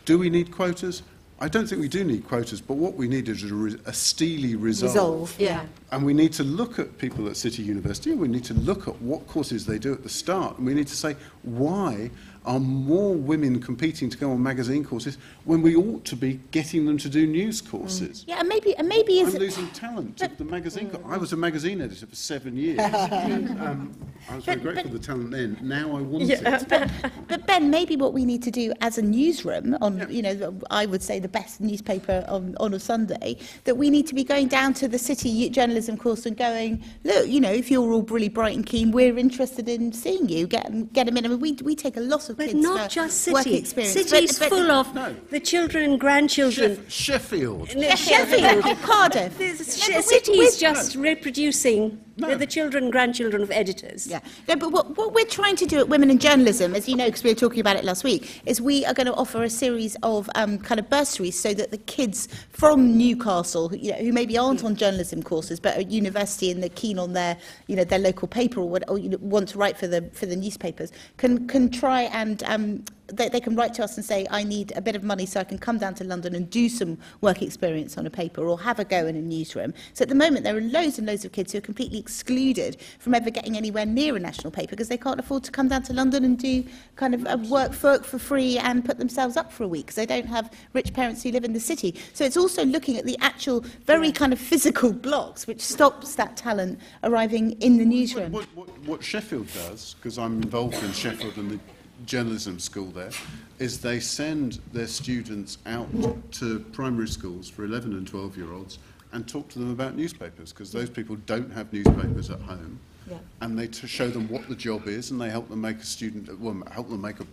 Do 0.04 0.18
we 0.18 0.30
need 0.30 0.50
quotas? 0.50 1.02
I 1.42 1.48
don't 1.48 1.66
think 1.66 1.80
we 1.80 1.88
do 1.88 2.04
need 2.04 2.28
quotas, 2.28 2.60
but 2.60 2.74
what 2.74 2.94
we 2.94 3.08
need 3.08 3.28
is 3.30 3.42
a, 3.44 3.54
re- 3.54 3.76
a 3.86 3.94
steely 3.94 4.56
resolve. 4.56 4.92
Resolve, 4.92 5.34
Yeah. 5.38 5.64
And 5.90 6.04
we 6.04 6.12
need 6.12 6.34
to 6.34 6.44
look 6.44 6.78
at 6.78 6.98
people 6.98 7.28
at 7.28 7.36
City 7.36 7.62
University, 7.62 8.10
and 8.10 8.20
we 8.20 8.28
need 8.28 8.44
to 8.44 8.54
look 8.54 8.86
at 8.86 9.00
what 9.00 9.26
courses 9.26 9.64
they 9.64 9.78
do 9.78 9.92
at 9.92 10.02
the 10.02 10.08
start, 10.10 10.58
and 10.58 10.66
we 10.66 10.74
need 10.74 10.86
to 10.88 10.96
say, 10.96 11.16
why 11.42 12.10
are 12.46 12.60
more 12.60 13.14
women 13.14 13.60
competing 13.60 14.08
to 14.10 14.16
go 14.16 14.30
on 14.32 14.42
magazine 14.42 14.84
courses 14.84 15.18
when 15.44 15.60
we 15.62 15.76
ought 15.76 16.04
to 16.06 16.16
be 16.16 16.40
getting 16.50 16.86
them 16.86 16.96
to 16.98 17.08
do 17.08 17.26
news 17.26 17.60
courses? 17.60 18.24
Yeah, 18.26 18.40
and 18.40 18.48
maybe, 18.48 18.74
and 18.76 18.88
maybe 18.88 19.20
I'm 19.20 19.28
is 19.28 19.34
losing 19.34 19.68
talent 19.68 20.16
to 20.18 20.28
the 20.28 20.44
magazine. 20.44 20.90
co- 20.90 21.02
I 21.06 21.16
was 21.18 21.32
a 21.32 21.36
magazine 21.36 21.80
editor 21.80 22.06
for 22.06 22.16
seven 22.16 22.56
years. 22.56 22.78
um, 22.80 23.92
I 24.28 24.36
was 24.36 24.44
very 24.44 24.56
But- 24.58 24.62
grateful 24.62 24.92
for 24.92 24.98
the 24.98 25.04
talent 25.04 25.30
then. 25.30 25.58
Now 25.60 25.96
I 25.96 26.00
want 26.00 26.30
it. 26.30 26.90
But 27.28 27.46
Ben, 27.46 27.70
maybe 27.70 27.96
what 27.96 28.12
we 28.12 28.24
need 28.24 28.42
to 28.42 28.50
do 28.50 28.72
as 28.80 28.98
a 28.98 29.02
newsroom 29.02 29.76
on, 29.80 30.06
you 30.10 30.22
know, 30.22 30.58
I 30.70 30.86
would 30.86 31.02
say 31.02 31.18
the 31.20 31.28
best 31.28 31.60
newspaper 31.60 32.24
on, 32.28 32.56
on 32.58 32.74
a 32.74 32.80
Sunday, 32.80 33.38
that 33.64 33.76
we 33.76 33.90
need 33.90 34.06
to 34.08 34.14
be 34.14 34.24
going 34.24 34.48
down 34.48 34.74
to 34.74 34.88
the 34.88 34.98
city 34.98 35.48
journalism 35.50 35.96
course 35.96 36.26
and 36.26 36.36
going, 36.36 36.82
look, 37.04 37.28
you 37.28 37.40
know, 37.40 37.52
if 37.52 37.70
you're 37.70 37.92
all 37.92 38.02
really 38.02 38.28
bright 38.28 38.56
and 38.56 38.66
keen, 38.66 38.90
we're 38.90 39.16
interested 39.18 39.68
in 39.68 39.92
seeing 39.92 40.28
you. 40.28 40.46
Get 40.46 40.92
get 40.92 41.06
them 41.06 41.16
in. 41.16 41.24
I 41.26 41.28
mean, 41.28 41.40
we, 41.40 41.52
we 41.62 41.74
take 41.76 41.96
a 41.96 42.00
lot 42.00 42.28
of 42.28 42.29
But 42.34 42.46
kids 42.48 42.62
not 42.62 42.82
for 42.82 42.88
just 42.88 43.28
work 43.28 43.42
City. 43.44 43.56
experience. 43.56 43.92
City's 43.94 44.38
But- 44.38 44.50
but- 44.50 44.56
full 44.58 44.70
of 44.70 44.94
No. 44.94 45.14
the 45.30 45.40
children 45.40 45.90
and 45.90 46.00
grandchildren. 46.00 46.76
Sheff- 46.76 46.90
Sheffield. 46.90 47.74
No, 47.76 47.88
Sheffield, 47.94 48.64
Cardiff. 48.82 49.36
The 49.38 49.46
No, 49.46 49.54
sh- 49.54 49.88
but 49.88 49.96
we- 49.96 50.02
city 50.02 50.32
is 50.40 50.56
just 50.58 50.96
reproducing 50.96 51.98
No. 52.16 52.28
the, 52.30 52.36
the 52.36 52.46
children 52.46 52.84
and 52.84 52.92
grandchildren 52.92 53.42
of 53.42 53.50
editors. 53.50 54.06
Yeah, 54.06 54.20
no, 54.48 54.56
but 54.56 54.72
what, 54.72 54.96
what 54.96 55.14
we're 55.14 55.24
trying 55.24 55.56
to 55.56 55.66
do 55.66 55.78
at 55.78 55.88
Women 55.88 56.10
in 56.10 56.18
Journalism, 56.18 56.74
as 56.74 56.86
you 56.88 56.94
know, 56.96 57.06
because 57.06 57.22
we 57.24 57.30
were 57.30 57.34
talking 57.38 57.60
about 57.60 57.76
it 57.76 57.84
last 57.84 58.04
week, 58.04 58.42
is 58.46 58.60
we 58.60 58.84
are 58.84 58.92
going 58.92 59.06
to 59.06 59.14
offer 59.14 59.42
a 59.42 59.48
series 59.50 59.96
of 60.02 60.28
um, 60.34 60.58
kind 60.58 60.78
of 60.78 60.90
bursaries 60.90 61.38
so 61.38 61.54
that 61.54 61.70
the 61.70 61.78
kids 61.78 62.28
from 62.50 62.96
Newcastle, 62.98 63.68
who, 63.70 63.76
you 63.76 63.92
know, 63.92 63.98
who 63.98 64.12
maybe 64.12 64.36
aren't 64.36 64.62
on 64.64 64.76
journalism 64.76 65.22
courses 65.22 65.58
but 65.60 65.76
are 65.76 65.80
at 65.80 65.90
university 65.90 66.50
and 66.50 66.62
they're 66.62 66.68
keen 66.70 66.98
on 66.98 67.12
their, 67.14 67.36
you 67.68 67.76
know, 67.76 67.84
their 67.84 67.98
local 67.98 68.28
paper 68.28 68.60
or, 68.60 68.68
what, 68.68 68.84
or 68.88 68.98
you 68.98 69.08
know, 69.08 69.18
want 69.20 69.48
to 69.50 69.58
write 69.58 69.78
for 69.78 69.86
the 69.86 70.02
for 70.12 70.26
the 70.26 70.36
newspapers, 70.36 70.92
can 71.16 71.46
can 71.48 71.70
try 71.70 72.02
and 72.20 72.42
um, 72.42 72.84
they, 73.06 73.28
they 73.28 73.40
can 73.40 73.56
write 73.56 73.72
to 73.74 73.82
us 73.82 73.96
and 73.96 74.04
say, 74.04 74.26
I 74.30 74.44
need 74.44 74.72
a 74.76 74.82
bit 74.82 74.94
of 74.94 75.02
money 75.02 75.24
so 75.24 75.40
I 75.40 75.44
can 75.44 75.58
come 75.58 75.78
down 75.78 75.94
to 75.94 76.04
London 76.04 76.34
and 76.34 76.48
do 76.50 76.68
some 76.68 76.98
work 77.22 77.40
experience 77.40 77.96
on 77.96 78.06
a 78.06 78.10
paper 78.10 78.46
or 78.46 78.60
have 78.60 78.78
a 78.78 78.84
go 78.84 79.06
in 79.06 79.16
a 79.16 79.22
newsroom. 79.22 79.72
So 79.94 80.02
at 80.02 80.10
the 80.10 80.14
moment, 80.14 80.44
there 80.44 80.56
are 80.56 80.60
loads 80.60 80.98
and 80.98 81.06
loads 81.06 81.24
of 81.24 81.32
kids 81.32 81.52
who 81.52 81.58
are 81.58 81.62
completely 81.62 81.98
excluded 81.98 82.76
from 82.98 83.14
ever 83.14 83.30
getting 83.30 83.56
anywhere 83.56 83.86
near 83.86 84.16
a 84.16 84.20
national 84.20 84.50
paper 84.50 84.70
because 84.70 84.88
they 84.88 84.98
can't 84.98 85.18
afford 85.18 85.44
to 85.44 85.50
come 85.50 85.68
down 85.68 85.82
to 85.84 85.94
London 85.94 86.24
and 86.24 86.38
do 86.38 86.62
kind 86.96 87.14
of 87.14 87.26
a 87.26 87.38
work 87.48 87.72
for, 87.72 87.98
for 88.00 88.18
free 88.18 88.58
and 88.58 88.84
put 88.84 88.98
themselves 88.98 89.36
up 89.36 89.50
for 89.50 89.64
a 89.64 89.68
week 89.68 89.86
because 89.86 89.96
they 89.96 90.06
don't 90.06 90.26
have 90.26 90.52
rich 90.74 90.92
parents 90.92 91.22
who 91.22 91.32
live 91.32 91.44
in 91.44 91.54
the 91.54 91.60
city. 91.60 91.94
So 92.12 92.24
it's 92.24 92.36
also 92.36 92.66
looking 92.66 92.98
at 92.98 93.06
the 93.06 93.16
actual 93.20 93.64
very 93.86 94.12
kind 94.12 94.32
of 94.32 94.38
physical 94.38 94.92
blocks 94.92 95.46
which 95.46 95.62
stops 95.62 96.16
that 96.16 96.36
talent 96.36 96.78
arriving 97.02 97.52
in 97.60 97.78
the 97.78 97.84
newsroom. 97.84 98.32
What, 98.32 98.46
what, 98.54 98.68
what 98.80 99.02
Sheffield 99.02 99.48
does, 99.54 99.94
because 99.94 100.18
I'm 100.18 100.42
involved 100.42 100.82
in 100.82 100.92
Sheffield 100.92 101.36
and 101.36 101.50
the 101.52 101.58
journalism 102.06 102.58
school 102.58 102.86
there, 102.86 103.10
is 103.58 103.80
they 103.80 104.00
send 104.00 104.60
their 104.72 104.86
students 104.86 105.58
out 105.66 105.88
to 106.32 106.60
primary 106.72 107.08
schools 107.08 107.48
for 107.48 107.64
11 107.64 107.92
and 107.92 108.06
12 108.06 108.36
year 108.36 108.52
olds 108.52 108.78
and 109.12 109.28
talk 109.28 109.48
to 109.50 109.58
them 109.58 109.72
about 109.72 109.96
newspapers, 109.96 110.52
because 110.52 110.70
those 110.70 110.88
people 110.88 111.16
don't 111.26 111.52
have 111.52 111.72
newspapers 111.72 112.30
at 112.30 112.40
home. 112.40 112.78
Yeah. 113.08 113.18
And 113.40 113.58
they 113.58 113.66
to 113.66 113.88
show 113.88 114.08
them 114.08 114.28
what 114.28 114.48
the 114.48 114.54
job 114.54 114.86
is, 114.86 115.10
and 115.10 115.20
they 115.20 115.30
help 115.30 115.48
them 115.48 115.60
make 115.60 115.78
a 115.78 115.84
student, 115.84 116.38
well, 116.38 116.62
help 116.70 116.88
them 116.88 117.00
make 117.00 117.18
a, 117.18 117.26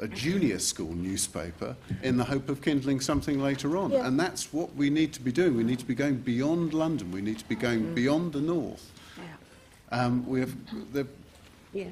a 0.00 0.08
junior 0.08 0.58
school 0.58 0.92
newspaper 0.92 1.74
in 2.02 2.18
the 2.18 2.24
hope 2.24 2.50
of 2.50 2.60
kindling 2.60 3.00
something 3.00 3.40
later 3.40 3.78
on. 3.78 3.92
Yeah. 3.92 4.06
And 4.06 4.20
that's 4.20 4.52
what 4.52 4.74
we 4.74 4.90
need 4.90 5.14
to 5.14 5.20
be 5.20 5.32
doing. 5.32 5.56
We 5.56 5.64
need 5.64 5.78
to 5.78 5.86
be 5.86 5.94
going 5.94 6.16
beyond 6.16 6.74
London. 6.74 7.10
We 7.10 7.22
need 7.22 7.38
to 7.38 7.48
be 7.48 7.54
going 7.54 7.94
beyond 7.94 8.34
the 8.34 8.40
north. 8.40 8.90
Um, 9.92 10.26
we 10.26 10.40
have, 10.40 10.54
the, 10.92 11.06
Yeah. 11.72 11.88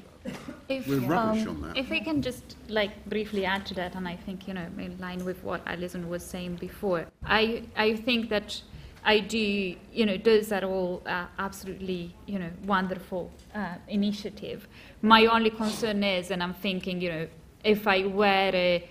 If, 0.69 0.87
We're 0.87 0.99
rubbish 0.99 1.47
um, 1.47 1.49
on 1.49 1.61
that. 1.61 1.77
If 1.77 1.89
we 1.89 1.99
can 1.99 2.21
just 2.21 2.55
like 2.69 3.05
briefly 3.09 3.45
add 3.45 3.65
to 3.67 3.73
that, 3.75 3.95
and 3.95 4.07
I 4.07 4.15
think 4.15 4.47
you 4.47 4.53
know 4.53 4.67
in 4.77 4.97
line 4.99 5.25
with 5.25 5.43
what 5.43 5.61
Alison 5.65 6.09
was 6.09 6.23
saying 6.23 6.55
before, 6.55 7.07
I 7.25 7.63
I 7.75 7.95
think 7.95 8.29
that 8.29 8.61
I 9.03 9.19
do 9.19 9.37
you 9.37 10.05
know 10.05 10.17
those 10.17 10.51
are 10.51 10.63
all 10.63 11.01
uh, 11.05 11.25
absolutely 11.39 12.15
you 12.25 12.39
know 12.39 12.51
wonderful 12.65 13.31
uh, 13.53 13.75
initiative. 13.87 14.67
My 15.01 15.25
only 15.25 15.49
concern 15.49 16.03
is, 16.03 16.31
and 16.31 16.41
I'm 16.41 16.53
thinking 16.53 17.01
you 17.01 17.09
know 17.09 17.27
if 17.63 17.87
I 17.87 18.05
were 18.05 18.51
a 18.53 18.87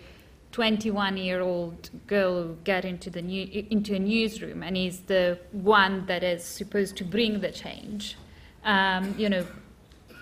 21 0.53 1.17
year 1.17 1.41
old 1.41 1.91
girl 2.07 2.57
get 2.65 2.85
into 2.85 3.09
the 3.09 3.23
new, 3.23 3.49
into 3.71 3.95
a 3.95 3.99
newsroom 3.99 4.63
and 4.63 4.77
is 4.77 5.01
the 5.03 5.39
one 5.53 6.07
that 6.07 6.25
is 6.25 6.45
supposed 6.45 6.97
to 6.97 7.05
bring 7.05 7.41
the 7.41 7.53
change 7.53 8.17
um, 8.65 9.15
you 9.17 9.29
know 9.29 9.47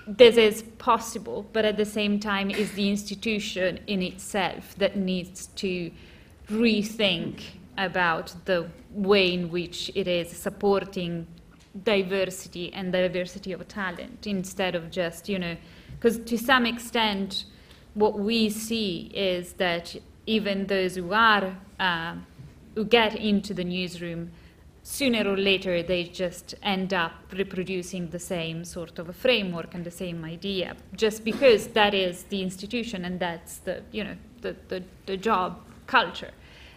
this 0.09 0.37
is 0.37 0.63
possible 0.79 1.47
but 1.53 1.65
at 1.65 1.77
the 1.77 1.85
same 1.85 2.19
time 2.19 2.51
is 2.51 2.73
the 2.73 2.89
institution 2.89 3.79
in 3.87 4.03
itself 4.03 4.75
that 4.79 4.97
needs 4.97 5.49
to 5.49 5.91
rethink 6.51 7.43
about 7.77 8.35
the 8.47 8.67
way 8.91 9.35
in 9.35 9.51
which 9.51 9.91
it 9.95 10.09
is 10.09 10.31
supporting 10.31 11.27
diversity 11.85 12.73
and 12.73 12.91
diversity 12.91 13.53
of 13.53 13.67
talent 13.69 14.27
instead 14.27 14.75
of 14.75 14.91
just 14.91 15.29
you 15.29 15.39
know 15.39 15.57
because 15.93 16.19
to 16.21 16.39
some 16.39 16.65
extent 16.65 17.45
what 17.95 18.19
we 18.19 18.49
see 18.49 19.11
is 19.15 19.53
that 19.55 19.95
even 20.27 20.67
those 20.67 20.97
who 20.97 21.13
are 21.13 21.55
uh, 21.79 22.15
who 22.75 22.85
get 22.85 23.15
into 23.15 23.53
the 23.53 23.65
newsroom 23.65 24.31
sooner 24.89 25.23
or 25.31 25.37
later 25.37 25.83
they 25.83 26.05
just 26.05 26.55
end 26.63 26.95
up 26.95 27.13
reproducing 27.33 28.09
the 28.09 28.19
same 28.19 28.65
sort 28.65 28.99
of 28.99 29.11
a 29.11 29.13
framework 29.13 29.75
and 29.75 29.85
the 29.85 29.91
same 29.91 30.25
idea 30.25 30.75
just 30.97 31.25
because 31.25 31.69
that 31.69 31.93
is 31.93 32.23
the 32.31 32.41
institution 32.41 33.05
and 33.05 33.21
that's 33.21 33.59
the 33.59 33.83
you 33.93 34.03
know 34.03 34.17
the, 34.41 34.57
the, 34.69 34.83
the 35.05 35.17
job 35.17 35.61
culture 35.87 36.31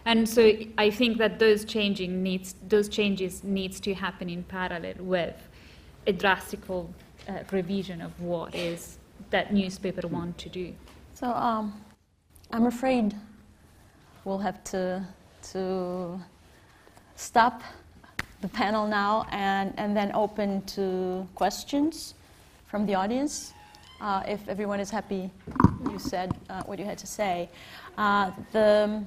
and 0.03 0.27
so 0.27 0.51
I 0.77 0.89
think 0.89 1.19
that 1.19 1.39
those 1.39 1.63
changing 1.63 2.21
needs 2.21 2.55
those 2.67 2.89
changes 2.89 3.45
needs 3.45 3.79
to 3.81 3.93
happen 3.93 4.29
in 4.29 4.43
parallel 4.43 4.95
with 4.99 5.47
a 6.05 6.11
drastic 6.11 6.59
uh, 6.69 6.83
revision 7.51 8.01
of 8.01 8.19
what 8.19 8.53
is 8.53 8.97
that 9.29 9.53
newspaper 9.53 10.05
want 10.07 10.37
to 10.39 10.49
do. 10.49 10.73
So 11.13 11.27
um, 11.27 11.81
I'm 12.51 12.65
afraid 12.65 13.15
we'll 14.25 14.39
have 14.39 14.61
to 14.65 15.07
to 15.53 16.19
stop 17.15 17.61
the 18.41 18.49
panel 18.49 18.87
now 18.87 19.25
and, 19.31 19.73
and 19.77 19.95
then 19.95 20.11
open 20.13 20.61
to 20.63 21.27
questions 21.35 22.15
from 22.67 22.85
the 22.85 22.95
audience. 22.95 23.53
Uh, 23.99 24.23
if 24.27 24.47
everyone 24.49 24.79
is 24.79 24.89
happy, 24.89 25.29
you 25.91 25.99
said 25.99 26.33
uh, 26.49 26.63
what 26.63 26.79
you 26.79 26.85
had 26.85 26.97
to 26.97 27.07
say. 27.07 27.49
Uh, 27.97 28.31
the 28.51 29.03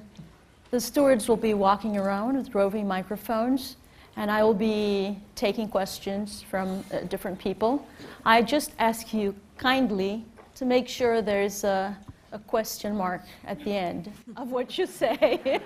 the 0.71 0.81
stewards 0.81 1.29
will 1.29 1.37
be 1.37 1.53
walking 1.53 1.95
around 1.95 2.35
with 2.35 2.53
roving 2.53 2.87
microphones, 2.87 3.77
and 4.17 4.31
I 4.31 4.43
will 4.43 4.53
be 4.53 5.17
taking 5.35 5.69
questions 5.69 6.41
from 6.41 6.83
uh, 6.91 7.01
different 7.01 7.39
people. 7.39 7.87
I 8.25 8.41
just 8.41 8.71
ask 8.79 9.13
you 9.13 9.35
kindly 9.57 10.25
to 10.55 10.65
make 10.65 10.89
sure 10.89 11.21
there's 11.21 11.63
a, 11.63 11.95
a 12.31 12.39
question 12.39 12.97
mark 12.97 13.21
at 13.45 13.63
the 13.63 13.71
end 13.71 14.11
of 14.35 14.51
what 14.51 14.77
you 14.77 14.85
say. 14.85 15.61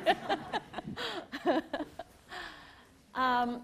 um, 3.20 3.62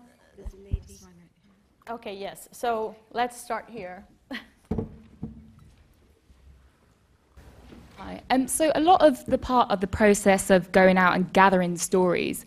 okay, 1.89 2.13
yes. 2.15 2.49
So 2.51 2.95
let's 3.13 3.39
start 3.39 3.65
here. 3.69 4.05
Hi. 7.97 8.21
Um, 8.29 8.47
so 8.47 8.71
a 8.75 8.81
lot 8.81 9.01
of 9.01 9.25
the 9.25 9.37
part 9.37 9.71
of 9.71 9.79
the 9.79 9.87
process 9.87 10.49
of 10.49 10.71
going 10.73 10.97
out 10.97 11.15
and 11.15 11.31
gathering 11.31 11.77
stories 11.77 12.45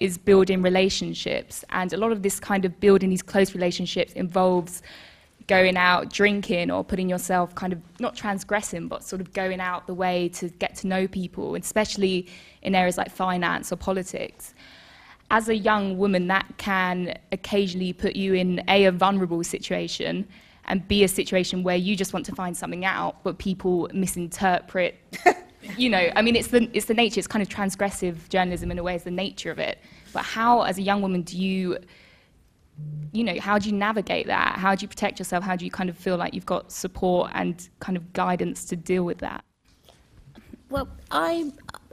is 0.00 0.18
building 0.18 0.60
relationships, 0.62 1.64
and 1.70 1.92
a 1.92 1.96
lot 1.96 2.12
of 2.12 2.22
this 2.22 2.40
kind 2.40 2.64
of 2.64 2.80
building 2.80 3.10
these 3.10 3.22
close 3.22 3.54
relationships 3.54 4.12
involves 4.14 4.82
going 5.46 5.76
out 5.76 6.12
drinking 6.12 6.70
or 6.70 6.84
putting 6.84 7.08
yourself 7.08 7.54
kind 7.54 7.72
of 7.72 7.80
not 8.00 8.14
transgressing, 8.14 8.86
but 8.86 9.02
sort 9.02 9.20
of 9.20 9.32
going 9.32 9.60
out 9.60 9.86
the 9.86 9.94
way 9.94 10.28
to 10.28 10.48
get 10.48 10.74
to 10.74 10.86
know 10.86 11.08
people, 11.08 11.54
especially 11.54 12.26
in 12.62 12.74
areas 12.74 12.98
like 12.98 13.10
finance 13.10 13.72
or 13.72 13.76
politics. 13.76 14.54
As 15.30 15.48
a 15.48 15.56
young 15.56 15.98
woman, 15.98 16.26
that 16.28 16.46
can 16.56 17.18
occasionally 17.32 17.92
put 17.92 18.16
you 18.16 18.34
in 18.34 18.62
a, 18.68 18.86
a 18.86 18.92
vulnerable 18.92 19.44
situation 19.44 20.26
and 20.68 20.86
be 20.86 21.04
a 21.04 21.08
situation 21.08 21.62
where 21.62 21.76
you 21.76 21.96
just 21.96 22.12
want 22.12 22.24
to 22.26 22.34
find 22.34 22.56
something 22.56 22.84
out, 22.84 23.22
but 23.24 23.38
people 23.38 23.88
misinterpret. 23.92 24.96
you 25.76 25.90
know, 25.90 26.10
I 26.14 26.22
mean, 26.22 26.36
it's 26.36 26.48
the, 26.48 26.70
it's 26.72 26.86
the 26.86 26.94
nature, 26.94 27.18
it's 27.18 27.26
kind 27.26 27.42
of 27.42 27.48
transgressive 27.48 28.28
journalism 28.28 28.70
in 28.70 28.78
a 28.78 28.82
way, 28.82 28.94
it's 28.94 29.04
the 29.04 29.10
nature 29.10 29.50
of 29.50 29.58
it. 29.58 29.78
But 30.12 30.24
how, 30.24 30.62
as 30.62 30.78
a 30.78 30.82
young 30.82 31.02
woman, 31.02 31.22
do 31.22 31.38
you, 31.38 31.78
you 33.12 33.24
know, 33.24 33.38
how 33.40 33.58
do 33.58 33.68
you 33.68 33.74
navigate 33.74 34.26
that? 34.26 34.56
How 34.58 34.74
do 34.74 34.82
you 34.82 34.88
protect 34.88 35.18
yourself? 35.18 35.42
How 35.42 35.56
do 35.56 35.64
you 35.64 35.70
kind 35.70 35.90
of 35.90 35.96
feel 35.96 36.16
like 36.16 36.34
you've 36.34 36.46
got 36.46 36.70
support 36.70 37.30
and 37.34 37.68
kind 37.80 37.96
of 37.96 38.12
guidance 38.12 38.64
to 38.66 38.76
deal 38.76 39.04
with 39.04 39.18
that? 39.18 39.44
Well, 40.70 40.88
I 41.10 41.50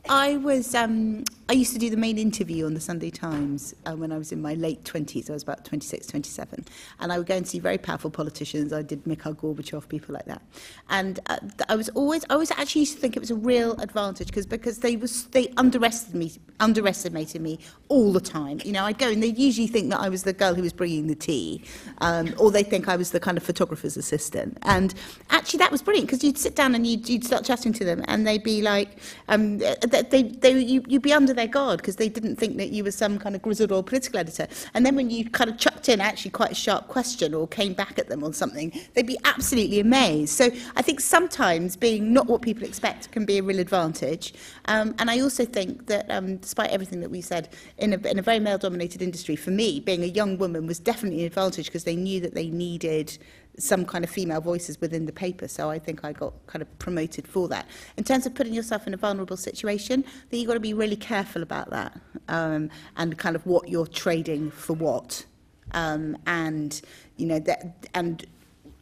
I 0.10 0.38
was 0.38 0.76
um, 0.76 1.24
I 1.48 1.54
used 1.54 1.74
to 1.74 1.80
do 1.80 1.92
the 1.92 1.98
main 1.98 2.18
interview 2.18 2.66
on 2.66 2.74
the 2.74 2.80
Sunday 2.80 3.12
Times 3.12 3.76
uh, 3.86 3.96
when 3.96 4.12
I 4.12 4.18
was 4.18 4.32
in 4.32 4.42
my 4.42 4.56
late 4.56 4.84
20s. 4.84 5.30
I 5.30 5.34
was 5.34 5.44
about 5.44 5.64
26, 5.64 6.08
27. 6.08 6.66
And 7.00 7.14
I 7.14 7.20
would 7.20 7.28
go 7.28 7.36
and 7.36 7.48
see 7.48 7.60
very 7.60 7.78
powerful 7.78 8.10
politicians. 8.10 8.74
I 8.74 8.82
did 8.82 9.06
Mikhail 9.06 9.36
Gorbachev, 9.36 9.88
people 9.88 10.14
like 10.14 10.26
that. 10.26 10.42
And 10.90 11.20
uh, 11.28 11.38
I 11.70 11.76
was 11.76 11.90
always, 11.90 12.26
I 12.32 12.34
always 12.34 12.50
actually 12.50 12.82
used 12.82 12.96
to 12.96 13.00
think 13.00 13.16
it 13.16 13.20
was 13.20 13.30
a 13.30 13.36
real 13.36 13.80
advantage 13.80 14.28
because 14.28 14.48
because 14.48 14.80
they 14.80 14.96
was 14.96 15.26
they 15.26 15.50
underestimated 15.58 16.16
me, 16.16 16.32
underestimated 16.60 17.42
me 17.42 17.60
all 17.90 18.12
the 18.12 18.20
time. 18.20 18.60
You 18.66 18.72
know, 18.72 18.84
I'd 18.84 18.98
go 18.98 19.10
and 19.10 19.22
they'd 19.22 19.38
usually 19.38 19.68
think 19.68 19.92
that 19.92 20.00
I 20.00 20.10
was 20.10 20.24
the 20.24 20.34
girl 20.34 20.56
who 20.56 20.64
was 20.64 20.74
bringing 20.74 21.06
the 21.06 21.16
tea, 21.16 21.64
um, 22.00 22.34
or 22.40 22.50
they'd 22.50 22.68
think 22.68 22.88
I 22.88 22.96
was 22.96 23.12
the 23.12 23.20
kind 23.20 23.38
of 23.38 23.44
photographer's 23.44 23.98
assistant. 23.98 24.58
And 24.64 24.96
actually, 25.30 25.60
that 25.60 25.72
was 25.72 25.84
brilliant 25.84 26.08
because 26.08 26.24
you'd 26.24 26.40
sit 26.40 26.56
down 26.56 26.74
and 26.74 26.88
you'd, 26.88 27.08
you'd 27.08 27.24
start 27.24 27.46
chatting 27.46 27.72
to 27.74 27.86
them, 27.86 28.04
and 28.08 28.26
they'd 28.26 28.44
be 28.44 28.64
like, 28.64 28.98
um, 29.28 29.60
they, 29.60 30.24
they, 30.24 30.60
you, 30.60 30.84
you'd 30.88 31.04
be 31.04 31.14
under 31.14 31.35
their 31.36 31.48
guard 31.48 31.78
because 31.78 31.98
they 31.98 32.10
didn't 32.10 32.38
think 32.38 32.58
that 32.58 32.70
you 32.70 32.84
were 32.84 32.92
some 32.92 33.20
kind 33.20 33.36
of 33.36 33.42
grizzled 33.42 33.72
old 33.72 33.86
political 33.86 34.20
editor. 34.20 34.48
And 34.74 34.86
then 34.86 34.96
when 34.96 35.10
you 35.10 35.30
kind 35.30 35.50
of 35.50 35.58
chucked 35.58 35.90
in 35.90 36.02
actually 36.02 36.32
quite 36.32 36.52
a 36.52 36.56
sharp 36.56 36.88
question 36.88 37.34
or 37.34 37.48
came 37.48 37.74
back 37.74 38.00
at 38.00 38.10
them 38.10 38.24
on 38.24 38.34
something, 38.34 38.72
they'd 38.94 39.06
be 39.06 39.18
absolutely 39.26 39.80
amazed. 39.80 40.34
So 40.34 40.50
I 40.76 40.82
think 40.82 41.00
sometimes 41.00 41.76
being 41.76 42.14
not 42.14 42.28
what 42.28 42.42
people 42.42 42.64
expect 42.64 43.12
can 43.12 43.26
be 43.26 43.38
a 43.38 43.44
real 43.44 43.60
advantage. 43.60 44.34
Um, 44.66 44.96
and 45.00 45.10
I 45.10 45.20
also 45.20 45.46
think 45.46 45.88
that 45.88 46.10
um, 46.10 46.38
despite 46.38 46.72
everything 46.72 47.02
that 47.02 47.12
we 47.12 47.22
said, 47.22 47.50
in 47.78 47.94
a, 47.94 48.08
in 48.08 48.20
a 48.20 48.22
very 48.22 48.40
male-dominated 48.40 49.02
industry, 49.02 49.36
for 49.36 49.52
me, 49.52 49.80
being 49.80 50.04
a 50.04 50.08
young 50.08 50.38
woman 50.38 50.68
was 50.68 50.80
definitely 50.80 51.22
an 51.22 51.28
advantage 51.28 51.66
because 51.66 51.84
they 51.84 51.96
knew 51.96 52.20
that 52.22 52.34
they 52.34 52.48
needed 52.48 53.18
some 53.58 53.86
kind 53.86 54.04
of 54.04 54.10
female 54.10 54.42
voices 54.42 54.80
within 54.82 55.06
the 55.06 55.12
paper. 55.12 55.48
So 55.48 55.70
I 55.70 55.80
think 55.80 56.04
I 56.04 56.14
got 56.14 56.34
kind 56.48 56.62
of 56.62 56.80
promoted 56.80 57.28
for 57.28 57.48
that. 57.50 57.68
In 57.98 58.04
terms 58.04 58.26
of 58.26 58.34
putting 58.34 58.54
yourself 58.54 58.88
in 58.88 58.94
a 58.94 58.98
vulnerable 58.98 59.38
situation, 59.38 60.04
then 60.30 60.40
you've 60.40 60.48
got 60.48 60.56
to 60.56 60.60
be 60.60 60.74
really 60.74 60.96
careful 60.96 61.42
about 61.42 61.70
that 61.70 62.00
um, 62.28 62.70
and 62.98 63.18
kind 63.18 63.36
of 63.36 63.46
what 63.46 63.70
you're 63.70 63.88
trading 63.88 64.52
for 64.52 64.74
what. 64.74 65.26
Um, 65.72 66.18
and, 66.28 66.80
you 67.18 67.26
know, 67.26 67.40
that, 67.40 67.88
and 67.94 68.26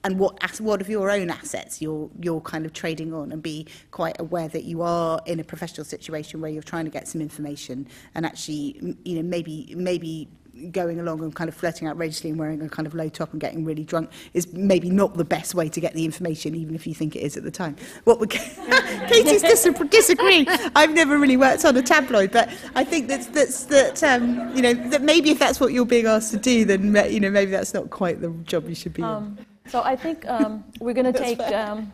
and 0.04 0.20
what 0.20 0.60
what 0.60 0.82
of 0.82 0.90
your 0.90 1.10
own 1.10 1.30
assets 1.30 1.82
you're 1.82 2.10
you're 2.20 2.42
kind 2.42 2.66
of 2.66 2.74
trading 2.74 3.14
on 3.14 3.32
and 3.32 3.42
be 3.42 3.66
quite 3.92 4.20
aware 4.20 4.48
that 4.50 4.66
you 4.66 4.82
are 4.82 5.22
in 5.26 5.40
a 5.40 5.44
professional 5.44 5.86
situation 5.86 6.42
where 6.42 6.52
you're 6.52 6.62
trying 6.62 6.86
to 6.86 6.92
get 6.92 7.08
some 7.08 7.22
information 7.22 7.88
and 8.14 8.26
actually 8.26 8.98
you 9.06 9.16
know 9.16 9.24
maybe 9.24 9.74
maybe 9.78 10.28
going 10.72 11.00
along 11.00 11.22
and 11.22 11.36
kind 11.36 11.48
of 11.48 11.56
flirting 11.56 11.88
outrageously 11.88 12.30
and 12.30 12.38
wearing 12.38 12.62
a 12.62 12.70
kind 12.70 12.86
of 12.86 12.94
low 12.94 13.10
top 13.10 13.32
and 13.32 13.42
getting 13.42 13.66
really 13.66 13.84
drunk 13.84 14.10
is 14.34 14.52
maybe 14.54 14.90
not 14.90 15.16
the 15.16 15.26
best 15.26 15.56
way 15.56 15.68
to 15.68 15.80
get 15.80 15.94
the 15.94 16.06
information, 16.06 16.56
even 16.56 16.76
if 16.76 16.86
you 16.86 16.94
think 16.94 17.16
it 17.16 17.22
is 17.22 17.36
at 17.38 17.44
the 17.44 17.52
time. 17.52 17.76
What 18.04 18.20
would 18.20 18.30
Katie's 18.30 19.42
dis- 19.64 19.68
disagree? 19.90 20.46
I've 20.76 20.94
never 20.94 21.18
really 21.18 21.38
worked 21.38 21.66
on 21.66 21.76
a 21.76 21.82
tabloid, 21.82 22.32
but 22.32 22.50
I 22.76 22.84
think 22.84 23.08
that's 23.08 23.28
that's 23.28 23.66
that 23.66 24.04
um, 24.04 24.56
you 24.56 24.62
know 24.62 24.74
that 24.90 25.02
maybe 25.02 25.32
if 25.32 25.40
that's 25.40 25.60
what 25.60 25.74
you're 25.74 25.86
being 25.86 26.06
asked 26.06 26.32
to 26.32 26.38
do, 26.38 26.66
then 26.66 26.96
you 27.12 27.20
know 27.20 27.32
maybe 27.32 27.52
that's 27.52 27.74
not 27.74 27.90
quite 27.90 28.22
the 28.22 28.30
job 28.44 28.70
you 28.70 28.76
should 28.76 28.94
be 28.94 29.02
um, 29.02 29.38
in. 29.38 29.46
So 29.72 29.82
I 29.82 29.96
think 29.96 30.28
um, 30.28 30.64
we're 30.80 30.94
going 30.94 31.12
to 31.14 31.20
take. 31.20 31.42
Um, 31.42 31.92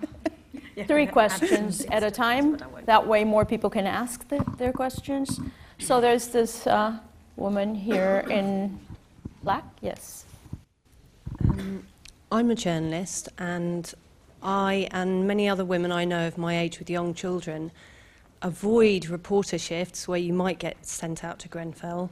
three 0.87 1.05
questions 1.05 1.81
at 1.91 2.03
a 2.03 2.11
time. 2.11 2.57
That 2.85 3.05
way, 3.05 3.25
more 3.25 3.43
people 3.43 3.69
can 3.69 3.85
ask 3.85 4.25
the, 4.29 4.45
their 4.57 4.71
questions. 4.71 5.39
So 5.77 5.99
there's 5.99 6.29
this 6.29 6.65
uh, 6.67 6.99
woman 7.39 7.73
here 7.75 8.25
in 8.29 8.79
black? 9.43 9.65
Yes. 9.81 10.25
Um, 11.47 11.85
I'm 12.31 12.51
a 12.51 12.55
journalist, 12.55 13.29
and 13.37 13.91
I 14.43 14.87
and 14.91 15.27
many 15.27 15.49
other 15.49 15.65
women 15.65 15.91
I 15.91 16.05
know 16.05 16.27
of 16.27 16.37
my 16.37 16.57
age 16.57 16.79
with 16.79 16.89
young 16.89 17.13
children 17.13 17.71
avoid 18.41 19.07
reporter 19.07 19.57
shifts 19.57 20.07
where 20.07 20.19
you 20.19 20.33
might 20.33 20.59
get 20.59 20.85
sent 20.85 21.23
out 21.23 21.39
to 21.39 21.49
Grenfell 21.49 22.09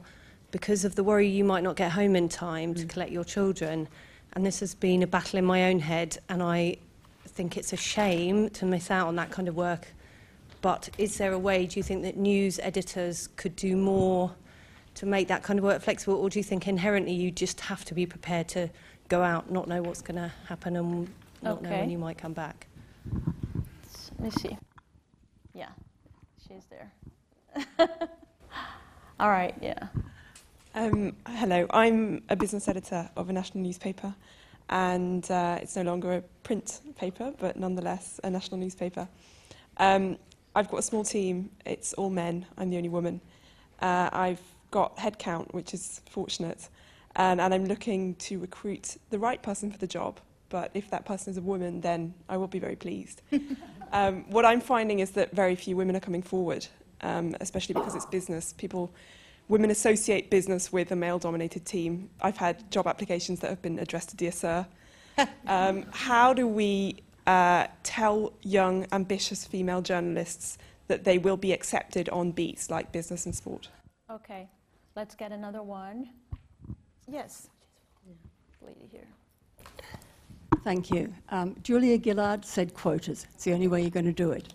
because 0.50 0.84
of 0.84 0.94
the 0.94 1.02
worry 1.02 1.28
you 1.28 1.44
might 1.44 1.62
not 1.62 1.76
get 1.76 1.92
home 1.92 2.16
in 2.16 2.28
time 2.28 2.74
mm. 2.74 2.80
to 2.80 2.86
collect 2.86 3.10
your 3.10 3.24
children. 3.24 3.88
And 4.34 4.44
this 4.44 4.60
has 4.60 4.74
been 4.74 5.02
a 5.02 5.06
battle 5.06 5.38
in 5.38 5.44
my 5.44 5.70
own 5.70 5.80
head, 5.80 6.18
and 6.28 6.42
I 6.42 6.76
think 7.26 7.56
it's 7.56 7.72
a 7.72 7.76
shame 7.76 8.50
to 8.50 8.66
miss 8.66 8.90
out 8.90 9.08
on 9.08 9.16
that 9.16 9.30
kind 9.30 9.48
of 9.48 9.56
work. 9.56 9.88
But 10.60 10.90
is 10.98 11.18
there 11.18 11.32
a 11.32 11.38
way, 11.38 11.66
do 11.66 11.78
you 11.78 11.82
think, 11.82 12.02
that 12.02 12.16
news 12.16 12.58
editors 12.62 13.28
could 13.36 13.56
do 13.56 13.76
more? 13.76 14.32
To 14.98 15.06
make 15.06 15.28
that 15.28 15.44
kind 15.44 15.60
of 15.60 15.64
work 15.64 15.80
flexible, 15.80 16.14
or 16.14 16.28
do 16.28 16.40
you 16.40 16.42
think 16.42 16.66
inherently 16.66 17.12
you 17.12 17.30
just 17.30 17.60
have 17.60 17.84
to 17.84 17.94
be 17.94 18.04
prepared 18.04 18.48
to 18.48 18.68
go 19.08 19.22
out, 19.22 19.48
not 19.48 19.68
know 19.68 19.80
what's 19.80 20.02
going 20.02 20.16
to 20.16 20.32
happen, 20.48 20.74
and 20.74 21.08
not 21.40 21.58
okay. 21.58 21.70
know 21.70 21.76
when 21.78 21.90
you 21.90 21.98
might 21.98 22.18
come 22.18 22.32
back? 22.32 22.66
Let 24.18 24.20
me 24.20 24.30
see. 24.30 24.58
Yeah, 25.54 25.68
she's 26.48 26.64
there. 26.68 26.90
All 29.20 29.30
right, 29.30 29.54
yeah. 29.62 29.86
Um, 30.74 31.14
hello, 31.28 31.68
I'm 31.70 32.22
a 32.28 32.34
business 32.34 32.66
editor 32.66 33.08
of 33.16 33.30
a 33.30 33.32
national 33.32 33.62
newspaper, 33.62 34.12
and 34.68 35.30
uh, 35.30 35.60
it's 35.62 35.76
no 35.76 35.82
longer 35.82 36.14
a 36.14 36.22
print 36.42 36.80
paper, 36.96 37.32
but 37.38 37.56
nonetheless 37.56 38.18
a 38.24 38.30
national 38.30 38.58
newspaper. 38.58 39.06
Um, 39.76 40.18
I've 40.56 40.68
got 40.68 40.78
a 40.78 40.82
small 40.82 41.04
team, 41.04 41.50
it's 41.64 41.92
all 41.92 42.10
men, 42.10 42.46
I'm 42.56 42.70
the 42.70 42.78
only 42.78 42.88
woman. 42.88 43.20
Uh, 43.80 44.10
I've 44.12 44.40
got 44.70 44.96
headcount, 44.96 45.52
which 45.52 45.74
is 45.74 46.00
fortunate, 46.10 46.68
and, 47.16 47.40
and 47.40 47.52
I'm 47.52 47.66
looking 47.66 48.14
to 48.16 48.38
recruit 48.38 48.96
the 49.10 49.18
right 49.18 49.42
person 49.42 49.70
for 49.70 49.78
the 49.78 49.86
job. 49.86 50.20
But 50.50 50.70
if 50.72 50.88
that 50.90 51.04
person 51.04 51.30
is 51.30 51.36
a 51.36 51.42
woman, 51.42 51.80
then 51.80 52.14
I 52.28 52.36
will 52.36 52.46
be 52.46 52.58
very 52.58 52.76
pleased. 52.76 53.22
um, 53.92 54.24
what 54.30 54.44
I'm 54.44 54.60
finding 54.60 55.00
is 55.00 55.10
that 55.12 55.32
very 55.32 55.54
few 55.54 55.76
women 55.76 55.94
are 55.96 56.00
coming 56.00 56.22
forward, 56.22 56.66
um, 57.02 57.36
especially 57.40 57.74
because 57.74 57.94
it's 57.94 58.06
business. 58.06 58.54
People 58.56 58.90
women 59.48 59.70
associate 59.70 60.30
business 60.30 60.72
with 60.72 60.92
a 60.92 60.96
male-dominated 60.96 61.64
team. 61.64 62.10
I've 62.20 62.36
had 62.36 62.70
job 62.70 62.86
applications 62.86 63.40
that 63.40 63.50
have 63.50 63.62
been 63.62 63.78
addressed 63.78 64.10
to 64.10 64.16
dear 64.16 64.32
sir. 64.32 64.66
um, 65.46 65.86
how 65.90 66.32
do 66.32 66.46
we 66.46 66.96
uh, 67.26 67.66
tell 67.82 68.32
young, 68.42 68.86
ambitious 68.92 69.44
female 69.44 69.82
journalists 69.82 70.58
that 70.86 71.04
they 71.04 71.18
will 71.18 71.36
be 71.36 71.52
accepted 71.52 72.08
on 72.10 72.30
beats 72.30 72.70
like 72.70 72.92
business 72.92 73.26
and 73.26 73.34
sport? 73.34 73.68
Okay, 74.10 74.48
let's 74.98 75.14
get 75.14 75.30
another 75.30 75.62
one. 75.62 76.08
Yes. 77.06 77.50
Lady 78.60 78.88
here. 78.90 79.06
Thank 80.64 80.90
you. 80.90 81.14
Um, 81.28 81.54
Julia 81.62 82.02
Gillard 82.02 82.44
said 82.44 82.74
quotas. 82.74 83.24
It's 83.32 83.44
the 83.44 83.52
only 83.52 83.68
way 83.68 83.80
you're 83.80 83.90
going 83.90 84.06
to 84.06 84.12
do 84.12 84.32
it. 84.32 84.52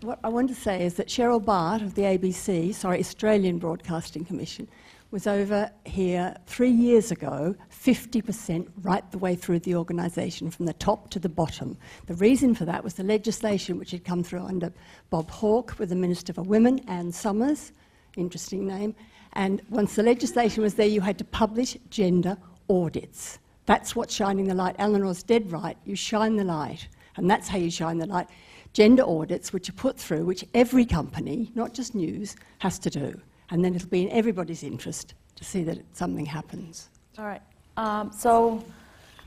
What 0.00 0.20
I 0.24 0.30
want 0.30 0.48
to 0.48 0.54
say 0.54 0.86
is 0.86 0.94
that 0.94 1.08
Cheryl 1.08 1.44
Bart 1.44 1.82
of 1.82 1.96
the 1.96 2.02
ABC, 2.04 2.74
sorry, 2.74 2.98
Australian 2.98 3.58
Broadcasting 3.58 4.24
Commission, 4.24 4.68
was 5.10 5.26
over 5.26 5.70
here 5.84 6.34
three 6.46 6.70
years 6.70 7.10
ago, 7.10 7.54
50% 7.70 8.66
right 8.84 9.08
the 9.12 9.18
way 9.18 9.34
through 9.34 9.58
the 9.58 9.74
organisation, 9.74 10.50
from 10.50 10.64
the 10.64 10.72
top 10.72 11.10
to 11.10 11.18
the 11.18 11.28
bottom. 11.28 11.76
The 12.06 12.14
reason 12.14 12.54
for 12.54 12.64
that 12.64 12.82
was 12.82 12.94
the 12.94 13.04
legislation 13.04 13.78
which 13.78 13.90
had 13.90 14.02
come 14.02 14.24
through 14.24 14.46
under 14.46 14.72
Bob 15.10 15.28
Hawke 15.28 15.78
with 15.78 15.90
the 15.90 15.94
Minister 15.94 16.32
for 16.32 16.40
Women, 16.42 16.80
Anne 16.88 17.12
Summers, 17.12 17.72
interesting 18.16 18.66
name. 18.66 18.94
And 19.34 19.60
once 19.68 19.96
the 19.96 20.02
legislation 20.02 20.62
was 20.62 20.74
there, 20.74 20.86
you 20.86 21.00
had 21.00 21.18
to 21.18 21.24
publish 21.24 21.76
gender 21.90 22.36
audits. 22.68 23.38
That's 23.66 23.96
what's 23.96 24.14
shining 24.14 24.46
the 24.46 24.54
light. 24.54 24.76
Eleanor's 24.78 25.22
dead 25.22 25.50
right. 25.50 25.76
You 25.84 25.96
shine 25.96 26.36
the 26.36 26.44
light. 26.44 26.88
And 27.16 27.30
that's 27.30 27.48
how 27.48 27.58
you 27.58 27.70
shine 27.70 27.98
the 27.98 28.06
light. 28.06 28.28
Gender 28.72 29.04
audits, 29.04 29.52
which 29.52 29.68
are 29.68 29.74
put 29.74 29.98
through, 29.98 30.24
which 30.24 30.44
every 30.54 30.84
company, 30.84 31.50
not 31.54 31.72
just 31.72 31.94
news, 31.94 32.36
has 32.58 32.78
to 32.80 32.90
do. 32.90 33.20
And 33.50 33.64
then 33.64 33.74
it'll 33.74 33.88
be 33.88 34.02
in 34.02 34.10
everybody's 34.10 34.62
interest 34.62 35.14
to 35.36 35.44
see 35.44 35.64
that 35.64 35.78
something 35.96 36.26
happens. 36.26 36.88
All 37.18 37.24
right. 37.24 37.42
Um, 37.76 38.12
so 38.12 38.64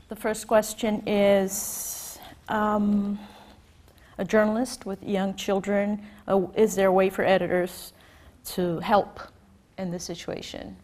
the 0.08 0.16
first 0.16 0.46
question 0.46 1.02
is 1.06 2.18
um, 2.48 3.18
a 4.18 4.24
journalist 4.24 4.86
with 4.86 5.02
young 5.02 5.34
children, 5.34 6.02
uh, 6.26 6.46
is 6.56 6.74
there 6.74 6.88
a 6.88 6.92
way 6.92 7.10
for 7.10 7.24
editors 7.24 7.92
to 8.44 8.78
help 8.80 9.20
in 9.78 9.90
this 9.90 10.04
situation? 10.04 10.76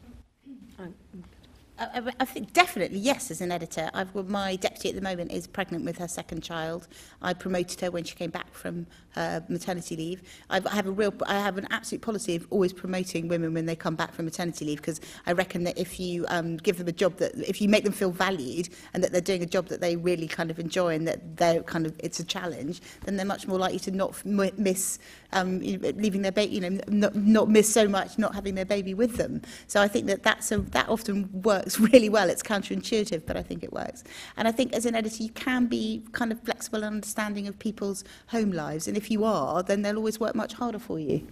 I, 1.76 2.12
I 2.20 2.24
think 2.24 2.52
definitely 2.52 2.98
yes 3.01 3.30
as 3.32 3.40
an 3.40 3.51
editor. 3.51 3.90
I've 3.94 4.14
well, 4.14 4.24
my 4.24 4.55
deputy 4.56 4.90
at 4.90 4.94
the 4.94 5.01
moment 5.01 5.32
is 5.32 5.46
pregnant 5.48 5.84
with 5.84 5.98
her 5.98 6.06
second 6.06 6.42
child. 6.42 6.86
I 7.20 7.34
promoted 7.34 7.80
her 7.80 7.90
when 7.90 8.05
she 8.05 8.14
came 8.14 8.30
back 8.30 8.52
from 8.55 8.86
her 9.10 9.44
maternity 9.48 9.96
leave. 9.96 10.22
I've, 10.51 10.66
I 10.66 10.74
have 10.74 10.86
a 10.86 10.92
real 10.92 11.12
I 11.26 11.34
have 11.34 11.59
an 11.59 11.66
absolute 11.70 12.02
policy 12.02 12.36
of 12.36 12.46
always 12.51 12.72
promoting 12.72 13.26
women 13.26 13.55
when 13.55 13.66
they 13.66 13.74
come 13.74 13.96
back 13.96 14.14
from 14.14 14.26
maternity 14.26 14.64
leave 14.64 14.78
because 14.78 15.01
I 15.26 15.32
reckon 15.32 15.64
that 15.64 15.76
if 15.76 15.98
you 15.98 16.24
um, 16.28 16.59
give 16.59 16.78
them 16.78 16.86
a 16.86 16.92
job 16.92 17.16
that 17.16 17.34
if 17.36 17.60
you 17.60 17.68
make 17.68 17.82
them 17.82 17.92
feel 17.92 18.12
valued 18.12 18.68
and 18.92 19.02
that 19.02 19.10
they're 19.10 19.20
doing 19.20 19.42
a 19.42 19.46
job 19.46 19.66
that 19.68 19.80
they 19.80 19.96
really 19.96 20.28
kind 20.28 20.52
of 20.52 20.60
enjoy 20.60 20.94
and 20.94 21.09
that 21.09 21.36
they're 21.36 21.62
kind 21.64 21.86
of 21.86 21.96
it's 21.98 22.20
a 22.20 22.24
challenge 22.24 22.82
then 23.05 23.16
they're 23.16 23.26
much 23.26 23.48
more 23.48 23.59
likely 23.59 23.80
to 23.80 23.90
not 23.90 24.24
miss 24.24 25.01
um, 25.32 25.59
leaving 25.59 26.22
their 26.22 26.30
baby 26.30 26.55
you 26.55 26.60
know 26.60 26.80
not, 26.86 27.16
not 27.16 27.48
miss 27.48 27.72
so 27.72 27.88
much 27.88 28.16
not 28.16 28.32
having 28.32 28.55
their 28.55 28.64
baby 28.64 28.94
with 28.94 29.16
them. 29.16 29.42
So 29.66 29.82
I 29.82 29.88
think 29.88 30.06
that 30.06 30.22
that's 30.22 30.52
a, 30.52 30.59
that 30.59 30.88
often 30.88 31.28
works 31.42 31.64
really 31.81 32.09
well. 32.09 32.28
It's 32.31 32.43
counterintuitive, 32.43 33.27
but 33.27 33.36
I 33.36 33.43
think 33.43 33.62
it 33.62 33.73
works. 33.73 34.05
And 34.36 34.47
I 34.47 34.53
think 34.53 34.73
as 34.73 34.86
an 34.86 34.95
editor, 34.95 35.23
you 35.23 35.31
can 35.31 35.66
be 35.66 36.03
kind 36.12 36.32
of 36.32 36.41
flexible 36.41 36.78
and 36.78 36.97
understanding 36.97 37.49
of 37.49 37.59
people's 37.59 38.05
home 38.28 38.53
lives. 38.53 38.89
And 38.89 38.97
if 38.97 39.11
you 39.11 39.24
are, 39.24 39.62
then 39.62 39.82
they'll 39.82 39.97
always 39.97 40.20
work 40.20 40.35
much 40.35 40.55
harder 40.55 40.78
for 40.78 40.99
you. 40.99 41.27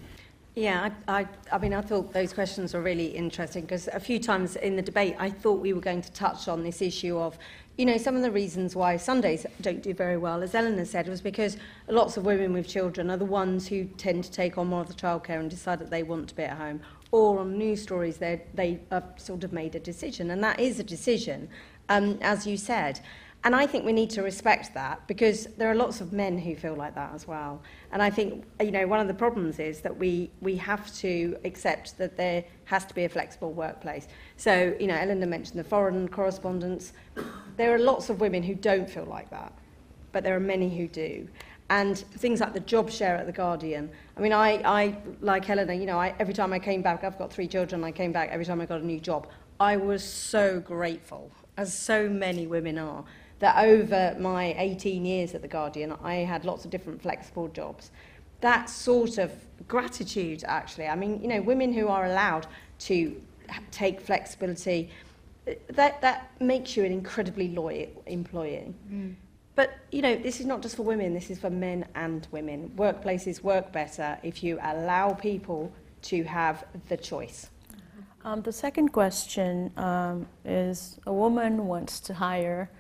Yeah, 0.55 0.91
I, 1.09 1.21
I, 1.21 1.29
I 1.51 1.59
mean, 1.59 1.73
I 1.73 1.81
thought 1.81 2.13
those 2.13 2.35
questions 2.35 2.75
were 2.75 2.83
really 2.83 3.07
interesting 3.07 3.63
because 3.63 3.89
a 3.89 4.01
few 4.01 4.19
times 4.19 4.57
in 4.57 4.77
the 4.77 4.83
debate, 4.83 5.17
I 5.19 5.31
thought 5.31 5.61
we 5.61 5.73
were 5.73 5.81
going 5.81 6.03
to 6.03 6.13
touch 6.13 6.47
on 6.47 6.63
this 6.63 6.83
issue 6.83 7.17
of, 7.17 7.39
you 7.79 7.87
know, 7.87 7.97
some 7.97 8.17
of 8.17 8.23
the 8.23 8.31
reasons 8.31 8.77
why 8.77 8.99
Sundays 8.99 9.47
don't 9.63 9.83
do 9.83 9.95
very 9.95 10.19
well, 10.19 10.43
as 10.43 10.55
Eleanor 10.55 10.85
said, 10.85 11.09
was 11.09 11.23
because 11.23 11.57
lots 11.89 12.19
of 12.19 12.27
women 12.27 12.53
with 12.53 12.69
children 12.69 13.11
are 13.11 13.17
the 13.17 13.25
ones 13.25 13.67
who 13.67 13.85
tend 13.97 14.25
to 14.25 14.31
take 14.31 14.59
on 14.59 14.67
more 14.67 14.83
of 14.83 14.89
the 14.89 14.95
childcare 14.95 15.41
and 15.41 15.49
decide 15.49 15.79
that 15.79 15.89
they 15.89 16.03
want 16.03 16.29
to 16.29 16.35
be 16.35 16.43
at 16.43 16.59
home. 16.59 16.83
Or 17.13 17.39
on 17.39 17.57
news 17.57 17.83
stories, 17.83 18.17
they 18.17 18.81
have 18.91 19.05
sort 19.17 19.45
of 19.45 19.53
made 19.53 19.75
a 19.77 19.81
decision, 19.81 20.31
and 20.31 20.43
that 20.43 20.59
is 20.59 20.81
a 20.81 20.85
decision, 20.85 21.49
um, 21.89 22.19
as 22.23 22.47
you 22.47 22.57
said. 22.57 23.01
And 23.45 23.57
I 23.57 23.67
think 23.67 23.85
we 23.85 23.93
need 23.93 24.11
to 24.11 24.23
respect 24.23 24.73
that 24.75 25.05
because 25.09 25.47
there 25.59 25.69
are 25.69 25.75
lots 25.75 26.01
of 26.01 26.13
men 26.13 26.39
who 26.39 26.55
feel 26.55 26.75
like 26.75 26.95
that 26.95 27.13
as 27.13 27.27
well. 27.27 27.61
And 27.91 28.01
I 28.01 28.09
think, 28.09 28.45
you 28.61 28.71
know, 28.71 28.87
one 28.87 29.01
of 29.01 29.09
the 29.09 29.15
problems 29.15 29.59
is 29.59 29.81
that 29.81 29.97
we, 29.97 30.31
we 30.41 30.57
have 30.57 30.95
to 30.99 31.37
accept 31.45 31.99
that 31.99 32.17
there 32.17 32.45
has 32.65 32.85
to 32.87 32.95
be 32.95 33.05
a 33.05 33.09
flexible 33.09 33.53
workplace. 33.53 34.07
So, 34.37 34.77
you 34.79 34.87
know, 34.87 34.95
Eleanor 34.95 35.27
mentioned 35.27 35.59
the 35.59 35.65
foreign 35.65 36.09
correspondence. 36.09 36.93
There 37.57 37.75
are 37.75 37.79
lots 37.79 38.11
of 38.11 38.21
women 38.21 38.45
who 38.45 38.55
don't 38.55 38.89
feel 38.89 39.07
like 39.07 39.29
that, 39.31 39.53
but 40.13 40.23
there 40.23 40.37
are 40.37 40.41
many 40.41 40.75
who 40.75 40.87
do. 40.87 41.29
And 41.73 41.97
things 41.97 42.41
like 42.41 42.53
the 42.53 42.61
job 42.61 42.91
share 42.91 43.17
at 43.17 43.25
The 43.25 43.33
Guardian. 43.33 43.89
I 44.19 44.21
mean, 44.21 44.35
I, 44.35 44.61
I 44.63 44.95
like 45.23 45.47
Helena, 45.47 45.73
you 45.73 45.87
know, 45.87 45.99
I, 45.99 46.15
every 46.19 46.35
time 46.35 46.53
I 46.53 46.59
came 46.59 46.83
back, 46.83 47.03
I've 47.03 47.19
got 47.19 47.33
three 47.33 47.49
children, 47.49 47.83
I 47.83 47.91
came 47.91 48.13
back 48.13 48.29
every 48.29 48.45
time 48.45 48.61
I 48.61 48.67
got 48.67 48.83
a 48.83 48.87
new 48.87 49.01
job. 49.01 49.27
I 49.59 49.79
was 49.79 50.05
so 50.05 50.61
grateful, 50.61 51.31
as 51.57 51.73
so 51.73 52.11
many 52.11 52.47
women 52.47 52.77
are, 52.77 53.03
that 53.39 53.65
over 53.65 54.15
my 54.21 54.55
18 54.59 55.07
years 55.07 55.35
at 55.35 55.41
The 55.41 55.49
Guardian, 55.49 55.95
I 56.03 56.17
had 56.17 56.45
lots 56.45 56.67
of 56.67 56.71
different 56.71 57.01
flexible 57.01 57.49
jobs. 57.49 57.91
That 58.43 58.69
sort 58.69 59.17
of 59.17 59.33
gratitude, 59.67 60.45
actually, 60.47 60.89
I 60.89 60.95
mean, 60.95 61.23
you 61.23 61.29
know, 61.29 61.41
women 61.41 61.73
who 61.73 61.89
are 61.89 62.05
allowed 62.05 62.49
to 62.81 63.19
take 63.71 63.99
flexibility, 63.99 64.91
that, 65.69 66.03
that 66.03 66.39
makes 66.39 66.77
you 66.77 66.85
an 66.85 66.93
incredibly 66.93 67.49
loyal 67.49 67.89
employee. 68.05 68.75
Mm. 68.93 69.15
But, 69.55 69.75
you 69.91 70.01
know, 70.01 70.17
this 70.17 70.41
is 70.41 70.47
not 70.47 70.63
just 70.63 70.77
for 70.77 70.83
women, 70.83 71.13
this 71.13 71.31
is 71.31 71.39
for 71.39 71.51
men 71.51 71.87
and 71.95 72.27
women. 72.31 72.71
Workplaces 72.77 73.43
work 73.43 73.73
better 73.73 74.19
if 74.23 74.43
you 74.43 74.59
allow 74.63 75.13
people 75.13 75.73
to 76.03 76.23
have 76.25 76.65
the 76.89 76.97
choice. 76.97 77.51
Um, 78.25 78.41
the 78.43 78.53
second 78.53 78.91
question 78.91 79.73
um, 79.77 80.27
is 80.45 80.99
a 81.07 81.13
woman 81.13 81.67
wants 81.67 82.01
to 82.01 82.15
hire 82.15 82.71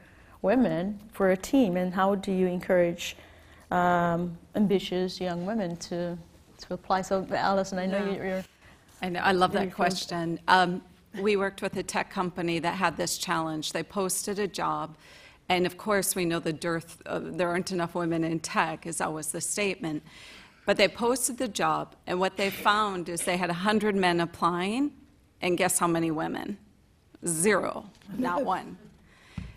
women 0.41 1.01
for 1.13 1.33
a 1.33 1.37
team, 1.37 1.77
and 1.77 1.93
how 1.93 2.15
do 2.15 2.33
you 2.33 2.47
encourage 2.47 3.17
um, 3.71 4.39
ambitious 4.55 5.21
young 5.21 5.45
women 5.45 5.77
to 5.77 6.17
to 6.59 6.75
apply? 6.75 7.03
So, 7.03 7.27
Alison, 7.33 7.79
I 7.79 7.87
know 7.87 8.05
yeah. 8.05 8.13
you're. 8.13 8.45
I 9.03 9.09
know. 9.09 9.21
I 9.21 9.33
love 9.33 9.53
that 9.53 9.75
question. 9.75 10.39
Um, 10.47 10.81
we 11.21 11.37
worked 11.37 11.61
with 11.61 11.77
a 11.77 11.83
tech 11.83 12.11
company 12.11 12.61
that 12.61 12.75
had 12.75 12.97
this 12.97 13.19
challenge. 13.19 13.73
They 13.73 13.83
posted 13.83 14.39
a 14.39 14.47
job, 14.47 14.97
and 15.49 15.67
of 15.67 15.77
course, 15.77 16.15
we 16.15 16.25
know 16.25 16.39
the 16.39 16.53
dearth. 16.53 17.03
Of, 17.07 17.37
there 17.37 17.49
aren't 17.49 17.73
enough 17.73 17.95
women 17.95 18.25
in 18.25 18.41
tech 18.41 18.87
is 18.87 19.01
always 19.01 19.33
the 19.33 19.41
statement. 19.41 20.03
But 20.65 20.77
they 20.77 20.89
posted 20.89 21.39
the 21.39 21.49
job, 21.49 21.97
and 22.07 22.21
what 22.21 22.37
they 22.37 22.49
found 22.49 23.09
is 23.09 23.23
they 23.23 23.37
had 23.37 23.49
100 23.49 23.97
men 23.97 24.21
applying, 24.21 24.93
and 25.41 25.59
guess 25.59 25.79
how 25.79 25.89
many 25.89 26.11
women? 26.11 26.57
Zero, 27.27 27.91
not 28.17 28.45
one. 28.57 28.79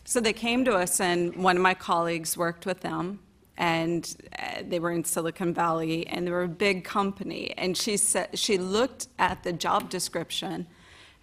So 0.03 0.19
they 0.19 0.33
came 0.33 0.65
to 0.65 0.73
us, 0.73 0.99
and 0.99 1.35
one 1.35 1.57
of 1.57 1.61
my 1.61 1.75
colleagues 1.75 2.35
worked 2.35 2.65
with 2.65 2.81
them, 2.81 3.19
and 3.57 4.15
uh, 4.37 4.63
they 4.67 4.79
were 4.79 4.91
in 4.91 5.03
Silicon 5.03 5.53
Valley, 5.53 6.07
and 6.07 6.25
they 6.25 6.31
were 6.31 6.43
a 6.43 6.47
big 6.47 6.83
company. 6.83 7.53
And 7.57 7.77
she 7.77 7.97
said 7.97 8.37
she 8.37 8.57
looked 8.57 9.07
at 9.19 9.43
the 9.43 9.53
job 9.53 9.89
description, 9.89 10.67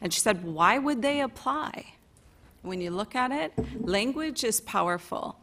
and 0.01 0.13
she 0.15 0.21
said, 0.21 0.45
"Why 0.45 0.79
would 0.79 1.03
they 1.03 1.21
apply?" 1.21 1.95
When 2.63 2.81
you 2.81 2.91
look 2.91 3.15
at 3.17 3.33
it, 3.33 3.53
language 3.81 4.45
is 4.45 4.61
powerful 4.61 5.37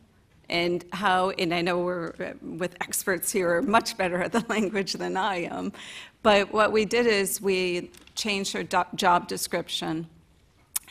and 0.50 0.84
how, 0.94 1.30
and 1.32 1.54
I 1.54 1.62
know 1.62 1.80
we're 1.80 2.14
with 2.42 2.76
experts 2.82 3.32
here 3.32 3.58
are 3.58 3.62
much 3.62 3.98
better 3.98 4.22
at 4.24 4.32
the 4.32 4.44
language 4.50 4.94
than 4.94 5.16
I 5.18 5.44
am, 5.44 5.74
but 6.24 6.52
what 6.52 6.72
we 6.72 6.86
did 6.86 7.06
is 7.06 7.40
we 7.42 7.92
changed 8.16 8.54
her 8.54 8.64
do- 8.64 8.84
job 8.96 9.28
description, 9.28 10.08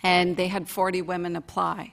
and 0.02 0.36
they 0.36 0.48
had 0.48 0.68
40 0.68 1.02
women 1.02 1.34
apply. 1.34 1.92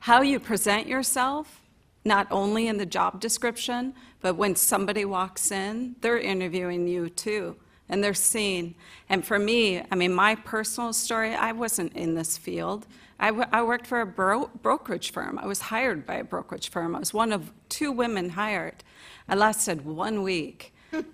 How 0.00 0.22
you 0.22 0.40
present 0.40 0.86
yourself, 0.86 1.60
not 2.04 2.26
only 2.30 2.68
in 2.68 2.78
the 2.78 2.86
job 2.86 3.20
description, 3.20 3.92
but 4.20 4.34
when 4.36 4.56
somebody 4.56 5.04
walks 5.04 5.50
in, 5.50 5.96
they're 6.00 6.18
interviewing 6.18 6.86
you 6.88 7.10
too. 7.10 7.56
and 7.90 8.04
they're 8.04 8.12
seen. 8.14 8.74
And 9.08 9.24
for 9.24 9.38
me, 9.38 9.82
I 9.90 9.94
mean, 9.94 10.12
my 10.12 10.34
personal 10.34 10.92
story, 10.92 11.34
I 11.34 11.52
wasn't 11.52 11.94
in 11.94 12.14
this 12.14 12.36
field. 12.36 12.86
I, 13.20 13.28
w- 13.28 13.48
I 13.52 13.62
worked 13.62 13.86
for 13.86 14.00
a 14.00 14.06
bro- 14.06 14.50
brokerage 14.62 15.12
firm. 15.12 15.38
I 15.38 15.46
was 15.46 15.60
hired 15.60 16.06
by 16.06 16.14
a 16.14 16.24
brokerage 16.24 16.70
firm. 16.70 16.94
I 16.94 17.00
was 17.00 17.12
one 17.12 17.32
of 17.32 17.52
two 17.68 17.90
women 17.90 18.30
hired. 18.30 18.84
I 19.28 19.34
lasted 19.34 19.84
one 19.84 20.22
week. 20.22 20.72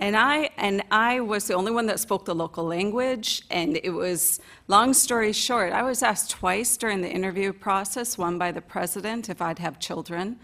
And 0.00 0.16
I, 0.16 0.50
and 0.56 0.82
I 0.92 1.18
was 1.18 1.48
the 1.48 1.54
only 1.54 1.72
one 1.72 1.86
that 1.86 1.98
spoke 1.98 2.24
the 2.24 2.34
local 2.34 2.64
language, 2.64 3.42
and 3.50 3.80
it 3.82 3.90
was, 3.90 4.38
long 4.68 4.94
story 4.94 5.32
short, 5.32 5.72
I 5.72 5.82
was 5.82 6.04
asked 6.04 6.30
twice 6.30 6.76
during 6.76 7.00
the 7.00 7.10
interview 7.10 7.52
process, 7.52 8.16
one 8.16 8.38
by 8.38 8.52
the 8.52 8.60
president 8.60 9.28
if 9.28 9.42
I'd 9.42 9.58
have 9.58 9.80
children. 9.80 10.38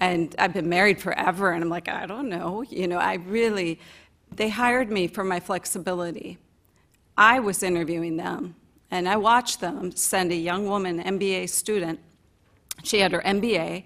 And 0.00 0.34
I've 0.38 0.52
been 0.52 0.68
married 0.68 1.00
forever, 1.00 1.52
and 1.52 1.64
I'm 1.64 1.70
like, 1.70 1.88
I 1.88 2.04
don't 2.04 2.28
know. 2.28 2.60
You 2.60 2.88
know, 2.88 2.98
I 2.98 3.14
really, 3.14 3.80
they 4.36 4.50
hired 4.50 4.90
me 4.90 5.06
for 5.06 5.24
my 5.24 5.40
flexibility. 5.40 6.36
I 7.16 7.40
was 7.40 7.62
interviewing 7.62 8.18
them, 8.18 8.54
and 8.90 9.08
I 9.08 9.16
watched 9.16 9.60
them 9.60 9.92
send 9.92 10.32
a 10.32 10.36
young 10.36 10.66
woman, 10.66 11.02
MBA 11.02 11.48
student, 11.48 12.00
she 12.82 13.00
had 13.00 13.12
her 13.12 13.20
MBA, 13.20 13.84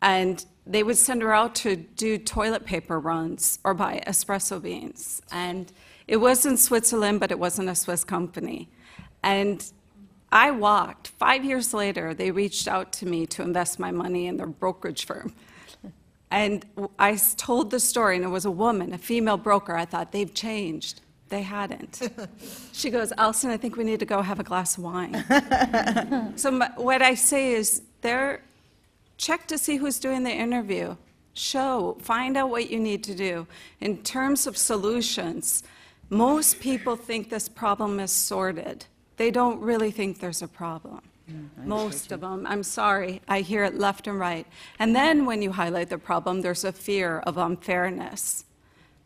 and 0.00 0.44
they 0.66 0.82
would 0.82 0.98
send 0.98 1.22
her 1.22 1.32
out 1.32 1.54
to 1.56 1.76
do 1.76 2.18
toilet 2.18 2.64
paper 2.64 2.98
runs 3.00 3.58
or 3.64 3.74
buy 3.74 4.02
espresso 4.06 4.60
beans. 4.62 5.22
And 5.32 5.72
it 6.06 6.16
was 6.16 6.44
in 6.46 6.56
Switzerland, 6.56 7.20
but 7.20 7.30
it 7.30 7.38
wasn't 7.38 7.68
a 7.68 7.74
Swiss 7.74 8.04
company. 8.04 8.68
And 9.22 9.64
I 10.30 10.50
walked. 10.50 11.08
Five 11.08 11.44
years 11.44 11.74
later, 11.74 12.14
they 12.14 12.30
reached 12.30 12.66
out 12.66 12.92
to 12.94 13.06
me 13.06 13.26
to 13.26 13.42
invest 13.42 13.78
my 13.78 13.90
money 13.90 14.26
in 14.26 14.36
their 14.36 14.46
brokerage 14.46 15.06
firm. 15.06 15.34
And 16.30 16.64
I 16.98 17.16
told 17.36 17.70
the 17.70 17.78
story, 17.78 18.16
and 18.16 18.24
it 18.24 18.28
was 18.28 18.46
a 18.46 18.50
woman, 18.50 18.94
a 18.94 18.98
female 18.98 19.36
broker. 19.36 19.76
I 19.76 19.84
thought, 19.84 20.12
they've 20.12 20.32
changed. 20.32 21.02
They 21.32 21.40
hadn't. 21.40 22.10
she 22.74 22.90
goes, 22.90 23.10
Alison, 23.16 23.48
I 23.48 23.56
think 23.56 23.78
we 23.78 23.84
need 23.84 24.00
to 24.00 24.04
go 24.04 24.20
have 24.20 24.38
a 24.38 24.42
glass 24.42 24.76
of 24.76 24.84
wine. 24.84 25.14
so 26.36 26.50
my, 26.50 26.70
what 26.76 27.00
I 27.00 27.14
say 27.14 27.54
is, 27.54 27.80
they're, 28.02 28.42
check 29.16 29.46
to 29.46 29.56
see 29.56 29.78
who's 29.78 29.98
doing 29.98 30.24
the 30.24 30.30
interview. 30.30 30.94
Show, 31.32 31.96
find 32.02 32.36
out 32.36 32.50
what 32.50 32.68
you 32.68 32.78
need 32.78 33.02
to 33.04 33.14
do. 33.14 33.46
In 33.80 34.02
terms 34.02 34.46
of 34.46 34.58
solutions, 34.58 35.62
most 36.10 36.60
people 36.60 36.96
think 36.96 37.30
this 37.30 37.48
problem 37.48 37.98
is 37.98 38.12
sorted. 38.12 38.84
They 39.16 39.30
don't 39.30 39.58
really 39.58 39.90
think 39.90 40.20
there's 40.20 40.42
a 40.42 40.48
problem. 40.48 41.00
Most 41.64 42.12
of 42.12 42.20
them. 42.20 42.46
I'm 42.46 42.62
sorry. 42.62 43.22
I 43.26 43.40
hear 43.40 43.64
it 43.64 43.78
left 43.78 44.06
and 44.06 44.20
right. 44.20 44.46
And 44.78 44.94
then 44.94 45.24
when 45.24 45.40
you 45.40 45.52
highlight 45.52 45.88
the 45.88 45.96
problem, 45.96 46.42
there's 46.42 46.64
a 46.64 46.72
fear 46.72 47.20
of 47.20 47.38
unfairness 47.38 48.44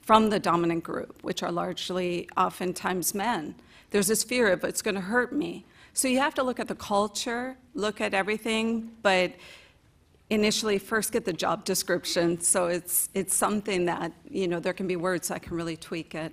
from 0.07 0.31
the 0.31 0.39
dominant 0.39 0.85
group, 0.85 1.21
which 1.23 1.43
are 1.43 1.51
largely 1.51 2.29
oftentimes 2.37 3.13
men. 3.13 3.57
There's 3.91 4.07
this 4.07 4.23
fear 4.23 4.53
of 4.53 4.63
it's 4.63 4.81
going 4.81 4.95
to 4.95 5.01
hurt 5.01 5.33
me. 5.33 5.67
So 5.95 6.07
you 6.07 6.21
have 6.21 6.33
to 6.35 6.45
look 6.45 6.61
at 6.61 6.69
the 6.69 6.77
culture, 6.77 7.57
look 7.75 8.01
at 8.01 8.15
everything, 8.15 8.93
but 9.03 9.33
initially 10.31 10.79
first 10.79 11.11
get 11.11 11.25
the 11.25 11.33
job 11.33 11.65
description. 11.65 12.41
So 12.41 12.67
it's, 12.67 13.09
it's 13.15 13.35
something 13.35 13.87
that, 13.87 14.13
you 14.31 14.47
know, 14.47 14.61
there 14.61 14.73
can 14.73 14.87
be 14.87 14.95
words 14.95 15.27
that 15.27 15.43
can 15.43 15.57
really 15.57 15.77
tweak 15.77 16.15
it. 16.15 16.33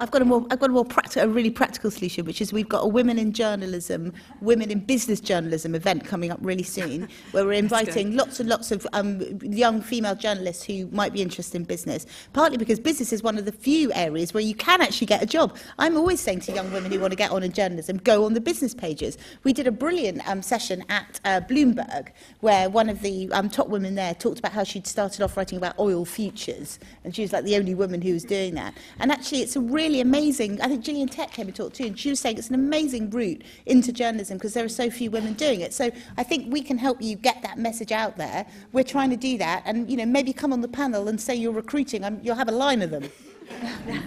I've 0.00 0.10
got 0.10 0.22
a 0.22 0.24
more, 0.24 0.46
I've 0.50 0.58
got 0.58 0.70
a 0.70 0.72
more 0.72 0.84
practical, 0.86 1.28
a 1.28 1.32
really 1.32 1.50
practical 1.50 1.90
solution, 1.90 2.24
which 2.24 2.40
is 2.40 2.54
we've 2.54 2.68
got 2.68 2.84
a 2.84 2.88
women 2.88 3.18
in 3.18 3.34
journalism, 3.34 4.14
women 4.40 4.70
in 4.70 4.80
business 4.80 5.20
journalism 5.20 5.74
event 5.74 6.06
coming 6.06 6.30
up 6.30 6.38
really 6.40 6.62
soon, 6.62 7.06
where 7.32 7.44
we're 7.44 7.52
inviting 7.52 8.16
lots 8.16 8.40
and 8.40 8.48
lots 8.48 8.72
of 8.72 8.86
um, 8.94 9.20
young 9.42 9.82
female 9.82 10.14
journalists 10.14 10.64
who 10.64 10.86
might 10.86 11.12
be 11.12 11.20
interested 11.20 11.58
in 11.58 11.64
business. 11.64 12.06
Partly 12.32 12.56
because 12.56 12.80
business 12.80 13.12
is 13.12 13.22
one 13.22 13.36
of 13.36 13.44
the 13.44 13.52
few 13.52 13.92
areas 13.92 14.32
where 14.32 14.42
you 14.42 14.54
can 14.54 14.80
actually 14.80 15.06
get 15.06 15.22
a 15.22 15.26
job. 15.26 15.54
I'm 15.78 15.98
always 15.98 16.18
saying 16.18 16.40
to 16.40 16.52
young 16.52 16.72
women 16.72 16.90
who 16.90 16.98
want 16.98 17.12
to 17.12 17.16
get 17.16 17.30
on 17.30 17.42
in 17.42 17.52
journalism, 17.52 17.98
go 17.98 18.24
on 18.24 18.32
the 18.32 18.40
business 18.40 18.74
pages. 18.74 19.18
We 19.44 19.52
did 19.52 19.66
a 19.66 19.72
brilliant 19.72 20.26
um, 20.26 20.40
session 20.40 20.82
at 20.88 21.20
uh, 21.26 21.42
Bloomberg, 21.42 22.08
where 22.40 22.70
one 22.70 22.88
of 22.88 23.02
the 23.02 23.30
um, 23.32 23.50
top 23.50 23.68
women 23.68 23.96
there 23.96 24.14
talked 24.14 24.38
about 24.38 24.52
how 24.52 24.64
she'd 24.64 24.86
started 24.86 25.20
off 25.20 25.36
writing 25.36 25.58
about 25.58 25.78
oil 25.78 26.06
futures, 26.06 26.78
and 27.04 27.14
she 27.14 27.20
was 27.20 27.34
like 27.34 27.44
the 27.44 27.56
only 27.56 27.74
woman 27.74 28.00
who 28.00 28.14
was 28.14 28.24
doing 28.24 28.54
that. 28.54 28.72
And 28.98 29.12
actually, 29.12 29.42
it's 29.42 29.56
a 29.56 29.60
really 29.60 29.89
amazing. 29.98 30.60
I 30.60 30.68
think 30.68 30.84
Gillian 30.84 31.08
Tett 31.08 31.32
came 31.32 31.48
and 31.48 31.56
talked 31.56 31.74
too, 31.74 31.86
and 31.86 31.98
she 31.98 32.10
was 32.10 32.20
saying 32.20 32.38
it's 32.38 32.50
an 32.50 32.54
amazing 32.54 33.10
route 33.10 33.42
into 33.66 33.92
journalism 33.92 34.38
because 34.38 34.54
there 34.54 34.64
are 34.64 34.68
so 34.68 34.88
few 34.88 35.10
women 35.10 35.32
doing 35.32 35.60
it. 35.62 35.74
So 35.74 35.90
I 36.16 36.22
think 36.22 36.52
we 36.52 36.62
can 36.62 36.78
help 36.78 37.02
you 37.02 37.16
get 37.16 37.42
that 37.42 37.58
message 37.58 37.90
out 37.90 38.16
there. 38.16 38.46
We're 38.72 38.84
trying 38.84 39.10
to 39.10 39.16
do 39.16 39.36
that, 39.38 39.64
and 39.66 39.90
you 39.90 39.96
know 39.96 40.06
maybe 40.06 40.32
come 40.32 40.52
on 40.52 40.60
the 40.60 40.68
panel 40.68 41.08
and 41.08 41.20
say 41.20 41.34
you're 41.34 41.50
recruiting. 41.50 42.04
Um, 42.04 42.20
you'll 42.22 42.36
have 42.36 42.48
a 42.48 42.52
line 42.52 42.82
of 42.82 42.90
them. 42.90 43.10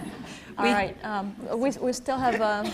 All 0.56 0.66
right, 0.66 0.96
um, 1.04 1.34
we, 1.56 1.70
we 1.70 1.92
still 1.92 2.16
have 2.16 2.40
um, 2.40 2.72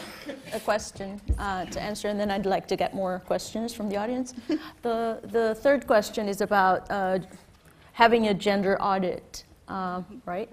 a 0.52 0.60
question 0.60 1.18
uh, 1.38 1.64
to 1.64 1.80
answer, 1.80 2.08
and 2.08 2.20
then 2.20 2.30
I'd 2.30 2.44
like 2.44 2.68
to 2.68 2.76
get 2.76 2.94
more 2.94 3.20
questions 3.20 3.72
from 3.72 3.88
the 3.88 3.96
audience. 3.96 4.34
the, 4.82 5.20
the 5.24 5.54
third 5.56 5.86
question 5.86 6.28
is 6.28 6.42
about 6.42 6.90
uh, 6.90 7.20
having 7.92 8.28
a 8.28 8.34
gender 8.34 8.80
audit, 8.82 9.44
uh, 9.68 10.02
right? 10.26 10.50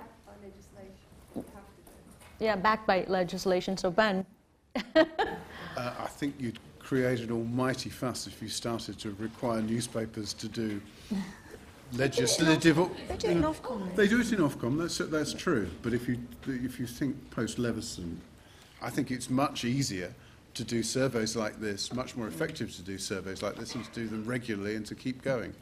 Yeah, 2.40 2.56
backed 2.56 2.88
by 2.88 3.06
legislation. 3.08 3.78
So, 3.78 3.92
Ben, 3.92 4.26
Uh, 4.96 5.94
I 6.00 6.08
think 6.08 6.34
you'd 6.40 6.58
create 6.80 7.20
an 7.20 7.32
almighty 7.32 7.90
fuss 7.90 8.26
if 8.26 8.42
you 8.42 8.50
started 8.50 8.98
to 9.00 9.16
require 9.20 9.62
newspapers 9.62 10.34
to 10.34 10.48
do 10.48 10.82
legislative. 11.94 12.78
They 13.08 13.16
do 13.18 13.28
it 13.28 13.32
in 13.32 13.44
Ofcom. 13.44 13.96
They 13.96 14.08
do 14.08 14.20
it 14.20 14.32
in 14.32 14.40
Ofcom. 14.40 14.80
That's 14.80 14.98
that's 14.98 15.34
true. 15.34 15.70
But 15.84 15.94
if 15.94 16.08
you 16.08 16.18
if 16.48 16.80
you 16.80 16.88
think 16.88 17.30
post 17.30 17.60
Leveson, 17.60 18.20
I 18.82 18.90
think 18.90 19.12
it's 19.12 19.30
much 19.30 19.66
easier 19.66 20.14
to 20.56 20.64
do 20.64 20.82
surveys 20.82 21.36
like 21.36 21.60
this, 21.60 21.94
much 21.94 22.16
more 22.16 22.28
effective 22.28 22.76
to 22.76 22.82
do 22.82 22.98
surveys 22.98 23.44
like 23.44 23.56
this, 23.56 23.76
and 23.76 23.86
to 23.86 23.92
do 23.92 24.08
them 24.08 24.26
regularly 24.26 24.76
and 24.76 24.86
to 24.88 24.96
keep 24.96 25.22
going. 25.22 25.54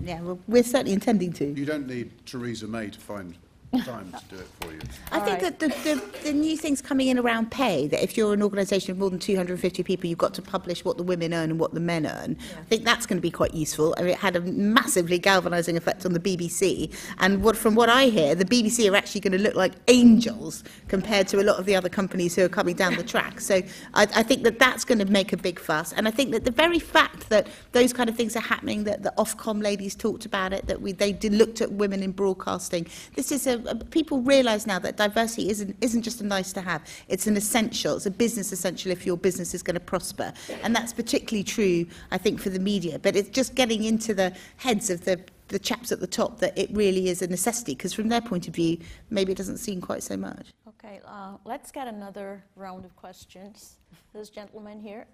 Yeah, 0.00 0.20
well, 0.20 0.38
we're 0.46 0.62
certainly 0.62 0.92
intending 0.92 1.32
to. 1.34 1.46
You 1.46 1.64
don't 1.64 1.86
need 1.86 2.10
Theresa 2.26 2.66
May 2.66 2.90
to 2.90 2.98
find 2.98 3.34
time 3.76 4.12
to 4.12 4.36
do 4.36 4.40
it 4.40 4.48
for 4.60 4.72
you. 4.72 4.80
I 5.12 5.20
think 5.20 5.40
that 5.40 5.58
the, 5.58 5.68
the, 5.68 6.02
the 6.24 6.32
new 6.32 6.56
things 6.56 6.80
coming 6.80 7.08
in 7.08 7.18
around 7.18 7.50
pay, 7.50 7.86
that 7.88 8.02
if 8.02 8.16
you're 8.16 8.32
an 8.32 8.42
organisation 8.42 8.92
of 8.92 8.98
more 8.98 9.10
than 9.10 9.18
250 9.18 9.82
people, 9.82 10.08
you've 10.08 10.18
got 10.18 10.34
to 10.34 10.42
publish 10.42 10.84
what 10.84 10.96
the 10.96 11.02
women 11.02 11.34
earn 11.34 11.50
and 11.50 11.60
what 11.60 11.74
the 11.74 11.80
men 11.80 12.06
earn. 12.06 12.36
I 12.58 12.64
think 12.64 12.84
that's 12.84 13.06
going 13.06 13.18
to 13.18 13.22
be 13.22 13.30
quite 13.30 13.54
useful. 13.54 13.94
I 13.98 14.02
mean, 14.02 14.10
it 14.10 14.18
had 14.18 14.36
a 14.36 14.40
massively 14.40 15.18
galvanising 15.18 15.76
effect 15.76 16.06
on 16.06 16.12
the 16.12 16.20
BBC. 16.20 16.94
And 17.18 17.42
what, 17.42 17.56
from 17.56 17.74
what 17.74 17.88
I 17.88 18.06
hear, 18.06 18.34
the 18.34 18.44
BBC 18.44 18.90
are 18.90 18.96
actually 18.96 19.20
going 19.20 19.32
to 19.32 19.38
look 19.38 19.54
like 19.54 19.74
angels 19.88 20.64
compared 20.88 21.28
to 21.28 21.40
a 21.40 21.44
lot 21.44 21.58
of 21.58 21.66
the 21.66 21.76
other 21.76 21.88
companies 21.88 22.34
who 22.34 22.44
are 22.44 22.48
coming 22.48 22.74
down 22.74 22.96
the 22.96 23.02
track. 23.02 23.40
So 23.40 23.56
I, 23.94 24.02
I 24.14 24.22
think 24.22 24.44
that 24.44 24.58
that's 24.58 24.84
going 24.84 24.98
to 24.98 25.06
make 25.06 25.32
a 25.32 25.36
big 25.36 25.58
fuss. 25.58 25.92
And 25.92 26.08
I 26.08 26.10
think 26.10 26.30
that 26.32 26.44
the 26.44 26.50
very 26.50 26.78
fact 26.78 27.28
that 27.28 27.48
those 27.72 27.92
kind 27.92 28.08
of 28.08 28.16
things 28.16 28.34
are 28.36 28.40
happening, 28.40 28.84
that 28.84 29.02
the 29.02 29.12
Ofcom 29.18 29.62
ladies 29.62 29.94
talked 29.94 30.24
about 30.24 30.52
it, 30.52 30.66
that 30.66 30.80
we, 30.80 30.92
they 30.92 31.12
did, 31.12 31.34
looked 31.34 31.60
at 31.60 31.72
women 31.72 32.02
in 32.02 32.12
broadcasting, 32.12 32.86
this 33.14 33.30
is 33.30 33.46
a, 33.46 33.57
a 33.66 33.74
people 33.74 34.20
realise 34.20 34.66
now 34.66 34.78
that 34.78 34.96
diversity 34.96 35.50
isn't, 35.50 35.76
isn't 35.80 36.02
just 36.02 36.20
a 36.20 36.24
nice 36.24 36.52
to 36.52 36.60
have, 36.60 36.82
it's 37.08 37.26
an 37.26 37.36
essential, 37.36 37.96
it's 37.96 38.06
a 38.06 38.10
business 38.10 38.52
essential 38.52 38.90
if 38.92 39.06
your 39.06 39.16
business 39.16 39.54
is 39.54 39.62
going 39.62 39.74
to 39.74 39.80
prosper. 39.80 40.32
And 40.62 40.74
that's 40.74 40.92
particularly 40.92 41.44
true, 41.44 41.86
I 42.10 42.18
think, 42.18 42.40
for 42.40 42.50
the 42.50 42.58
media. 42.58 42.98
But 42.98 43.16
it's 43.16 43.30
just 43.30 43.54
getting 43.54 43.84
into 43.84 44.14
the 44.14 44.34
heads 44.56 44.90
of 44.90 45.04
the, 45.04 45.20
the 45.48 45.58
chaps 45.58 45.92
at 45.92 46.00
the 46.00 46.06
top 46.06 46.38
that 46.38 46.56
it 46.56 46.70
really 46.72 47.08
is 47.08 47.22
a 47.22 47.26
necessity, 47.26 47.74
because 47.74 47.92
from 47.92 48.08
their 48.08 48.20
point 48.20 48.48
of 48.48 48.54
view, 48.54 48.78
maybe 49.10 49.32
it 49.32 49.38
doesn't 49.38 49.58
seem 49.58 49.80
quite 49.80 50.02
so 50.02 50.16
much. 50.16 50.52
okay, 50.68 51.00
uh, 51.06 51.36
let's 51.44 51.70
get 51.70 51.88
another 51.88 52.44
round 52.56 52.84
of 52.84 52.94
questions. 52.96 53.76
This 54.12 54.30
gentleman 54.30 54.80
here. 54.80 55.06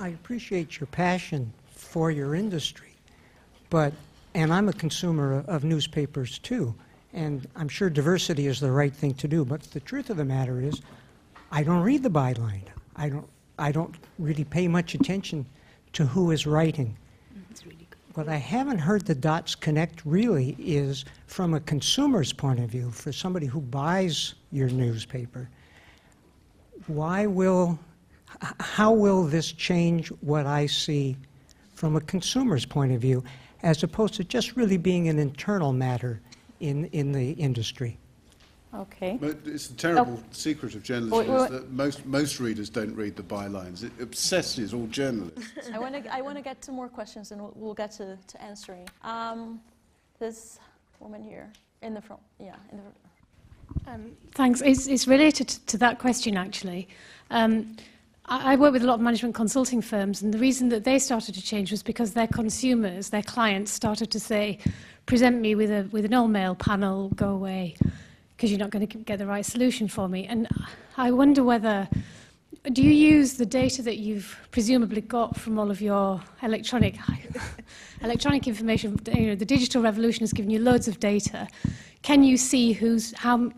I 0.00 0.08
appreciate 0.08 0.80
your 0.80 0.86
passion 0.88 1.52
for 1.70 2.10
your 2.10 2.34
industry, 2.34 2.94
but, 3.70 3.92
and 4.34 4.52
I'm 4.52 4.68
a 4.68 4.72
consumer 4.72 5.44
of- 5.46 5.64
newspapers 5.64 6.38
too, 6.38 6.74
and 7.12 7.46
I'm 7.56 7.68
sure 7.68 7.90
diversity 7.90 8.46
is 8.46 8.60
the 8.60 8.70
right 8.70 8.94
thing 8.94 9.14
to 9.14 9.28
do, 9.28 9.44
but 9.44 9.62
the 9.62 9.80
truth 9.80 10.10
of 10.10 10.16
the 10.16 10.24
matter 10.24 10.60
is, 10.60 10.80
I 11.50 11.62
don't 11.62 11.82
read 11.82 12.02
the 12.02 12.10
byline. 12.10 12.64
I 12.96 13.08
don't, 13.10 13.28
I 13.58 13.72
don't 13.72 13.94
really 14.18 14.44
pay 14.44 14.68
much 14.68 14.94
attention 14.94 15.44
to 15.92 16.06
who 16.06 16.30
is 16.30 16.46
writing. 16.46 16.96
What 18.14 18.28
I 18.28 18.36
haven't 18.36 18.78
heard 18.78 19.06
the 19.06 19.14
dots 19.14 19.54
connect 19.54 20.04
really 20.04 20.54
is 20.58 21.04
from 21.26 21.54
a 21.54 21.60
consumer's 21.60 22.32
point 22.32 22.60
of 22.60 22.70
view, 22.70 22.90
for 22.90 23.12
somebody 23.12 23.46
who 23.46 23.60
buys 23.60 24.34
your 24.50 24.68
newspaper. 24.68 25.48
Why 26.86 27.26
will, 27.26 27.78
how 28.60 28.92
will 28.92 29.24
this 29.24 29.52
change 29.52 30.08
what 30.20 30.46
I 30.46 30.66
see 30.66 31.16
from 31.74 31.96
a 31.96 32.00
consumer's 32.00 32.64
point 32.64 32.92
of 32.92 33.00
view, 33.00 33.24
as 33.62 33.82
opposed 33.82 34.14
to 34.14 34.24
just 34.24 34.56
really 34.56 34.76
being 34.76 35.08
an 35.08 35.18
internal 35.18 35.72
matter 35.72 36.20
in, 36.60 36.86
in 36.86 37.12
the 37.12 37.32
industry? 37.32 37.98
Okay. 38.74 39.18
But 39.20 39.38
it's 39.44 39.68
the 39.68 39.76
terrible 39.76 40.22
secret 40.30 40.74
of 40.74 40.82
journalism 40.82 41.18
Wait, 41.18 41.28
wait, 41.28 41.44
is 41.44 41.50
that 41.50 41.70
most, 41.70 42.06
most 42.06 42.40
readers 42.40 42.70
don't 42.70 42.94
read 42.94 43.16
the 43.16 43.22
bylines. 43.22 43.84
It 43.84 43.92
obsesses 44.00 44.72
all 44.72 44.86
journalists. 44.86 45.68
I 45.74 45.78
want 45.78 46.02
to 46.02 46.14
I 46.14 46.22
want 46.22 46.38
to 46.38 46.42
get 46.42 46.62
to 46.62 46.72
more 46.72 46.88
questions 46.88 47.32
and 47.32 47.40
we'll, 47.40 47.52
we'll 47.54 47.74
get 47.74 47.92
to, 47.92 48.16
to 48.26 48.42
answering. 48.42 48.88
Um, 49.02 49.60
this 50.18 50.58
woman 51.00 51.22
here 51.22 51.52
in 51.82 51.92
the 51.92 52.00
front. 52.00 52.22
Yeah, 52.38 52.54
in 52.70 52.78
the. 52.78 53.90
Um, 53.90 54.12
thanks. 54.32 54.62
It's, 54.62 54.86
it's 54.86 55.06
related 55.06 55.48
to, 55.48 55.66
to 55.66 55.78
that 55.78 55.98
question, 55.98 56.36
actually. 56.36 56.88
Um, 57.30 57.76
I, 58.26 58.56
work 58.56 58.72
with 58.72 58.84
a 58.84 58.86
lot 58.86 58.94
of 58.94 59.00
management 59.00 59.34
consulting 59.34 59.82
firms, 59.82 60.22
and 60.22 60.32
the 60.32 60.38
reason 60.38 60.68
that 60.68 60.84
they 60.84 60.98
started 60.98 61.34
to 61.34 61.42
change 61.42 61.70
was 61.70 61.82
because 61.82 62.12
their 62.12 62.28
consumers, 62.28 63.10
their 63.10 63.22
clients, 63.22 63.72
started 63.72 64.10
to 64.12 64.20
say, 64.20 64.58
present 65.06 65.40
me 65.40 65.54
with, 65.54 65.70
a, 65.70 65.88
with 65.90 66.04
an 66.04 66.14
all-male 66.14 66.54
panel, 66.54 67.08
go 67.10 67.30
away, 67.30 67.74
because 68.36 68.50
you're 68.50 68.60
not 68.60 68.70
going 68.70 68.86
to 68.86 68.98
get 68.98 69.18
the 69.18 69.26
right 69.26 69.44
solution 69.44 69.88
for 69.88 70.08
me. 70.08 70.26
And 70.26 70.48
I 70.96 71.10
wonder 71.10 71.42
whether, 71.42 71.88
do 72.72 72.82
you 72.82 72.92
use 72.92 73.34
the 73.34 73.46
data 73.46 73.82
that 73.82 73.98
you've 73.98 74.38
presumably 74.52 75.00
got 75.00 75.36
from 75.36 75.58
all 75.58 75.70
of 75.70 75.80
your 75.80 76.22
electronic, 76.42 76.96
electronic 78.02 78.46
information, 78.46 78.98
you 79.14 79.26
know, 79.28 79.34
the 79.34 79.44
digital 79.44 79.82
revolution 79.82 80.20
has 80.20 80.32
given 80.32 80.50
you 80.50 80.60
loads 80.60 80.86
of 80.86 81.00
data. 81.00 81.48
Can 82.02 82.22
you 82.22 82.36
see 82.36 82.72
who's, 82.72 83.12
how, 83.14 83.50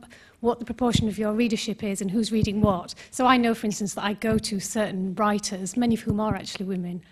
what 0.45 0.59
the 0.59 0.65
proportion 0.65 1.09
of 1.09 1.19
your 1.19 1.33
readership 1.33 1.83
is 1.83 2.01
and 2.01 2.11
who's 2.11 2.31
reading 2.31 2.61
what. 2.61 2.95
So 3.11 3.27
I 3.27 3.37
know, 3.39 3.55
for 3.55 3.67
instance, 3.67 3.95
that 3.95 4.05
I 4.05 4.13
go 4.13 4.39
to 4.39 4.61
certain 4.61 5.15
writers, 5.15 5.77
many 5.77 5.95
of 5.95 6.03
whom 6.03 6.21
are 6.21 6.37
actually 6.37 6.67
women, 6.67 7.03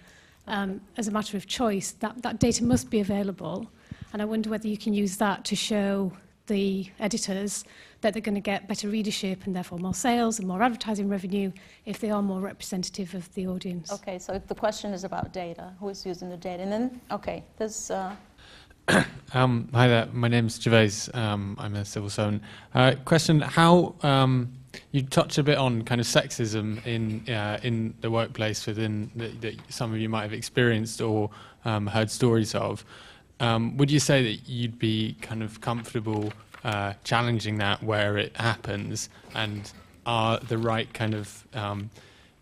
um, 0.46 0.80
as 0.98 1.08
a 1.08 1.10
matter 1.10 1.36
of 1.36 1.46
choice. 1.46 1.92
That, 2.00 2.22
that 2.22 2.38
data 2.38 2.62
must 2.62 2.90
be 2.90 3.00
available. 3.00 3.66
And 4.12 4.20
I 4.20 4.26
wonder 4.26 4.50
whether 4.50 4.68
you 4.68 4.76
can 4.76 4.92
use 4.92 5.16
that 5.16 5.44
to 5.46 5.56
show 5.56 6.12
the 6.48 6.90
editors 6.98 7.64
that 8.02 8.12
they're 8.12 8.20
going 8.20 8.34
to 8.34 8.40
get 8.40 8.68
better 8.68 8.88
readership 8.88 9.46
and 9.46 9.56
therefore 9.56 9.78
more 9.78 9.94
sales 9.94 10.38
and 10.38 10.46
more 10.46 10.60
advertising 10.62 11.08
revenue 11.08 11.52
if 11.86 12.00
they 12.00 12.10
are 12.10 12.20
more 12.20 12.40
representative 12.40 13.14
of 13.14 13.32
the 13.34 13.46
audience. 13.46 13.92
Okay, 13.92 14.18
so 14.18 14.42
the 14.46 14.54
question 14.54 14.92
is 14.92 15.04
about 15.04 15.32
data. 15.32 15.72
Who 15.80 15.88
is 15.88 16.04
using 16.04 16.28
the 16.28 16.36
data? 16.36 16.62
And 16.62 16.72
then, 16.72 17.00
okay, 17.10 17.44
there's... 17.56 17.90
Uh 17.90 18.14
um, 19.34 19.68
hi 19.72 19.86
there, 19.88 20.08
my 20.12 20.28
name's 20.28 20.60
Gervais. 20.60 21.10
Um, 21.14 21.56
I'm 21.58 21.76
a 21.76 21.84
civil 21.84 22.10
servant. 22.10 22.42
Uh, 22.74 22.94
question: 23.04 23.40
How 23.40 23.94
um, 24.02 24.52
you 24.90 25.02
touch 25.02 25.38
a 25.38 25.42
bit 25.42 25.58
on 25.58 25.82
kind 25.82 26.00
of 26.00 26.06
sexism 26.06 26.84
in 26.86 27.28
uh, 27.32 27.60
in 27.62 27.94
the 28.00 28.10
workplace 28.10 28.66
within 28.66 29.10
that, 29.16 29.40
that 29.42 29.54
some 29.68 29.92
of 29.92 29.98
you 29.98 30.08
might 30.08 30.22
have 30.22 30.32
experienced 30.32 31.00
or 31.00 31.30
um, 31.64 31.86
heard 31.86 32.10
stories 32.10 32.54
of. 32.54 32.84
Um, 33.40 33.76
would 33.76 33.90
you 33.90 34.00
say 34.00 34.22
that 34.22 34.48
you'd 34.48 34.78
be 34.78 35.16
kind 35.20 35.42
of 35.42 35.60
comfortable 35.60 36.32
uh, 36.64 36.94
challenging 37.04 37.58
that 37.58 37.82
where 37.82 38.18
it 38.18 38.36
happens, 38.36 39.08
and 39.34 39.70
are 40.06 40.38
the 40.38 40.58
right 40.58 40.92
kind 40.92 41.14
of 41.14 41.46
um, 41.54 41.90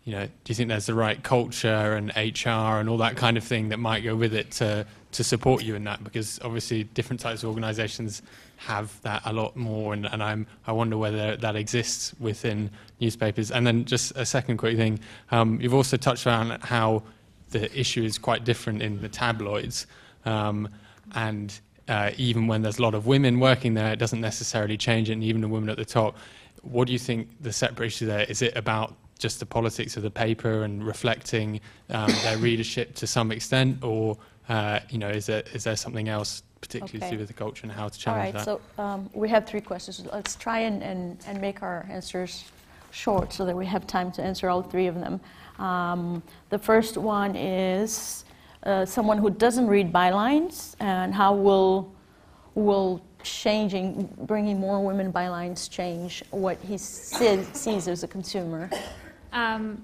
you 0.03 0.13
know, 0.13 0.25
do 0.25 0.31
you 0.47 0.55
think 0.55 0.69
there's 0.69 0.87
the 0.87 0.95
right 0.95 1.21
culture 1.21 1.93
and 1.95 2.09
HR 2.15 2.79
and 2.79 2.89
all 2.89 2.97
that 2.97 3.15
kind 3.15 3.37
of 3.37 3.43
thing 3.43 3.69
that 3.69 3.77
might 3.77 4.03
go 4.03 4.15
with 4.15 4.33
it 4.33 4.49
to 4.51 4.87
to 5.11 5.23
support 5.23 5.63
you 5.63 5.75
in 5.75 5.83
that? 5.85 6.03
Because 6.03 6.39
obviously 6.43 6.83
different 6.83 7.19
types 7.19 7.43
of 7.43 7.49
organisations 7.49 8.21
have 8.57 9.01
that 9.01 9.21
a 9.25 9.33
lot 9.33 9.55
more, 9.55 9.93
and, 9.93 10.05
and 10.05 10.21
I'm 10.21 10.47
I 10.67 10.71
wonder 10.71 10.97
whether 10.97 11.35
that 11.37 11.55
exists 11.55 12.13
within 12.19 12.69
newspapers. 12.99 13.51
And 13.51 13.65
then 13.65 13.85
just 13.85 14.15
a 14.15 14.25
second 14.25 14.57
quick 14.57 14.77
thing, 14.77 14.99
um, 15.31 15.59
you've 15.61 15.73
also 15.73 15.97
touched 15.97 16.27
on 16.27 16.59
how 16.61 17.03
the 17.49 17.77
issue 17.77 18.03
is 18.03 18.17
quite 18.17 18.45
different 18.45 18.81
in 18.81 19.01
the 19.01 19.09
tabloids, 19.09 19.87
um, 20.25 20.69
and 21.15 21.59
uh, 21.87 22.11
even 22.17 22.47
when 22.47 22.61
there's 22.61 22.77
a 22.77 22.81
lot 22.81 22.93
of 22.93 23.05
women 23.07 23.39
working 23.39 23.73
there, 23.73 23.91
it 23.91 23.99
doesn't 23.99 24.21
necessarily 24.21 24.77
change 24.77 25.09
it, 25.09 25.13
and 25.13 25.23
even 25.23 25.41
the 25.41 25.47
women 25.47 25.69
at 25.69 25.77
the 25.77 25.85
top. 25.85 26.15
What 26.61 26.85
do 26.85 26.93
you 26.93 26.99
think 26.99 27.27
the 27.41 27.51
separate 27.51 27.87
issue 27.87 28.05
there? 28.05 28.23
Is 28.29 28.41
it 28.41 28.55
about 28.55 28.95
just 29.17 29.39
the 29.39 29.45
politics 29.45 29.97
of 29.97 30.03
the 30.03 30.11
paper 30.11 30.63
and 30.63 30.85
reflecting 30.85 31.59
um, 31.89 32.11
their 32.23 32.37
readership 32.37 32.95
to 32.95 33.07
some 33.07 33.31
extent, 33.31 33.83
or 33.83 34.17
uh, 34.51 34.79
you 34.89 34.97
know, 34.97 35.09
is 35.09 35.25
there 35.27 35.43
is 35.53 35.63
there 35.63 35.77
something 35.77 36.09
else 36.09 36.43
particularly 36.59 36.97
okay. 36.97 37.09
to 37.09 37.15
do 37.15 37.19
with 37.19 37.27
the 37.27 37.33
culture 37.33 37.63
and 37.63 37.71
how 37.71 37.87
to 37.87 37.97
challenge 37.97 38.33
that? 38.33 38.47
All 38.47 38.55
right, 38.55 38.77
so 38.77 38.83
um, 38.83 39.09
we 39.13 39.29
have 39.29 39.45
three 39.45 39.61
questions. 39.61 40.05
Let's 40.11 40.35
try 40.35 40.59
and, 40.59 40.83
and, 40.83 41.17
and 41.25 41.39
make 41.39 41.63
our 41.63 41.85
answers 41.89 42.43
short 42.91 43.31
so 43.31 43.45
that 43.45 43.55
we 43.55 43.65
have 43.65 43.87
time 43.87 44.11
to 44.11 44.21
answer 44.21 44.49
all 44.49 44.61
three 44.61 44.87
of 44.87 44.95
them. 44.95 45.21
Um, 45.57 46.21
the 46.49 46.59
first 46.59 46.97
one 46.97 47.35
is 47.37 48.25
uh, 48.63 48.85
someone 48.85 49.17
who 49.17 49.29
doesn't 49.29 49.67
read 49.67 49.93
bylines, 49.93 50.75
and 50.81 51.13
how 51.13 51.33
will 51.33 51.93
will 52.53 53.01
changing, 53.23 54.09
bringing 54.23 54.59
more 54.59 54.83
women 54.83 55.13
bylines 55.13 55.69
change 55.69 56.23
what 56.31 56.57
he 56.59 56.77
sees, 56.77 57.47
sees 57.53 57.87
as 57.87 58.03
a 58.03 58.07
consumer? 58.07 58.69
Um, 59.31 59.81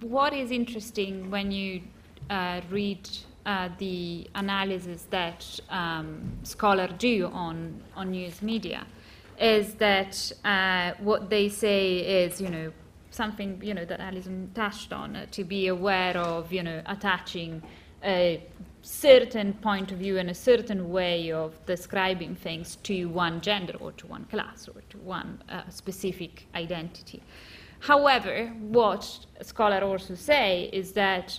what 0.00 0.32
is 0.32 0.52
interesting 0.52 1.28
when 1.28 1.50
you 1.50 1.82
uh, 2.30 2.60
read 2.70 3.08
uh, 3.46 3.68
the 3.78 4.28
analysis 4.34 5.06
that 5.10 5.60
um, 5.70 6.32
scholars 6.42 6.92
do 6.98 7.26
on, 7.26 7.82
on 7.96 8.10
news 8.10 8.42
media 8.42 8.86
is 9.38 9.74
that 9.74 10.32
uh, 10.44 10.92
what 11.00 11.28
they 11.28 11.48
say 11.48 12.24
is, 12.24 12.40
you 12.40 12.48
know, 12.48 12.72
something, 13.10 13.60
you 13.62 13.74
know, 13.74 13.84
that 13.84 14.00
Alison 14.00 14.50
touched 14.54 14.92
on, 14.92 15.16
uh, 15.16 15.26
to 15.30 15.44
be 15.44 15.68
aware 15.68 16.16
of, 16.16 16.52
you 16.52 16.62
know, 16.62 16.82
attaching 16.86 17.62
a 18.02 18.42
certain 18.82 19.54
point 19.54 19.92
of 19.92 19.98
view 19.98 20.18
and 20.18 20.28
a 20.28 20.34
certain 20.34 20.90
way 20.90 21.32
of 21.32 21.54
describing 21.64 22.34
things 22.34 22.76
to 22.76 23.08
one 23.08 23.40
gender 23.40 23.74
or 23.80 23.92
to 23.92 24.06
one 24.06 24.24
class 24.26 24.68
or 24.68 24.82
to 24.90 24.98
one 24.98 25.42
uh, 25.48 25.62
specific 25.70 26.46
identity. 26.54 27.22
However, 27.80 28.46
what 28.60 29.26
scholars 29.42 29.82
also 29.82 30.14
say 30.14 30.70
is 30.72 30.92
that 30.92 31.38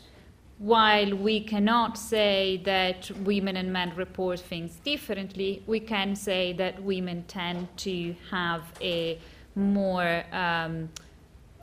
while 0.58 1.14
we 1.16 1.42
cannot 1.42 1.98
say 1.98 2.62
that 2.64 3.12
women 3.24 3.58
and 3.58 3.72
men 3.74 3.94
report 3.96 4.40
things 4.40 4.78
differently, 4.86 5.62
we 5.68 5.80
can 5.80 6.16
say 6.16 6.54
that 6.54 6.82
women 6.82 7.24
tend 7.28 7.68
to 7.78 8.16
have 8.32 8.64
a 8.82 9.20
more 9.56 10.24
um, 10.32 10.90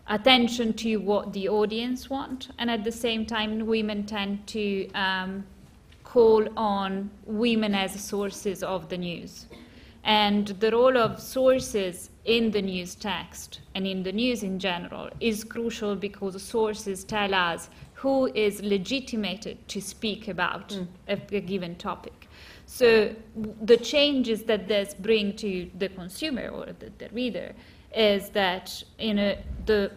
attention 0.08 0.74
to 0.74 0.96
what 0.98 1.32
the 1.32 1.48
audience 1.48 2.10
want, 2.10 2.50
and 2.58 2.70
at 2.70 2.84
the 2.84 2.92
same 2.92 3.24
time, 3.24 3.66
women 3.66 4.04
tend 4.04 4.46
to 4.46 4.90
um, 4.92 5.44
call 6.04 6.46
on 6.56 7.10
women 7.24 7.74
as 7.74 7.98
sources 7.98 8.62
of 8.62 8.88
the 8.90 8.98
news. 8.98 9.46
And 10.04 10.48
the 10.48 10.70
role 10.70 10.98
of 10.98 11.20
sources 11.20 12.10
in 12.24 12.50
the 12.50 12.60
news 12.60 12.94
text 12.96 13.60
and 13.74 13.86
in 13.86 14.02
the 14.02 14.12
news 14.12 14.42
in 14.42 14.58
general 14.58 15.08
is 15.20 15.44
crucial 15.44 15.94
because 15.94 16.42
sources 16.42 17.04
tell 17.04 17.32
us 17.32 17.70
who 18.02 18.26
is 18.34 18.60
legitimated 18.62 19.56
to 19.68 19.80
speak 19.80 20.26
about 20.26 20.70
mm. 20.70 20.86
a, 21.08 21.36
a, 21.36 21.40
given 21.40 21.76
topic. 21.76 22.26
So 22.66 23.14
the 23.62 23.76
changes 23.76 24.42
that 24.44 24.66
this 24.66 24.92
bring 24.92 25.36
to 25.36 25.70
the 25.78 25.88
consumer 25.88 26.48
or 26.48 26.66
the, 26.80 26.90
the 26.98 27.08
reader 27.12 27.54
is 27.94 28.30
that 28.30 28.82
you 28.98 29.14
know, 29.14 29.36
the 29.66 29.92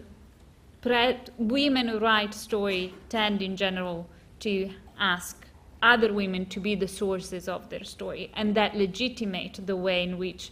pre- 0.82 1.18
women 1.40 1.88
who 1.88 1.98
write 1.98 2.36
story 2.36 2.94
tend 3.10 3.42
in 3.42 3.58
general 3.58 4.08
to 4.42 4.70
ask 5.00 5.48
other 5.82 6.14
women 6.14 6.46
to 6.46 6.60
be 6.60 6.76
the 6.76 6.88
sources 6.88 7.48
of 7.48 7.70
their 7.70 7.84
story, 7.84 8.30
and 8.36 8.54
that 8.54 8.76
legitimate 8.76 9.60
the 9.66 9.76
way 9.76 10.04
in 10.04 10.20
which 10.20 10.52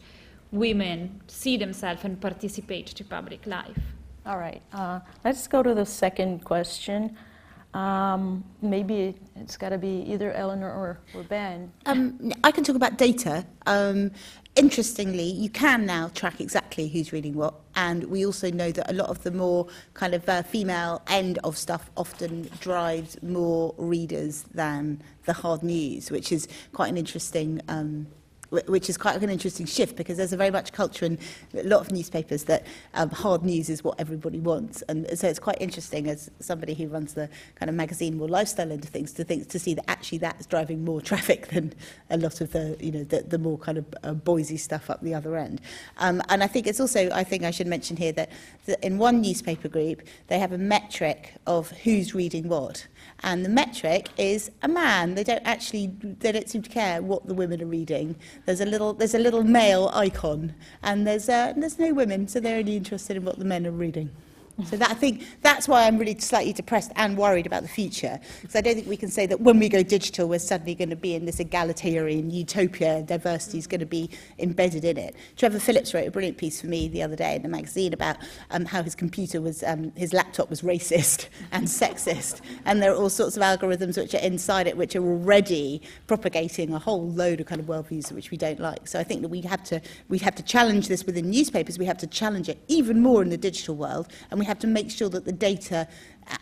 women 0.52 1.22
see 1.28 1.56
themselves 1.58 2.04
and 2.04 2.20
participate 2.20 2.88
to 2.88 3.04
public 3.04 3.46
life. 3.46 3.80
All 4.26 4.40
right. 4.40 4.62
Uh, 4.74 5.02
let's 5.24 5.48
go 5.48 5.62
to 5.62 5.76
the 5.76 5.86
second 5.86 6.44
question. 6.44 7.16
Um, 7.74 8.44
maybe 8.62 9.16
it's 9.36 9.58
got 9.58 9.70
to 9.70 9.78
be 9.78 10.06
either 10.08 10.32
Eleanor 10.34 10.72
or, 10.72 11.00
or 11.16 11.24
Ben. 11.24 11.72
Um, 11.86 12.32
I 12.44 12.52
can 12.52 12.64
talk 12.64 12.76
about 12.76 12.98
data. 12.98 13.46
Um, 13.66 14.12
interestingly, 14.56 15.24
you 15.24 15.50
can 15.50 15.86
now 15.86 16.10
track 16.10 16.40
exactly 16.40 16.88
who's 16.88 17.12
reading 17.12 17.34
what, 17.34 17.56
and 17.76 18.04
we 18.06 18.26
also 18.26 18.52
know 18.52 18.72
that 18.72 18.90
a 18.92 18.94
lot 18.94 19.10
of 19.10 19.24
the 19.24 19.32
more 19.32 19.68
kind 19.96 20.14
of 20.14 20.28
uh, 20.30 20.44
female 20.44 21.02
end 21.08 21.40
of 21.44 21.58
stuff 21.58 21.90
often 21.98 22.50
drives 22.60 23.22
more 23.24 23.74
readers 23.78 24.44
than 24.54 25.02
the 25.26 25.34
hard 25.34 25.64
news, 25.64 26.12
which 26.12 26.32
is 26.32 26.48
quite 26.74 26.90
an 26.90 26.98
interesting 26.98 27.60
um, 27.70 28.06
which 28.68 28.90
is 28.90 28.98
quite 28.98 29.22
an 29.22 29.30
interesting 29.30 29.66
shift 29.66 29.96
because 29.96 30.18
there's 30.18 30.34
a 30.34 30.38
very 30.38 30.52
much 30.52 30.72
culture 30.72 31.06
in 31.06 31.18
a 31.56 31.64
lot 31.64 31.82
of 31.82 31.92
newspapers 31.92 32.44
that 32.46 32.66
um, 32.94 33.10
hard 33.10 33.44
news 33.44 33.70
is 33.70 33.84
what 33.84 34.00
everybody 34.00 34.40
wants. 34.40 34.82
And 34.84 35.08
so 35.18 35.28
it's 35.28 35.40
quite 35.40 35.58
interesting 35.60 36.08
as 36.08 36.30
somebody 36.40 36.74
who 36.74 36.88
runs 36.88 37.14
the 37.14 37.30
kind 37.56 37.70
of 37.70 37.76
magazine 37.76 38.18
more 38.18 38.28
lifestyle 38.28 38.72
into 38.72 38.88
things 38.88 39.12
to 39.14 39.24
think 39.24 39.50
to 39.50 39.60
see 39.60 39.74
that 39.74 39.90
actually 39.90 40.20
that's 40.20 40.46
driving 40.46 40.86
more 40.86 41.02
traffic 41.14 41.48
than 41.48 41.74
a 42.10 42.18
lot 42.18 42.42
of 42.42 42.52
the, 42.52 42.78
you 42.80 42.92
know, 42.92 43.04
the, 43.04 43.22
the 43.22 43.38
more 43.38 43.58
kind 43.58 43.78
of 43.78 43.86
uh, 44.04 44.14
Boise 44.14 44.58
stuff 44.58 44.90
up 44.90 45.02
the 45.02 45.14
other 45.14 45.36
end. 45.36 45.60
Um, 45.98 46.22
and 46.30 46.44
I 46.44 46.48
think 46.48 46.68
it's 46.68 46.80
also, 46.80 47.10
I 47.12 47.24
think 47.24 47.44
I 47.44 47.52
should 47.52 47.68
mention 47.68 47.98
here 47.98 48.12
that, 48.14 48.30
that 48.66 48.84
in 48.86 48.98
one 48.98 49.22
newspaper 49.22 49.68
group, 49.68 50.04
they 50.28 50.40
have 50.40 50.52
a 50.52 50.58
metric 50.58 51.34
of 51.48 51.72
who's 51.72 52.14
reading 52.14 52.48
what. 52.48 52.88
And 53.24 53.44
the 53.46 53.50
metric 53.50 54.10
is 54.18 54.52
a 54.62 54.68
man. 54.68 55.16
They 55.16 55.24
don't 55.24 55.42
actually, 55.46 55.88
they 55.88 56.32
don't 56.32 56.50
seem 56.50 56.62
to 56.62 56.70
care 56.70 57.02
what 57.02 57.26
the 57.28 57.34
women 57.34 57.62
are 57.62 57.66
reading. 57.66 58.16
There's 58.46 58.62
a 58.62 58.66
little, 58.66 58.94
there's 58.94 59.16
a 59.16 59.20
little 59.20 59.44
male 59.44 59.90
icon, 59.94 60.54
and 60.82 61.08
there's, 61.08 61.30
uh, 61.30 61.54
there's 61.56 61.80
no 61.80 61.94
women, 61.94 62.28
so 62.28 62.40
they're 62.40 62.60
only 62.60 62.76
interested 62.76 63.18
in 63.18 63.26
what 63.26 63.40
the 63.40 63.46
men 63.46 63.66
are 63.66 63.72
reading. 63.72 64.10
So 64.66 64.78
that, 64.78 64.92
I 64.92 64.94
think 64.94 65.26
that's 65.42 65.68
why 65.68 65.88
I'm 65.88 65.98
really 65.98 66.18
slightly 66.20 66.54
depressed 66.54 66.92
and 66.96 67.18
worried 67.18 67.48
about 67.48 67.64
the 67.64 67.68
future. 67.68 68.20
Because 68.42 68.56
I 68.56 68.62
don't 68.62 68.76
think 68.76 68.88
we 68.88 68.98
can 68.98 69.10
say 69.10 69.26
that 69.26 69.42
when 69.42 69.58
we 69.58 69.68
go 69.68 69.82
digital, 69.82 70.30
we're 70.30 70.38
suddenly 70.38 70.76
going 70.76 70.92
to 70.92 70.96
be 70.96 71.16
in 71.16 71.26
this 71.26 71.40
egalitarian 71.40 72.30
utopia, 72.30 73.02
diversity 73.02 73.58
is 73.58 73.66
going 73.66 73.80
to 73.80 73.88
be 73.88 74.12
embedded 74.38 74.86
in 74.86 74.98
it. 74.98 75.16
Trevor 75.38 75.58
Phillips 75.58 75.96
wrote 75.96 76.08
a 76.08 76.12
brilliant 76.12 76.38
piece 76.38 76.62
for 76.62 76.68
me 76.68 76.88
the 76.88 77.02
other 77.02 77.16
day 77.16 77.36
in 77.36 77.42
the 77.42 77.50
magazine 77.50 77.94
about 77.94 78.18
um, 78.52 78.66
how 78.66 78.84
his 78.84 78.94
computer 78.94 79.42
was, 79.42 79.64
um, 79.64 79.92
his 79.96 80.14
laptop 80.14 80.52
was 80.52 80.62
racist 80.62 81.30
and 81.52 81.66
sexist. 81.66 82.42
And 82.66 82.80
there 82.80 82.92
are 82.92 82.96
all 82.96 83.10
sorts 83.10 83.36
of 83.36 83.42
algorithms 83.42 83.98
which 83.98 84.14
are 84.14 84.20
inside 84.20 84.68
it 84.68 84.78
which 84.78 84.96
are 84.96 85.04
already 85.04 85.82
propagating 86.06 86.72
a 86.76 86.80
whole 86.80 87.10
load 87.10 87.42
of 87.42 87.48
kind 87.48 87.60
of 87.60 87.66
worldviews 87.66 88.12
which 88.12 88.30
we 88.30 88.38
don't 88.38 88.60
like. 88.60 88.88
So 88.88 89.00
I 89.00 89.04
think 89.04 89.24
that 89.24 89.30
we 89.30 89.42
have 89.42 89.64
to, 89.64 89.82
we 90.10 90.20
have 90.20 90.36
to 90.36 90.44
challenge 90.44 90.90
this 90.90 91.06
within 91.08 91.32
newspapers, 91.32 91.80
we 91.80 91.86
have 91.86 91.98
to 91.98 92.08
challenge 92.08 92.50
it 92.50 92.64
even 92.68 93.02
more 93.02 93.24
in 93.24 93.30
the 93.30 93.38
digital 93.38 93.76
world, 93.76 94.10
and 94.30 94.43
we 94.44 94.48
have 94.48 94.60
to 94.60 94.68
make 94.68 94.92
sure 94.92 95.08
that 95.08 95.24
the 95.24 95.32
data 95.32 95.88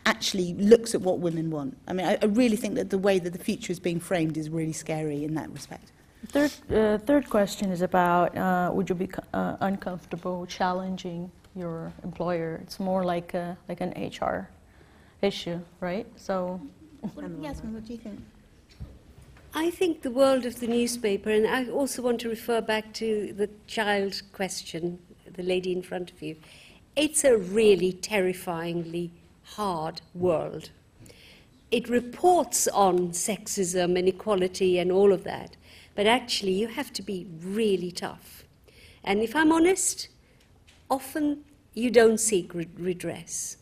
actually 0.07 0.55
looks 0.55 0.95
at 0.95 1.01
what 1.01 1.19
women 1.19 1.51
want. 1.51 1.77
I 1.87 1.93
mean, 1.93 2.07
I, 2.07 2.17
I 2.19 2.25
really 2.25 2.55
think 2.63 2.73
that 2.75 2.89
the 2.89 2.97
way 2.97 3.19
that 3.19 3.31
the 3.37 3.43
future 3.49 3.71
is 3.71 3.79
being 3.79 3.99
framed 3.99 4.37
is 4.37 4.49
really 4.49 4.73
scary 4.73 5.23
in 5.23 5.35
that 5.35 5.49
respect. 5.51 5.91
Third, 6.35 6.51
uh, 6.73 6.97
third 6.97 7.29
question 7.29 7.71
is 7.71 7.83
about 7.83 8.35
uh, 8.35 8.71
would 8.73 8.89
you 8.89 8.95
be 8.95 9.09
uh, 9.33 9.57
uncomfortable 9.59 10.47
challenging 10.47 11.31
your 11.55 11.93
employer? 12.03 12.59
It's 12.63 12.79
more 12.79 13.03
like, 13.03 13.35
a, 13.35 13.55
like 13.69 13.81
an 13.81 13.91
HR 14.19 14.49
issue, 15.21 15.59
right? 15.79 16.07
So, 16.15 16.59
Yasmin, 17.39 17.73
what 17.75 17.85
do 17.85 17.93
you 17.93 17.99
think? 17.99 18.19
I 19.53 19.69
think 19.69 20.01
the 20.01 20.11
world 20.21 20.45
of 20.47 20.59
the 20.59 20.67
newspaper, 20.67 21.29
and 21.29 21.45
I 21.45 21.69
also 21.69 22.01
want 22.01 22.19
to 22.21 22.29
refer 22.29 22.61
back 22.61 22.93
to 22.93 23.33
the 23.33 23.49
child 23.67 24.23
question, 24.33 24.97
the 25.31 25.43
lady 25.43 25.71
in 25.71 25.83
front 25.83 26.09
of 26.09 26.19
you. 26.23 26.35
It's 26.95 27.23
a 27.23 27.37
really 27.37 27.93
terrifyingly 27.93 29.11
hard 29.43 30.01
world. 30.13 30.71
It 31.71 31.87
reports 31.87 32.67
on 32.67 33.11
sexism, 33.11 33.97
inequality, 33.97 34.77
and 34.77 34.91
all 34.91 35.13
of 35.13 35.23
that, 35.23 35.55
but 35.95 36.05
actually, 36.05 36.51
you 36.51 36.67
have 36.67 36.91
to 36.93 37.01
be 37.01 37.27
really 37.41 37.91
tough. 37.91 38.43
And 39.05 39.21
if 39.21 39.37
I'm 39.37 39.53
honest, 39.53 40.09
often 40.89 41.45
you 41.73 41.89
don't 41.89 42.19
seek 42.19 42.51
redress 42.53 43.55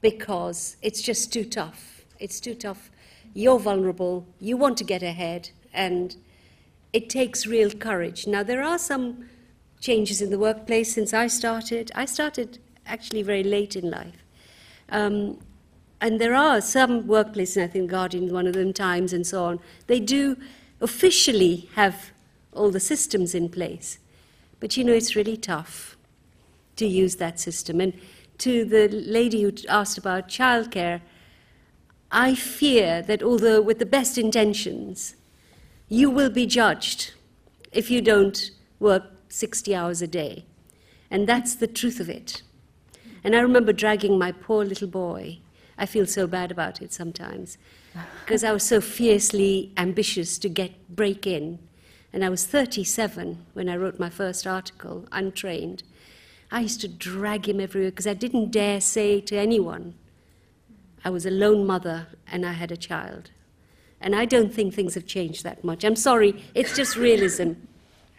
because 0.00 0.76
it's 0.82 1.02
just 1.02 1.32
too 1.32 1.44
tough. 1.44 2.04
It's 2.20 2.38
too 2.38 2.54
tough. 2.54 2.90
You're 3.34 3.58
vulnerable, 3.58 4.24
you 4.38 4.56
want 4.56 4.76
to 4.78 4.84
get 4.84 5.02
ahead, 5.02 5.50
and 5.74 6.14
it 6.92 7.10
takes 7.10 7.44
real 7.44 7.72
courage. 7.72 8.28
Now, 8.28 8.44
there 8.44 8.62
are 8.62 8.78
some 8.78 9.28
changes 9.80 10.22
in 10.22 10.30
the 10.30 10.38
workplace 10.38 10.94
since 10.94 11.12
I 11.12 11.26
started. 11.26 11.92
I 11.94 12.04
started 12.04 12.58
actually 12.86 13.22
very 13.22 13.42
late 13.42 13.76
in 13.76 13.90
life. 13.90 14.24
Um, 14.88 15.38
and 16.00 16.20
there 16.20 16.34
are 16.34 16.60
some 16.60 17.04
workplaces, 17.04 17.62
I 17.62 17.66
think 17.66 17.90
Guardian, 17.90 18.32
one 18.32 18.46
of 18.46 18.54
them, 18.54 18.72
Times, 18.72 19.12
and 19.12 19.26
so 19.26 19.44
on, 19.44 19.60
they 19.86 20.00
do 20.00 20.36
officially 20.80 21.68
have 21.74 22.10
all 22.52 22.70
the 22.70 22.80
systems 22.80 23.34
in 23.34 23.48
place. 23.48 23.98
But 24.60 24.76
you 24.76 24.84
know, 24.84 24.92
it's 24.92 25.16
really 25.16 25.36
tough 25.36 25.96
to 26.76 26.86
use 26.86 27.16
that 27.16 27.40
system. 27.40 27.80
And 27.80 27.94
to 28.38 28.64
the 28.64 28.88
lady 28.88 29.42
who 29.42 29.52
asked 29.68 29.98
about 29.98 30.28
childcare, 30.28 31.00
I 32.10 32.34
fear 32.34 33.02
that 33.02 33.22
although 33.22 33.60
with 33.60 33.78
the 33.78 33.86
best 33.86 34.18
intentions, 34.18 35.16
you 35.88 36.10
will 36.10 36.30
be 36.30 36.46
judged 36.46 37.12
if 37.72 37.90
you 37.90 38.00
don't 38.00 38.50
work 38.78 39.04
60 39.36 39.74
hours 39.74 40.00
a 40.00 40.06
day. 40.06 40.46
And 41.10 41.28
that's 41.28 41.54
the 41.54 41.66
truth 41.66 42.00
of 42.00 42.08
it. 42.08 42.40
And 43.22 43.36
I 43.36 43.40
remember 43.40 43.72
dragging 43.74 44.18
my 44.18 44.32
poor 44.32 44.64
little 44.64 44.88
boy. 44.88 45.40
I 45.76 45.84
feel 45.84 46.06
so 46.06 46.26
bad 46.26 46.50
about 46.50 46.80
it 46.80 46.94
sometimes 46.94 47.58
because 48.24 48.42
I 48.42 48.52
was 48.52 48.62
so 48.62 48.80
fiercely 48.80 49.72
ambitious 49.76 50.38
to 50.38 50.48
get 50.48 50.72
break 50.88 51.26
in. 51.26 51.58
And 52.14 52.24
I 52.24 52.30
was 52.30 52.46
37 52.46 53.44
when 53.52 53.68
I 53.68 53.76
wrote 53.76 53.98
my 53.98 54.08
first 54.08 54.46
article, 54.46 55.06
untrained. 55.12 55.82
I 56.50 56.60
used 56.60 56.80
to 56.80 56.88
drag 56.88 57.46
him 57.46 57.60
everywhere 57.60 57.90
because 57.90 58.06
I 58.06 58.14
didn't 58.14 58.52
dare 58.52 58.80
say 58.80 59.20
to 59.20 59.36
anyone 59.36 59.94
I 61.04 61.10
was 61.10 61.26
a 61.26 61.30
lone 61.30 61.66
mother 61.66 62.08
and 62.26 62.46
I 62.46 62.52
had 62.52 62.72
a 62.72 62.76
child. 62.76 63.30
And 64.00 64.16
I 64.16 64.24
don't 64.24 64.52
think 64.52 64.72
things 64.72 64.94
have 64.94 65.06
changed 65.06 65.44
that 65.44 65.62
much. 65.62 65.84
I'm 65.84 65.94
sorry, 65.94 66.42
it's 66.54 66.74
just 66.74 66.96
realism. 66.96 67.52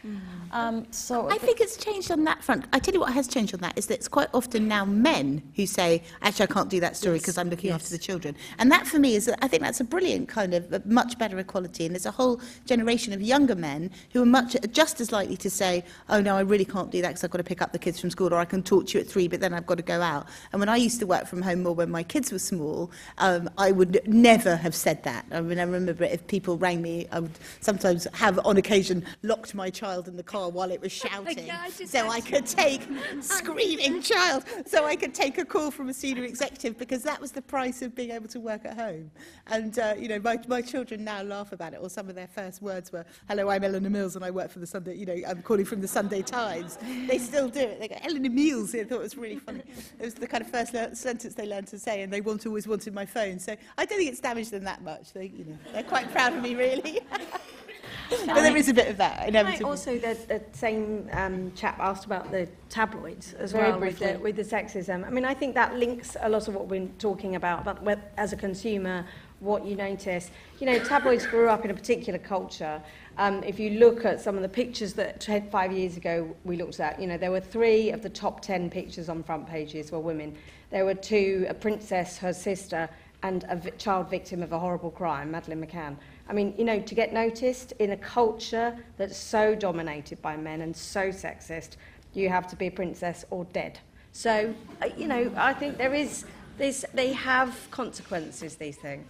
Mm. 0.06 0.36
Um, 0.52 0.86
so 0.91 1.30
I 1.30 1.38
think 1.38 1.60
it's 1.60 1.78
changed 1.78 2.11
on 2.11 2.24
that 2.26 2.44
front. 2.44 2.65
I 2.74 2.80
tell 2.80 2.94
you 2.94 2.99
what 2.99 3.14
has 3.14 3.28
changed 3.28 3.53
on 3.53 3.60
that 3.61 3.78
is 3.78 3.88
that 3.88 3.95
it's 3.95 4.07
quite 4.07 4.30
often 4.34 4.68
now 4.68 4.86
men 4.86 5.41
who 5.56 5.65
say, 5.65 6.03
actually, 6.22 6.44
I 6.44 6.53
can't 6.53 6.69
do 6.69 6.80
that 6.80 6.95
story 6.95 7.15
Yes, 7.15 7.24
because 7.24 7.38
I'm 7.38 7.49
looking 7.49 7.69
yes. 7.69 7.82
after 7.82 7.90
the 7.90 7.98
children. 7.98 8.36
And 8.57 8.72
that 8.72 8.88
for 8.88 8.99
me 8.99 9.15
is, 9.15 9.30
I 9.41 9.48
think 9.48 9.64
that's 9.64 9.80
a 9.80 9.84
brilliant 9.84 10.28
kind 10.28 10.53
of 10.53 10.72
a 10.72 10.82
much 10.86 11.18
better 11.18 11.38
equality. 11.40 11.86
And 11.86 11.95
there's 11.95 12.06
a 12.06 12.11
whole 12.11 12.41
generation 12.65 13.14
of 13.14 13.22
younger 13.22 13.56
men 13.56 13.91
who 14.14 14.22
are 14.22 14.26
much 14.26 14.56
just 14.72 15.02
as 15.02 15.11
likely 15.11 15.38
to 15.38 15.49
say, 15.49 15.84
oh 16.10 16.22
no, 16.22 16.38
I 16.38 16.41
really 16.41 16.65
can't 16.65 16.91
do 16.91 17.02
that 17.02 17.10
because 17.10 17.24
I've 17.24 17.32
got 17.32 17.40
to 17.40 17.44
pick 17.44 17.61
up 17.61 17.72
the 17.72 17.80
kids 17.80 17.99
from 17.99 18.10
school 18.10 18.34
or 18.34 18.38
I 18.38 18.45
can 18.45 18.64
talk 18.64 18.88
to 18.88 18.98
you 18.98 19.02
at 19.03 19.10
three, 19.10 19.28
but 19.28 19.40
then 19.40 19.53
I've 19.53 19.65
got 19.65 19.78
to 19.78 19.84
go 19.84 20.02
out. 20.02 20.28
And 20.52 20.60
when 20.60 20.69
I 20.69 20.76
used 20.78 20.99
to 20.99 21.07
work 21.07 21.28
from 21.28 21.41
home 21.41 21.64
more 21.64 21.74
when 21.74 21.90
my 21.90 22.03
kids 22.03 22.32
were 22.32 22.40
small, 22.40 22.91
um, 23.18 23.49
I 23.57 23.72
would 23.72 24.02
never 24.07 24.56
have 24.56 24.76
said 24.76 25.03
that. 25.03 25.26
I 25.32 25.41
mean, 25.41 25.60
I 25.60 25.64
remember 25.64 26.03
if 26.03 26.26
people 26.28 26.57
rang 26.57 26.82
me, 26.82 27.07
I 27.11 27.19
would 27.22 27.38
sometimes 27.61 28.07
have 28.14 28.40
on 28.45 28.57
occasion 28.57 29.03
locked 29.24 29.56
my 29.56 29.69
child 29.69 30.07
in 30.07 30.18
the 30.18 30.24
car 30.24 30.36
while 30.45 30.72
it 30.72 30.80
was 30.80 30.91
shouting 30.91 31.49
so 31.85 32.07
I 32.07 32.22
could 32.22 32.45
take 32.45 32.81
screaming 33.22 34.01
child 34.01 34.43
so 34.65 34.85
I 34.85 34.95
could 34.95 35.14
take 35.14 35.38
a 35.38 35.45
call 35.45 35.72
from 35.72 35.89
a 35.89 35.93
senior 35.93 36.23
executive 36.23 36.77
because 36.77 37.03
that 37.03 37.19
was 37.19 37.31
the 37.31 37.41
price 37.41 37.81
of 37.81 37.95
being 37.95 38.11
able 38.11 38.27
to 38.30 38.39
work 38.39 38.65
at 38.65 38.76
home. 38.77 39.11
And 39.47 39.77
uh, 39.80 39.95
you 39.97 40.07
know 40.07 40.19
my, 40.19 40.39
my 40.47 40.61
children 40.61 41.03
now 41.03 41.22
laugh 41.23 41.51
about 41.51 41.73
it 41.73 41.80
or 41.81 41.89
some 41.89 42.09
of 42.09 42.15
their 42.15 42.27
first 42.27 42.61
words 42.61 42.91
were 42.91 43.05
hello 43.27 43.49
I'm 43.49 43.64
Eleanor 43.64 43.89
Mills 43.89 44.15
and 44.15 44.23
I 44.23 44.31
work 44.31 44.51
for 44.51 44.59
the 44.59 44.68
Sunday 44.68 44.95
you 44.95 45.05
know 45.05 45.18
I'm 45.27 45.41
calling 45.41 45.65
from 45.65 45.81
the 45.81 45.88
Sunday 45.88 46.22
Times. 46.22 46.77
They 47.07 47.18
still 47.18 47.49
do 47.49 47.59
it. 47.59 47.80
They 47.80 47.88
go 47.88 47.97
Eleanor 48.03 48.30
Mills 48.30 48.72
They 48.72 48.84
thought 48.84 48.99
it 48.99 49.03
was 49.03 49.18
really 49.18 49.38
funny. 49.38 49.64
It 49.99 50.05
was 50.05 50.14
the 50.14 50.27
kind 50.27 50.43
of 50.43 50.49
first 50.49 50.73
sentence 50.97 51.34
they 51.35 51.47
learned 51.47 51.68
to 51.68 51.80
say 51.80 52.01
and 52.01 52.11
they 52.11 52.22
want 52.22 52.45
always 52.45 52.68
wanted 52.68 52.93
my 52.93 53.05
phone. 53.05 53.39
So 53.39 53.55
I 53.77 53.85
don't 53.85 53.97
think 53.97 54.11
it's 54.11 54.19
damaged 54.19 54.51
them 54.51 54.64
that 54.64 54.84
much. 54.84 55.14
They 55.14 55.27
you 55.35 55.45
know 55.45 55.57
they're 55.73 55.84
quite 55.84 56.11
proud 56.11 56.34
of 56.34 56.41
me 56.41 56.55
really 56.55 56.99
but 58.09 58.41
there 58.41 58.57
is 58.57 58.69
a 58.69 58.73
bit 58.73 58.88
of 58.88 58.97
that 58.97 59.25
Can 59.25 59.35
I 59.35 59.57
also, 59.59 59.97
the, 59.97 60.17
the 60.27 60.41
same 60.51 61.09
um, 61.11 61.51
chap 61.55 61.79
asked 61.79 62.05
about 62.05 62.31
the 62.31 62.47
tabloids 62.69 63.34
as 63.34 63.51
Very 63.51 63.71
well 63.71 63.79
with 63.79 63.99
the, 63.99 64.19
with 64.19 64.35
the 64.35 64.43
sexism. 64.43 65.05
I 65.05 65.09
mean, 65.09 65.25
I 65.25 65.34
think 65.34 65.55
that 65.55 65.75
links 65.75 66.15
a 66.21 66.29
lot 66.29 66.47
of 66.47 66.55
what 66.55 66.67
we're 66.67 66.88
talking 66.99 67.35
about, 67.35 67.65
but 67.65 68.11
as 68.17 68.34
a 68.34 68.38
consumer, 68.38 69.05
what 69.39 69.65
you 69.65 69.75
notice. 69.75 70.31
You 70.59 70.65
know, 70.65 70.79
tabloids 70.79 71.27
grew 71.27 71.49
up 71.49 71.63
in 71.63 71.71
a 71.71 71.73
particular 71.73 72.19
culture. 72.19 72.81
Um, 73.17 73.43
if 73.43 73.59
you 73.59 73.79
look 73.79 74.05
at 74.05 74.19
some 74.21 74.35
of 74.35 74.41
the 74.41 74.49
pictures 74.49 74.93
that 74.93 75.23
five 75.51 75.71
years 75.71 75.97
ago 75.97 76.35
we 76.43 76.57
looked 76.57 76.79
at, 76.79 76.99
you 76.99 77.07
know, 77.07 77.17
there 77.17 77.31
were 77.31 77.39
three 77.39 77.91
of 77.91 78.01
the 78.01 78.09
top 78.09 78.41
ten 78.41 78.69
pictures 78.69 79.09
on 79.09 79.23
front 79.23 79.47
pages 79.47 79.91
were 79.91 79.99
women. 79.99 80.35
There 80.69 80.85
were 80.85 80.95
two, 80.95 81.45
a 81.49 81.53
princess, 81.53 82.17
her 82.17 82.34
sister, 82.34 82.89
and 83.23 83.43
a 83.45 83.71
child 83.71 84.09
victim 84.09 84.43
of 84.43 84.51
a 84.53 84.59
horrible 84.59 84.91
crime, 84.91 85.31
Madeleine 85.31 85.65
McCann. 85.65 85.95
I 86.29 86.33
mean, 86.33 86.53
you 86.57 86.65
know, 86.65 86.79
to 86.79 86.95
get 86.95 87.13
noticed 87.13 87.71
in 87.79 87.91
a 87.91 87.97
culture 87.97 88.75
that's 88.97 89.17
so 89.17 89.55
dominated 89.55 90.21
by 90.21 90.35
men 90.35 90.61
and 90.61 90.75
so 90.75 91.09
sexist, 91.09 91.77
you 92.13 92.29
have 92.29 92.47
to 92.47 92.55
be 92.55 92.67
a 92.67 92.71
princess 92.71 93.25
or 93.29 93.45
dead. 93.45 93.79
So, 94.11 94.53
uh, 94.81 94.89
you 94.97 95.07
know, 95.07 95.31
I 95.37 95.53
think 95.53 95.77
there 95.77 95.93
is 95.93 96.25
this, 96.57 96.83
they 96.93 97.13
have 97.13 97.55
consequences, 97.71 98.55
these 98.55 98.77
things. 98.77 99.05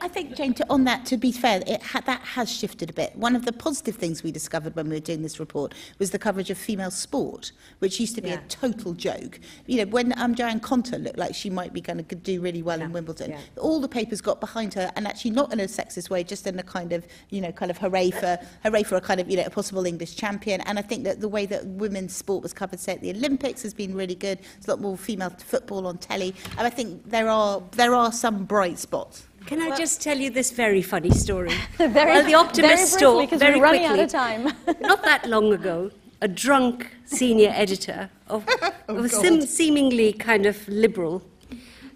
I 0.00 0.08
think, 0.08 0.36
Jane, 0.36 0.54
to, 0.54 0.66
on 0.70 0.84
that, 0.84 1.06
to 1.06 1.16
be 1.16 1.32
fair, 1.32 1.62
it 1.66 1.82
ha- 1.82 2.02
that 2.06 2.20
has 2.20 2.50
shifted 2.50 2.88
a 2.88 2.92
bit. 2.92 3.16
One 3.16 3.34
of 3.34 3.44
the 3.44 3.52
positive 3.52 3.96
things 3.96 4.22
we 4.22 4.30
discovered 4.30 4.76
when 4.76 4.88
we 4.88 4.96
were 4.96 5.00
doing 5.00 5.22
this 5.22 5.40
report 5.40 5.74
was 5.98 6.12
the 6.12 6.18
coverage 6.18 6.50
of 6.50 6.58
female 6.58 6.90
sport, 6.90 7.52
which 7.80 7.98
used 7.98 8.14
to 8.14 8.22
be 8.22 8.28
Yeah. 8.30 8.40
a 8.40 8.48
total 8.48 8.92
joke. 8.94 9.40
You 9.66 9.78
know, 9.84 9.90
when 9.90 10.18
um, 10.18 10.34
Johanna 10.34 10.60
Konta 10.60 11.02
looked 11.02 11.18
like 11.18 11.34
she 11.34 11.50
might 11.50 11.72
be 11.72 11.80
going 11.80 12.02
to 12.04 12.14
do 12.14 12.40
really 12.40 12.62
well 12.62 12.80
in 12.80 12.92
Wimbledon, 12.92 13.32
yeah. 13.32 13.40
all 13.60 13.80
the 13.80 13.88
papers 13.88 14.20
got 14.20 14.40
behind 14.40 14.74
her, 14.74 14.90
and 14.96 15.06
actually 15.06 15.32
not 15.32 15.52
in 15.52 15.60
a 15.60 15.64
sexist 15.64 16.10
way, 16.10 16.22
just 16.22 16.46
in 16.46 16.58
a 16.58 16.62
kind 16.62 16.92
of, 16.92 17.06
you 17.30 17.40
know, 17.40 17.50
kind 17.50 17.70
of 17.70 17.78
hooray 17.78 18.10
for, 18.10 18.38
hooray 18.62 18.84
for 18.84 18.96
a 18.96 19.00
kind 19.00 19.20
of, 19.20 19.28
you 19.28 19.36
know, 19.36 19.44
a 19.44 19.50
possible 19.50 19.84
English 19.84 20.14
champion. 20.16 20.60
And 20.62 20.78
I 20.78 20.82
think 20.82 21.04
that 21.04 21.20
the 21.20 21.28
way 21.28 21.44
that 21.46 21.66
women's 21.66 22.14
sport 22.14 22.42
was 22.42 22.52
covered, 22.52 22.78
say, 22.78 22.92
at 22.92 23.00
the 23.00 23.10
Olympics 23.10 23.62
has 23.62 23.74
been 23.74 23.94
really 23.94 24.14
good. 24.14 24.38
There's 24.38 24.68
a 24.68 24.70
lot 24.70 24.80
more 24.80 24.96
female 24.96 25.30
football 25.30 25.86
on 25.86 25.98
telly. 25.98 26.34
And 26.56 26.66
I 26.66 26.70
think 26.70 27.10
there 27.10 27.28
are, 27.28 27.62
there 27.72 27.94
are 27.94 28.12
some 28.12 28.44
bright 28.44 28.78
spots. 28.78 29.24
Can 29.48 29.60
I 29.62 29.74
just 29.76 30.02
tell 30.02 30.18
you 30.18 30.30
this 30.30 30.50
very 30.50 30.82
funny 30.82 31.10
story? 31.10 31.52
Very- 31.78 31.92
well, 31.92 32.22
the 32.22 32.30
very 32.30 32.34
Optimist 32.34 32.74
briefly, 32.74 32.86
store, 32.98 33.26
'cause 33.26 33.38
very 33.38 33.56
we're 33.56 33.62
running 33.62 33.84
out 33.86 33.94
quickly. 33.96 34.04
of 34.04 34.10
time. 34.10 34.42
Not 34.82 35.02
that 35.04 35.26
long 35.26 35.52
ago, 35.54 35.90
a 36.20 36.28
drunk 36.28 36.90
senior 37.06 37.50
editor 37.54 38.10
of, 38.28 38.44
oh, 38.62 38.72
of 38.98 39.04
a 39.06 39.08
sim- 39.08 39.40
seemingly 39.40 40.12
kind 40.12 40.44
of 40.44 40.68
liberal 40.68 41.22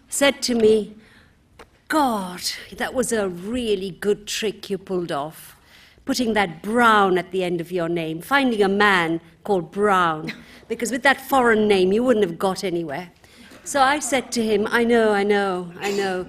said 0.08 0.40
to 0.42 0.54
me, 0.54 0.94
God, 1.88 2.40
that 2.78 2.94
was 2.94 3.12
a 3.12 3.28
really 3.28 3.90
good 3.90 4.26
trick 4.26 4.70
you 4.70 4.78
pulled 4.78 5.12
off. 5.12 5.56
Putting 6.06 6.32
that 6.32 6.62
Brown 6.62 7.18
at 7.18 7.32
the 7.32 7.44
end 7.44 7.60
of 7.60 7.70
your 7.70 7.88
name, 7.88 8.22
finding 8.22 8.62
a 8.62 8.68
man 8.68 9.20
called 9.44 9.70
Brown, 9.70 10.32
because 10.68 10.90
with 10.90 11.02
that 11.02 11.20
foreign 11.20 11.68
name 11.68 11.92
you 11.92 12.02
wouldn't 12.02 12.24
have 12.24 12.38
got 12.38 12.64
anywhere. 12.64 13.10
So 13.64 13.80
I 13.80 13.98
said 14.00 14.32
to 14.32 14.42
him, 14.42 14.66
I 14.70 14.82
know, 14.84 15.12
I 15.12 15.22
know, 15.22 15.70
I 15.80 15.92
know. 15.92 16.26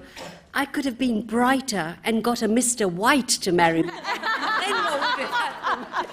I 0.56 0.64
could 0.66 0.84
have 0.84 0.96
been 0.96 1.22
brighter 1.22 1.96
and 2.04 2.22
got 2.22 2.40
a 2.40 2.48
Mr. 2.48 2.88
White 2.90 3.28
to 3.28 3.50
marry 3.50 3.82
me. 3.82 3.88
then 3.90 4.00
what 4.84 5.00
would 5.00 5.26
have? 5.26 6.06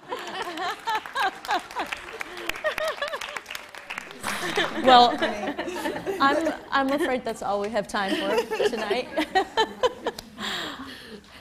Well, 4.83 5.15
I'm, 6.19 6.53
I'm 6.71 6.91
afraid 6.91 7.23
that's 7.23 7.43
all 7.43 7.61
we 7.61 7.69
have 7.69 7.87
time 7.87 8.15
for 8.15 8.35
tonight. 8.67 9.07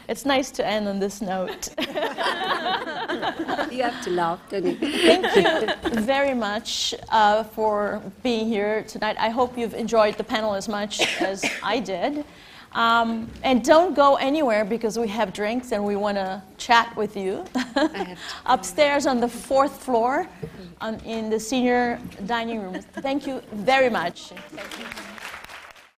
It's 0.08 0.26
nice 0.26 0.50
to 0.52 0.66
end 0.66 0.88
on 0.88 0.98
this 0.98 1.22
note. 1.22 1.68
You 1.78 1.86
have 3.84 4.02
to 4.04 4.10
laugh, 4.10 4.40
don't 4.50 4.66
you? 4.66 4.74
Thank 4.76 5.36
you 5.36 6.00
very 6.02 6.34
much 6.34 6.94
uh, 7.10 7.44
for 7.44 8.02
being 8.22 8.48
here 8.48 8.82
tonight. 8.82 9.16
I 9.20 9.28
hope 9.28 9.56
you've 9.56 9.74
enjoyed 9.74 10.18
the 10.18 10.24
panel 10.24 10.54
as 10.54 10.68
much 10.68 11.00
as 11.22 11.44
I 11.62 11.78
did. 11.78 12.24
Um, 12.72 13.28
and 13.42 13.64
don't 13.64 13.94
go 13.94 14.16
anywhere 14.16 14.64
because 14.64 14.98
we 14.98 15.08
have 15.08 15.32
drinks 15.32 15.72
and 15.72 15.84
we 15.84 15.96
want 15.96 16.16
to 16.16 16.42
chat 16.56 16.94
with 16.96 17.16
you. 17.16 17.44
Upstairs 18.46 19.06
on 19.06 19.20
the 19.20 19.28
fourth 19.28 19.82
floor 19.82 20.28
on, 20.80 21.00
in 21.00 21.30
the 21.30 21.40
senior 21.40 22.00
dining 22.26 22.60
room. 22.62 22.80
Thank 22.80 23.26
you 23.26 23.42
very 23.52 23.90
much. 23.90 24.32
Thank 24.50 24.78
you. 24.78 25.19